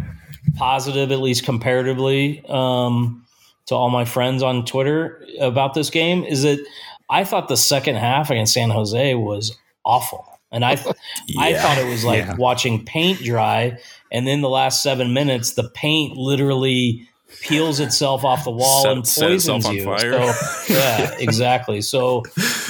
positive, 0.57 1.11
at 1.11 1.19
least 1.19 1.43
comparatively, 1.45 2.43
um, 2.47 3.25
to 3.67 3.75
all 3.75 3.89
my 3.89 4.05
friends 4.05 4.43
on 4.43 4.63
Twitter 4.65 5.23
about 5.39 5.73
this 5.73 5.89
game 5.89 6.23
is 6.23 6.43
that 6.43 6.63
I 7.09 7.23
thought 7.23 7.47
the 7.47 7.57
second 7.57 7.95
half 7.95 8.29
against 8.29 8.53
San 8.53 8.69
Jose 8.69 9.15
was 9.15 9.57
awful. 9.85 10.34
And 10.51 10.63
I, 10.65 10.71
I 11.39 11.49
Yeah. 11.49 11.61
thought 11.61 11.77
it 11.77 11.87
was 11.89 12.03
like 12.05 12.25
Yeah. 12.25 12.35
watching 12.37 12.85
paint 12.85 13.21
dry, 13.23 13.77
and 14.11 14.25
then 14.27 14.41
the 14.41 14.49
last 14.49 14.81
seven 14.83 15.13
minutes, 15.13 15.53
the 15.53 15.69
paint 15.73 16.15
literally 16.17 17.07
peels 17.41 17.79
itself 17.81 18.23
off 18.23 18.43
the 18.45 18.51
wall 18.51 18.83
Set- 18.83 18.91
and 18.93 19.07
set 19.07 19.31
itself 19.31 19.63
poisons 19.63 20.03
you. 20.03 20.11
So, 20.11 20.73
yeah, 20.73 21.15
exactly. 21.19 21.81
So 21.81 22.23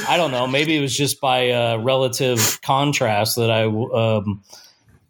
I 0.07 0.17
don't 0.17 0.31
know. 0.31 0.47
Maybe 0.47 0.75
it 0.75 0.81
was 0.81 0.95
just 0.95 1.21
by 1.21 1.51
uh, 1.51 1.77
relative 1.77 2.59
contrast 2.63 3.35
that 3.35 3.51
I 3.51 3.65
um, 3.65 4.41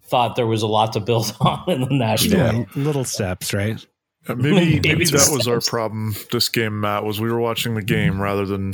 thought 0.03 0.35
there 0.35 0.47
was 0.47 0.61
a 0.61 0.67
lot 0.67 0.93
to 0.93 0.99
build 0.99 1.35
on 1.41 1.63
in 1.69 1.81
the 1.81 1.87
national. 1.93 2.39
Yeah, 2.39 2.65
little 2.75 3.05
steps, 3.05 3.53
right? 3.53 3.83
Uh, 4.27 4.35
maybe 4.35 4.55
Maybe 4.55 4.89
maybe 4.89 5.05
that 5.05 5.29
was 5.31 5.47
our 5.47 5.61
problem 5.61 6.15
this 6.31 6.49
game, 6.49 6.81
Matt. 6.81 7.05
Was 7.05 7.21
we 7.21 7.31
were 7.31 7.39
watching 7.39 7.75
the 7.75 7.83
game 7.83 8.19
rather 8.19 8.45
than 8.45 8.73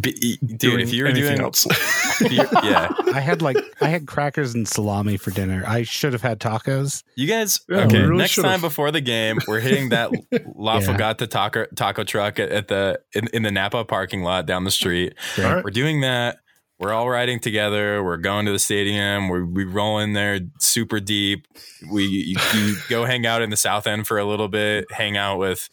B- 0.00 0.38
dude, 0.44 0.58
doing 0.58 0.80
if 0.80 0.92
you're 0.92 1.06
anything 1.06 1.36
doing, 1.36 1.40
else. 1.42 1.66
if 2.20 2.32
you- 2.32 2.44
yeah, 2.62 2.88
I 3.14 3.20
had 3.20 3.42
like 3.42 3.56
I 3.80 3.88
had 3.88 4.06
crackers 4.06 4.54
and 4.54 4.66
salami 4.66 5.16
for 5.16 5.30
dinner. 5.30 5.64
I 5.66 5.82
should 5.82 6.12
have 6.12 6.22
had 6.22 6.40
tacos. 6.40 7.02
You 7.16 7.26
guys, 7.28 7.60
Yeah, 7.68 7.84
okay. 7.86 7.98
we 7.98 8.04
really 8.04 8.18
next 8.18 8.32
should've. 8.32 8.50
time 8.50 8.60
before 8.60 8.90
the 8.90 9.00
game, 9.00 9.38
we're 9.46 9.60
hitting 9.60 9.90
that 9.90 10.10
La 10.56 10.78
Yeah. 10.78 10.86
Fogata 10.86 11.28
taco 11.28 11.66
taco 11.74 12.04
truck 12.04 12.38
at, 12.38 12.48
at 12.50 12.68
the 12.68 13.00
in, 13.14 13.28
in 13.32 13.42
the 13.42 13.50
Napa 13.50 13.84
parking 13.84 14.22
lot 14.22 14.46
down 14.46 14.64
the 14.64 14.70
street. 14.70 15.14
All 15.38 15.44
right. 15.44 15.64
We're 15.64 15.70
doing 15.70 16.00
that. 16.02 16.38
We're 16.82 16.92
all 16.92 17.08
riding 17.08 17.38
together. 17.38 18.02
We're 18.02 18.16
going 18.16 18.44
to 18.46 18.50
the 18.50 18.58
stadium. 18.58 19.28
We 19.28 19.44
we 19.44 19.64
roll 19.64 20.00
in 20.00 20.14
there 20.14 20.40
super 20.58 20.98
deep. 20.98 21.46
We 21.88 22.04
you, 22.06 22.36
you 22.54 22.76
go 22.88 23.04
hang 23.04 23.24
out 23.24 23.40
in 23.40 23.50
the 23.50 23.56
South 23.56 23.86
End 23.86 24.04
for 24.04 24.18
a 24.18 24.24
little 24.24 24.48
bit. 24.48 24.90
Hang 24.90 25.16
out 25.16 25.38
with 25.38 25.68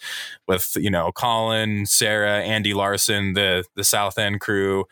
with 0.48 0.78
you 0.80 0.92
know 0.92 1.12
Colin, 1.12 1.88
Sarah, 1.88 2.44
Andy 2.44 2.76
Larson, 2.76 3.34
the 3.34 3.64
the 3.76 3.84
South 3.84 4.20
End 4.20 4.40
crew 4.40 4.86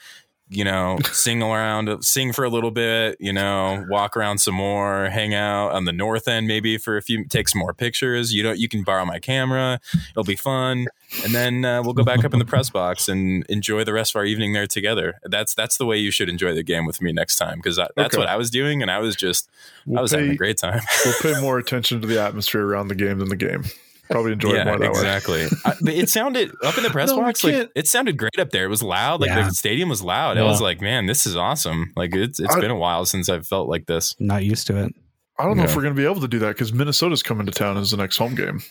you 0.49 0.63
know, 0.63 0.97
sing 1.11 1.43
around, 1.43 2.03
sing 2.03 2.31
for 2.31 2.45
a 2.45 2.49
little 2.49 2.71
bit, 2.71 3.17
you 3.19 3.33
know, 3.33 3.85
walk 3.89 4.15
around 4.15 4.37
some 4.37 4.55
more, 4.55 5.09
hang 5.09 5.33
out 5.33 5.71
on 5.73 5.83
the 5.85 5.91
north 5.91 6.27
end 6.27 6.47
maybe 6.47 6.77
for 6.77 6.95
a 6.95 7.01
few, 7.01 7.25
take 7.25 7.49
some 7.49 7.59
more 7.59 7.73
pictures. 7.73 8.33
You 8.33 8.43
don't, 8.43 8.57
you 8.57 8.69
can 8.69 8.83
borrow 8.83 9.05
my 9.05 9.19
camera. 9.19 9.79
It'll 10.11 10.23
be 10.23 10.37
fun, 10.37 10.87
and 11.23 11.33
then 11.35 11.65
uh, 11.65 11.83
we'll 11.83 11.93
go 11.93 12.03
back 12.03 12.23
up 12.23 12.31
in 12.33 12.39
the 12.39 12.45
press 12.45 12.69
box 12.69 13.09
and 13.09 13.45
enjoy 13.49 13.83
the 13.83 13.91
rest 13.93 14.11
of 14.15 14.19
our 14.19 14.25
evening 14.25 14.53
there 14.53 14.67
together. 14.67 15.19
That's 15.23 15.53
that's 15.53 15.77
the 15.77 15.85
way 15.85 15.97
you 15.97 16.11
should 16.11 16.29
enjoy 16.29 16.53
the 16.53 16.63
game 16.63 16.85
with 16.85 17.01
me 17.01 17.11
next 17.11 17.35
time 17.35 17.57
because 17.57 17.75
that's 17.75 17.91
Okay. 17.97 18.17
what 18.17 18.27
I 18.29 18.37
was 18.37 18.49
doing, 18.49 18.81
and 18.81 18.89
I 18.89 18.99
was 18.99 19.15
just 19.15 19.49
I 19.49 19.91
We'll 19.91 20.01
was 20.03 20.11
having 20.11 20.29
a 20.31 20.35
great 20.35 20.57
time. 20.57 20.79
we'll 21.03 21.13
pay 21.21 21.39
more 21.41 21.57
attention 21.57 21.99
to 22.01 22.07
the 22.07 22.21
atmosphere 22.21 22.65
around 22.65 22.87
the 22.87 22.95
game 22.95 23.19
than 23.19 23.29
the 23.29 23.35
game. 23.35 23.63
Probably 24.09 24.31
enjoy 24.33 24.51
it 24.53 24.65
more 24.65 24.77
that 24.79 24.81
way. 24.81 24.87
exactly. 24.87 25.47
It 25.93 26.09
sounded 26.09 26.51
up 26.63 26.77
in 26.77 26.83
the 26.83 26.89
press 26.89 27.09
No, 27.11 27.17
box. 27.21 27.43
Like 27.43 27.69
it 27.75 27.87
sounded 27.87 28.17
great 28.17 28.39
up 28.39 28.51
there. 28.51 28.65
It 28.65 28.69
was 28.69 28.81
loud. 28.83 29.21
Like 29.21 29.29
Yeah. 29.29 29.47
the 29.47 29.53
stadium 29.53 29.89
was 29.89 30.01
loud. 30.01 30.37
I 30.37 30.43
was 30.43 30.61
like, 30.61 30.81
man, 30.81 31.05
this 31.07 31.25
is 31.25 31.35
awesome. 31.35 31.91
Like 31.95 32.15
it's 32.15 32.39
it's 32.39 32.55
I- 32.55 32.59
been 32.59 32.71
a 32.71 32.75
while 32.77 33.05
since 33.05 33.29
I've 33.29 33.45
felt 33.47 33.67
like 33.69 33.85
this. 33.85 34.15
Not 34.19 34.43
used 34.45 34.67
to 34.67 34.77
it. 34.77 34.93
I 35.39 35.43
don't 35.43 35.57
know 35.57 35.63
if 35.63 35.75
we're 35.75 35.83
going 35.83 35.93
to 35.93 36.01
be 36.01 36.05
able 36.05 36.21
to 36.21 36.27
do 36.27 36.39
that 36.39 36.49
because 36.55 36.73
Minnesota's 36.73 37.21
coming 37.21 37.45
to 37.45 37.51
town 37.51 37.77
as 37.77 37.91
the 37.91 37.97
next 37.97 38.17
home 38.17 38.33
game. 38.33 38.61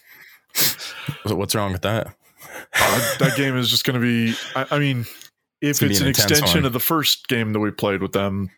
So 0.54 1.36
What's 1.36 1.54
wrong 1.54 1.72
with 1.72 1.82
that? 1.82 2.08
Uh, 2.74 3.16
that 3.18 3.34
game 3.36 3.56
is 3.56 3.70
just 3.70 3.84
going 3.84 4.00
to 4.00 4.00
be. 4.00 4.34
I, 4.54 4.66
I 4.72 4.78
mean, 4.78 5.06
if 5.60 5.78
gonna 5.80 5.90
it's 5.90 6.00
an 6.00 6.06
an 6.06 6.10
extension 6.10 6.60
one. 6.60 6.64
of 6.64 6.72
the 6.72 6.80
first 6.80 7.28
game 7.28 7.52
that 7.52 7.60
we 7.60 7.70
played 7.70 8.02
with 8.02 8.12
them, 8.12 8.50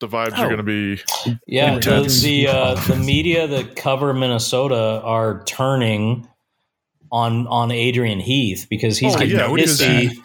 the 0.00 0.08
vibes 0.08 0.32
Oh. 0.36 0.42
are 0.42 0.46
going 0.46 0.56
to 0.56 0.62
be. 0.62 1.00
Yeah, 1.46 1.70
the 1.70 1.76
Intense. 1.76 2.22
the, 2.22 2.48
uh, 2.48 2.74
the 2.86 2.96
media 2.96 3.46
that 3.46 3.76
cover 3.76 4.12
Minnesota 4.12 5.00
are 5.04 5.42
turning 5.44 6.26
on 7.12 7.46
on 7.48 7.70
Adrian 7.70 8.20
Heath 8.20 8.66
because 8.70 8.98
he's 8.98 9.14
Oh, 9.14 9.18
getting 9.18 9.36
yeah, 9.36 9.48
what 9.48 9.60
is 9.60 9.80
pissy 9.80 10.16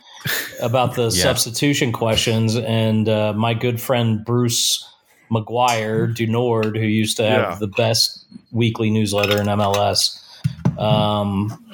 about 0.62 0.96
the 0.96 1.04
Yeah. 1.14 1.24
substitution 1.24 1.92
questions, 1.92 2.56
and 2.56 3.10
uh, 3.10 3.34
my 3.34 3.54
good 3.54 3.80
friend 3.82 4.24
Bruce 4.24 4.88
McGuire 5.32 6.16
Dunord, 6.16 6.78
who 6.78 6.86
used 6.86 7.18
to 7.18 7.24
have 7.24 7.42
Yeah. 7.52 7.58
the 7.60 7.68
best 7.68 8.26
weekly 8.52 8.90
newsletter 8.92 9.40
in 9.42 9.48
MLS. 9.48 10.20
Um, 10.78 11.66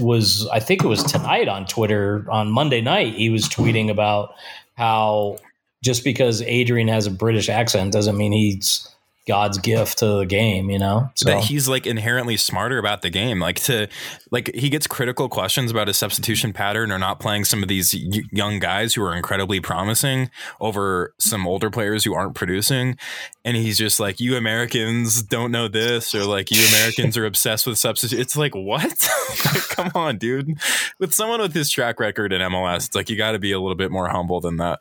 was 0.00 0.46
I 0.52 0.60
think 0.60 0.84
it 0.84 0.88
was 0.88 1.02
tonight 1.02 1.48
on 1.48 1.66
Twitter 1.66 2.26
on 2.30 2.50
Monday 2.50 2.80
night 2.80 3.14
he 3.14 3.30
was 3.30 3.44
tweeting 3.48 3.90
about 3.90 4.34
how 4.76 5.38
just 5.82 6.04
because 6.04 6.42
Adrian 6.42 6.88
has 6.88 7.06
a 7.06 7.10
British 7.10 7.48
accent 7.48 7.92
doesn't 7.92 8.16
mean 8.16 8.32
he's 8.32 8.88
God's 9.30 9.58
gift 9.58 9.98
to 9.98 10.06
the 10.06 10.26
game, 10.26 10.70
you 10.70 10.78
know. 10.80 11.08
So 11.14 11.30
that 11.30 11.44
he's 11.44 11.68
like 11.68 11.86
inherently 11.86 12.36
smarter 12.36 12.78
about 12.78 13.02
the 13.02 13.10
game. 13.10 13.38
Like 13.38 13.60
to 13.60 13.86
like 14.32 14.52
he 14.56 14.68
gets 14.68 14.88
critical 14.88 15.28
questions 15.28 15.70
about 15.70 15.86
his 15.86 15.96
substitution 15.96 16.52
pattern 16.52 16.90
or 16.90 16.98
not 16.98 17.20
playing 17.20 17.44
some 17.44 17.62
of 17.62 17.68
these 17.68 17.94
young 18.32 18.58
guys 18.58 18.94
who 18.94 19.04
are 19.04 19.14
incredibly 19.14 19.60
promising 19.60 20.30
over 20.60 21.14
some 21.18 21.46
older 21.46 21.70
players 21.70 22.02
who 22.02 22.12
aren't 22.12 22.34
producing, 22.34 22.98
and 23.44 23.56
he's 23.56 23.78
just 23.78 24.00
like, 24.00 24.18
"You 24.18 24.36
Americans 24.36 25.22
don't 25.22 25.52
know 25.52 25.68
this," 25.68 26.12
or 26.12 26.24
like, 26.24 26.50
"You 26.50 26.66
Americans 26.66 27.16
are 27.16 27.24
obsessed 27.24 27.68
with 27.68 27.78
substitute." 27.78 28.18
It's 28.18 28.36
like, 28.36 28.54
what? 28.54 29.08
Like, 29.44 29.68
come 29.68 29.90
on, 29.94 30.18
dude. 30.18 30.58
With 30.98 31.14
someone 31.14 31.40
with 31.40 31.54
his 31.54 31.70
track 31.70 32.00
record 32.00 32.32
in 32.32 32.42
MLS, 32.42 32.86
it's 32.86 32.94
like 32.96 33.08
you 33.08 33.16
got 33.16 33.32
to 33.32 33.38
be 33.38 33.52
a 33.52 33.60
little 33.60 33.76
bit 33.76 33.90
more 33.90 34.08
humble 34.08 34.40
than 34.40 34.56
that. 34.56 34.80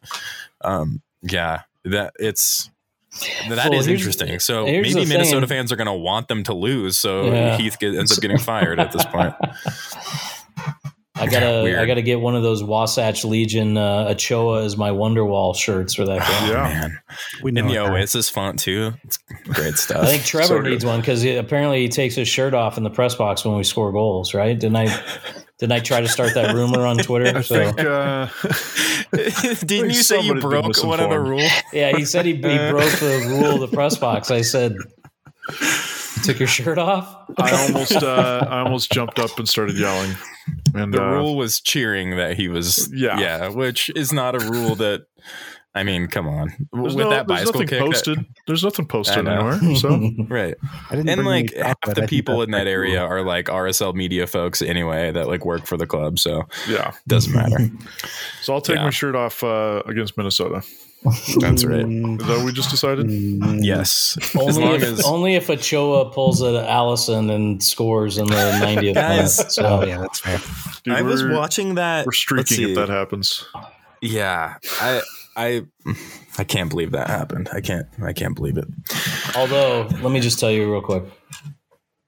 Um, 0.61 1.01
yeah, 1.21 1.61
that 1.85 2.13
it's. 2.19 2.69
That 3.49 3.69
Well, 3.71 3.79
is 3.79 3.87
interesting. 3.87 4.39
So 4.39 4.65
maybe 4.65 4.93
Minnesota 5.05 5.47
thing. 5.47 5.57
fans 5.57 5.71
are 5.71 5.75
going 5.75 5.87
to 5.87 5.93
want 5.93 6.27
them 6.27 6.43
to 6.43 6.53
lose. 6.53 6.97
So 6.97 7.25
Yeah. 7.31 7.57
Heath 7.57 7.77
get, 7.79 7.95
ends 7.95 8.11
up 8.11 8.21
getting 8.21 8.37
fired 8.37 8.79
at 8.79 8.91
this 8.91 9.05
point. 9.05 9.33
I 11.15 11.27
gotta 11.27 11.63
Weird. 11.63 11.79
I 11.79 11.85
gotta 11.85 12.01
get 12.01 12.21
one 12.21 12.35
of 12.35 12.43
those 12.43 12.63
Wasatch 12.63 13.25
Legion 13.25 13.75
uh, 13.77 14.07
Ochoa 14.11 14.63
as 14.63 14.77
my 14.77 14.91
Wonderwall 14.91 15.53
shirts 15.53 15.93
for 15.93 16.05
that 16.05 16.19
game. 16.19 16.49
Yeah. 16.51 16.63
Man, 16.63 16.99
We 17.43 17.51
know 17.51 17.61
in 17.61 17.67
the 17.67 17.73
it, 17.73 17.77
Aaron. 17.77 17.91
Oasis 17.93 18.29
font 18.29 18.57
too. 18.59 18.93
It's 19.03 19.17
great 19.45 19.73
stuff. 19.77 20.03
I 20.03 20.05
think 20.05 20.23
Trevor 20.23 20.47
So 20.47 20.61
good. 20.61 20.69
needs 20.71 20.85
one 20.85 21.01
because 21.01 21.25
apparently 21.25 21.81
he 21.81 21.89
takes 21.89 22.15
his 22.15 22.27
shirt 22.29 22.53
off 22.53 22.77
in 22.77 22.83
the 22.83 22.89
press 22.89 23.15
box 23.15 23.43
when 23.43 23.57
we 23.57 23.63
score 23.65 23.91
goals. 23.91 24.33
Right? 24.33 24.57
Didn't 24.57 24.77
I? 24.77 24.85
Didn't 25.59 25.73
I 25.73 25.79
try 25.81 25.99
to 26.01 26.07
start 26.07 26.33
that 26.35 26.55
rumor 26.55 26.85
on 26.85 26.97
Twitter? 26.97 27.37
I 27.37 27.41
So 27.41 27.55
think. 27.55 27.79
Uh, 27.81 28.27
Didn't 29.65 29.89
you 29.91 30.01
say 30.03 30.21
you 30.21 30.35
broke 30.39 30.81
one 30.83 30.99
of 31.01 31.09
the 31.09 31.19
rules? 31.19 31.51
yeah, 31.73 31.95
he 31.97 32.05
said 32.05 32.25
he, 32.25 32.33
he 32.35 32.41
broke 32.41 32.91
the 32.93 33.25
rule 33.29 33.55
of 33.55 33.59
the 33.59 33.67
press 33.75 33.97
box. 33.97 34.31
I 34.31 34.41
said, 34.41 34.73
"You 35.49 36.23
took 36.23 36.39
your 36.39 36.47
shirt 36.47 36.77
off." 36.77 37.13
I 37.37 37.51
almost. 37.67 37.91
Uh, 37.91 38.45
I 38.49 38.59
almost 38.61 38.91
jumped 38.91 39.19
up 39.19 39.37
and 39.37 39.47
started 39.49 39.77
yelling. 39.77 40.15
And 40.73 40.93
The 40.93 41.03
uh, 41.03 41.11
rule 41.11 41.35
was 41.35 41.59
cheering 41.59 42.15
that 42.17 42.37
he 42.37 42.47
was. 42.47 42.89
Yeah. 42.93 43.19
yeah, 43.19 43.49
which 43.49 43.89
is 43.95 44.13
not 44.13 44.35
a 44.35 44.39
rule 44.49 44.75
that. 44.75 45.01
I 45.79 45.83
mean, 45.83 46.07
come 46.07 46.27
on. 46.27 46.67
There's, 46.73 46.95
With 46.95 47.05
no, 47.05 47.09
that 47.09 47.27
there's 47.27 47.39
bicycle 47.41 47.53
nothing 47.61 47.67
kick, 47.67 47.79
that- 47.79 47.85
posted. 47.85 48.25
there's 48.47 48.63
nothing 48.63 48.85
posted 48.85 49.25
know. 49.25 49.47
anywhere. 49.49 49.75
So 49.75 49.89
right? 50.27 50.55
I 50.91 50.95
didn't 50.95 51.09
And 51.09 51.25
like 51.25 51.53
half 51.55 51.77
chocolate. 51.85 51.95
the 51.95 52.07
people 52.07 52.41
in 52.41 52.51
that 52.51 52.57
pretty 52.63 52.71
area 52.71 52.99
cool. 52.99 53.07
are 53.07 53.21
like 53.23 53.45
RSL 53.45 53.93
media 53.95 54.27
folks 54.27 54.61
anyway 54.61 55.11
that 55.11 55.27
like 55.27 55.45
work 55.45 55.65
for 55.65 55.77
the 55.77 55.87
club, 55.87 56.19
so 56.19 56.43
yeah. 56.67 56.91
doesn't 57.07 57.33
matter. 57.33 57.69
So 58.41 58.53
I'll 58.53 58.61
take 58.61 58.77
Yeah. 58.77 58.85
my 58.85 58.89
shirt 58.89 59.15
off 59.15 59.43
uh, 59.43 59.83
against 59.85 60.17
Minnesota. 60.17 60.63
That's 61.39 61.63
right. 61.63 61.85
Mm, 61.85 62.19
Is 62.19 62.27
that 62.27 62.37
what 62.37 62.45
we 62.45 62.51
just 62.51 62.69
decided? 62.71 63.05
mm, 63.07 63.59
Yes, 63.63 64.17
as 64.35 64.35
Only 64.57 64.61
long 64.63 64.75
if, 64.75 64.83
as 64.83 65.05
only 65.05 65.35
if 65.35 65.49
Ochoa 65.49 66.09
pulls 66.11 66.41
at 66.41 66.53
Alisson 66.55 67.29
and 67.33 67.63
scores 67.63 68.17
in 68.17 68.25
the 68.27 68.33
90th 68.61 68.75
minute. 68.75 68.95
Guys. 68.95 69.39
Oh 69.39 69.47
So 69.49 69.83
yeah, 69.85 69.99
that's 69.99 70.19
fair. 70.19 70.39
Dude, 70.83 70.93
I 70.95 71.01
was 71.03 71.23
watching 71.25 71.75
that. 71.75 72.05
We're 72.05 72.11
streaking 72.11 72.69
if 72.69 72.75
that 72.75 72.89
happens. 72.89 73.45
Yeah, 74.01 74.55
I, 74.81 75.01
I, 75.39 75.65
I 76.37 76.43
can't 76.43 76.69
believe 76.69 76.91
that 76.91 77.07
happened. 77.07 77.49
I 77.53 77.61
can't. 77.61 77.87
I 78.03 78.13
can't 78.13 78.35
believe 78.35 78.57
it. 78.57 78.67
Although, 79.35 79.87
let 80.01 80.11
me 80.11 80.19
just 80.19 80.39
tell 80.39 80.51
you 80.51 80.71
real 80.71 80.81
quick. 80.81 81.03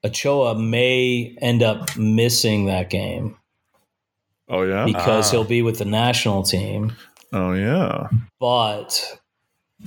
Ochoa 0.04 0.54
may 0.58 1.36
end 1.40 1.62
up 1.62 1.96
missing 1.96 2.66
that 2.66 2.90
game 2.90 3.36
Oh 4.48 4.62
yeah. 4.62 4.84
because 4.84 5.28
Ah. 5.28 5.30
he'll 5.30 5.44
be 5.44 5.62
with 5.62 5.78
the 5.78 5.84
national 5.84 6.42
team. 6.42 6.92
Oh 7.32 7.52
yeah. 7.52 8.08
But 8.40 9.18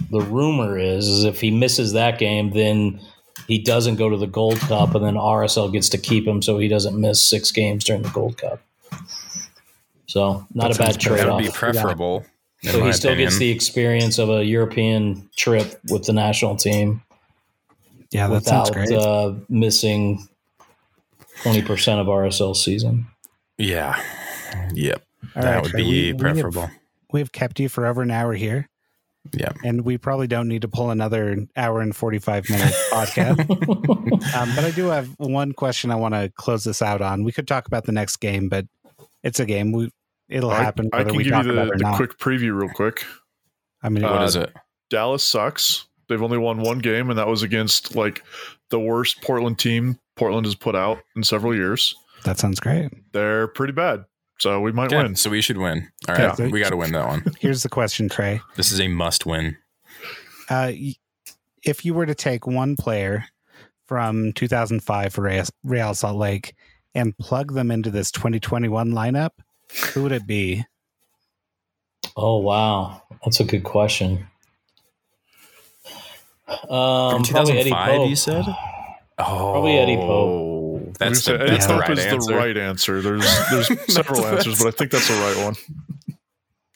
the 0.10 0.22
rumor 0.22 0.78
is, 0.78 1.08
is 1.08 1.24
if 1.26 1.42
he 1.42 1.52
misses 1.52 1.94
that 1.94 2.18
game, 2.18 2.52
then 2.52 3.00
he 3.48 3.60
doesn't 3.60 3.98
go 3.98 4.10
to 4.10 4.18
the 4.18 4.26
Gold 4.28 4.58
Cup, 4.62 4.96
and 4.96 5.06
then 5.06 5.16
RSL 5.16 5.72
gets 5.72 5.90
to 5.90 5.98
keep 5.98 6.26
him, 6.26 6.42
so 6.42 6.58
he 6.58 6.68
doesn't 6.68 7.00
miss 7.00 7.24
six 7.24 7.52
games 7.52 7.84
during 7.84 8.02
the 8.02 8.10
Gold 8.10 8.38
Cup. 8.38 8.62
So 10.08 10.48
not 10.54 10.70
That 10.70 10.76
a 10.76 10.80
bad 10.80 11.00
trade 11.00 11.20
That 11.20 11.30
off. 11.30 11.42
would 11.42 11.46
be 11.46 11.52
preferable. 11.52 12.20
in 12.20 12.26
So 12.72 12.84
he 12.84 12.94
still 12.94 13.12
opinion. 13.12 13.30
gets 13.30 13.38
the 13.40 13.50
experience 13.52 14.18
of 14.18 14.30
a 14.30 14.44
European 14.44 15.30
trip 15.38 15.80
with 15.90 16.06
the 16.06 16.14
national 16.14 16.56
team 16.56 17.02
Yeah, 18.12 18.28
that 18.28 18.46
sounds 18.46 18.70
great. 18.72 18.92
uh, 18.92 19.34
missing 19.50 20.28
twenty 21.44 21.62
percent 21.62 22.00
of 22.00 22.08
RSL 22.08 22.56
season. 22.56 23.08
Yeah. 23.58 24.02
Yep. 24.74 25.02
All 25.36 25.42
that 25.42 25.54
right, 25.56 25.62
would 25.64 25.72
Trey, 25.72 25.82
be 25.82 25.88
we- 25.88 25.94
we 26.02 26.08
have- 26.10 26.18
preferable. 26.18 26.70
We've 27.12 27.32
kept 27.32 27.60
you 27.60 27.70
for 27.70 27.86
over 27.86 28.02
an 28.02 28.12
hour 28.12 28.34
here, 28.34 28.68
Yeah. 29.34 29.52
and 29.64 29.86
we 29.86 29.98
probably 29.98 30.28
don't 30.28 30.48
need 30.50 30.64
to 30.64 30.68
pull 30.68 30.90
another 30.92 31.46
hour 31.56 31.80
and 31.82 31.96
45 31.96 32.50
minute 32.50 32.74
podcast. 32.92 33.96
Um, 34.36 34.52
but 34.56 34.66
I 34.66 34.72
do 34.72 34.88
have 34.88 35.08
one 35.18 35.54
question 35.54 35.92
I 35.92 35.96
want 35.96 36.14
to 36.14 36.30
close 36.36 36.64
this 36.66 36.82
out 36.82 37.02
on. 37.02 37.24
We 37.24 37.32
could 37.32 37.48
talk 37.48 37.68
about 37.68 37.86
the 37.86 37.92
next 37.94 38.18
game, 38.18 38.50
but 38.50 38.66
it's 39.24 39.40
a 39.40 39.46
game. 39.46 39.72
We 39.72 39.92
it'll 40.30 40.52
I, 40.52 40.64
happen 40.64 40.90
I 40.94 41.04
can 41.04 41.16
we 41.16 41.24
give 41.24 41.36
you 41.46 41.54
the, 41.54 41.66
the 41.78 41.94
quick 41.96 42.18
preview 42.18 42.56
real 42.60 42.70
quick. 42.74 43.06
I 43.84 43.90
mean, 43.90 44.04
What 44.04 44.22
Uh, 44.22 44.26
is 44.26 44.36
it? 44.36 44.54
Dallas 44.90 45.24
sucks. 45.24 45.86
They've 46.08 46.22
only 46.22 46.38
won 46.38 46.60
one 46.62 46.80
game, 46.80 47.10
and 47.10 47.18
that 47.18 47.28
was 47.28 47.42
against 47.44 47.96
like 47.96 48.24
the 48.70 48.80
worst 48.80 49.22
Portland 49.22 49.58
team 49.60 50.00
Portland 50.16 50.46
has 50.46 50.56
put 50.56 50.76
out 50.76 51.00
in 51.16 51.24
several 51.24 51.54
years. 51.56 51.96
that 52.24 52.38
sounds 52.40 52.60
great. 52.60 52.92
They're 53.12 53.48
pretty 53.48 53.74
bad, 53.74 54.06
so 54.40 54.60
we 54.62 54.72
might 54.72 54.88
Okay, 54.88 54.98
win. 54.98 55.16
so 55.16 55.30
we 55.30 55.42
should 55.42 55.58
win. 55.58 55.88
All 56.08 56.16
right. 56.16 56.22
Okay, 56.22 56.28
right. 56.28 56.38
so- 56.38 56.50
we 56.50 56.60
got 56.62 56.70
to 56.70 56.78
win 56.78 56.92
that 56.94 57.08
one. 57.08 57.24
Here's 57.40 57.64
the 57.64 57.70
question, 57.70 58.08
Trey. 58.10 58.42
This 58.56 58.72
is 58.72 58.80
a 58.80 58.88
must 58.88 59.26
win. 59.26 59.58
Uh, 60.50 60.72
if 61.64 61.84
you 61.84 61.94
were 61.96 62.06
to 62.06 62.16
take 62.16 62.46
one 62.48 62.76
player 62.76 63.26
from 63.88 64.32
2005 64.34 65.14
for 65.14 65.22
Real, 65.24 65.44
Real 65.64 65.94
Salt 65.96 66.18
Lake 66.18 66.56
and 66.94 67.18
plug 67.18 67.54
them 67.54 67.72
into 67.72 67.90
this 67.92 68.12
2021 68.12 68.92
lineup, 68.92 69.32
who 69.94 70.04
would 70.04 70.12
it 70.12 70.26
be? 70.28 70.66
Oh 72.18 72.38
wow, 72.38 73.02
that's 73.24 73.40
a 73.40 73.44
good 73.44 73.64
question. 73.64 74.28
From 76.46 76.70
Um, 76.72 77.24
probably 77.24 77.54
Eddie 77.60 77.70
2005, 77.72 77.90
Pope. 77.98 78.10
you 78.10 78.16
said? 78.16 78.46
Oh, 78.48 79.52
Probably 79.54 79.78
Eddie 79.78 79.96
Pope. 79.98 80.98
That's 81.00 81.26
the, 81.26 81.38
say, 81.38 81.38
that's 81.38 81.66
the 81.68 81.76
right 81.76 81.90
is 81.92 82.06
answer. 82.06 82.32
the 82.32 82.38
right 82.38 82.58
answer. 82.58 83.02
There's 83.02 83.50
there's 83.50 83.68
several 83.94 84.22
That's- 84.22 84.46
answers, 84.46 84.60
but 84.64 84.68
I 84.74 84.78
think 84.78 84.92
that's 84.92 85.08
the 85.08 85.14
right 85.16 85.46
one. 85.46 85.56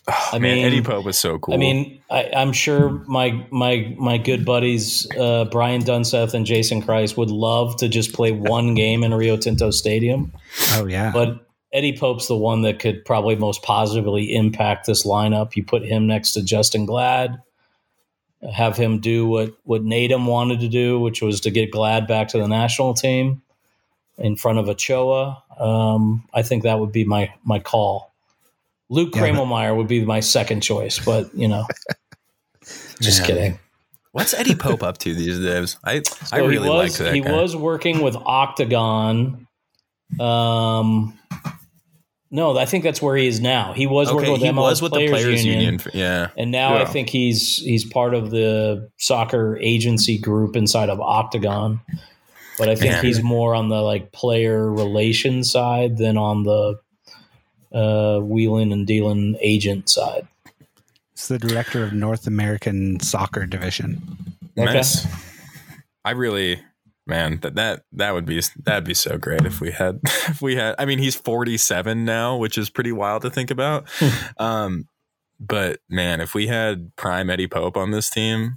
Oh, 0.07 0.29
I 0.33 0.39
man, 0.39 0.55
mean- 0.55 0.65
Eddie 0.65 0.81
Pope 0.81 1.05
was 1.05 1.17
so 1.19 1.37
cool. 1.37 1.53
I 1.53 1.57
mean, 1.57 2.01
I, 2.09 2.29
I'm 2.35 2.51
sure 2.51 2.89
my 3.07 3.45
my 3.51 3.95
my 3.99 4.17
good 4.17 4.43
buddies 4.43 5.07
uh, 5.17 5.45
Brian 5.45 5.83
Dunseth 5.83 6.33
and 6.33 6.45
Jason 6.45 6.81
Kreis 6.81 7.15
would 7.15 7.29
love 7.29 7.75
to 7.77 7.87
just 7.87 8.13
play 8.13 8.31
one 8.31 8.73
game 8.73 9.03
in 9.03 9.13
Rio 9.13 9.37
Tinto 9.37 9.69
Stadium, 9.71 10.31
Oh 10.71 10.87
yeah, 10.87 11.11
but 11.13 11.45
Eddie 11.71 11.97
Pope's 11.97 12.27
the 12.27 12.35
one 12.35 12.63
that 12.63 12.79
could 12.79 13.05
probably 13.05 13.35
most 13.35 13.61
positively 13.61 14.33
impact 14.35 14.87
this 14.87 15.05
lineup. 15.05 15.55
You 15.55 15.63
put 15.63 15.85
him 15.85 16.07
next 16.07 16.33
to 16.33 16.43
Justin 16.43 16.85
Glad, 16.85 17.41
have 18.53 18.77
him 18.77 18.99
do 18.99 19.27
what 19.27 19.53
what 19.63 19.83
Natum 19.83 20.25
wanted 20.25 20.61
to 20.61 20.67
do, 20.67 20.99
which 20.99 21.21
was 21.21 21.41
to 21.41 21.51
get 21.51 21.71
Glad 21.71 22.07
back 22.07 22.29
to 22.29 22.37
the 22.37 22.47
national 22.47 22.93
team 22.93 23.41
in 24.17 24.35
front 24.35 24.59
of 24.59 24.67
Ochoa. 24.67 25.43
Um, 25.59 26.27
I 26.33 26.41
think 26.41 26.63
that 26.63 26.79
would 26.79 26.91
be 26.91 27.05
my 27.05 27.33
my 27.43 27.59
call. 27.59 28.11
Luke 28.89 29.13
Yeah, 29.13 29.21
Kreamalmeyer 29.21 29.75
would 29.75 29.87
be 29.87 30.03
my 30.03 30.19
second 30.19 30.61
choice, 30.61 30.97
but 30.97 31.33
you 31.35 31.47
know, 31.47 31.65
just 33.01 33.23
kidding. 33.23 33.59
What's 34.11 34.33
Eddie 34.33 34.55
Pope 34.55 34.81
up 34.81 34.97
to 34.99 35.13
these 35.13 35.39
days? 35.39 35.77
I 35.83 36.01
I 36.31 36.39
really 36.39 36.63
he 36.63 36.69
like 36.69 36.83
was 36.83 36.97
that 36.97 37.13
he 37.13 37.21
guy. 37.21 37.31
was 37.31 37.55
working 37.55 38.01
with 38.01 38.15
Octagon. 38.15 39.47
Um, 40.19 41.19
no, 42.31 42.57
I 42.57 42.65
think 42.65 42.83
that's 42.83 43.01
where 43.01 43.15
he 43.15 43.27
is 43.27 43.39
now. 43.39 43.73
He 43.73 43.87
was 43.87 44.13
working 44.13 44.31
with 44.31 44.41
he 44.41 44.47
MLS 44.49 44.55
was 44.55 44.81
with 44.83 44.91
Players 44.91 45.09
the 45.09 45.15
Players 45.15 45.45
Union, 45.45 45.63
Union. 45.63 45.81
Yeah. 45.93 46.29
and 46.37 46.51
now 46.51 46.77
I 46.77 46.85
think 46.85 47.09
he's 47.09 47.57
he's 47.57 47.85
part 47.85 48.13
of 48.13 48.29
the 48.29 48.89
soccer 48.97 49.57
agency 49.57 50.17
group 50.17 50.55
inside 50.55 50.89
of 50.89 50.99
Octagon. 51.01 51.81
But 52.59 52.69
I 52.69 52.75
think 52.75 52.91
Man. 52.91 53.05
he's 53.05 53.23
more 53.23 53.55
on 53.55 53.69
the 53.69 53.81
like 53.81 54.11
player 54.11 54.69
relation 54.71 55.43
side 55.43 55.97
than 55.97 56.17
on 56.17 56.43
the 56.43 56.79
uh, 57.73 58.19
wheeling 58.19 58.73
and 58.73 58.85
dealing 58.85 59.37
agent 59.41 59.89
side. 59.89 60.27
it's 61.13 61.27
the 61.29 61.39
director 61.39 61.83
of 61.83 61.93
North 61.93 62.27
American 62.27 62.99
Soccer 62.99 63.45
Division. 63.45 64.01
Okay. 64.57 64.73
Nice. 64.73 65.07
I 66.03 66.11
really, 66.11 66.59
man, 67.09 67.39
that 67.41 67.55
that 67.55 67.83
that 67.93 68.13
would 68.13 68.25
be 68.25 68.41
that'd 68.63 68.85
be 68.85 68.93
so 68.93 69.17
great 69.17 69.45
if 69.45 69.59
we 69.59 69.71
had 69.71 69.99
if 70.05 70.41
we 70.41 70.55
had. 70.55 70.75
I 70.79 70.85
mean, 70.85 70.99
he's 70.99 71.15
forty 71.15 71.57
seven 71.57 72.05
now, 72.05 72.37
which 72.37 72.57
is 72.57 72.69
pretty 72.69 72.91
wild 72.91 73.23
to 73.23 73.29
think 73.29 73.51
about. 73.51 73.87
um, 74.37 74.87
but 75.39 75.79
man, 75.89 76.21
if 76.21 76.33
we 76.33 76.47
had 76.47 76.95
prime 76.95 77.29
Eddie 77.29 77.47
Pope 77.47 77.75
on 77.77 77.91
this 77.91 78.09
team, 78.09 78.55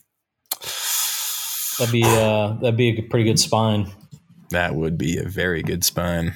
That'd 1.78 1.92
be 1.92 2.04
uh, 2.04 2.52
that'd 2.60 2.76
be 2.76 2.90
a 2.98 3.02
pretty 3.02 3.24
good 3.24 3.38
spine. 3.40 3.90
that 4.50 4.74
would 4.74 4.98
be 4.98 5.16
a 5.18 5.24
very 5.26 5.62
good 5.62 5.84
spine. 5.84 6.34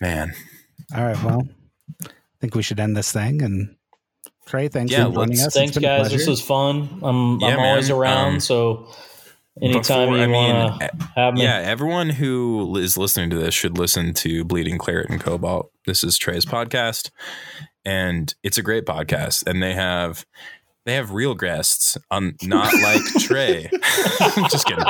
Man, 0.00 0.32
All 0.94 1.04
right, 1.04 1.22
well, 1.22 1.46
I 2.04 2.08
think 2.40 2.54
we 2.54 2.62
should 2.62 2.80
end 2.80 2.96
this 2.96 3.12
thing. 3.12 3.42
And 3.42 3.76
Trey, 4.46 4.68
thanks 4.68 4.92
Yeah, 4.92 5.06
for 5.06 5.12
joining 5.14 5.38
let's- 5.38 5.54
Thanks, 5.54 5.74
been 5.74 5.84
a 5.84 5.86
guys. 6.02 6.10
This 6.10 6.26
was 6.26 6.40
fun. 6.40 7.00
I'm, 7.02 7.38
Yeah, 7.40 7.48
I'm 7.48 7.60
always 7.60 7.88
around. 7.90 8.34
Um, 8.34 8.40
so 8.40 8.88
anytime 9.62 10.08
before- 10.10 10.16
you 10.16 10.22
I 10.22 10.26
mean, 10.26 10.54
want 10.54 10.82
have 11.16 11.34
me. 11.34 11.42
yeah, 11.42 11.58
everyone 11.58 12.10
who 12.10 12.76
is 12.76 12.96
listening 12.98 13.30
to 13.30 13.36
this 13.38 13.54
should 13.54 13.78
listen 13.78 14.12
to 14.14 14.44
Bleeding 14.44 14.78
Claret 14.78 15.08
and 15.10 15.20
Cobalt. 15.20 15.70
This 15.86 16.02
is 16.04 16.18
Trey's 16.18 16.44
podcast, 16.44 17.10
and 17.84 18.34
it's 18.42 18.58
a 18.58 18.62
great 18.62 18.84
podcast. 18.86 19.46
And 19.46 19.62
they 19.62 19.74
have 19.74 20.26
they 20.84 20.94
have 20.94 21.12
real 21.12 21.34
guests 21.34 21.96
on, 22.10 22.34
not 22.42 22.72
like 22.82 23.02
Trey. 23.20 23.68
Just 24.50 24.66
kidding. 24.66 24.84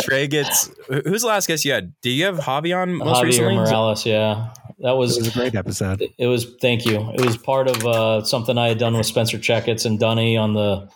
Trey 0.00 0.26
gets 0.26 0.70
who's 0.88 1.22
the 1.22 1.28
last 1.28 1.46
guest 1.46 1.64
you 1.64 1.72
had? 1.72 1.92
Do 2.00 2.10
you 2.10 2.24
have 2.24 2.38
Javi 2.38 2.76
on 2.76 2.94
most 2.94 3.18
Javier 3.20 3.24
recently? 3.24 3.56
Morales. 3.56 4.06
Yeah, 4.06 4.50
that 4.78 4.92
It 4.92 4.96
was 4.96 5.16
was 5.18 5.28
a 5.28 5.30
great 5.32 5.54
episode. 5.54 6.02
it 6.18 6.26
was. 6.26 6.46
Thank 6.60 6.86
you. 6.86 7.10
It 7.14 7.24
was 7.24 7.36
part 7.36 7.68
of 7.68 7.84
uh, 7.84 8.24
something 8.24 8.56
I 8.56 8.68
had 8.68 8.78
done 8.78 8.96
with 8.96 9.06
Spencer 9.06 9.38
Checketts 9.38 9.84
and 9.84 9.98
Dunny 9.98 10.36
on 10.36 10.54
the 10.54 10.88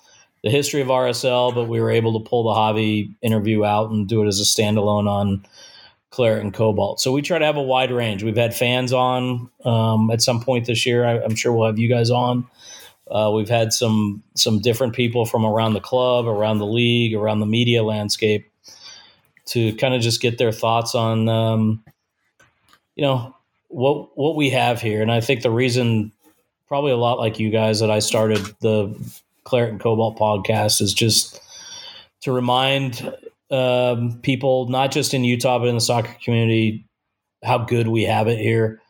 the 0.43 0.51
history 0.51 0.81
of 0.81 0.89
RSL, 0.89 1.55
but 1.55 1.69
we 1.69 1.81
were 1.81 1.91
able 1.91 2.19
to 2.19 2.29
pull 2.29 2.45
the 2.45 2.51
Javi 2.51 3.15
interview 3.23 3.65
out 3.65 3.91
and 3.91 4.09
do 4.09 4.23
it 4.23 4.27
as 4.27 4.41
a 4.41 4.45
standalone 4.45 5.09
on 5.09 5.45
Claret 6.11 6.43
and 6.43 6.55
Cobalt. 6.55 7.01
So 7.01 7.13
we 7.13 7.23
try 7.23 7.39
to 7.39 7.45
have 7.45 7.57
a 7.57 7.63
wide 7.63 7.91
range. 7.91 8.23
We've 8.23 8.37
had 8.37 8.55
fans 8.55 8.93
on 8.93 9.51
um, 9.65 10.11
at 10.11 10.23
some 10.23 10.41
point 10.41 10.67
this 10.67 10.87
year. 10.87 11.05
I, 11.05 11.21
I'm 11.23 11.35
sure 11.35 11.53
we'll 11.53 11.67
have 11.67 11.79
you 11.79 11.89
guys 11.89 12.11
on. 12.11 12.47
Uh, 13.11 13.33
we've 13.35 13.49
had 13.49 13.73
some 13.73 14.23
some 14.35 14.61
different 14.61 14.95
people 14.95 15.25
from 15.25 15.45
around 15.45 15.73
the 15.73 15.81
club, 15.81 16.27
around 16.27 16.59
the 16.59 16.67
league, 16.67 17.15
around 17.15 17.41
the 17.41 17.47
media 17.47 17.83
landscape 17.83 18.51
to 19.47 19.73
kind 19.77 19.95
of 19.95 20.03
just 20.03 20.21
get 20.21 20.37
their 20.37 20.53
thoughts 20.53 20.95
on 20.95 21.27
um, 21.29 21.83
you 22.97 23.03
know 23.03 23.35
what 23.69 24.17
what 24.17 24.37
we 24.37 24.51
have 24.51 24.83
here. 24.83 25.01
And 25.01 25.11
I 25.11 25.21
think 25.21 25.43
the 25.43 25.51
reason, 25.51 26.13
probably 26.67 26.93
a 26.93 26.97
lot 26.97 27.19
like 27.19 27.39
you 27.39 27.51
guys, 27.51 27.81
that 27.81 27.91
I 27.91 28.01
started 28.01 28.45
the 28.61 28.95
Claret 29.49 29.71
and 29.71 29.81
Cobalt 29.81 30.19
podcast 30.19 30.83
is 30.83 30.93
just 30.93 31.41
to 32.21 32.33
remind 32.33 33.15
um, 33.51 34.21
people, 34.23 34.69
not 34.69 34.93
just 34.93 35.15
in 35.15 35.25
Utah 35.25 35.59
but 35.59 35.69
in 35.69 35.75
the 35.75 35.81
soccer 35.81 36.15
community, 36.23 36.85
how 37.43 37.59
good 37.59 37.89
we 37.89 38.03
have 38.03 38.29
it 38.29 38.39
here. 38.39 38.83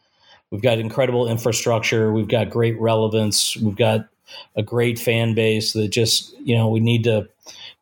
We've 0.51 0.63
got 0.63 0.79
incredible 0.79 1.29
infrastructure. 1.29 2.13
We've 2.13 2.29
got 2.29 2.51
great 2.51 2.81
relevance. 2.81 3.57
We've 3.57 3.77
got 3.77 4.09
a 4.57 4.63
great 4.63 4.99
fan 4.99 5.35
base 5.35 5.75
that 5.75 5.89
just, 5.89 6.37
you 6.41 6.57
know, 6.57 6.69
we 6.69 6.81
need 6.81 7.05
to 7.05 7.29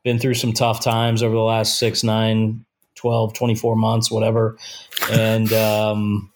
been 0.04 0.18
through 0.18 0.34
some 0.34 0.52
tough 0.52 0.80
times 0.80 1.22
over 1.22 1.34
the 1.34 1.40
last 1.40 1.78
six, 1.78 2.04
nine, 2.04 2.64
12, 2.96 3.32
24 3.32 3.74
months, 3.74 4.10
whatever. 4.10 4.56
And, 5.10 5.52
um, 5.52 6.30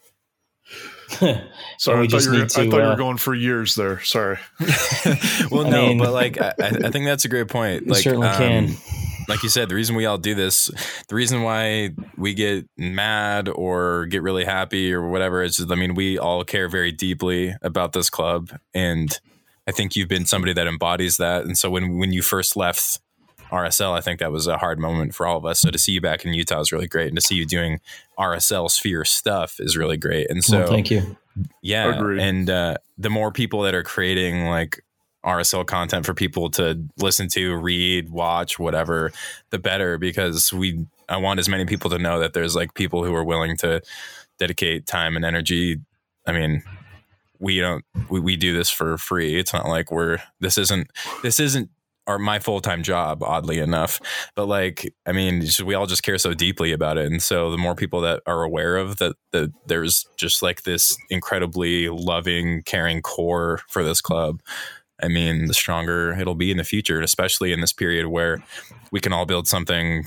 Sorry, 1.77 1.99
we 2.01 2.05
I 2.05 2.07
thought, 2.07 2.09
just 2.09 2.25
you 2.25 2.31
were, 2.31 2.37
need 2.37 2.43
I 2.43 2.47
to, 2.47 2.53
thought 2.53 2.63
you 2.77 2.81
uh, 2.83 2.89
were 2.89 2.95
going 2.95 3.17
for 3.17 3.33
years 3.35 3.75
there. 3.75 4.01
Sorry. 4.01 4.37
well, 5.51 5.65
I 5.65 5.69
no, 5.69 5.87
mean- 5.87 5.97
but 5.97 6.11
like 6.13 6.39
I, 6.41 6.53
I 6.59 6.89
think 6.91 7.05
that's 7.05 7.25
a 7.25 7.29
great 7.29 7.47
point. 7.47 7.85
You 7.85 7.93
Like, 7.93 8.03
certainly 8.03 8.27
um, 8.27 8.37
can. 8.37 8.75
like 9.27 9.43
you 9.43 9.49
said, 9.49 9.69
the 9.69 9.75
reason 9.75 9.95
we 9.95 10.05
all 10.05 10.17
do 10.17 10.35
this, 10.35 10.69
the 11.07 11.15
reason 11.15 11.43
why 11.43 11.91
we 12.17 12.33
get 12.33 12.65
mad 12.77 13.47
or 13.49 14.05
get 14.07 14.21
really 14.23 14.45
happy 14.45 14.93
or 14.93 15.09
whatever 15.09 15.41
is, 15.43 15.57
just, 15.57 15.71
I 15.71 15.75
mean, 15.75 15.95
we 15.95 16.17
all 16.17 16.43
care 16.43 16.67
very 16.69 16.91
deeply 16.91 17.55
about 17.61 17.93
this 17.93 18.09
club, 18.09 18.49
and 18.73 19.17
I 19.67 19.71
think 19.71 19.95
you've 19.95 20.09
been 20.09 20.25
somebody 20.25 20.53
that 20.53 20.67
embodies 20.67 21.17
that. 21.17 21.45
And 21.45 21.57
so 21.57 21.69
when 21.69 21.97
when 21.97 22.11
you 22.11 22.21
first 22.21 22.55
left 22.57 22.99
RSL, 23.51 23.91
I 23.91 24.01
think 24.01 24.19
that 24.19 24.31
was 24.31 24.47
a 24.47 24.57
hard 24.57 24.79
moment 24.79 25.13
for 25.13 25.27
all 25.27 25.37
of 25.37 25.45
us. 25.45 25.59
So 25.59 25.69
to 25.71 25.77
see 25.77 25.91
you 25.91 26.01
back 26.01 26.25
in 26.25 26.33
Utah 26.33 26.61
is 26.61 26.71
really 26.71 26.87
great, 26.87 27.07
and 27.07 27.15
to 27.15 27.21
see 27.21 27.35
you 27.35 27.45
doing 27.45 27.79
RSL 28.17 28.69
sphere 28.69 29.03
stuff 29.03 29.57
is 29.59 29.75
really 29.75 29.97
great. 29.97 30.29
And 30.29 30.43
so 30.43 30.59
well, 30.59 30.67
thank 30.67 30.89
you. 30.89 31.17
yeah, 31.61 31.95
Agreed. 31.95 32.21
and 32.21 32.49
uh, 32.49 32.77
the 32.97 33.09
more 33.09 33.31
people 33.31 33.61
that 33.63 33.75
are 33.75 33.83
creating 33.83 34.45
like 34.45 34.81
RSL 35.25 35.65
content 35.67 36.05
for 36.05 36.13
people 36.13 36.49
to 36.51 36.83
listen 36.97 37.27
to, 37.29 37.55
read, 37.55 38.09
watch, 38.09 38.57
whatever, 38.57 39.11
the 39.49 39.59
better 39.59 39.97
because 39.97 40.51
we 40.51 40.85
I 41.09 41.17
want 41.17 41.39
as 41.39 41.49
many 41.49 41.65
people 41.65 41.89
to 41.89 41.99
know 41.99 42.19
that 42.19 42.33
there's 42.33 42.55
like 42.55 42.73
people 42.73 43.03
who 43.03 43.13
are 43.13 43.23
willing 43.23 43.57
to 43.57 43.81
dedicate 44.39 44.87
time 44.87 45.15
and 45.15 45.25
energy. 45.25 45.77
I 46.25 46.31
mean, 46.31 46.63
we 47.39 47.59
don't 47.59 47.83
we, 48.09 48.19
we 48.19 48.35
do 48.37 48.55
this 48.55 48.69
for 48.69 48.97
free. 48.97 49.37
It's 49.37 49.53
not 49.53 49.67
like 49.67 49.91
we're 49.91 50.19
this 50.39 50.57
isn't 50.57 50.89
this 51.21 51.39
isn't 51.39 51.69
our 52.07 52.17
my 52.17 52.39
full-time 52.39 52.81
job 52.83 53.21
oddly 53.23 53.59
enough 53.59 53.99
but 54.35 54.45
like 54.47 54.91
i 55.05 55.11
mean 55.11 55.43
we 55.65 55.75
all 55.75 55.85
just 55.85 56.03
care 56.03 56.17
so 56.17 56.33
deeply 56.33 56.71
about 56.71 56.97
it 56.97 57.05
and 57.05 57.21
so 57.21 57.51
the 57.51 57.57
more 57.57 57.75
people 57.75 58.01
that 58.01 58.21
are 58.25 58.43
aware 58.43 58.75
of 58.77 58.97
that 58.97 59.15
that 59.31 59.51
there's 59.67 60.07
just 60.17 60.41
like 60.41 60.63
this 60.63 60.97
incredibly 61.09 61.89
loving 61.89 62.63
caring 62.63 63.01
core 63.01 63.59
for 63.69 63.83
this 63.83 64.01
club 64.01 64.41
i 65.03 65.07
mean 65.07 65.45
the 65.45 65.53
stronger 65.53 66.11
it'll 66.19 66.33
be 66.35 66.49
in 66.51 66.57
the 66.57 66.63
future 66.63 67.01
especially 67.01 67.51
in 67.53 67.61
this 67.61 67.73
period 67.73 68.07
where 68.07 68.43
we 68.91 68.99
can 68.99 69.13
all 69.13 69.25
build 69.25 69.47
something 69.47 70.05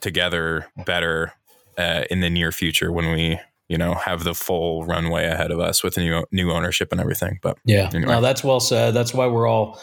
together 0.00 0.66
better 0.86 1.32
uh, 1.78 2.04
in 2.10 2.20
the 2.20 2.30
near 2.30 2.50
future 2.52 2.90
when 2.90 3.12
we 3.12 3.38
you 3.68 3.76
know 3.76 3.94
have 3.94 4.24
the 4.24 4.34
full 4.34 4.84
runway 4.86 5.26
ahead 5.26 5.50
of 5.50 5.60
us 5.60 5.82
with 5.82 5.96
new 5.98 6.24
new 6.32 6.50
ownership 6.50 6.92
and 6.92 7.00
everything 7.00 7.38
but 7.42 7.58
Yeah, 7.64 7.90
Anyway. 7.92 8.12
no, 8.12 8.20
that's 8.20 8.42
well 8.44 8.60
said. 8.60 8.94
That's 8.94 9.12
why 9.12 9.26
we're 9.26 9.46
all 9.48 9.78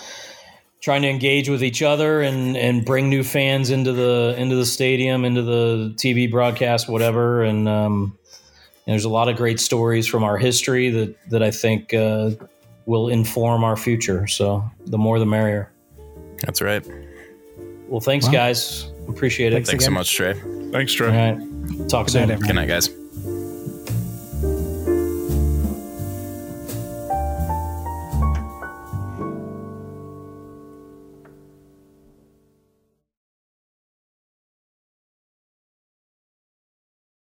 trying 0.84 1.01
to 1.01 1.07
engage 1.07 1.47
with 1.47 1.64
each 1.64 1.81
other 1.81 2.22
and 2.22 2.57
and 2.57 2.84
bring 2.85 3.10
new 3.10 3.23
fans 3.23 3.72
into 3.72 3.93
the 3.93 4.35
into 4.38 4.55
the 4.55 4.65
stadium, 4.65 5.23
into 5.26 5.41
the 5.41 5.93
TV 5.97 6.30
broadcast, 6.30 6.89
whatever. 6.89 7.41
And 7.43 7.69
um, 7.69 8.18
there's 8.85 9.05
a 9.05 9.10
lot 9.10 9.30
of 9.30 9.38
great 9.38 9.60
stories 9.61 10.05
from 10.05 10.23
our 10.23 10.38
history 10.38 10.89
that 10.89 11.15
that 11.30 11.41
I 11.41 11.51
think 11.51 11.93
uh, 11.93 12.31
will 12.85 13.07
inform 13.07 13.64
our 13.64 13.77
future. 13.77 14.27
So 14.27 14.64
the 14.85 14.97
more, 14.97 15.19
the 15.19 15.26
merrier. 15.26 15.72
that's 16.45 16.61
right 16.61 16.85
Well, 17.88 18.01
thanks, 18.01 18.26
Wow. 18.26 18.34
guys. 18.34 18.91
Appreciate 19.07 19.53
it. 19.53 19.55
Thanks 19.55 19.69
thanks 19.69 19.85
so 19.85 19.91
much 19.91 20.14
trey 20.14 20.34
Thanks, 20.72 20.91
Trey. 20.93 21.07
All 21.07 21.38
right, 21.38 21.89
talk 21.89 22.07
Good 22.07 22.11
soon. 22.14 22.30
night, 22.30 22.39
good 22.41 22.55
night 22.55 22.68
guys 22.68 22.89